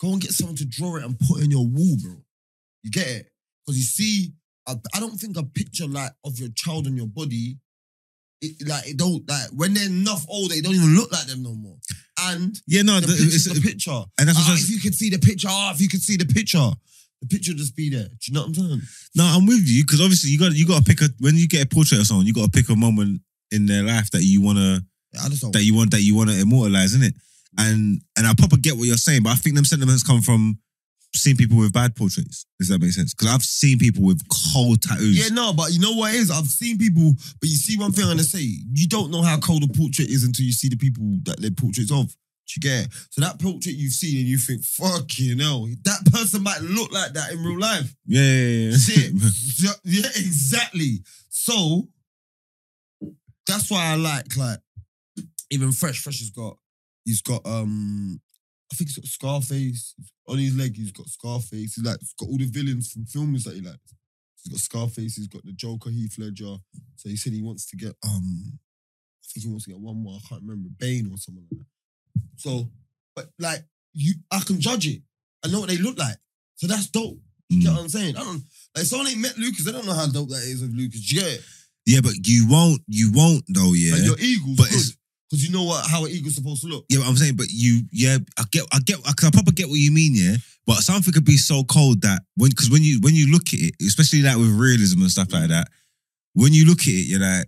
Go 0.00 0.12
and 0.12 0.20
get 0.20 0.32
someone 0.32 0.56
to 0.56 0.64
draw 0.66 0.96
it 0.96 1.04
and 1.04 1.18
put 1.18 1.40
it 1.40 1.44
in 1.44 1.50
your 1.50 1.66
wall, 1.66 1.96
bro. 2.02 2.16
You 2.82 2.90
get 2.90 3.06
it? 3.06 3.26
Because 3.64 3.78
you 3.78 3.84
see, 3.84 4.32
I, 4.66 4.74
I 4.94 5.00
don't 5.00 5.16
think 5.16 5.36
a 5.36 5.42
picture 5.44 5.86
like 5.86 6.12
of 6.24 6.38
your 6.38 6.48
child 6.54 6.86
and 6.86 6.96
your 6.96 7.06
body, 7.06 7.58
it, 8.42 8.68
like 8.68 8.86
it 8.88 8.96
don't 8.98 9.26
like 9.28 9.48
when 9.52 9.72
they're 9.72 9.86
enough 9.86 10.26
older, 10.28 10.54
it 10.54 10.64
don't 10.64 10.74
even 10.74 10.94
look 10.96 11.10
like 11.12 11.26
them 11.26 11.42
no 11.42 11.54
more. 11.54 11.76
And 12.20 12.60
Yeah, 12.66 12.82
no, 12.82 13.00
the 13.00 13.06
the, 13.06 13.12
picture's 13.12 13.46
it's, 13.46 13.54
the 13.54 13.60
picture. 13.60 14.02
and 14.18 14.28
that's 14.28 14.36
what 14.38 14.48
Ah, 14.48 14.52
I'm 14.52 14.58
if 14.58 14.68
you 14.70 14.80
could 14.80 14.94
see 14.94 15.08
the 15.10 15.18
picture, 15.18 15.48
ah, 15.50 15.72
if 15.72 15.80
you 15.80 15.88
could 15.88 16.02
see 16.02 16.16
the 16.16 16.26
picture, 16.26 16.70
the 17.20 17.28
picture 17.28 17.52
just 17.54 17.76
be 17.76 17.90
there. 17.90 18.04
Do 18.04 18.16
you 18.26 18.34
know 18.34 18.40
what 18.40 18.48
I'm 18.48 18.54
saying? 18.54 18.82
no, 19.16 19.24
I'm 19.24 19.46
with 19.46 19.66
you 19.66 19.84
because 19.84 20.00
obviously 20.00 20.30
you 20.30 20.38
got 20.38 20.52
you 20.52 20.66
got 20.66 20.84
to 20.84 20.84
pick 20.84 21.00
a 21.00 21.08
when 21.20 21.36
you 21.36 21.48
get 21.48 21.64
a 21.64 21.66
portrait 21.66 22.00
of 22.00 22.06
someone, 22.06 22.26
you 22.26 22.34
got 22.34 22.44
to 22.44 22.50
pick 22.50 22.68
a 22.68 22.76
moment 22.76 23.20
in 23.50 23.66
their 23.66 23.82
life 23.82 24.10
that 24.10 24.22
you 24.22 24.42
wanna 24.42 24.80
I 25.22 25.28
just 25.28 25.42
don't. 25.42 25.52
that 25.52 25.62
you 25.62 25.74
want 25.74 25.90
that 25.92 26.02
you 26.02 26.16
want 26.16 26.30
to 26.30 26.40
immortalize, 26.40 26.94
isn't 26.94 27.04
it? 27.04 27.14
And 27.58 28.00
and 28.18 28.26
I 28.26 28.34
proper 28.36 28.56
get 28.56 28.76
what 28.76 28.86
you're 28.86 28.96
saying, 28.96 29.22
but 29.22 29.30
I 29.30 29.36
think 29.36 29.54
them 29.54 29.64
sentiments 29.64 30.02
come 30.02 30.22
from 30.22 30.58
seeing 31.14 31.36
people 31.36 31.56
with 31.56 31.72
bad 31.72 31.94
portraits. 31.94 32.46
Does 32.58 32.68
that 32.68 32.80
make 32.80 32.92
sense? 32.92 33.14
Because 33.14 33.32
I've 33.32 33.42
seen 33.42 33.78
people 33.78 34.02
with 34.02 34.20
cold 34.52 34.82
tattoos. 34.82 35.16
Yeah, 35.16 35.34
no, 35.34 35.52
but 35.52 35.72
you 35.72 35.80
know 35.80 35.92
what 35.92 36.12
it 36.14 36.18
is? 36.18 36.30
I've 36.30 36.46
seen 36.46 36.76
people, 36.78 37.12
but 37.40 37.48
you 37.48 37.56
see 37.56 37.78
one 37.78 37.92
thing 37.92 38.04
I'm 38.04 38.10
gonna 38.10 38.24
say, 38.24 38.40
you 38.72 38.88
don't 38.88 39.10
know 39.10 39.22
how 39.22 39.38
cold 39.38 39.62
a 39.62 39.68
portrait 39.68 40.08
is 40.08 40.24
until 40.24 40.44
you 40.44 40.52
see 40.52 40.68
the 40.68 40.76
people 40.76 41.18
that 41.24 41.40
they're 41.40 41.50
portraits 41.52 41.92
of. 41.92 42.14
You 42.54 42.60
get 42.60 42.86
it? 42.86 42.92
So 43.10 43.20
that 43.20 43.40
portrait 43.40 43.74
you've 43.74 43.92
seen 43.92 44.18
and 44.18 44.26
you 44.26 44.38
think, 44.38 44.62
fuck 44.64 45.18
you 45.18 45.36
know, 45.36 45.66
that 45.84 46.04
person 46.12 46.42
might 46.42 46.60
look 46.60 46.92
like 46.92 47.12
that 47.12 47.32
in 47.32 47.42
real 47.42 47.58
life. 47.58 47.94
Yeah, 48.06 48.22
yeah, 48.22 48.70
yeah. 48.70 48.76
Shit. 48.76 49.12
yeah, 49.58 49.70
yeah, 49.84 50.08
exactly. 50.16 50.98
So 51.28 51.88
that's 53.46 53.70
why 53.70 53.86
I 53.86 53.96
like 53.96 54.36
like 54.36 54.58
even 55.50 55.72
Fresh. 55.72 56.00
Fresh 56.00 56.20
has 56.20 56.30
got 56.30 56.56
he's 57.04 57.22
got 57.22 57.46
um 57.46 58.20
I 58.72 58.76
think 58.76 58.90
he's 58.90 58.98
got 58.98 59.06
Scarface 59.06 59.94
on 60.28 60.38
his 60.38 60.56
leg. 60.56 60.76
He's 60.76 60.92
got 60.92 61.06
Scarface. 61.06 61.74
He's 61.74 61.84
like 61.84 61.98
he's 62.00 62.14
got 62.14 62.28
all 62.28 62.38
the 62.38 62.46
villains 62.46 62.90
from 62.90 63.06
films 63.06 63.44
that 63.44 63.54
he 63.54 63.60
likes. 63.60 63.94
He's 64.42 64.52
got 64.52 64.60
Scarface. 64.60 65.16
He's 65.16 65.28
got 65.28 65.44
the 65.44 65.52
Joker, 65.52 65.90
Heath 65.90 66.16
Ledger. 66.18 66.56
So 66.96 67.08
he 67.08 67.16
said 67.16 67.32
he 67.32 67.42
wants 67.42 67.66
to 67.70 67.76
get 67.76 67.94
um 68.04 68.58
I 69.24 69.26
think 69.32 69.44
he 69.44 69.50
wants 69.50 69.64
to 69.64 69.70
get 69.70 69.80
one 69.80 70.02
more. 70.02 70.16
I 70.16 70.28
can't 70.28 70.42
remember 70.42 70.68
Bane 70.78 71.10
or 71.10 71.16
something 71.16 71.46
like 71.50 71.60
that. 71.60 71.66
So, 72.36 72.68
but 73.16 73.26
like 73.38 73.64
you, 73.92 74.14
I 74.30 74.40
can 74.40 74.60
judge 74.60 74.86
it. 74.86 75.02
I 75.44 75.48
know 75.48 75.60
what 75.60 75.68
they 75.68 75.76
look 75.76 75.98
like. 75.98 76.16
So 76.56 76.66
that's 76.66 76.88
dope. 76.88 77.18
You 77.48 77.62
get 77.62 77.70
Mm. 77.70 77.74
what 77.74 77.82
I'm 77.82 77.88
saying? 77.88 78.16
I 78.16 78.20
don't 78.24 78.42
like 78.74 78.84
someone 78.86 79.08
ain't 79.08 79.20
met 79.20 79.36
Lucas. 79.38 79.64
They 79.64 79.72
don't 79.72 79.86
know 79.86 79.92
how 79.94 80.06
dope 80.06 80.30
that 80.30 80.42
is 80.42 80.62
of 80.62 80.74
Lucas. 80.74 81.10
You 81.12 81.20
get 81.20 81.32
it? 81.32 81.40
Yeah, 81.86 82.00
but 82.00 82.14
you 82.24 82.46
won't, 82.48 82.80
you 82.88 83.12
won't 83.12 83.44
though, 83.48 83.72
yeah. 83.74 83.94
Like 83.94 84.04
your 84.04 84.18
eagle's 84.18 84.56
But 84.56 84.70
good 84.70 84.82
because 85.30 85.44
you 85.46 85.52
know 85.52 85.64
what 85.64 85.86
how 85.86 86.04
an 86.04 86.10
eagle's 86.10 86.34
supposed 86.36 86.62
to 86.62 86.68
look. 86.68 86.84
Yeah, 86.88 87.00
but 87.00 87.08
I'm 87.08 87.16
saying, 87.16 87.36
but 87.36 87.46
you, 87.50 87.82
yeah, 87.92 88.18
I 88.38 88.44
get, 88.50 88.64
I 88.72 88.78
get, 88.80 88.98
I, 89.04 89.10
I 89.10 89.30
proper 89.30 89.52
get 89.52 89.68
what 89.68 89.78
you 89.78 89.90
mean, 89.90 90.12
yeah. 90.14 90.36
But 90.66 90.76
something 90.76 91.12
could 91.12 91.26
be 91.26 91.36
so 91.36 91.62
cold 91.64 92.00
that 92.02 92.22
when, 92.36 92.50
because 92.50 92.70
when 92.70 92.82
you 92.82 93.00
when 93.02 93.14
you 93.14 93.30
look 93.30 93.48
at 93.52 93.60
it, 93.60 93.74
especially 93.82 94.22
like 94.22 94.36
with 94.38 94.48
realism 94.58 95.02
and 95.02 95.10
stuff 95.10 95.30
like 95.32 95.48
that, 95.50 95.68
when 96.32 96.54
you 96.54 96.64
look 96.66 96.80
at 96.80 96.88
it, 96.88 97.06
you're 97.06 97.20
like, 97.20 97.46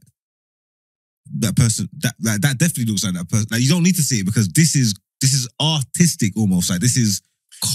that 1.41 1.57
person, 1.57 1.89
that 1.99 2.15
like 2.23 2.41
that 2.41 2.59
definitely 2.59 2.87
looks 2.93 3.05
like 3.05 3.15
that 3.15 3.29
person. 3.29 3.47
Like 3.51 3.61
you 3.63 3.69
don't 3.69 3.83
need 3.83 3.97
to 3.97 4.03
see 4.03 4.21
it 4.21 4.27
because 4.27 4.49
this 4.49 4.75
is 4.77 4.95
this 5.21 5.33
is 5.33 5.49
artistic 5.61 6.37
almost. 6.37 6.71
Like 6.71 6.81
this 6.81 6.97
is 6.97 7.23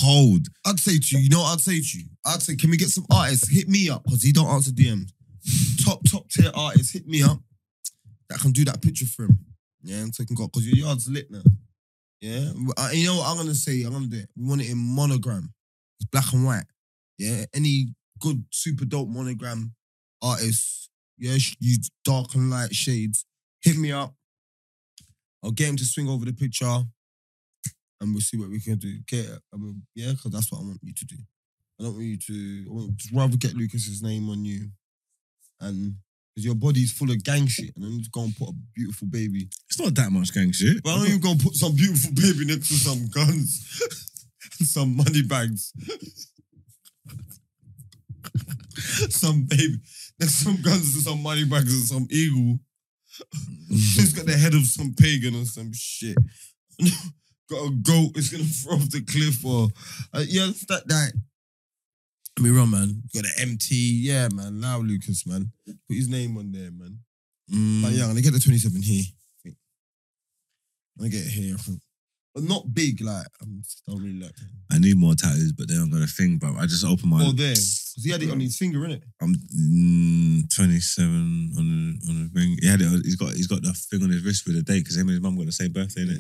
cold. 0.01 0.47
I'd 0.65 0.79
say 0.79 0.97
to 0.99 1.17
you, 1.17 1.23
you 1.23 1.29
know 1.29 1.41
what 1.41 1.53
I'd 1.53 1.59
say 1.61 1.79
to 1.79 1.97
you? 1.99 2.05
I'd 2.25 2.41
say, 2.41 2.55
can 2.55 2.69
we 2.69 2.77
get 2.77 2.89
some 2.89 3.05
artists? 3.11 3.49
Hit 3.49 3.67
me 3.67 3.89
up 3.89 4.03
because 4.03 4.21
he 4.23 4.31
don't 4.31 4.47
answer 4.47 4.71
DMs. 4.71 5.11
top 5.85 6.01
top 6.09 6.29
tier 6.29 6.51
artists, 6.53 6.93
hit 6.93 7.07
me 7.07 7.23
up. 7.23 7.39
That 8.29 8.39
can 8.39 8.51
do 8.51 8.63
that 8.65 8.81
picture 8.81 9.05
for 9.05 9.23
him. 9.25 9.39
Yeah, 9.83 9.97
and 9.97 10.13
so 10.13 10.23
he 10.23 10.27
can 10.27 10.35
go 10.35 10.47
because 10.47 10.67
your 10.67 10.85
yard's 10.85 11.09
lit 11.09 11.31
now. 11.31 11.41
Yeah, 12.21 12.51
Uh, 12.77 12.89
you 12.93 13.07
know 13.07 13.17
what 13.17 13.27
I'm 13.27 13.37
gonna 13.37 13.55
say? 13.55 13.81
I'm 13.81 13.93
gonna 13.93 14.05
do 14.07 14.17
it. 14.17 14.29
We 14.37 14.45
want 14.47 14.61
it 14.61 14.69
in 14.69 14.77
monogram, 14.77 15.51
it's 15.99 16.07
black 16.09 16.31
and 16.33 16.45
white. 16.45 16.65
Yeah, 17.17 17.45
any 17.53 17.95
good 18.19 18.45
super 18.51 18.85
dope 18.85 19.09
monogram 19.09 19.73
artists. 20.21 20.89
Yeah, 21.17 21.33
use 21.59 21.89
dark 22.05 22.35
and 22.35 22.49
light 22.51 22.73
shades. 22.75 23.25
Hit 23.63 23.77
me 23.77 23.91
up. 23.91 24.13
I'll 25.43 25.51
get 25.51 25.69
him 25.69 25.77
to 25.77 25.85
swing 25.85 26.07
over 26.07 26.25
the 26.25 26.33
picture 26.33 26.83
and 28.01 28.11
we'll 28.13 28.21
see 28.21 28.37
what 28.37 28.49
we 28.49 28.59
can 28.59 28.77
do. 28.77 28.99
Get? 29.07 29.29
I 29.53 29.57
mean, 29.57 29.83
yeah, 29.95 30.11
because 30.11 30.31
that's 30.31 30.51
what 30.51 30.59
I 30.59 30.63
want 30.63 30.79
you 30.81 30.93
to 30.93 31.05
do. 31.05 31.15
I 31.79 31.83
don't 31.83 31.93
want 31.93 32.05
you 32.05 32.17
to. 32.17 32.87
I 32.89 32.91
just 32.95 33.13
rather 33.13 33.37
get 33.37 33.55
Lucas's 33.55 34.01
name 34.01 34.29
on 34.29 34.43
you, 34.43 34.69
and 35.61 35.95
because 36.33 36.45
your 36.45 36.55
body's 36.55 36.91
full 36.91 37.11
of 37.11 37.23
gang 37.23 37.47
shit, 37.47 37.75
and 37.75 37.85
then 37.85 37.99
just 37.99 38.11
go 38.11 38.23
and 38.23 38.35
put 38.35 38.49
a 38.49 38.53
beautiful 38.75 39.07
baby. 39.07 39.47
It's 39.69 39.79
not 39.79 39.95
that 39.95 40.11
much 40.11 40.33
gang 40.33 40.51
shit. 40.51 40.77
Why 40.81 40.95
don't 40.95 41.07
even 41.07 41.21
go 41.21 41.31
and 41.31 41.39
put 41.39 41.55
some 41.55 41.75
beautiful 41.75 42.11
baby 42.13 42.45
next 42.45 42.67
to 42.69 42.73
some 42.75 43.07
guns 43.07 43.81
and 44.59 44.67
some 44.67 44.97
money 44.97 45.21
bags. 45.21 45.73
some 49.09 49.43
baby 49.43 49.77
next 50.19 50.39
to 50.39 50.43
some 50.45 50.61
guns 50.61 50.93
and 50.95 51.03
some 51.03 51.21
money 51.21 51.45
bags 51.45 51.73
and 51.73 51.83
some 51.87 52.07
eagle. 52.09 52.59
He's 53.69 54.13
got 54.13 54.25
the 54.25 54.33
head 54.33 54.53
of 54.53 54.65
some 54.65 54.93
pagan 54.93 55.35
or 55.35 55.45
some 55.45 55.71
shit. 55.73 56.17
got 57.49 57.67
a 57.67 57.71
goat. 57.71 58.11
It's 58.15 58.29
gonna 58.29 58.43
throw 58.45 58.75
off 58.75 58.89
the 58.89 59.01
cliff 59.01 59.45
or 59.45 59.67
uh, 60.13 60.23
yeah, 60.27 60.51
that 60.69 60.87
that. 60.87 61.13
I 62.37 62.41
mean, 62.41 62.55
wrong 62.55 62.71
man. 62.71 63.03
Got 63.13 63.25
an 63.25 63.49
MT. 63.49 63.75
Yeah, 64.03 64.29
man. 64.33 64.59
Now 64.59 64.79
Lucas, 64.79 65.27
man. 65.27 65.51
Put 65.65 65.77
his 65.89 66.07
name 66.07 66.37
on 66.37 66.51
there, 66.51 66.71
man. 66.71 66.99
Mm. 67.53 67.81
But 67.83 67.91
yeah, 67.91 68.03
I'm 68.03 68.09
gonna 68.09 68.21
get 68.21 68.33
the 68.33 68.39
27 68.39 68.81
here. 68.81 69.03
I 69.45 69.51
gonna 70.97 71.09
get 71.09 71.25
it 71.25 71.31
here. 71.31 71.55
I 71.55 71.57
think. 71.57 71.79
But 72.33 72.43
not 72.43 72.73
big, 72.73 73.01
like 73.01 73.25
I 73.41 73.45
just 73.61 73.81
don't 73.85 74.01
really 74.01 74.19
like. 74.21 74.31
I 74.71 74.79
need 74.79 74.95
more 74.95 75.15
tattoos, 75.15 75.51
but 75.51 75.67
they 75.67 75.75
don't 75.75 75.89
got 75.91 76.01
a 76.01 76.07
thing. 76.07 76.37
bro. 76.37 76.55
I 76.57 76.65
just 76.65 76.85
opened 76.85 77.11
my. 77.11 77.23
Oh, 77.25 77.31
there, 77.33 77.49
because 77.51 77.99
he 78.01 78.09
had 78.09 78.23
it 78.23 78.31
on 78.31 78.39
his 78.39 78.55
finger, 78.57 78.79
innit? 78.79 79.01
I'm 79.21 79.35
mm, 79.35 80.55
27 80.55 81.51
on 81.57 81.65
the 81.99 82.09
on 82.09 82.15
the 82.23 82.29
ring. 82.33 82.57
He 82.61 82.67
had 82.67 82.79
it. 82.81 82.87
on- 82.87 83.03
He's 83.03 83.17
got 83.17 83.33
he's 83.33 83.47
got 83.47 83.61
the 83.61 83.73
thing 83.73 84.01
on 84.03 84.09
his 84.11 84.23
wrist 84.23 84.47
with 84.47 84.55
a 84.55 84.61
date 84.61 84.79
because 84.79 84.95
him 84.95 85.09
and 85.09 85.11
his 85.11 85.21
mum 85.21 85.35
got 85.35 85.45
the 85.45 85.51
same 85.51 85.73
birthday, 85.73 86.05
innit? 86.05 86.19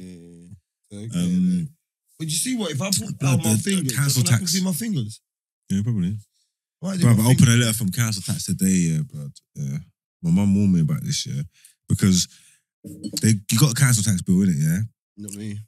Yeah. 0.91 0.97
Okay, 0.99 1.09
Um, 1.17 1.69
but 2.19 2.27
you 2.27 2.35
see 2.35 2.57
what? 2.57 2.71
If 2.71 2.81
I 2.81 2.89
put 2.91 3.17
Blood, 3.17 3.39
out 3.39 3.45
my 3.45 3.51
the- 3.53 3.57
the 3.57 3.63
fingers, 3.77 3.95
council 3.95 4.23
I 4.25 4.29
can 4.31 4.39
tax. 4.39 4.51
see 4.51 4.63
my 4.63 4.73
fingers. 4.73 5.21
Yeah, 5.69 5.81
probably. 5.83 6.17
Why 6.81 6.97
Bro, 6.97 7.13
my 7.15 7.23
I 7.23 7.31
opened 7.31 7.47
a 7.47 7.55
letter 7.55 7.73
from 7.73 7.89
council 7.91 8.21
tax 8.21 8.45
today, 8.47 8.65
yeah, 8.67 9.01
bro. 9.07 9.29
Yeah. 9.55 9.77
My 10.23 10.31
mum 10.31 10.53
warned 10.55 10.73
me 10.73 10.81
about 10.81 11.03
this, 11.03 11.25
yeah, 11.25 11.43
because 11.87 12.27
they 13.21 13.35
you 13.49 13.57
got 13.57 13.71
a 13.71 13.75
council 13.75 14.03
tax 14.03 14.21
bill, 14.21 14.35
innit, 14.43 14.59
yeah? 14.59 14.79
You 15.15 15.23
know 15.23 15.29
what 15.29 15.35
I 15.35 15.39
mean? 15.39 15.59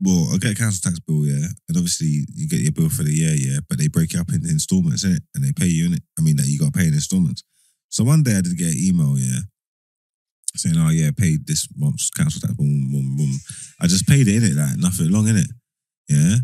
Well, 0.00 0.30
I 0.32 0.38
get 0.38 0.52
a 0.52 0.54
council 0.54 0.80
tax 0.84 1.00
bill, 1.00 1.26
yeah, 1.26 1.48
and 1.68 1.76
obviously 1.76 2.26
you 2.34 2.48
get 2.48 2.60
your 2.60 2.72
bill 2.72 2.88
for 2.88 3.02
the 3.02 3.12
year, 3.12 3.34
yeah, 3.34 3.58
but 3.68 3.78
they 3.78 3.88
break 3.88 4.14
it 4.14 4.20
up 4.20 4.32
into 4.32 4.48
installments, 4.48 5.04
innit? 5.04 5.26
And 5.34 5.42
they 5.42 5.52
pay 5.52 5.66
you 5.66 5.86
in 5.86 5.94
it. 5.94 6.02
I 6.16 6.22
mean, 6.22 6.36
that 6.36 6.46
you 6.46 6.58
got 6.58 6.72
to 6.72 6.78
pay 6.78 6.86
in 6.86 6.94
installments. 6.94 7.42
So 7.88 8.04
one 8.04 8.22
day 8.22 8.36
I 8.36 8.40
did 8.40 8.56
get 8.56 8.74
an 8.74 8.78
email, 8.78 9.18
yeah, 9.18 9.40
saying, 10.54 10.76
"Oh 10.78 10.90
yeah, 10.90 11.10
paid 11.16 11.46
this 11.46 11.66
month's 11.76 12.10
council 12.10 12.40
tax." 12.40 12.54
Boom, 12.54 12.92
boom, 12.92 13.16
boom. 13.16 13.40
I 13.80 13.86
just 13.86 14.06
paid 14.06 14.28
it 14.28 14.36
in 14.36 14.44
it, 14.44 14.54
like 14.54 14.76
nothing 14.76 15.10
long 15.10 15.26
in 15.26 15.36
it, 15.36 15.50
yeah. 16.08 16.36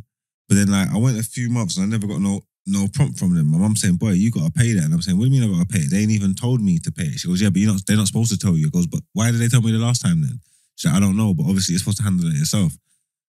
But 0.48 0.56
then 0.56 0.68
like 0.68 0.90
I 0.90 0.98
went 0.98 1.18
a 1.18 1.22
few 1.22 1.48
months 1.48 1.76
and 1.76 1.86
I 1.86 1.88
never 1.88 2.06
got 2.06 2.20
no 2.20 2.42
no 2.66 2.88
prompt 2.88 3.18
from 3.18 3.34
them. 3.34 3.46
My 3.46 3.58
mum 3.58 3.76
saying, 3.76 3.96
"Boy, 3.96 4.12
you 4.12 4.30
got 4.30 4.46
to 4.46 4.52
pay 4.52 4.72
that," 4.72 4.84
and 4.84 4.94
I'm 4.94 5.02
saying, 5.02 5.18
"What 5.18 5.26
do 5.26 5.30
you 5.30 5.40
mean 5.40 5.48
I 5.48 5.58
got 5.58 5.68
to 5.68 5.72
pay 5.72 5.84
it?" 5.84 5.90
They 5.90 5.98
ain't 5.98 6.10
even 6.10 6.34
told 6.34 6.60
me 6.60 6.78
to 6.80 6.90
pay 6.90 7.04
it. 7.04 7.20
She 7.20 7.28
goes, 7.28 7.40
"Yeah, 7.40 7.50
but 7.50 7.58
you're 7.58 7.72
not. 7.72 7.82
They're 7.86 7.96
not 7.96 8.08
supposed 8.08 8.32
to 8.32 8.38
tell 8.38 8.56
you." 8.56 8.66
It 8.66 8.72
goes, 8.72 8.86
"But 8.86 9.02
why 9.12 9.30
did 9.30 9.40
they 9.40 9.48
tell 9.48 9.62
me 9.62 9.72
the 9.72 9.78
last 9.78 10.02
time 10.02 10.22
then?" 10.22 10.40
She's 10.76 10.90
like, 10.90 10.96
"I 10.96 11.00
don't 11.00 11.16
know, 11.16 11.34
but 11.34 11.44
obviously 11.44 11.72
you're 11.72 11.80
supposed 11.80 11.98
to 11.98 12.04
handle 12.04 12.28
it 12.28 12.34
yourself." 12.34 12.76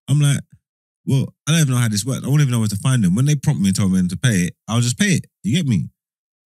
I'm 0.08 0.20
like, 0.20 0.40
"Well, 1.06 1.34
I 1.48 1.52
don't 1.52 1.62
even 1.62 1.74
know 1.74 1.80
how 1.80 1.88
this 1.90 2.06
works. 2.06 2.24
I 2.24 2.28
won't 2.28 2.42
even 2.42 2.52
know 2.52 2.60
where 2.60 2.68
to 2.68 2.78
find 2.78 3.04
them. 3.04 3.16
When 3.16 3.26
they 3.26 3.36
prompt 3.36 3.62
me 3.62 3.70
and 3.70 3.76
told 3.76 3.92
me 3.92 4.08
to 4.08 4.18
pay 4.18 4.48
it, 4.48 4.56
I'll 4.68 4.82
just 4.82 4.98
pay 5.00 5.14
it. 5.16 5.26
You 5.44 5.56
get 5.56 5.68
me?" 5.68 5.90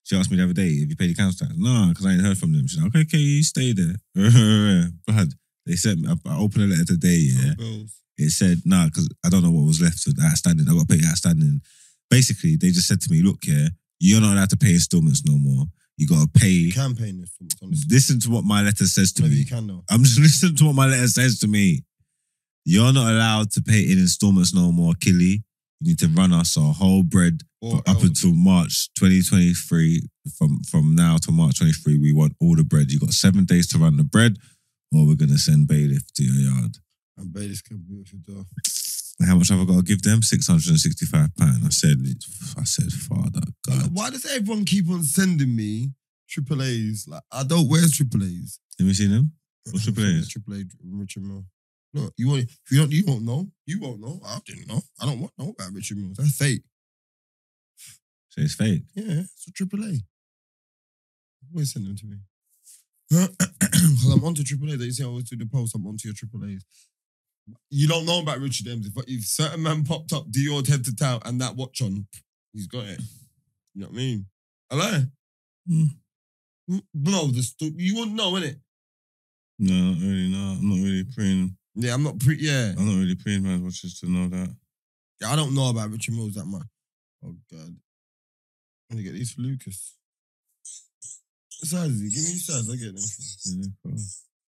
She 0.03 0.16
asked 0.16 0.32
me 0.32 0.38
the 0.38 0.43
other 0.45 0.53
day, 0.53 0.68
if 0.70 0.89
you 0.89 0.95
paid 0.95 1.05
your 1.07 1.16
council 1.16 1.45
tax?" 1.47 1.57
No, 1.60 1.88
because 1.89 2.05
I 2.05 2.12
ain't 2.14 2.22
heard 2.22 2.38
from 2.38 2.51
them. 2.53 2.68
She's 2.68 2.80
like, 2.80 2.88
"Okay, 2.89 3.01
okay, 3.01 3.18
you 3.18 3.43
stay 3.43 3.74
there." 3.74 3.95
Blood. 5.08 5.33
They 5.66 5.75
sent 5.75 6.00
me. 6.00 6.09
I 6.09 6.38
opened 6.38 6.63
a 6.63 6.67
letter 6.67 6.86
today. 6.86 7.29
Yeah, 7.32 7.54
Bills. 7.55 7.92
it 8.17 8.32
said 8.32 8.62
nah 8.66 8.86
because 8.86 9.08
I 9.25 9.29
don't 9.29 9.43
know 9.43 9.51
what 9.51 9.67
was 9.67 9.82
left 9.82 10.05
of 10.08 10.16
the 10.16 10.24
outstanding. 10.24 10.67
I 10.67 10.74
got 10.74 10.88
to 10.88 10.97
pay 10.97 11.05
outstanding. 11.08 11.62
Basically, 12.09 12.55
they 12.55 12.70
just 12.71 12.88
said 12.88 13.01
to 13.01 13.12
me, 13.12 13.21
"Look, 13.21 13.46
yeah, 13.46 13.67
you're 14.00 14.21
not 14.21 14.33
allowed 14.33 14.50
to 14.51 14.58
pay 14.58 14.74
installments 14.74 15.24
no 15.25 15.38
more. 15.38 15.66
You 15.97 16.08
got 16.08 16.21
to 16.33 16.39
pay." 16.39 16.50
You 16.50 16.71
can 16.74 16.96
pay. 16.96 17.09
Honestly. 17.12 17.86
Listen 17.89 18.20
to 18.21 18.29
what 18.32 18.46
my 18.46 18.63
letter 18.63 18.88
says 18.88 19.12
to 19.13 19.21
Maybe 19.24 19.36
me. 19.36 19.39
you 19.42 19.46
can 19.46 19.67
though. 19.67 19.83
I'm 19.92 20.04
just 20.04 20.20
listening 20.28 20.55
to 20.55 20.66
what 20.66 20.75
my 20.75 20.88
letter 20.88 21.08
says 21.08 21.38
to 21.39 21.47
me. 21.47 21.83
You're 22.71 22.93
not 22.93 23.12
allowed 23.12 23.50
to 23.54 23.63
pay 23.63 23.82
in 23.91 23.97
installments 23.97 24.54
no 24.54 24.71
more, 24.71 24.93
Killy. 24.93 25.41
You 25.79 25.87
need 25.87 25.97
to 26.00 26.08
run 26.08 26.32
us 26.32 26.55
our 26.55 26.71
whole 26.71 27.01
bread 27.01 27.41
Or 27.62 27.78
up 27.79 27.87
else. 27.87 28.04
until 28.04 28.33
March 28.36 28.89
2023. 29.00 30.04
From 30.37 30.62
from 30.70 30.93
now 30.93 31.17
to 31.17 31.32
March 31.32 31.58
23, 31.58 31.97
we 31.97 32.13
want 32.13 32.33
all 32.39 32.55
the 32.55 32.63
bread. 32.63 32.91
You 32.91 33.00
got 33.00 33.13
seven 33.13 33.46
days 33.46 33.66
to 33.70 33.79
run 33.79 33.97
the 33.97 34.04
bread, 34.04 34.37
or 34.93 35.08
we're 35.08 35.16
gonna 35.16 35.39
send 35.39 35.67
bailiff 35.67 36.13
to 36.13 36.24
your 36.24 36.51
yard. 36.54 36.78
And 37.17 37.33
this 37.33 37.63
can 37.63 37.78
be 37.78 37.96
with 37.96 38.13
your 38.13 38.21
door. 38.36 38.46
How 39.25 39.36
much 39.36 39.50
have 39.50 39.59
I 39.62 39.66
got 39.66 39.78
to 39.78 39.82
give 39.83 40.04
them? 40.04 40.21
Six 40.21 40.46
hundred 40.46 40.70
and 40.70 40.79
sixty-five 40.79 41.36
pound. 41.37 41.63
I 41.66 41.70
said, 41.70 41.97
I 42.55 42.66
said, 42.66 42.91
Father 42.93 43.41
God. 43.67 43.89
Why 43.93 44.12
does 44.12 44.25
everyone 44.28 44.66
keep 44.66 44.87
on 44.91 45.04
sending 45.04 45.55
me 45.55 45.89
triple 46.29 46.62
A's? 46.62 47.08
Like 47.08 47.24
I 47.32 47.43
don't 47.43 47.67
wear 47.67 47.82
triple 47.91 48.24
A's. 48.24 48.59
Let 48.79 48.86
me 48.86 48.93
see 48.93 49.08
them. 49.08 49.32
What's 49.71 49.86
triple 49.86 50.05
A's? 50.05 50.29
Triple 50.29 50.54
A 50.54 50.63
Richard 50.86 51.24
Mille. 51.24 51.46
Look, 51.93 52.13
you 52.17 52.28
want 52.29 52.43
if 52.43 52.71
you 52.71 52.79
don't 52.79 52.91
you 52.91 53.03
won't 53.07 53.24
know. 53.24 53.47
You 53.66 53.79
won't 53.79 53.99
know. 53.99 54.20
I 54.25 54.39
didn't 54.45 54.67
know. 54.67 54.82
I 55.01 55.05
don't 55.05 55.20
want 55.20 55.33
know 55.37 55.49
about 55.49 55.74
Richard 55.74 55.97
Milles. 55.97 56.16
That's 56.17 56.36
fake. 56.37 56.61
So 58.29 58.41
it's 58.41 58.53
fake. 58.55 58.83
Yeah, 58.93 59.21
it's 59.21 59.47
a 59.47 59.51
triple 59.51 59.83
A. 59.83 59.93
Always 61.51 61.74
send 61.74 61.87
them 61.87 61.95
to 61.95 62.05
me. 62.05 62.17
Because 63.59 64.13
I'm 64.13 64.24
onto 64.24 64.43
triple 64.43 64.71
A. 64.71 64.78
They 64.78 64.89
say 64.91 65.03
I 65.03 65.07
always 65.07 65.29
do 65.29 65.36
the 65.36 65.45
post. 65.45 65.75
I'm 65.75 65.86
onto 65.87 66.07
your 66.07 66.16
triple 66.16 66.45
A's. 66.45 66.63
You 67.71 67.87
don't 67.87 68.05
know 68.05 68.21
about 68.21 68.39
Richard 68.39 68.67
Ems. 68.67 68.87
If, 68.87 68.93
if 69.07 69.25
certain 69.25 69.63
man 69.63 69.83
popped 69.83 70.13
up, 70.13 70.29
Dior 70.29 70.67
head 70.67 70.83
to 70.86 70.95
toe, 70.95 71.20
and 71.25 71.41
that 71.41 71.55
watch 71.55 71.82
on, 71.82 72.05
he's 72.53 72.67
got 72.67 72.86
it. 72.86 72.99
You 73.74 73.82
know 73.82 73.87
what 73.87 73.93
I 73.93 73.97
mean? 73.97 74.25
Hello? 74.70 75.03
Mm, 75.70 75.89
No, 76.93 77.28
this, 77.28 77.55
you 77.59 77.95
wouldn't 77.95 78.16
know, 78.16 78.33
innit? 78.33 78.59
No, 79.57 79.74
not 79.74 80.01
really. 80.01 80.29
No, 80.29 80.37
I'm 80.37 80.70
not 80.70 80.75
really 80.83 81.03
praying. 81.16 81.57
Yeah, 81.80 81.93
I'm 81.93 82.04
not 82.04 82.20
pre. 82.20 82.36
Yeah. 82.38 82.74
I'm 82.78 82.86
not 82.86 83.00
really 83.00 83.16
paying 83.16 83.43
my 83.43 83.56
watches 83.56 84.00
to 84.01 84.12
know 84.12 84.28
that. 84.28 84.54
yeah, 85.22 85.32
I 85.32 85.36
don't 85.38 85.56
know 85.56 85.70
about 85.70 85.92
Richard 85.92 86.14
Milles 86.14 86.34
that 86.34 86.46
much. 86.46 86.68
Oh 87.24 87.36
God, 87.50 87.68
I'm 87.70 87.80
gonna 88.92 89.04
get 89.04 89.14
these 89.14 89.32
for 89.32 89.42
Lucas. 89.42 89.96
What 91.62 91.70
size 91.70 91.92
is 91.92 92.01
he? 92.01 92.10
Give 92.10 92.24
me 92.26 92.32
his 92.32 92.46
size. 92.46 92.70
I 92.70 92.76
get 92.76 92.96
them. 92.96 93.04
Yeah, 93.46 93.70
cool. 93.84 93.97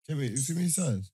Give 0.07 0.19
me, 0.19 0.29
give 0.29 0.57
me 0.57 0.63
his 0.65 0.75
size. 0.75 1.11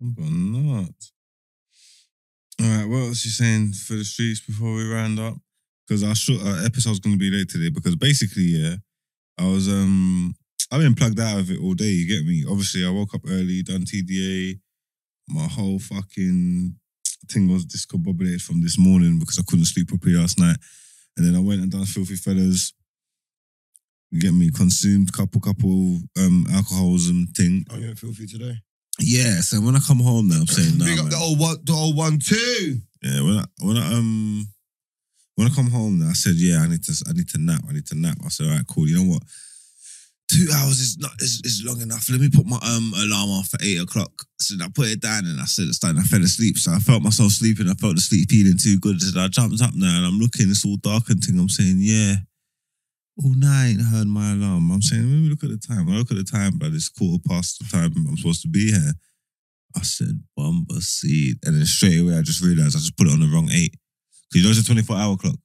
I'm 0.00 0.14
going. 0.14 0.94
All 2.60 2.66
right, 2.66 2.88
what 2.88 2.98
else 2.98 3.24
you 3.24 3.30
saying 3.30 3.72
for 3.72 3.94
the 3.94 4.04
streets 4.04 4.40
before 4.40 4.74
we 4.74 4.88
round 4.88 5.18
up? 5.18 5.34
Because 5.86 6.02
our 6.04 6.14
short 6.14 6.40
our 6.42 6.64
episode's 6.64 7.00
going 7.00 7.16
to 7.16 7.18
be 7.18 7.30
late 7.30 7.48
today. 7.48 7.70
Because 7.70 7.96
basically, 7.96 8.44
yeah, 8.44 8.76
I 9.38 9.46
was 9.46 9.68
um 9.68 10.34
I've 10.70 10.80
been 10.80 10.94
plugged 10.94 11.20
out 11.20 11.40
of 11.40 11.50
it 11.50 11.60
all 11.60 11.74
day. 11.74 11.86
You 11.86 12.06
get 12.06 12.26
me? 12.26 12.44
Obviously, 12.48 12.84
I 12.86 12.90
woke 12.90 13.14
up 13.14 13.22
early, 13.26 13.62
done 13.62 13.84
TDA. 13.84 14.60
My 15.28 15.46
whole 15.46 15.78
fucking 15.78 16.76
thing 17.28 17.48
was 17.48 17.66
discombobulated 17.66 18.42
from 18.42 18.62
this 18.62 18.78
morning 18.78 19.18
because 19.18 19.38
I 19.38 19.42
couldn't 19.46 19.66
sleep 19.66 19.88
properly 19.88 20.14
last 20.14 20.38
night. 20.38 20.56
And 21.16 21.26
then 21.26 21.34
I 21.34 21.40
went 21.40 21.60
and 21.60 21.70
done 21.70 21.84
Filthy 21.84 22.16
Fellas. 22.16 22.72
You 24.10 24.20
get 24.20 24.32
me? 24.32 24.50
Consumed 24.50 25.12
couple 25.12 25.40
couple 25.40 25.98
um 26.18 26.46
alcohols 26.52 27.08
and 27.08 27.28
thing. 27.30 27.64
Oh, 27.70 27.76
you're 27.76 27.94
filthy 27.94 28.26
today. 28.26 28.56
Yeah, 28.98 29.40
so 29.40 29.60
when 29.60 29.76
I 29.76 29.80
come 29.86 30.00
home 30.00 30.28
now, 30.28 30.40
I'm 30.40 30.46
saying, 30.46 30.76
nah, 30.78 30.84
Big 30.84 30.98
up 30.98 31.04
man. 31.04 31.10
the 31.10 31.16
old 31.16 31.38
one, 31.38 31.56
the 31.64 31.72
old 31.72 31.96
one 31.96 32.18
too. 32.18 32.78
Yeah, 33.02 33.22
when 33.22 33.38
I 33.38 33.44
when 33.60 33.76
I 33.76 33.86
um 33.94 34.46
when 35.36 35.46
I 35.48 35.54
come 35.54 35.70
home 35.70 36.02
I 36.06 36.12
said, 36.12 36.34
yeah, 36.36 36.60
I 36.60 36.68
need 36.68 36.82
to 36.84 37.04
I 37.08 37.12
need 37.12 37.28
to 37.30 37.38
nap. 37.38 37.62
I 37.68 37.72
need 37.72 37.86
to 37.86 37.94
nap. 37.94 38.18
I 38.24 38.28
said, 38.28 38.46
all 38.46 38.52
right, 38.52 38.66
cool. 38.66 38.86
You 38.88 38.96
know 38.96 39.12
what? 39.12 39.22
Two 40.30 40.46
hours 40.54 40.78
is 40.78 40.98
not 40.98 41.12
is, 41.20 41.40
is 41.44 41.62
long 41.64 41.80
enough. 41.80 42.08
Let 42.10 42.20
me 42.20 42.28
put 42.28 42.46
my 42.46 42.58
um 42.62 42.92
alarm 42.94 43.30
on 43.30 43.44
for 43.44 43.58
eight 43.62 43.80
o'clock. 43.80 44.12
So 44.38 44.54
I 44.62 44.68
put 44.68 44.88
it 44.88 45.00
down 45.00 45.24
and 45.24 45.40
I 45.40 45.44
said 45.44 45.66
it's. 45.68 45.82
I 45.82 45.92
fell 46.02 46.22
asleep. 46.22 46.58
So 46.58 46.72
I 46.72 46.78
felt 46.78 47.02
myself 47.02 47.32
sleeping. 47.32 47.68
I 47.68 47.74
felt 47.74 47.94
the 47.96 48.00
sleep 48.00 48.28
feeling 48.30 48.58
too 48.58 48.78
good. 48.78 49.00
So 49.00 49.18
I 49.18 49.28
jumped 49.28 49.62
up 49.62 49.74
now 49.74 49.96
and 49.96 50.06
I'm 50.06 50.18
looking. 50.18 50.50
It's 50.50 50.64
all 50.64 50.76
dark 50.76 51.08
and 51.08 51.22
thing. 51.22 51.38
I'm 51.38 51.48
saying, 51.48 51.78
yeah. 51.80 52.16
Oh, 53.22 53.32
no, 53.36 53.48
I 53.48 53.66
ain't 53.66 53.82
heard 53.82 54.06
my 54.06 54.32
alarm. 54.32 54.70
I'm 54.70 54.80
saying, 54.80 55.02
let 55.02 55.10
me 55.22 55.28
look 55.28 55.44
at 55.44 55.50
the 55.50 55.58
time. 55.58 55.88
I 55.88 55.96
look 55.96 56.10
at 56.10 56.16
the 56.16 56.24
time, 56.24 56.52
but 56.58 56.72
it's 56.72 56.88
quarter 56.88 57.22
past 57.28 57.58
the 57.58 57.66
time 57.70 57.92
I'm 58.08 58.16
supposed 58.16 58.42
to 58.42 58.48
be 58.48 58.70
here. 58.70 58.92
I 59.76 59.82
said, 59.82 60.22
bumper 60.36 60.80
seed. 60.80 61.36
And 61.44 61.54
then 61.56 61.66
straight 61.66 62.00
away, 62.00 62.16
I 62.16 62.22
just 62.22 62.42
realized 62.42 62.76
I 62.76 62.80
just 62.80 62.96
put 62.96 63.06
it 63.06 63.12
on 63.12 63.20
the 63.20 63.26
wrong 63.28 63.48
eight. 63.52 63.74
Because 64.30 64.40
you 64.40 64.42
know 64.44 64.50
it's 64.50 64.60
a 64.60 64.64
24 64.64 64.96
hour 64.96 65.16
clock. 65.16 65.36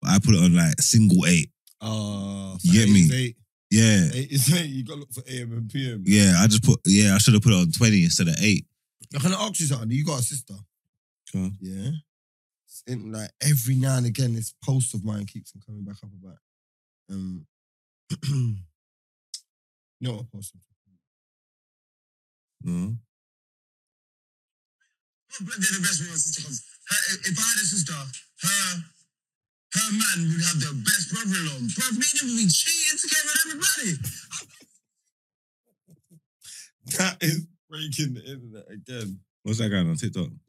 But 0.00 0.10
I 0.10 0.18
put 0.18 0.34
it 0.34 0.42
on 0.42 0.54
like 0.54 0.74
a 0.78 0.82
single 0.82 1.26
eight. 1.26 1.50
Uh, 1.80 2.56
You 2.62 2.72
get 2.72 2.88
eight 2.88 2.92
me? 2.92 3.00
is 3.00 3.12
Eight. 3.12 3.36
Yeah. 3.70 4.08
Eight 4.14 4.32
is 4.32 4.54
eight. 4.54 4.70
You 4.70 4.84
got 4.84 4.94
to 4.94 5.00
look 5.00 5.12
for 5.12 5.22
AM 5.28 5.52
and 5.52 5.68
PM. 5.70 6.02
Yeah, 6.06 6.34
I 6.38 6.46
just 6.46 6.64
put, 6.64 6.80
yeah, 6.86 7.14
I 7.14 7.18
should 7.18 7.34
have 7.34 7.42
put 7.42 7.52
it 7.52 7.56
on 7.60 7.70
20 7.70 8.04
instead 8.04 8.28
of 8.28 8.36
eight. 8.40 8.64
Now, 9.12 9.20
Can 9.20 9.34
I 9.34 9.42
ask 9.46 9.60
you 9.60 9.66
something? 9.66 9.90
You 9.90 10.04
got 10.04 10.20
a 10.20 10.22
sister? 10.22 10.54
On. 11.34 11.56
Yeah. 11.60 11.90
It's 12.66 12.82
in, 12.86 13.12
like 13.12 13.30
every 13.42 13.74
now 13.74 13.96
and 13.98 14.06
again, 14.06 14.34
this 14.34 14.54
post 14.64 14.94
of 14.94 15.04
mine 15.04 15.26
keeps 15.26 15.52
on 15.54 15.60
coming 15.66 15.84
back 15.84 15.96
up 16.02 16.10
about. 16.22 16.38
Um, 17.10 17.46
you 18.30 18.56
know 20.00 20.14
what 20.14 20.32
post? 20.32 20.54
I'm 20.54 20.60
talking 20.60 20.98
No. 22.64 22.96
They're 25.40 25.46
the 25.46 25.80
best 25.80 26.00
with 26.00 26.10
my 26.10 26.16
sister 26.16 26.42
because 26.42 26.62
if 27.26 27.38
I 27.38 27.42
had 27.42 27.62
a 27.62 27.66
sister, 27.66 27.92
her 27.92 28.84
her 29.74 29.92
man 29.92 30.18
would 30.32 30.42
have 30.42 30.60
the 30.60 30.72
best 30.84 31.12
brother-in-law. 31.12 31.60
Bruv, 31.76 31.92
me 31.98 32.06
and 32.08 32.20
him 32.22 32.28
would 32.28 32.40
be 32.40 32.48
cheating 32.48 32.98
together 32.98 33.28
with 33.28 33.46
everybody. 33.46 33.92
That 36.96 37.18
is 37.20 37.46
breaking 37.68 38.14
the 38.14 38.24
internet 38.24 38.64
again. 38.72 39.20
What's 39.42 39.58
that 39.58 39.68
guy 39.68 39.78
on 39.78 39.94
TikTok? 39.96 40.28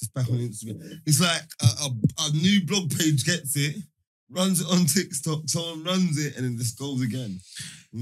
It's 0.00 0.08
back 0.14 0.28
on 0.28 0.36
Instagram. 0.38 1.00
It's 1.06 1.20
like 1.20 1.42
a, 1.60 1.66
a, 1.84 1.90
a 2.20 2.30
new 2.32 2.64
blog 2.66 2.96
page 2.96 3.24
gets 3.24 3.56
it, 3.56 3.76
runs 4.30 4.60
it 4.60 4.66
on 4.70 4.84
TikTok, 4.86 5.40
someone 5.46 5.84
runs 5.84 6.18
it, 6.18 6.36
and 6.36 6.44
then 6.44 6.56
just 6.58 6.78
goes 6.78 7.00
again. 7.02 7.40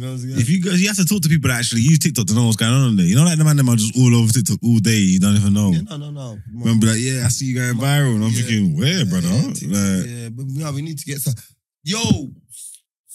Goes 0.00 0.24
again. 0.24 0.38
If 0.38 0.48
you 0.50 0.60
guys, 0.62 0.80
you 0.82 0.88
have 0.88 0.96
to 0.96 1.04
talk 1.06 1.22
to 1.22 1.28
people 1.28 1.48
that 1.50 1.58
actually 1.60 1.82
use 1.82 1.98
TikTok 2.00 2.26
to 2.26 2.34
know 2.34 2.44
what's 2.46 2.56
going 2.56 2.72
on 2.72 2.96
there. 2.96 3.06
You 3.06 3.14
know, 3.14 3.24
like 3.24 3.38
the 3.38 3.44
man 3.44 3.56
them 3.56 3.68
are 3.68 3.76
just 3.76 3.96
all 3.96 4.14
over 4.14 4.32
TikTok 4.32 4.58
all 4.62 4.78
day. 4.78 4.98
You 4.98 5.20
don't 5.20 5.36
even 5.36 5.54
know. 5.54 5.70
yeah, 5.70 5.82
no, 5.82 5.96
no, 5.96 6.10
no. 6.10 6.38
Remember 6.52 6.86
like, 6.88 6.98
yeah, 6.98 7.24
I 7.24 7.28
see 7.28 7.46
you 7.46 7.54
going 7.54 7.74
viral, 7.78 8.16
and 8.16 8.24
I'm 8.24 8.30
Yeah. 8.34 8.42
thinking, 8.42 8.76
where, 8.76 9.04
brother? 9.06 9.28
Yeah, 9.28 9.46
Like, 9.46 10.06
yeah, 10.10 10.28
but 10.30 10.46
yeah, 10.50 10.70
we 10.72 10.82
need 10.82 10.98
to 10.98 11.04
get 11.06 11.20
some. 11.20 11.34
Yo, 11.84 12.00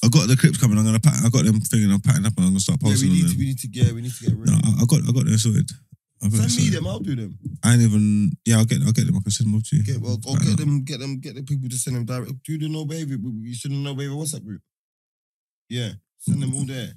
I 0.04 0.08
got 0.08 0.28
the 0.32 0.38
clips 0.40 0.58
coming. 0.58 0.78
I'm 0.80 0.86
gonna 0.86 1.00
pack. 1.00 1.20
I 1.24 1.30
got 1.30 1.44
them 1.44 1.60
thinking. 1.60 1.92
I'm 1.92 2.00
packing 2.00 2.26
up, 2.26 2.34
and 2.38 2.46
I'm 2.48 2.52
gonna 2.56 2.60
start 2.64 2.80
yeah, 2.82 2.88
we 2.88 2.94
posting 2.96 3.12
need 3.12 3.24
them. 3.26 3.32
to, 3.34 3.38
we 3.38 3.46
need 3.46 3.60
to 3.60 3.68
get, 3.68 3.92
we 3.92 4.02
need 4.02 4.14
to 4.16 4.24
get. 4.24 4.34
No, 4.40 4.54
I, 4.56 4.82
I 4.82 4.86
got, 4.88 5.04
I 5.04 5.12
got 5.12 5.26
them 5.28 5.38
sorted. 5.38 5.70
Got 6.22 6.32
Send 6.34 6.56
me 6.56 6.70
them. 6.70 6.86
I'll 6.88 7.00
do 7.00 7.16
them. 7.16 7.38
I 7.64 7.74
ain't 7.74 7.82
even. 7.82 8.32
Yeah, 8.46 8.58
I'll 8.58 8.66
get, 8.66 8.82
I'll 8.86 8.92
get 8.92 9.08
them. 9.08 9.16
I 9.18 9.22
can 9.22 9.32
send 9.32 9.48
them 9.50 9.58
up 9.58 9.64
to 9.66 9.76
you. 9.76 9.84
Get 9.84 10.00
well, 10.00 10.20
or 10.28 10.34
Right 10.36 10.42
get 10.44 10.50
now. 10.50 10.56
them, 10.66 10.84
get 10.84 11.00
them, 11.00 11.20
get 11.20 11.36
the 11.36 11.42
people 11.44 11.68
to 11.68 11.76
send 11.78 11.96
them 11.96 12.06
direct. 12.06 12.44
Do 12.44 12.58
the 12.60 12.70
no 12.70 12.86
baby. 12.86 13.18
You 13.18 13.56
send 13.56 13.74
should 13.74 13.84
no 13.84 13.96
baby 13.96 14.14
WhatsApp 14.14 14.44
group. 14.46 14.62
Yeah, 15.68 15.92
send 16.20 16.42
them 16.44 16.54
all 16.54 16.66
there. 16.66 16.94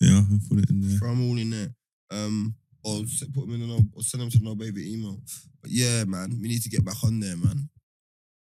Yeah, 0.00 0.18
I 0.18 0.22
can 0.28 0.40
put 0.48 0.58
it 0.58 0.70
in 0.70 0.80
there. 0.82 0.98
Throw 0.98 1.08
them 1.10 1.28
all 1.28 1.36
in 1.38 1.50
there. 1.50 1.74
Um, 2.12 2.54
or 2.84 3.00
s- 3.02 3.24
put 3.34 3.46
them 3.46 3.54
in 3.54 3.60
the 3.60 3.66
no, 3.66 3.80
or 3.94 4.02
send 4.02 4.22
them 4.22 4.30
to 4.30 4.38
the 4.38 4.44
no 4.44 4.54
baby 4.54 4.92
email. 4.94 5.18
But 5.60 5.70
yeah, 5.72 6.04
man, 6.04 6.38
we 6.40 6.46
need 6.46 6.62
to 6.62 6.68
get 6.68 6.84
back 6.84 7.02
on 7.02 7.18
there, 7.18 7.36
man. 7.36 7.68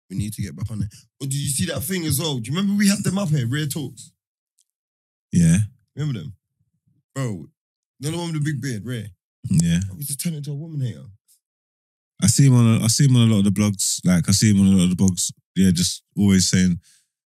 We 0.10 0.18
need 0.18 0.34
to 0.34 0.42
get 0.42 0.56
back 0.58 0.70
on 0.72 0.80
there. 0.80 0.90
But 1.20 1.30
did 1.30 1.38
you 1.40 1.50
see 1.50 1.66
that 1.68 1.82
thing 1.84 2.06
as 2.06 2.20
well? 2.20 2.38
Do 2.40 2.52
you 2.52 2.58
remember 2.58 2.78
we 2.78 2.90
had 2.90 3.02
them 3.04 3.18
up 3.18 3.30
here, 3.30 3.48
Rare 3.48 3.66
Talks? 3.68 4.12
Yeah, 5.32 5.58
Remember 5.96 6.20
them, 6.20 6.34
bro? 7.14 7.24
You 7.24 7.48
know 8.02 8.12
the 8.12 8.18
one 8.18 8.34
with 8.34 8.44
the 8.44 8.52
big 8.52 8.62
beard, 8.62 8.86
Rare. 8.86 9.08
Yeah. 9.50 9.80
We 9.96 10.04
just 10.04 10.22
turned 10.22 10.36
into 10.36 10.52
a 10.52 10.56
woman 10.56 10.82
hater. 10.82 11.06
I 12.22 12.28
see 12.28 12.48
him 12.48 12.56
on. 12.56 12.82
A, 12.82 12.84
I 12.84 12.88
see 12.88 13.06
him 13.06 13.16
on 13.16 13.30
a 13.30 13.34
lot 13.34 13.40
of 13.40 13.46
the 13.46 13.52
blogs. 13.52 14.00
Like 14.06 14.28
I 14.30 14.32
see 14.32 14.52
him 14.52 14.62
on 14.62 14.74
a 14.74 14.78
lot 14.78 14.92
of 14.92 14.98
the 14.98 15.04
blogs. 15.04 15.32
Yeah, 15.56 15.72
just 15.72 16.04
always 16.18 16.50
saying. 16.50 16.80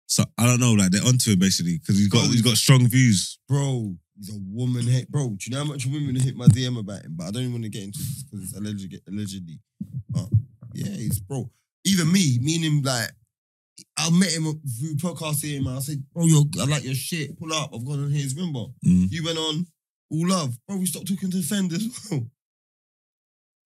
So 0.07 0.25
I 0.39 0.47
don't 0.47 0.61
know. 0.61 0.73
Like 0.73 0.91
they're 0.91 1.07
onto 1.07 1.33
him 1.33 1.39
basically 1.39 1.79
because 1.79 1.99
he's 1.99 2.09
got 2.09 2.23
Bro, 2.23 2.31
he's 2.31 2.43
got 2.43 2.57
strong 2.57 2.87
views. 2.87 3.39
Bro, 3.49 3.95
he's 4.17 4.35
a 4.35 4.39
woman 4.49 4.87
hate. 4.87 5.11
Bro, 5.11 5.29
do 5.29 5.37
you 5.41 5.53
know 5.53 5.65
how 5.65 5.71
much 5.71 5.87
women 5.87 6.17
hit 6.17 6.37
my 6.37 6.47
DM 6.47 6.79
about 6.79 7.03
him? 7.03 7.15
But 7.17 7.29
I 7.29 7.31
don't 7.31 7.43
even 7.43 7.53
want 7.53 7.65
to 7.65 7.71
get 7.71 7.85
into 7.85 7.99
this 7.99 8.25
because 8.25 8.45
it's 8.45 8.59
allegedly, 8.59 9.01
allegedly. 9.09 9.61
But 10.09 10.29
yeah, 10.75 10.91
he's 10.91 11.21
bro. 11.21 11.51
Even 11.85 12.13
me, 12.13 12.39
me 12.43 12.57
and 12.57 12.65
him, 12.65 12.83
like, 12.83 13.11
I 13.97 14.11
met 14.11 14.33
him 14.33 14.45
through 14.45 14.97
podcasting 14.97 15.59
him. 15.59 15.69
I 15.69 15.79
said, 15.79 16.03
bro, 16.13 16.27
yo, 16.27 16.45
I 16.61 16.65
like 16.67 16.85
your 16.85 16.95
shit. 16.95 17.39
Pull 17.39 17.53
up. 17.55 17.71
I've 17.75 17.87
gone 17.87 18.05
on 18.05 18.11
his 18.11 18.35
remember. 18.35 18.67
Mm. 18.85 19.11
You 19.11 19.25
went 19.25 19.39
on 19.39 19.67
all 20.11 20.29
love. 20.29 20.57
Bro, 20.67 20.79
we 20.79 20.87
stopped 20.87 21.09
talking 21.09 21.31
to 21.31 21.43
Fender 21.43 21.77
as 21.77 22.09
well. 22.11 22.27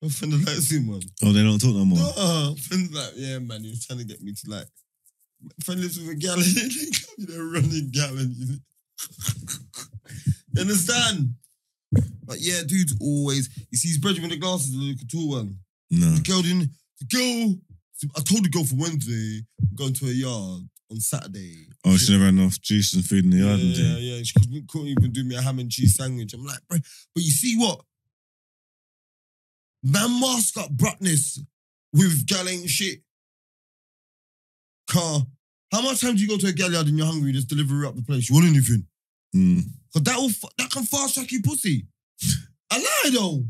No 0.03 0.09
Fender 0.09 0.37
likes 0.37 0.71
him, 0.71 0.91
man. 0.91 1.01
Oh, 1.23 1.33
they 1.33 1.43
don't 1.43 1.59
talk 1.59 1.75
no 1.75 1.85
more. 1.85 1.99
No, 1.99 2.55
Fender 2.59 2.99
like, 2.99 3.13
yeah, 3.17 3.39
man, 3.39 3.63
he 3.63 3.71
was 3.71 3.87
trying 3.87 4.01
to 4.01 4.05
get 4.05 4.23
me 4.23 4.33
to 4.33 4.51
like. 4.51 4.67
Friend 5.63 5.81
lives 5.81 5.99
with 5.99 6.09
a 6.09 6.15
gal, 6.15 6.39
you 7.19 7.27
know, 7.29 7.53
running 7.53 7.91
gal, 7.93 8.17
and 8.17 8.35
you 8.35 8.59
You 10.55 10.61
understand? 10.61 11.35
But 12.25 12.39
yeah, 12.41 12.63
dude's 12.67 12.97
always. 13.01 13.51
You 13.71 13.79
see 13.79 13.89
his 13.89 13.99
brother 13.99 14.21
with 14.23 14.31
the 14.31 14.39
glasses, 14.39 14.73
the 14.73 14.79
little 14.79 15.07
tall 15.11 15.31
one. 15.31 15.59
No. 15.91 16.11
The 16.11 16.23
girl 16.23 16.43
didn't. 16.43 16.71
The 17.01 17.17
girl. 17.17 17.55
I 18.17 18.21
told 18.21 18.45
the 18.45 18.51
girl 18.51 18.65
for 18.65 18.75
Wednesday, 18.77 19.45
I'm 19.61 19.77
going 19.77 19.95
to 19.95 20.07
a 20.07 20.11
yard 20.11 20.63
on 20.95 21.01
Saturday. 21.01 21.67
Oh, 21.85 21.97
she 21.97 22.13
never 22.13 22.27
had 22.27 22.35
enough 22.35 22.61
juice 22.61 22.95
and 22.95 23.05
food 23.05 23.25
in 23.25 23.31
the 23.31 23.39
yard. 23.39 23.59
yeah, 23.59 23.95
thing. 23.95 24.03
yeah. 24.03 24.23
She 24.23 24.33
couldn't, 24.39 24.69
couldn't 24.69 24.89
even 24.89 25.13
do 25.13 25.25
me 25.25 25.37
a 25.37 25.43
ham 25.43 25.59
and 25.59 25.71
cheese 25.71 25.97
sandwich. 25.97 26.33
I'm 26.33 26.45
like, 26.45 26.61
bro, 26.69 26.79
but 27.15 27.25
you 27.25 27.31
see 27.31 27.57
what? 27.59 27.81
Man 29.83 30.21
mask 30.21 30.57
up 30.57 30.71
bruckness 30.71 31.43
with 31.93 32.27
gal 32.27 32.49
ain't 32.49 32.69
shit. 32.69 33.01
Car. 34.89 35.21
How 35.73 35.83
much 35.83 36.01
time 36.01 36.15
do 36.15 36.23
you 36.23 36.29
go 36.29 36.39
to 36.39 36.47
a 36.47 36.53
gal 36.53 36.73
yard 36.73 36.87
and 36.87 36.97
you're 36.97 37.07
hungry, 37.07 37.33
just 37.33 37.49
deliver 37.49 37.85
up 37.85 37.97
the 37.97 38.03
place? 38.03 38.31
You 38.31 38.37
want 38.37 38.47
anything? 38.47 38.87
Mm. 39.35 39.65
Cause 39.93 40.03
that 40.03 40.17
will 40.17 40.31
that 40.59 40.71
can 40.71 40.85
fast 40.85 41.15
track 41.15 41.31
your 41.33 41.43
pussy. 41.43 41.87
I 42.71 42.79
lie 42.79 43.11
though. 43.13 43.45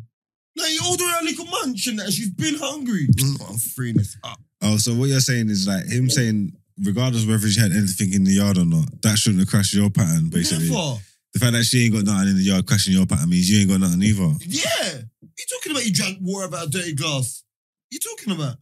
Like 0.56 0.70
you 0.72 0.80
order 0.88 1.04
her 1.04 1.20
a 1.20 1.24
little 1.24 1.46
munch 1.46 1.86
and 1.88 1.98
that 1.98 2.12
she's 2.12 2.30
been 2.30 2.54
hungry. 2.54 3.08
Mm, 3.08 3.50
I'm 3.50 3.58
freeing 3.58 3.96
this 3.96 4.16
up. 4.24 4.40
Oh, 4.62 4.76
so 4.76 4.94
what 4.94 5.08
you're 5.08 5.20
saying 5.20 5.50
is 5.50 5.68
like 5.68 5.84
him 5.86 6.08
saying, 6.08 6.56
regardless 6.82 7.22
of 7.24 7.28
whether 7.28 7.48
she 7.48 7.60
had 7.60 7.72
anything 7.72 8.12
in 8.12 8.24
the 8.24 8.32
yard 8.32 8.58
or 8.58 8.64
not, 8.64 8.86
that 9.02 9.16
shouldn't 9.18 9.40
have 9.40 9.48
crashed 9.48 9.74
your 9.74 9.90
pattern. 9.90 10.28
Basically, 10.30 10.70
Never. 10.70 10.98
the 11.32 11.38
fact 11.40 11.52
that 11.52 11.64
she 11.64 11.84
ain't 11.84 11.94
got 11.94 12.04
nothing 12.04 12.30
in 12.30 12.36
the 12.36 12.42
yard 12.42 12.66
crashing 12.66 12.92
your 12.94 13.06
pattern 13.06 13.30
means 13.30 13.50
you 13.50 13.60
ain't 13.60 13.70
got 13.70 13.80
nothing 13.80 14.02
either. 14.02 14.32
Yeah. 14.46 15.00
You 15.22 15.44
talking 15.50 15.72
about 15.72 15.84
you 15.86 15.92
drank 15.92 16.18
water 16.20 16.46
about 16.46 16.66
a 16.66 16.70
dirty 16.70 16.94
glass? 16.94 17.42
You 17.90 17.98
talking 17.98 18.34
about? 18.34 18.56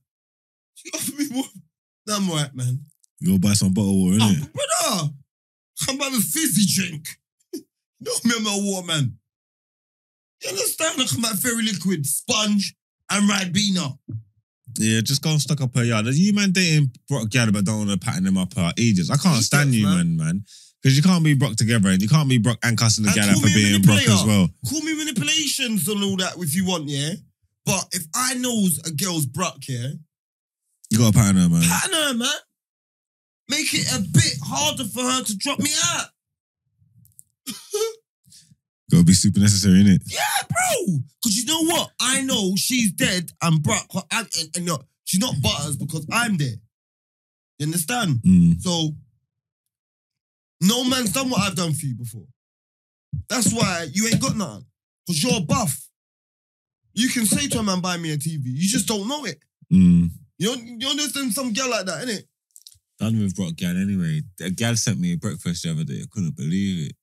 She 0.74 0.90
offered 0.94 1.14
me 1.18 1.26
water. 1.30 1.48
No, 2.06 2.16
I'm 2.16 2.30
alright, 2.30 2.54
man. 2.54 2.80
You 3.20 3.32
go 3.32 3.38
buy 3.38 3.54
some 3.54 3.72
bottled 3.72 3.96
water, 4.02 4.18
Oh, 4.20 4.32
innit? 4.34 4.52
brother, 4.52 5.12
I'm 5.88 5.96
about 5.96 6.12
a 6.12 6.20
fizzy 6.20 6.66
drink. 6.66 7.06
no, 8.00 8.12
me, 8.24 8.32
I'm 8.36 8.46
a 8.46 8.70
water 8.72 8.86
man. 8.86 9.18
You 10.42 10.48
understand? 10.50 11.00
I 11.00 11.04
come 11.06 11.24
out 11.24 11.36
very 11.36 11.62
liquid, 11.62 12.04
sponge, 12.04 12.74
and 13.10 13.30
Ribena. 13.30 13.96
Yeah, 14.78 15.00
just 15.00 15.22
go 15.22 15.30
and 15.30 15.40
stock 15.40 15.60
up 15.60 15.74
her 15.76 15.84
yard. 15.84 16.06
You 16.06 16.32
man 16.32 16.52
dating 16.52 16.92
Brock 17.08 17.28
Gal 17.30 17.50
but 17.52 17.64
don't 17.64 17.86
want 17.86 17.90
to 17.90 17.98
pattern 17.98 18.26
him 18.26 18.38
up 18.38 18.54
her 18.54 18.72
ages. 18.78 19.10
I 19.10 19.16
can't 19.16 19.42
stand 19.42 19.74
you, 19.74 19.84
man. 19.86 20.16
man. 20.16 20.44
Because 20.82 20.96
you 20.96 21.02
can't 21.02 21.22
be 21.22 21.34
Brock 21.34 21.54
together 21.56 21.90
and 21.90 22.02
you 22.02 22.08
can't 22.08 22.28
be 22.28 22.38
Brock 22.38 22.58
and 22.64 22.76
cussing 22.76 23.04
the 23.04 23.10
And 23.10 23.40
for 23.40 23.46
being 23.46 23.82
Brock 23.82 24.02
as 24.08 24.24
well. 24.24 24.48
Call 24.68 24.80
me 24.80 24.94
manipulations 24.96 25.86
and 25.88 26.02
all 26.02 26.16
that 26.16 26.34
if 26.38 26.56
you 26.56 26.64
want, 26.66 26.88
yeah? 26.88 27.12
But 27.64 27.84
if 27.92 28.04
I 28.14 28.34
knows 28.34 28.80
a 28.84 28.90
girl's 28.92 29.26
bruck, 29.26 29.58
yeah, 29.68 29.88
You 30.90 30.98
got 30.98 31.12
to 31.12 31.18
pattern 31.18 31.36
her, 31.36 31.48
man. 31.48 31.62
pattern 31.62 31.92
her, 31.94 32.14
man. 32.14 32.28
Make 33.48 33.72
it 33.74 33.94
a 33.94 34.00
bit 34.00 34.34
harder 34.42 34.84
for 34.84 35.02
her 35.02 35.22
to 35.22 35.36
drop 35.36 35.60
me 35.60 35.70
out. 35.94 36.06
Gotta 38.92 39.04
be 39.04 39.14
super 39.14 39.40
necessary, 39.40 39.78
innit? 39.78 40.02
Yeah, 40.04 40.20
bro. 40.50 40.98
Because 41.22 41.38
you 41.38 41.46
know 41.46 41.64
what? 41.64 41.92
I 41.98 42.20
know 42.20 42.52
she's 42.56 42.92
dead 42.92 43.32
and 43.40 43.62
bro, 43.62 43.74
and, 44.10 44.28
and, 44.38 44.48
and 44.54 44.66
no, 44.66 44.80
she's 45.04 45.18
not 45.18 45.34
butters 45.40 45.78
because 45.78 46.06
I'm 46.12 46.36
there. 46.36 46.56
You 47.58 47.66
understand? 47.66 48.20
Mm. 48.26 48.60
So, 48.60 48.90
no 50.60 50.84
man's 50.84 51.12
done 51.12 51.30
what 51.30 51.40
I've 51.40 51.56
done 51.56 51.72
for 51.72 51.86
you 51.86 51.94
before. 51.94 52.26
That's 53.30 53.50
why 53.54 53.86
you 53.90 54.08
ain't 54.08 54.20
got 54.20 54.36
nothing. 54.36 54.66
Because 55.06 55.24
you're 55.24 55.40
buff. 55.40 55.88
You 56.92 57.08
can 57.08 57.24
say 57.24 57.48
to 57.48 57.60
a 57.60 57.62
man, 57.62 57.80
buy 57.80 57.96
me 57.96 58.12
a 58.12 58.18
TV. 58.18 58.42
You 58.44 58.68
just 58.68 58.86
don't 58.86 59.08
know 59.08 59.24
it. 59.24 59.38
Mm. 59.72 60.10
You, 60.36 60.54
don't, 60.54 60.80
you 60.82 60.86
understand 60.86 61.32
some 61.32 61.54
girl 61.54 61.70
like 61.70 61.86
that, 61.86 62.06
innit? 62.06 62.24
Done 62.98 63.18
with 63.18 63.34
Brock 63.34 63.56
Gal 63.56 63.70
anyway. 63.70 64.20
A 64.42 64.50
gal 64.50 64.76
sent 64.76 65.00
me 65.00 65.14
a 65.14 65.16
breakfast 65.16 65.62
the 65.62 65.70
other 65.70 65.84
day. 65.84 66.00
I 66.02 66.06
couldn't 66.10 66.36
believe 66.36 66.90
it. 66.90 66.96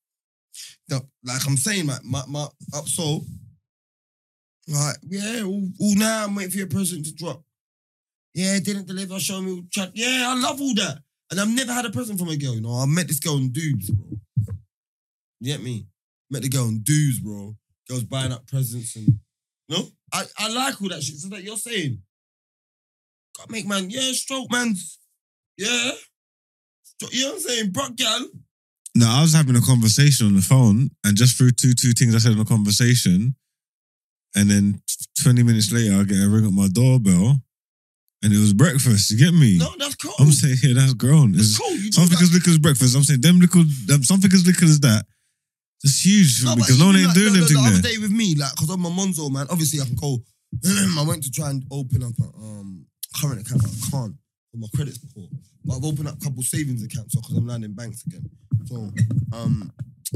No, 0.90 1.02
like 1.24 1.46
I'm 1.46 1.58
saying, 1.58 1.88
like 1.88 2.04
my 2.04 2.24
my 2.28 2.48
uh, 2.74 2.82
so 2.86 3.22
like 4.68 4.98
yeah, 5.08 5.44
all, 5.44 5.70
all 5.80 5.96
now 5.96 6.26
I'm 6.26 6.36
waiting 6.36 6.52
for 6.52 6.58
your 6.58 6.68
present 6.68 7.06
to 7.06 7.14
drop. 7.14 7.44
Yeah, 8.34 8.60
didn't 8.60 8.88
deliver. 8.88 9.20
Show 9.20 9.42
me 9.42 9.64
chat. 9.72 9.92
Yeah, 9.94 10.26
I 10.28 10.40
love 10.40 10.62
all 10.62 10.76
that, 10.76 11.00
and 11.32 11.40
I've 11.40 11.50
never 11.50 11.74
had 11.74 11.86
a 11.86 11.90
present 11.90 12.20
from 12.20 12.30
a 12.30 12.38
girl. 12.38 12.56
You 12.56 12.62
know, 12.62 12.74
I 12.74 12.86
met 12.86 13.08
this 13.08 13.20
girl 13.20 13.38
in 13.38 13.52
dudes, 13.52 13.90
bro. 13.90 14.06
You 15.40 15.54
get 15.54 15.64
me? 15.64 15.88
Met 16.30 16.44
the 16.44 16.50
girl 16.50 16.68
in 16.68 16.82
dudes, 16.82 17.20
bro. 17.20 17.56
Girls 17.88 18.04
buying 18.04 18.32
up 18.32 18.46
presents 18.46 18.96
and 18.96 19.20
know, 19.70 19.88
I 20.12 20.26
I 20.38 20.50
like 20.50 20.82
all 20.82 20.90
that 20.90 21.04
shit. 21.04 21.18
So 21.18 21.30
that 21.30 21.44
you're 21.44 21.58
saying, 21.58 22.02
gotta 23.38 23.52
make 23.52 23.68
man, 23.68 23.90
yeah, 23.90 24.12
stroke 24.12 24.52
man's, 24.52 25.00
yeah. 25.58 25.92
You 27.12 27.24
know 27.24 27.28
what 27.30 27.36
I'm 27.36 27.42
saying, 27.42 27.72
Brock 27.72 27.96
gal. 27.96 28.28
No, 28.96 29.08
I 29.08 29.22
was 29.22 29.34
having 29.34 29.56
a 29.56 29.62
conversation 29.62 30.28
on 30.28 30.36
the 30.36 30.42
phone, 30.42 30.90
and 31.04 31.16
just 31.16 31.38
through 31.38 31.52
two 31.52 31.74
two 31.74 31.92
things 31.94 32.16
I 32.16 32.20
said 32.20 32.32
in 32.32 32.40
the 32.40 32.46
conversation, 32.46 33.36
and 34.36 34.50
then 34.50 34.82
twenty 35.22 35.44
minutes 35.44 35.72
later, 35.72 35.96
I 35.96 36.04
get 36.04 36.24
a 36.24 36.28
ring 36.28 36.46
at 36.46 36.52
my 36.52 36.68
doorbell, 36.72 37.38
and 38.24 38.34
it 38.34 38.40
was 38.40 38.54
breakfast. 38.54 39.12
You 39.12 39.18
get 39.18 39.34
me? 39.34 39.58
No, 39.58 39.72
that's 39.78 39.96
cool. 39.96 40.14
I'm 40.20 40.32
saying, 40.32 40.58
yeah, 40.64 40.74
that's 40.74 40.94
grown. 40.94 41.36
It's 41.36 41.52
It's 41.52 41.58
cool. 41.60 41.70
Something 41.92 42.18
that. 42.18 42.24
as 42.24 42.34
little 42.34 42.52
as 42.52 42.58
breakfast. 42.58 42.96
I'm 42.96 43.04
saying, 43.04 43.22
them 43.22 43.40
little, 43.40 43.64
them, 43.86 44.04
something 44.04 44.32
as 44.34 44.46
little 44.46 44.68
as 44.68 44.80
that. 44.82 45.06
It's 45.84 46.04
huge 46.04 46.42
for 46.42 46.50
me 46.50 46.56
because 46.58 46.80
no 46.80 46.88
one 46.88 46.98
ain't 46.98 47.08
like 47.08 47.16
doing 47.16 47.34
the, 47.34 47.40
them 47.40 47.42
the, 47.42 47.48
thing 47.48 47.64
the 47.64 47.70
other 47.70 47.82
there. 47.82 47.92
day 47.94 47.98
with 48.00 48.12
me, 48.12 48.36
like, 48.36 48.52
because 48.56 48.70
I'm 48.70 48.84
a 48.86 48.90
Monzo, 48.90 49.32
man. 49.32 49.48
Obviously, 49.50 49.80
I 49.80 49.86
can 49.86 49.96
go. 49.96 50.18
I 51.00 51.06
went 51.08 51.24
to 51.24 51.32
try 51.32 51.52
and 51.52 51.64
open 51.72 52.04
up 52.04 52.18
a 52.20 52.28
um, 52.36 52.86
current 53.22 53.42
account. 53.42 53.64
I 53.64 53.90
can't. 53.92 54.16
With 54.52 54.62
my 54.62 54.68
credit's 54.76 54.98
poor. 54.98 55.30
But 55.70 55.78
I've 55.78 55.86
opened 55.86 56.08
up 56.08 56.18
a 56.18 56.24
couple 56.24 56.42
savings 56.42 56.84
accounts 56.84 57.14
because 57.14 57.38
I'm 57.38 57.46
landing 57.46 57.74
banks 57.74 58.04
again. 58.08 58.28
So 58.66 58.90
um, 59.32 59.72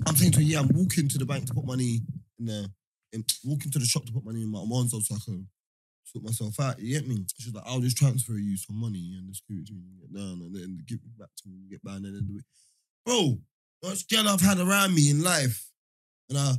I'm 0.08 0.16
saying 0.16 0.32
to 0.32 0.40
her, 0.40 0.44
yeah, 0.44 0.60
I'm 0.60 0.70
walking 0.74 1.08
to 1.08 1.18
the 1.20 1.28
bank 1.28 1.46
to 1.46 1.54
put 1.54 1.66
money 1.66 2.02
in 2.40 2.46
there, 2.48 2.66
in, 3.12 3.24
walking 3.46 3.72
to 3.72 3.78
the 3.78 3.86
shop 3.86 4.04
to 4.08 4.12
put 4.12 4.26
money 4.26 4.42
in 4.42 4.50
my 4.50 4.58
Monzo 4.58 5.00
so 5.00 5.14
I 5.14 5.20
can 5.24 5.48
sort 6.06 6.26
myself 6.26 6.60
out. 6.60 6.80
You 6.80 7.00
get 7.00 7.08
me? 7.08 7.24
She's 7.38 7.54
like, 7.54 7.64
I'll 7.68 7.82
just 7.82 7.98
transfer 7.98 8.34
you 8.34 8.58
some 8.58 8.82
money 8.82 9.14
and 9.16 9.30
just 9.30 9.44
give 9.48 9.60
it 9.60 9.68
to 9.68 9.74
me 9.74 9.82
when 9.84 9.94
you 9.94 10.02
get 10.02 10.16
down 10.16 10.42
and 10.42 10.56
then 10.56 10.84
give 10.88 10.98
it 10.98 11.20
back 11.20 11.30
to 11.38 11.48
me 11.48 11.54
when 11.54 11.64
you 11.66 11.70
get 11.70 11.86
down 11.86 11.98
and 11.98 12.16
then 12.16 12.26
do 12.26 12.40
it. 12.40 12.46
Bro, 13.06 13.38
that's 13.84 14.02
girl 14.06 14.30
I've 14.30 14.42
had 14.42 14.58
around 14.58 14.96
me 14.96 15.12
in 15.12 15.24
life. 15.24 15.70
And 16.30 16.40
I, 16.40 16.54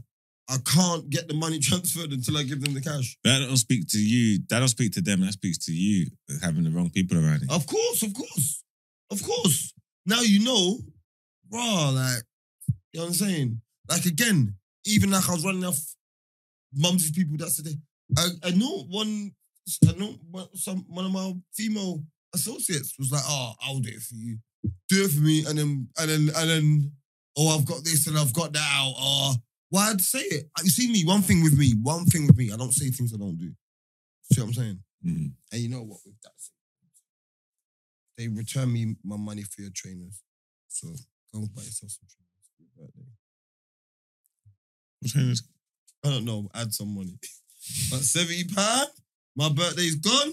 I 0.49 0.59
can't 0.65 1.11
get 1.11 1.27
the 1.27 1.35
money 1.35 1.59
transferred 1.61 2.12
until 2.12 2.37
I 2.37 2.45
give 2.45 2.62
them 2.62 2.75
the 2.75 2.81
cash. 2.81 3.19
That 3.25 3.41
don't 3.41 3.57
speak 3.57 3.89
to 3.89 3.99
you. 3.99 4.39
That 4.51 4.61
don't 4.61 4.69
speak 4.69 4.93
to 4.93 5.01
them. 5.01 5.23
That 5.23 5.33
speaks 5.33 5.59
to 5.66 5.73
you 5.73 6.07
having 6.41 6.62
the 6.62 6.71
wrong 6.71 6.91
people 6.91 7.19
around 7.19 7.41
you. 7.41 7.49
Of 7.51 7.66
course, 7.66 8.05
of 8.05 8.15
course, 8.15 8.62
of 9.11 9.23
course. 9.23 9.73
Now 10.07 10.21
you 10.21 10.45
know, 10.45 10.79
bro. 11.49 11.93
Like, 11.95 12.23
you 12.93 13.01
know 13.01 13.05
what 13.05 13.09
I'm 13.09 13.15
saying? 13.15 13.61
Like 13.89 14.05
again, 14.07 14.55
even 14.87 15.11
like 15.11 15.29
I 15.29 15.33
was 15.33 15.45
running 15.45 15.65
off 15.65 15.79
mumsy's 16.75 17.13
people. 17.13 17.37
That's 17.39 17.57
the 17.57 17.71
day. 17.71 17.77
I, 18.17 18.29
I 18.45 18.51
know 18.51 18.85
one. 18.89 19.33
I 19.89 19.93
know 19.99 20.15
one, 20.31 20.47
some 20.55 20.85
one 20.89 21.07
of 21.07 21.13
my 21.13 21.33
female 21.55 22.03
associates 22.35 22.95
was 22.99 23.11
like, 23.11 23.23
"Oh, 23.27 23.55
I'll 23.63 23.81
do 23.81 23.91
it 23.91 24.03
for 24.03 24.15
you. 24.15 24.39
Do 24.89 25.05
it 25.05 25.11
for 25.11 25.21
me." 25.21 25.45
And 25.47 25.59
then 25.59 25.89
and 25.99 26.11
then 26.11 26.31
and 26.37 26.51
then, 26.51 26.93
oh, 27.37 27.57
I've 27.57 27.67
got 27.67 27.85
this 27.85 28.07
and 28.07 28.19
I've 28.19 28.35
got 28.35 28.53
that 28.53 28.71
out. 28.77 28.95
Oh, 28.97 29.35
why 29.71 29.91
I'd 29.91 30.01
say 30.01 30.21
it? 30.21 30.51
You 30.63 30.71
see 30.71 30.91
me. 30.91 31.05
One 31.05 31.23
thing 31.23 31.43
with 31.43 31.59
me. 31.59 31.75
One 31.83 32.05
thing 32.07 32.27
with 32.27 32.37
me. 32.37 32.53
I 32.53 32.57
don't 32.57 32.75
say 32.75 32.91
things 32.91 33.15
I 33.15 33.19
don't 33.19 33.39
do. 33.39 33.53
See 34.33 34.41
what 34.41 34.49
I'm 34.49 34.55
saying? 34.55 34.79
Mm. 35.05 35.33
And 35.53 35.61
you 35.61 35.69
know 35.69 35.83
what? 35.83 35.99
With 36.05 36.15
that, 36.23 36.33
they 38.16 38.28
return 38.28 38.73
me 38.73 38.97
my 39.05 39.16
money 39.16 39.43
for 39.43 39.62
your 39.62 39.70
trainers. 39.74 40.23
So 40.69 40.89
go 41.32 41.41
and 41.41 41.55
buy 41.55 41.62
yourself 41.62 41.93
some 41.93 42.07
trainers 42.09 42.49
for 42.57 42.62
your 42.62 42.86
birthday. 42.86 43.11
What 45.01 45.11
trainers? 45.12 45.43
I 46.05 46.11
don't 46.11 46.24
know. 46.24 46.49
Add 46.55 46.73
some 46.73 46.95
money. 46.95 47.19
but 47.91 48.01
seventy 48.01 48.45
pound. 48.45 48.89
My 49.36 49.49
birthday's 49.49 49.97
gone. 49.97 50.32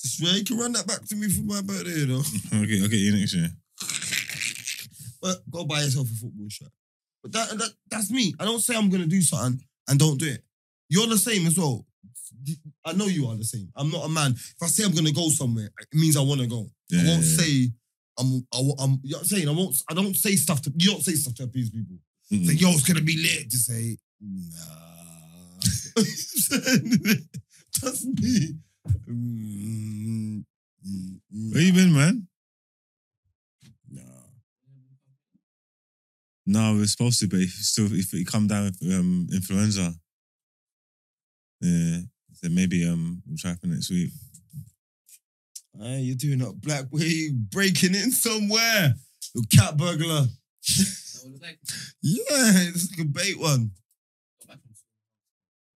Just 0.00 0.20
yeah, 0.20 0.32
you 0.32 0.44
can 0.44 0.58
run 0.58 0.72
that 0.72 0.86
back 0.86 1.04
to 1.06 1.16
me 1.16 1.28
for 1.28 1.42
my 1.42 1.62
birthday, 1.62 2.00
you 2.00 2.06
know. 2.06 2.22
Okay, 2.62 2.84
okay, 2.84 2.96
you 2.96 3.16
next 3.16 3.34
year. 3.34 3.48
But 5.22 5.38
go 5.50 5.64
buy 5.64 5.80
yourself 5.80 6.08
a 6.10 6.14
football 6.14 6.48
shirt. 6.48 6.68
But 7.22 7.32
that, 7.32 7.58
that 7.58 7.70
that's 7.90 8.10
me. 8.10 8.34
I 8.38 8.44
don't 8.44 8.60
say 8.60 8.76
I'm 8.76 8.90
gonna 8.90 9.06
do 9.06 9.22
something 9.22 9.64
and 9.88 9.98
don't 9.98 10.18
do 10.18 10.26
it. 10.26 10.42
You're 10.88 11.06
the 11.06 11.18
same 11.18 11.46
as 11.46 11.58
well. 11.58 11.84
I 12.84 12.92
know 12.92 13.06
you 13.06 13.26
are 13.26 13.36
the 13.36 13.44
same. 13.44 13.68
I'm 13.74 13.90
not 13.90 14.04
a 14.04 14.08
man. 14.08 14.32
If 14.32 14.62
I 14.62 14.66
say 14.66 14.84
I'm 14.84 14.94
gonna 14.94 15.12
go 15.12 15.28
somewhere, 15.30 15.70
it 15.80 15.88
means 15.98 16.16
I 16.16 16.20
want 16.20 16.40
to 16.42 16.46
go. 16.46 16.66
Yeah, 16.90 17.00
I 17.02 17.04
won't 17.08 17.24
yeah, 17.24 17.36
say 17.36 17.70
I'm. 18.18 18.46
I, 18.54 18.58
won't- 18.60 18.80
I'm. 18.80 19.00
You 19.02 19.12
know 19.12 19.18
what 19.18 19.22
I'm 19.22 19.26
saying? 19.26 19.48
I 19.48 19.52
won't. 19.52 19.76
I 19.90 19.94
don't 19.94 20.14
say 20.16 20.36
stuff 20.36 20.62
to. 20.62 20.72
You 20.76 20.90
don't 20.92 21.02
say 21.02 21.12
stuff 21.12 21.34
to 21.36 21.44
appease 21.44 21.70
people. 21.70 21.96
Mm-mm. 22.32 22.46
Say, 22.46 22.54
yo, 22.54 22.70
it's 22.70 22.82
gonna 22.86 23.00
be 23.00 23.16
lit. 23.16 23.50
To 23.50 23.56
say, 23.56 23.96
nah. 24.20 24.52
That's 27.82 28.04
me. 28.04 28.56
Mm, 29.08 30.44
mm, 30.86 31.20
Where 31.52 31.62
you 31.62 31.72
been, 31.72 31.92
man? 31.92 32.26
Nah. 33.90 34.02
No, 36.46 36.74
we're 36.74 36.86
supposed 36.86 37.18
to, 37.20 37.28
but 37.28 37.40
if 37.40 37.50
still 37.50 37.92
if 37.92 38.12
you 38.12 38.24
come 38.24 38.46
down 38.46 38.64
with 38.64 38.78
um, 38.94 39.26
influenza, 39.32 39.92
yeah, 41.60 41.98
then 42.42 42.54
maybe 42.54 42.86
um 42.88 43.22
we'll 43.26 43.36
try 43.36 43.54
for 43.54 43.66
next 43.66 43.90
week. 43.90 44.10
Hey, 45.80 46.00
you're 46.00 46.16
doing 46.16 46.38
that 46.38 46.60
black 46.60 46.86
way, 46.90 47.04
you 47.06 47.32
breaking 47.34 47.94
in 47.94 48.10
somewhere. 48.10 48.94
You 49.34 49.42
cat 49.56 49.76
burglar. 49.76 50.26
Yeah, 52.02 52.22
it's 52.30 52.90
like 52.92 53.00
a 53.06 53.08
bait 53.08 53.38
one. 53.38 53.72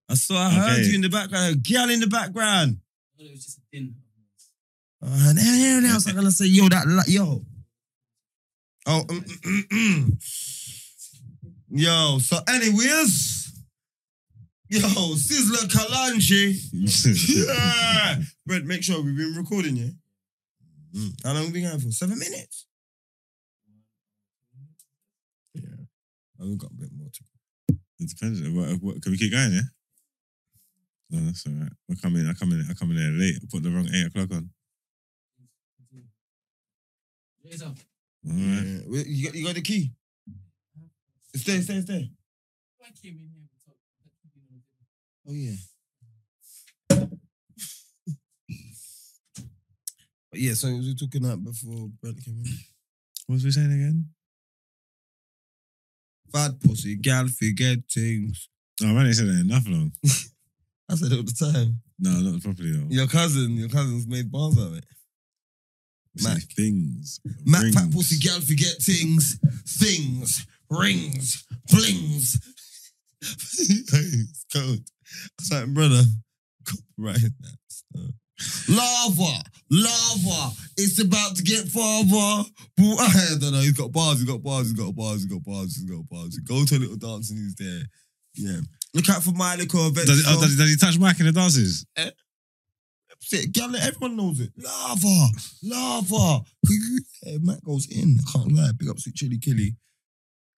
I 0.09 0.15
saw, 0.15 0.37
I 0.39 0.51
heard 0.51 0.79
Okay. 0.81 0.89
you 0.89 0.95
in 0.95 1.01
the 1.01 1.09
background. 1.09 1.55
A 1.55 1.57
girl 1.73 1.91
in 1.91 2.01
the 2.01 2.07
background. 2.07 2.79
It 3.19 3.31
was 3.33 3.45
just 3.45 3.59
a 3.59 3.61
din. 3.73 3.95
Uh, 5.03 5.07
and 5.31 5.39
everyone 5.39 5.87
else, 5.93 6.07
I'm 6.07 6.15
gonna 6.15 6.31
say, 6.31 6.47
yo, 6.47 6.69
that, 6.69 6.87
li- 6.87 7.03
yo. 7.15 7.45
Oh, 8.87 9.03
mm, 9.09 9.19
mm, 9.21 9.41
mm, 9.43 9.69
mm. 9.69 10.19
yo. 11.71 12.19
So, 12.21 12.39
anyways, 12.49 13.40
yo, 14.71 15.17
Sizzler 15.17 15.67
Kalanji. 15.69 16.55
yeah. 17.47 18.17
Brett, 18.47 18.65
make 18.65 18.83
sure 18.83 19.03
we've 19.03 19.17
been 19.17 19.35
recording, 19.35 19.77
yeah? 19.77 19.91
Mm-hmm. 20.95 21.27
How 21.27 21.35
long 21.35 21.45
have 21.45 21.53
we 21.53 21.61
been 21.61 21.69
going 21.69 21.81
for? 21.81 21.91
Seven 21.91 22.19
minutes? 22.19 22.67
Yeah. 25.55 25.63
I've 26.41 26.59
got 26.59 26.71
a 26.71 26.75
bit 26.75 26.91
more 26.97 27.09
to 27.13 27.23
go. 27.23 27.77
It 27.99 28.09
depends. 28.09 28.41
What, 28.49 28.83
what, 28.83 29.03
can 29.03 29.13
we 29.13 29.19
keep 29.19 29.33
going? 29.33 29.53
Yeah. 29.53 29.61
No, 31.11 31.27
that's 31.27 31.47
all 31.47 31.53
right. 31.53 31.73
I 31.91 31.95
come 32.01 32.17
in. 32.17 32.29
I 32.29 32.33
come 32.35 32.53
in. 32.53 32.65
I 32.71 32.75
come 32.75 32.91
in 32.93 32.97
there 32.97 33.11
late. 33.11 33.37
I 33.43 33.47
put 33.51 33.63
the 33.63 33.71
wrong 33.71 33.89
eight 33.93 34.07
o'clock 34.07 34.31
on. 34.33 34.51
Raise 37.45 37.63
up. 37.63 37.77
All 38.25 38.33
right. 38.33 38.83
Yeah. 38.89 39.03
You, 39.07 39.25
got, 39.27 39.35
you 39.35 39.47
got 39.47 39.55
the 39.57 39.63
key? 39.63 39.93
Stay, 41.35 41.61
stay, 41.61 41.61
stay. 41.61 41.73
there, 41.73 41.79
it's 41.79 41.87
there. 41.87 42.09
I 42.83 42.91
came 43.03 43.15
in 43.15 43.29
here 43.29 43.39
and 43.39 43.40
talked. 43.40 43.40
Oh, 45.31 45.33
yeah. 45.33 45.57
but 46.89 47.09
yeah, 50.35 50.55
so 50.55 50.69
we 50.69 50.89
were 50.89 50.95
talking 50.99 51.23
that 51.23 51.45
before 51.45 51.89
Brett 52.03 52.17
came 52.25 52.43
in. 52.45 52.53
What 53.27 53.35
was 53.35 53.45
we 53.45 53.53
saying 53.53 53.73
again? 53.73 54.07
Bad 56.33 56.61
pussy, 56.61 56.97
gal 56.97 57.29
forget 57.29 57.79
things. 57.93 58.49
Oh, 58.83 58.87
man, 58.87 59.07
ain't 59.07 59.15
said 59.15 59.29
that 59.29 59.41
enough 59.41 59.69
long. 59.69 59.93
I 60.91 60.97
said 60.97 61.13
it 61.13 61.17
all 61.17 61.23
the 61.23 61.53
time. 61.53 61.81
No, 62.01 62.11
not 62.11 62.43
properly 62.43 62.73
though. 62.73 62.87
Your 62.89 63.07
cousin, 63.07 63.53
your 63.53 63.69
cousin's 63.69 64.09
made 64.09 64.33
bars 64.33 64.59
of 64.59 64.77
it. 64.77 64.85
We 66.17 66.25
Mac. 66.25 66.43
things. 66.57 67.21
Mac 67.45 67.63
rings. 67.63 67.75
fat 67.77 67.93
pussy 67.93 68.19
gal 68.19 68.41
forget 68.41 68.75
things, 68.83 69.39
things, 69.79 70.45
rings, 70.69 71.45
flings. 71.69 72.37
it's 73.23 74.45
cold. 74.53 74.81
I 75.11 75.29
was 75.39 75.53
like, 75.53 75.75
brother, 75.75 76.03
copyright 76.67 77.21
that 77.41 77.57
stuff. 77.69 78.03
Uh, 78.03 78.75
lava, 78.75 79.43
lava, 79.71 80.55
it's 80.77 80.99
about 81.01 81.37
to 81.37 81.43
get 81.43 81.69
farther. 81.69 82.49
I 82.79 83.37
don't 83.41 83.53
know, 83.53 83.61
he's 83.61 83.73
got 83.73 83.93
bars, 83.93 84.19
he's 84.21 84.29
got 84.29 84.43
bars, 84.43 84.67
he's 84.69 84.73
got 84.79 84.95
bars, 84.95 85.17
he's 85.23 85.27
got 85.27 85.45
bars, 85.45 85.77
he's 85.77 85.85
got 85.91 86.09
bars. 86.09 86.39
Go 86.39 86.65
to 86.65 86.77
a 86.77 86.79
little 86.79 86.97
dance 86.97 87.31
and 87.31 87.39
he's 87.39 87.55
there. 87.57 87.83
Yeah. 88.35 88.61
Look 88.95 89.09
out 89.11 89.23
for 89.23 89.33
my 89.33 89.55
event. 89.55 89.95
Does, 89.95 90.25
he- 90.25 90.25
oh, 90.27 90.41
does, 90.41 90.57
does 90.57 90.71
he 90.71 90.77
touch 90.77 90.99
Mike 90.99 91.21
in 91.21 91.27
the 91.27 91.33
dances? 91.33 91.85
Eh? 91.97 92.11
Shit, 93.23 93.53
girl, 93.53 93.77
everyone 93.77 94.17
knows 94.17 94.41
it. 94.41 94.51
Lava, 94.57 95.29
lava. 95.63 96.41
yeah, 97.27 97.37
Matt 97.43 97.63
goes 97.63 97.87
in. 97.91 98.17
I 98.19 98.33
can't 98.33 98.53
lie. 98.53 98.71
Big 98.79 98.89
up 98.89 98.99
Sweet 98.99 99.15
Chili 99.15 99.39
Killy. 99.39 99.77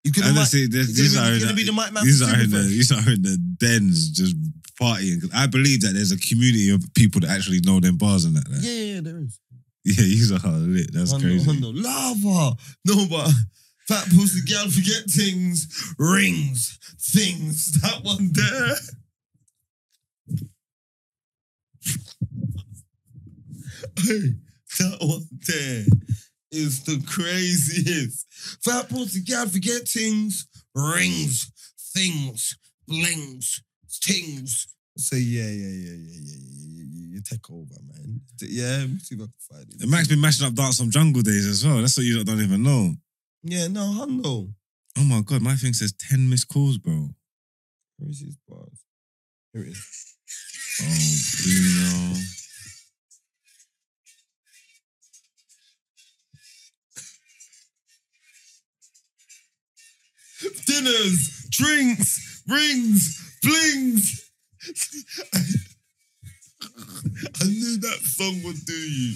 He's 0.03 0.11
gonna, 0.11 0.27
And 0.27 0.35
mic- 0.35 0.39
let's 0.41 0.51
see, 0.51 0.67
there's- 0.67 0.87
he's 0.87 0.97
these 0.97 1.13
gonna, 1.15 1.29
are 1.29 1.33
he's 1.33 1.43
gonna 1.43 1.53
the- 1.55 1.61
be 1.61 1.63
the 1.65 1.73
mic 1.73 1.93
man. 1.93 2.03
These 2.05 2.21
are 2.21 2.39
in 2.41 2.49
the 2.49 2.59
these 2.63 2.91
are 2.91 3.09
in 3.11 3.21
the 3.21 3.37
dens 3.37 4.09
just 4.09 4.35
partying. 4.79 5.21
'Cause 5.21 5.29
I 5.33 5.47
believe 5.47 5.81
that 5.81 5.93
there's 5.93 6.11
a 6.11 6.17
community 6.17 6.69
of 6.69 6.83
people 6.93 7.21
that 7.21 7.29
actually 7.29 7.61
know 7.61 7.79
them 7.79 7.97
bars 7.97 8.25
and 8.25 8.35
that. 8.35 8.45
Yeah, 8.49 8.59
Yeah, 8.59 8.71
yeah, 8.83 8.93
yeah, 8.95 9.01
there 9.01 9.19
is. 9.23 9.39
yeah 9.85 9.93
these 10.03 10.31
are 10.31 10.49
lit. 10.57 10.91
That's 10.93 11.13
crazy. 11.13 11.45
hundo. 11.45 11.71
Lava. 11.73 12.57
No, 12.85 13.05
but 13.07 13.31
fat 13.87 14.05
pussy 14.09 14.41
girl 14.41 14.69
forget 14.69 15.09
things. 15.09 15.67
Rings. 15.97 16.77
Things. 16.99 17.71
That 17.81 18.03
one 18.03 18.29
there. 18.33 18.75
Hey, 23.97 24.33
that 24.79 24.97
one 25.01 25.27
there 25.47 25.85
is 26.53 26.83
the 26.83 27.01
craziest. 27.07 28.27
Fat 28.63 28.89
pussy 28.89 29.21
girl 29.23 29.47
forget 29.47 29.87
things. 29.87 30.47
Rings. 30.75 31.51
Things. 31.93 32.57
Blings. 32.87 33.61
Things. 33.89 34.67
Say 34.95 35.17
yeah, 35.17 35.43
yeah, 35.43 35.49
yeah, 35.49 35.97
yeah, 35.97 36.19
yeah, 36.19 36.37
yeah, 36.37 36.85
yeah. 36.91 37.07
You 37.15 37.21
take 37.21 37.49
over, 37.49 37.73
man. 37.93 38.21
Yeah, 38.41 38.85
see 39.01 39.15
if 39.15 39.21
I 39.21 39.25
can 39.25 39.33
find 39.39 39.67
it. 39.69 39.81
And 39.81 39.89
Mac's 39.89 40.07
been 40.07 40.21
mashing 40.21 40.45
up 40.45 40.53
dance 40.53 40.79
on 40.81 40.91
jungle 40.91 41.23
days 41.23 41.47
as 41.47 41.65
well. 41.65 41.81
That's 41.81 41.97
what 41.97 42.05
you 42.05 42.17
lot 42.17 42.27
don't 42.27 42.41
even 42.41 42.61
know. 42.61 42.93
Yeah, 43.41 43.67
no, 43.67 43.81
hundo. 43.81 44.53
Oh 44.97 45.03
my 45.03 45.21
god, 45.21 45.41
my 45.41 45.55
thing 45.55 45.73
says 45.73 45.93
10 45.93 46.29
missed 46.29 46.47
calls, 46.47 46.77
bro. 46.77 47.09
Where 47.97 48.09
is 48.09 48.21
his 48.21 48.37
bars? 48.47 48.85
Here 49.53 49.63
it 49.63 49.69
is. 49.69 50.15
Oh, 50.81 50.85
Bruno. 51.43 52.42
Dinners, 60.73 61.45
drinks, 61.51 62.41
rings, 62.47 63.37
blings. 63.43 64.31
I 67.41 67.45
knew 67.45 67.77
that 67.77 67.99
song 68.01 68.41
would 68.43 68.65
do 68.65 68.73
you. 68.73 69.13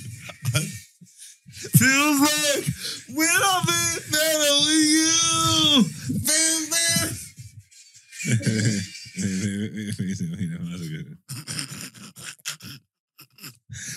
Feels 1.49 2.19
like 2.21 2.65
when 3.17 3.41
I'm 3.43 3.67
in 3.67 3.97
better 4.11 4.53
with 4.67 4.85
you. 4.93 5.83
Bam, 6.27 6.61
bam. 6.69 7.09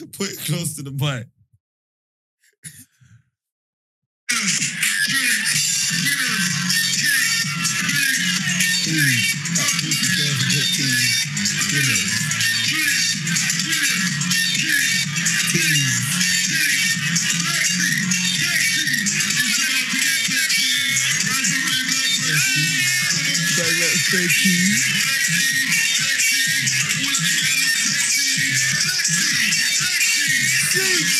Put 0.17 0.31
it 0.31 0.41
close 0.47 0.77
to 0.77 0.83
the 0.83 0.93
mic. 0.93 1.27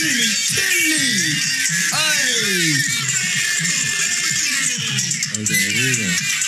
Chili, 0.01 0.25
chili. 0.49 1.11
Hey. 1.93 3.01
Hey, 5.37 6.40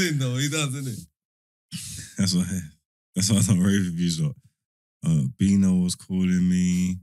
In 0.00 0.18
though. 0.18 0.36
He 0.36 0.48
does, 0.48 0.74
isn't 0.74 0.88
it? 0.92 0.98
That's 2.18 2.34
why. 2.34 2.44
That's 3.14 3.30
why 3.30 3.38
I 3.38 3.42
don't 3.42 3.60
rave 3.60 3.86
reviews. 3.86 4.20
Lot. 4.20 4.34
Uh, 5.04 5.24
Bino 5.38 5.74
was 5.74 5.94
calling 5.94 6.48
me. 6.48 6.98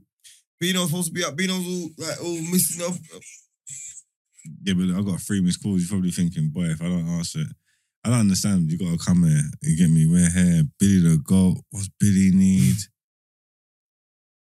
Bino's 0.58 0.88
supposed 0.88 1.08
to 1.08 1.12
be 1.12 1.24
up. 1.24 1.36
Bino's 1.36 1.66
all 1.66 1.90
like 1.98 2.20
all 2.22 2.40
missing 2.50 2.84
up. 2.86 2.94
Yeah, 4.62 4.74
but 4.74 4.98
I 4.98 5.02
got 5.02 5.20
three 5.20 5.40
missed 5.40 5.62
calls. 5.62 5.82
You're 5.82 5.88
probably 5.88 6.10
thinking, 6.10 6.50
boy, 6.50 6.64
if 6.64 6.82
I 6.82 6.86
don't 6.86 7.08
answer 7.08 7.40
it, 7.40 7.48
I 8.04 8.10
don't 8.10 8.20
understand. 8.20 8.70
You 8.70 8.78
gotta 8.78 8.98
come 8.98 9.24
here 9.24 9.42
and 9.62 9.78
get 9.78 9.90
me. 9.90 10.06
We're 10.06 10.30
here. 10.30 10.64
Billy 10.78 11.00
the 11.00 11.18
goat. 11.22 11.58
What's 11.70 11.88
Billy 11.98 12.30
need? 12.32 12.76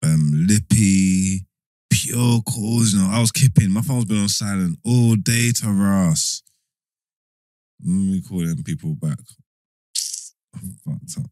Um, 0.03 0.45
Lippy, 0.47 1.47
pure 1.89 2.39
calls. 2.41 2.93
You 2.93 2.99
know, 2.99 3.09
I 3.11 3.19
was 3.19 3.31
kipping. 3.31 3.71
My 3.71 3.81
phone's 3.81 4.05
been 4.05 4.21
on 4.21 4.29
silent 4.29 4.77
all 4.85 5.15
day 5.15 5.51
to 5.51 5.65
Let 7.85 7.93
me 7.93 8.21
call 8.21 8.39
them 8.39 8.63
people 8.63 8.95
back. 8.95 9.19
I'm 10.55 10.75
fucked 10.83 11.17
up. 11.19 11.29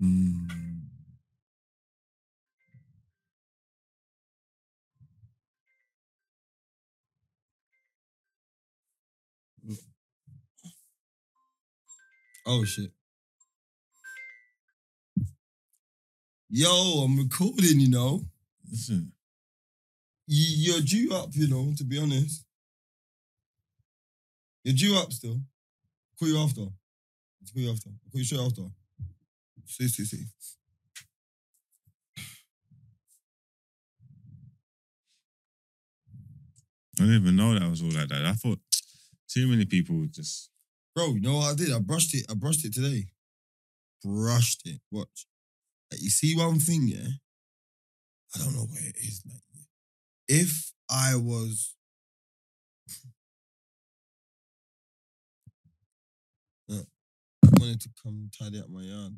Mm. 0.00 0.46
Oh 12.46 12.64
shit. 12.64 12.92
Yo, 16.48 16.68
I'm 17.04 17.16
recording, 17.18 17.78
you 17.80 17.88
know. 17.88 18.24
Listen, 18.70 19.12
You, 20.28 20.72
you're 20.74 20.82
due 20.82 21.14
up, 21.14 21.30
you 21.34 21.48
know, 21.48 21.72
to 21.76 21.84
be 21.84 21.98
honest. 21.98 22.44
You're 24.64 24.74
due 24.74 24.96
up 24.96 25.12
still. 25.12 25.40
Call 26.18 26.28
you 26.28 26.38
after. 26.38 26.62
Call 26.62 27.62
you 27.62 27.70
after. 27.72 27.90
Call 28.10 28.20
you 28.20 28.24
straight 28.24 28.40
after. 28.40 28.62
See, 29.66 29.88
see, 29.88 30.04
see. 30.04 30.24
I 36.98 37.02
didn't 37.02 37.22
even 37.22 37.36
know 37.36 37.58
that 37.58 37.68
was 37.68 37.82
all 37.82 37.90
like 37.90 38.08
that. 38.08 38.24
I 38.24 38.32
thought 38.32 38.58
too 39.28 39.46
many 39.48 39.66
people 39.66 40.06
just. 40.10 40.50
Bro, 40.94 41.14
you 41.14 41.20
know 41.20 41.36
what 41.36 41.52
I 41.52 41.54
did? 41.54 41.72
I 41.72 41.78
brushed 41.78 42.14
it. 42.14 42.24
I 42.30 42.34
brushed 42.34 42.64
it 42.64 42.72
today. 42.72 43.06
Brushed 44.02 44.62
it. 44.66 44.80
Watch. 44.90 45.26
Like, 45.90 46.00
you 46.00 46.08
see 46.08 46.34
one 46.34 46.58
thing, 46.58 46.88
yeah? 46.88 47.08
I 48.34 48.38
don't 48.38 48.54
know 48.54 48.66
where 48.70 48.88
it 48.88 48.96
is. 48.96 49.22
Like, 49.26 49.42
if 50.28 50.72
I 50.90 51.16
was. 51.16 51.74
Uh, 56.70 56.82
I 57.44 57.48
wanted 57.60 57.80
to 57.82 57.90
come 58.02 58.30
tidy 58.36 58.58
up 58.60 58.70
my 58.70 58.82
yard. 58.82 59.12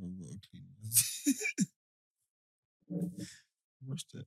Like, 0.00 0.10
I've 0.10 0.20
got 0.20 0.42
to 0.42 0.48
clean 0.50 0.64
this. 0.82 1.66
Brushed 3.82 4.14
it. 4.14 4.26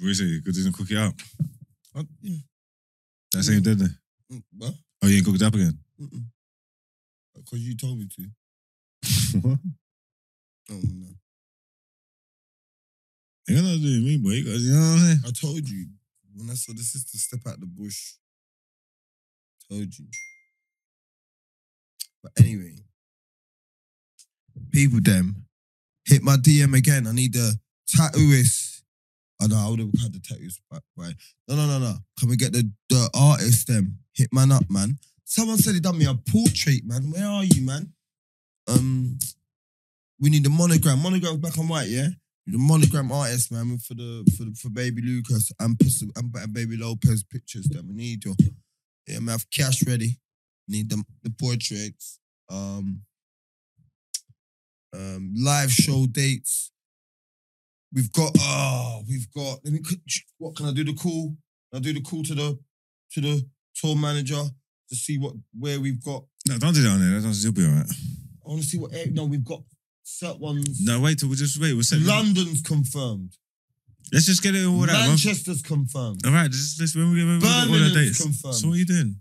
What 0.00 0.20
you 0.20 0.40
didn't 0.52 0.72
cook 0.72 0.90
it 0.90 0.98
up. 0.98 1.14
I, 1.94 2.02
yeah. 2.22 2.36
That's 3.32 3.50
ain't 3.50 3.64
dead 3.64 3.78
there. 3.78 3.88
Mm, 4.32 4.42
What? 4.58 4.74
Oh, 5.02 5.06
you 5.08 5.16
ain't 5.16 5.24
cooked 5.24 5.40
it 5.40 5.46
up 5.46 5.54
again. 5.54 5.78
Mm-mm. 6.00 6.24
Because 7.34 7.60
you 7.60 7.76
told 7.76 7.98
me 7.98 8.06
to. 8.16 8.22
what? 9.40 9.58
Oh 10.70 10.80
no. 10.82 11.08
You 13.48 13.56
got 13.56 13.64
nothing 13.64 13.82
to 13.82 13.86
do 13.86 13.94
with 13.96 14.04
me, 14.04 14.16
boy. 14.18 14.30
You 14.30 14.72
know 14.72 14.80
what 14.80 14.86
I'm 14.86 14.98
saying? 14.98 15.18
I 15.26 15.30
told 15.30 15.68
you 15.68 15.86
when 16.34 16.50
I 16.50 16.54
saw 16.54 16.72
the 16.72 16.82
sister 16.82 17.18
step 17.18 17.40
out 17.46 17.60
the 17.60 17.66
bush. 17.66 18.14
Told 19.70 19.98
you. 19.98 20.06
But 22.22 22.32
anyway, 22.38 22.76
people 24.70 25.00
them 25.02 25.44
hit 26.06 26.22
my 26.22 26.36
DM 26.36 26.76
again. 26.76 27.06
I 27.06 27.12
need 27.12 27.34
the 27.34 27.58
tattooist. 27.88 28.82
Oh 29.42 29.46
no, 29.46 29.56
I 29.56 29.68
would 29.70 29.80
have 29.80 29.90
had 30.00 30.12
the 30.12 30.20
tattooist 30.20 30.60
back. 30.70 30.82
Right? 30.96 31.14
No, 31.48 31.56
no, 31.56 31.66
no, 31.66 31.78
no. 31.78 31.94
Can 32.18 32.28
we 32.28 32.36
get 32.36 32.52
the 32.52 32.70
the 32.88 33.10
artist 33.14 33.68
them? 33.68 33.98
Hit 34.14 34.32
man 34.32 34.52
up, 34.52 34.64
man. 34.70 34.98
Someone 35.24 35.58
said 35.58 35.74
he 35.74 35.80
done 35.80 35.98
me 35.98 36.06
a 36.06 36.14
portrait, 36.14 36.82
man. 36.84 37.10
Where 37.10 37.26
are 37.26 37.44
you, 37.44 37.64
man? 37.64 37.92
Um, 38.68 39.18
we 40.20 40.30
need 40.30 40.44
the 40.44 40.50
monogram. 40.50 41.00
Monogram 41.00 41.38
black 41.38 41.56
and 41.56 41.68
white, 41.68 41.88
yeah. 41.88 42.08
The 42.46 42.58
monogram 42.58 43.10
artist, 43.10 43.50
man, 43.50 43.78
for 43.78 43.94
the 43.94 44.24
for 44.36 44.44
the, 44.44 44.54
for 44.54 44.68
baby 44.68 45.02
Lucas 45.02 45.50
and, 45.58 45.80
and 46.16 46.52
baby 46.52 46.76
Lopez 46.76 47.24
pictures. 47.24 47.66
That 47.68 47.84
we 47.84 47.94
need 47.94 48.24
your 48.24 48.34
yeah, 49.06 49.18
man, 49.18 49.32
have 49.32 49.50
cash 49.50 49.86
ready. 49.86 50.18
Need 50.68 50.90
them 50.90 51.04
the 51.22 51.30
portraits. 51.30 52.18
Um, 52.50 53.02
um, 54.94 55.34
live 55.36 55.70
show 55.70 56.06
dates. 56.06 56.70
We've 57.92 58.12
got 58.12 58.32
oh, 58.38 59.02
we've 59.08 59.30
got. 59.32 59.60
Let 59.64 59.72
me. 59.72 59.80
What 60.38 60.56
can 60.56 60.66
I 60.66 60.72
do? 60.72 60.84
The 60.84 60.94
call. 60.94 61.36
Can 61.72 61.78
I 61.78 61.78
do 61.80 61.92
the 61.92 62.00
call 62.00 62.22
to 62.24 62.34
the 62.34 62.58
to 63.12 63.20
the 63.20 63.46
tour 63.74 63.96
manager 63.96 64.42
to 64.88 64.96
see 64.96 65.18
what 65.18 65.34
where 65.58 65.80
we've 65.80 66.02
got. 66.02 66.24
No, 66.48 66.58
don't 66.58 66.74
do 66.74 66.82
that 66.82 66.90
on 66.90 67.00
there. 67.00 67.20
That's 67.20 67.42
you'll 67.42 67.52
be 67.52 67.64
all 67.64 67.72
right. 67.72 67.90
I 68.44 68.48
want 68.48 68.62
to 68.62 68.66
see 68.66 68.78
what. 68.78 68.92
No, 69.12 69.24
we've 69.24 69.44
got 69.44 69.62
set 70.02 70.38
ones. 70.38 70.80
No, 70.82 71.00
wait 71.00 71.18
till 71.18 71.28
we 71.28 71.36
just 71.36 71.60
wait. 71.60 71.74
We'll 71.74 71.82
set 71.82 72.00
London's 72.00 72.62
confirmed. 72.62 73.36
Let's 74.12 74.26
just 74.26 74.42
get 74.42 74.54
it 74.54 74.64
all 74.66 74.78
man. 74.86 75.08
Manchester's 75.08 75.62
confirmed. 75.62 76.24
All 76.26 76.32
right, 76.32 76.50
just, 76.50 76.78
let's 76.80 76.94
when 76.94 77.10
we 77.10 77.16
get 77.18 77.26
when 77.26 77.34
we 77.36 77.40
get 77.40 77.48
all 77.50 77.60
the 77.64 77.66
Birmingham's 77.72 77.94
dates. 77.94 78.22
confirmed. 78.22 78.54
So 78.54 78.68
what 78.68 78.74
are 78.74 78.78
you 78.78 78.84
doing? 78.86 79.20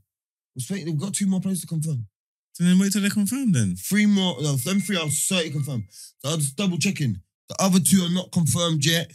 We're 0.55 0.75
waiting- 0.75 0.93
We've 0.93 1.01
got 1.01 1.13
two 1.13 1.25
more 1.27 1.41
players 1.41 1.61
to 1.61 1.67
confirm. 1.67 2.05
So 2.53 2.63
then 2.63 2.77
wait 2.77 2.91
till 2.91 3.01
they 3.01 3.09
confirm 3.09 3.51
then. 3.51 3.75
Three 3.75 4.05
more. 4.05 4.39
No, 4.41 4.55
them 4.55 4.79
three 4.79 4.97
are 4.97 5.09
30 5.09 5.49
confirmed. 5.49 5.85
So 6.19 6.29
I'm 6.29 6.39
just 6.39 6.55
double 6.55 6.77
checking. 6.77 7.19
The 7.49 7.55
other 7.59 7.79
two 7.79 8.03
are 8.03 8.09
not 8.11 8.31
confirmed 8.31 8.85
yet. 8.85 9.11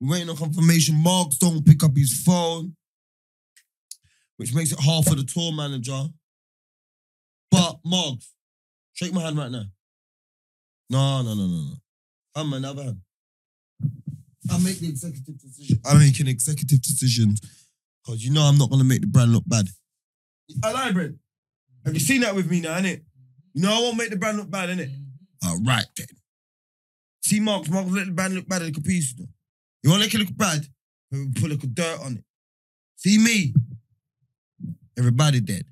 We're 0.00 0.12
waiting 0.12 0.30
on 0.30 0.36
confirmation. 0.36 0.94
Marks 1.02 1.36
don't 1.36 1.66
pick 1.66 1.82
up 1.84 1.94
his 1.96 2.22
phone, 2.22 2.76
which 4.38 4.54
makes 4.54 4.72
it 4.72 4.78
hard 4.80 5.04
for 5.04 5.14
the 5.16 5.24
tour 5.24 5.52
manager. 5.52 6.04
But 7.50 7.80
Marks, 7.84 8.32
shake 8.94 9.12
my 9.12 9.20
hand 9.22 9.36
right 9.36 9.50
now. 9.50 9.64
No, 10.90 11.22
no, 11.22 11.34
no, 11.34 11.46
no, 11.46 11.56
no. 11.64 11.74
I'm 12.34 12.52
another 12.54 12.84
hand. 12.84 13.00
I 14.50 14.58
make 14.58 14.78
the 14.78 14.88
executive 14.88 15.40
decision. 15.40 15.80
I'm 15.84 15.98
making 15.98 16.26
executive 16.26 16.82
decisions 16.82 17.40
because 18.02 18.24
you 18.24 18.32
know 18.32 18.42
I'm 18.42 18.58
not 18.58 18.70
gonna 18.70 18.84
make 18.84 19.00
the 19.00 19.06
brand 19.06 19.32
look 19.32 19.44
bad. 19.46 19.68
I 20.62 20.72
lie, 20.72 20.92
Brent. 20.92 21.16
Have 21.84 21.94
you 21.94 22.00
seen 22.00 22.22
that 22.22 22.34
with 22.34 22.50
me 22.50 22.60
now, 22.60 22.78
innit? 22.78 23.02
You 23.54 23.62
know 23.62 23.72
I 23.72 23.80
won't 23.80 23.96
make 23.96 24.10
the 24.10 24.16
brand 24.16 24.38
look 24.38 24.50
bad, 24.50 24.70
innit? 24.70 24.90
All 25.44 25.58
right 25.62 25.86
then. 25.96 26.06
See 27.22 27.40
Marks, 27.40 27.68
Marks 27.68 27.90
let 27.90 28.06
the 28.06 28.12
brand 28.12 28.34
look 28.34 28.48
bad 28.48 28.62
at 28.62 28.74
the 28.74 28.80
piece. 28.80 29.14
You, 29.16 29.24
know? 29.24 29.30
you 29.82 29.90
want 29.90 30.02
to 30.02 30.06
make 30.06 30.14
it 30.14 30.18
look 30.18 30.36
bad? 30.36 30.66
We 31.12 31.28
put 31.34 31.44
a 31.44 31.48
little 31.54 31.68
dirt 31.68 32.00
on 32.04 32.16
it. 32.16 32.24
See 32.96 33.18
me? 33.18 33.54
Everybody 34.98 35.40
dead. 35.40 35.64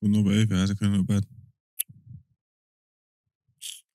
Well, 0.00 0.10
no 0.10 0.22
behavior. 0.22 0.56
How's 0.56 0.70
it 0.70 0.80
going 0.80 0.92
to 0.92 0.98
look 0.98 1.06
bad? 1.06 1.24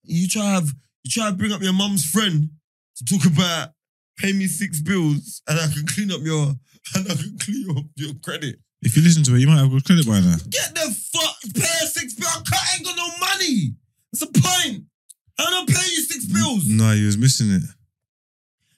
You 0.03 0.27
try 0.27 0.43
to 0.43 0.47
have 0.47 0.73
you 1.03 1.11
try 1.11 1.29
to 1.29 1.35
bring 1.35 1.51
up 1.51 1.61
your 1.61 1.73
mum's 1.73 2.05
friend 2.05 2.49
to 2.97 3.05
talk 3.05 3.26
about 3.26 3.69
pay 4.17 4.34
me 4.34 4.47
six 4.47 4.81
bills 4.81 5.41
and 5.47 5.59
I 5.59 5.67
can 5.67 5.85
clean 5.88 6.11
up 6.11 6.22
your 6.22 6.53
and 6.95 7.11
I 7.11 7.15
can 7.15 7.38
clean 7.39 7.77
up 7.77 7.85
your 7.95 8.13
credit. 8.23 8.59
If 8.81 8.95
you 8.95 9.03
listen 9.03 9.23
to 9.23 9.35
it, 9.35 9.39
you 9.39 9.47
might 9.47 9.57
have 9.57 9.72
good 9.72 9.85
credit 9.85 10.05
by 10.05 10.19
now. 10.19 10.35
Get 10.49 10.76
the 10.76 10.95
fuck 11.13 11.35
pay 11.53 11.85
six 11.88 12.13
bills. 12.13 12.43
I 12.53 12.76
ain't 12.76 12.85
got 12.85 12.95
no 12.95 13.07
money. 13.19 13.73
That's 14.11 14.31
the 14.31 14.41
point. 14.41 14.84
I'm 15.38 15.51
not 15.51 15.67
paying 15.67 15.91
you 15.91 16.03
six 16.03 16.26
bills. 16.26 16.67
No, 16.67 16.91
you 16.91 17.07
was 17.07 17.17
missing 17.17 17.51
it. 17.51 17.63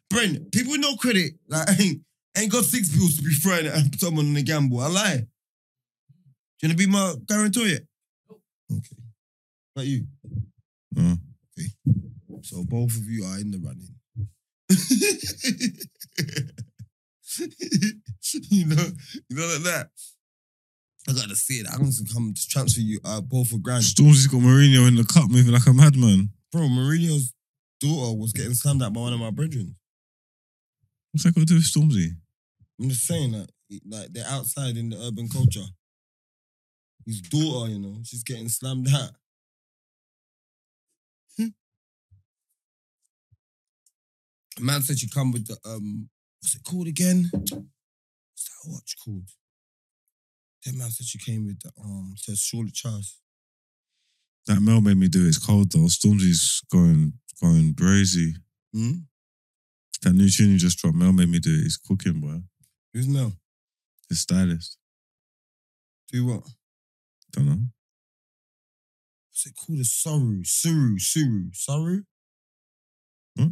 Brent, 0.09 0.51
people 0.51 0.71
with 0.71 0.81
no 0.81 0.95
credit, 0.95 1.33
like 1.47 1.67
ain't 1.79 2.01
ain't 2.37 2.51
got 2.51 2.63
six 2.63 2.89
bills 2.89 3.17
to 3.17 3.23
be 3.23 3.33
throwing 3.33 3.67
at 3.67 3.99
someone 3.99 4.29
on 4.29 4.35
a 4.35 4.41
gamble. 4.41 4.79
I 4.79 4.87
lie. 4.87 5.17
Do 5.17 6.67
you 6.67 6.69
wanna 6.69 6.77
be 6.77 6.87
my 6.87 7.13
guarantor 7.27 7.67
yet? 7.67 7.81
Okay. 8.71 8.95
Like 9.75 9.87
you. 9.87 10.05
Oh. 10.97 11.17
So 12.43 12.63
both 12.63 12.95
of 12.95 13.03
you 13.03 13.25
are 13.25 13.39
in 13.39 13.51
the 13.51 13.57
running. 13.57 13.96
you 18.49 18.65
know, 18.65 18.85
you 19.29 19.37
know 19.37 19.47
like 19.47 19.63
that. 19.63 19.89
I 21.09 21.13
gotta 21.13 21.35
see 21.35 21.59
it. 21.59 21.67
I'm 21.71 21.79
gonna 21.79 21.91
come 22.13 22.33
to 22.33 22.47
transfer 22.49 22.81
you 22.81 22.99
uh, 23.05 23.21
both 23.21 23.49
for 23.49 23.59
grand. 23.59 23.83
Stormzy's 23.83 24.27
got 24.27 24.41
Mourinho 24.41 24.87
in 24.87 24.95
the 24.95 25.05
cup 25.05 25.29
moving 25.29 25.53
like 25.53 25.65
a 25.67 25.73
madman. 25.73 26.31
Bro, 26.51 26.63
Mourinho's 26.63 27.33
daughter 27.79 28.17
was 28.17 28.33
getting 28.33 28.53
slammed 28.53 28.81
at 28.81 28.91
by 28.91 28.99
one 28.99 29.13
of 29.13 29.19
my 29.19 29.31
brethren. 29.31 29.75
What's 31.11 31.23
that 31.23 31.33
got 31.33 31.41
to 31.41 31.45
do 31.45 31.55
with 31.55 31.63
Stormzy? 31.63 32.11
I'm 32.79 32.89
just 32.89 33.05
saying 33.07 33.31
that, 33.31 33.49
like 33.89 34.11
they're 34.11 34.27
outside 34.27 34.77
in 34.77 34.89
the 34.89 34.97
urban 34.97 35.29
culture. 35.29 35.65
His 37.05 37.21
daughter, 37.21 37.71
you 37.71 37.79
know, 37.79 37.99
she's 38.03 38.23
getting 38.23 38.49
slammed 38.49 38.87
at. 38.87 39.11
Hmm. 41.37 41.47
A 44.46 44.46
man 44.59 44.81
said 44.81 44.99
she 44.99 45.09
come 45.09 45.31
with 45.31 45.47
the 45.47 45.57
um, 45.65 46.09
what's 46.41 46.55
it 46.55 46.63
called 46.63 46.87
again? 46.87 47.29
What's 47.33 47.51
that 47.51 48.67
watch 48.67 48.95
called? 49.03 49.29
That 50.65 50.75
man 50.75 50.89
said 50.89 51.05
she 51.05 51.19
came 51.19 51.45
with 51.45 51.59
the 51.61 51.71
um, 51.83 52.13
says 52.17 52.39
Charlotte 52.39 52.73
Charles. 52.73 53.19
That 54.47 54.61
Mel 54.61 54.81
made 54.81 54.97
me 54.97 55.07
do 55.07 55.25
it. 55.25 55.29
It's 55.29 55.37
cold 55.37 55.71
though. 55.71 55.87
Stormzy's 55.87 56.61
going 56.71 57.13
going 57.41 57.73
brazy. 57.73 58.33
Hmm? 58.73 58.91
That 60.03 60.13
new 60.13 60.29
tune 60.29 60.51
you 60.51 60.57
just 60.57 60.77
dropped, 60.77 60.95
Mel 60.95 61.11
made 61.11 61.29
me 61.29 61.39
do 61.39 61.53
it. 61.53 61.63
He's 61.63 61.77
cooking, 61.77 62.21
boy. 62.21 62.41
Who's 62.93 63.07
Mel? 63.07 63.33
His 64.09 64.21
stylist. 64.21 64.77
Do 66.11 66.25
what? 66.25 66.43
Don't 67.31 67.45
know. 67.47 67.59
What's 69.29 69.45
it 69.45 69.53
called? 69.55 69.79
A 69.79 69.83
Saru, 69.83 70.43
Suru, 70.43 70.97
Suru, 70.97 71.49
Saru. 71.53 72.01
Hmm? 73.37 73.47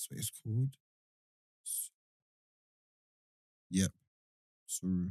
That's 0.00 0.10
what 0.10 0.18
it's 0.18 0.30
called. 0.42 0.76
Yep, 3.70 3.90
Suru. 4.66 5.10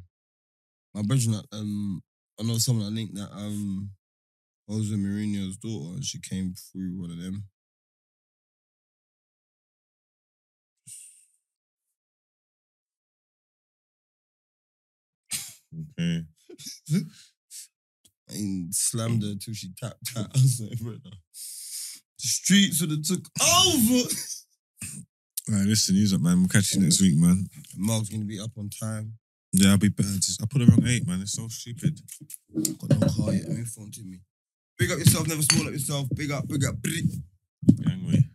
My 0.95 1.03
brother, 1.03 1.43
um, 1.51 2.01
I 2.39 2.43
know 2.43 2.57
someone 2.57 2.87
I 2.87 2.89
linked 2.89 3.13
that 3.13 3.31
um, 3.31 3.91
Jose 4.67 4.95
Mourinho's 4.95 5.57
daughter, 5.57 5.95
and 5.95 6.03
she 6.03 6.19
came 6.19 6.55
through 6.55 6.99
one 6.99 7.11
of 7.11 7.21
them. 7.21 7.43
Okay. 15.99 16.23
and 18.29 18.73
slammed 18.73 19.21
her 19.21 19.35
till 19.39 19.53
she 19.53 19.69
tapped 19.79 20.13
out. 20.17 20.25
I 20.35 20.41
was 20.41 20.59
like, 20.67 20.79
brother, 20.79 20.99
the 21.03 22.27
streets 22.27 22.81
would 22.81 22.89
have 22.89 23.03
took 23.03 23.27
over. 23.39 24.09
Right, 25.49 25.65
listen, 25.65 25.95
use 25.95 26.14
up, 26.14 26.22
man. 26.22 26.39
We'll 26.39 26.47
catch 26.47 26.73
you 26.73 26.81
next 26.81 27.01
week, 27.01 27.15
man. 27.18 27.47
Mark's 27.76 28.10
gonna 28.10 28.26
be 28.26 28.39
up 28.39 28.51
on 28.57 28.69
time. 28.69 29.14
Yeah, 29.51 29.72
I'll 29.72 29.77
be 29.77 29.89
better. 29.89 30.10
Uh, 30.10 30.15
just, 30.18 30.41
I 30.43 30.45
put 30.45 30.61
it 30.61 30.69
wrong 30.69 30.85
eight, 30.85 31.07
man. 31.07 31.22
It's 31.22 31.34
so 31.34 31.47
stupid. 31.47 31.99
Got 32.53 32.99
no 32.99 33.07
car 33.07 33.34
yet. 33.34 33.49
Me 33.49 33.64
phone 33.64 33.91
to 33.91 34.03
me. 34.03 34.19
Big 34.77 34.91
up 34.91 34.99
yourself, 34.99 35.27
never 35.27 35.41
small 35.41 35.65
up 35.68 35.73
yourself. 35.73 36.07
Big 36.15 36.31
up, 36.31 36.47
big 36.47 36.64
up. 36.65 36.76
Angry. 37.89 38.30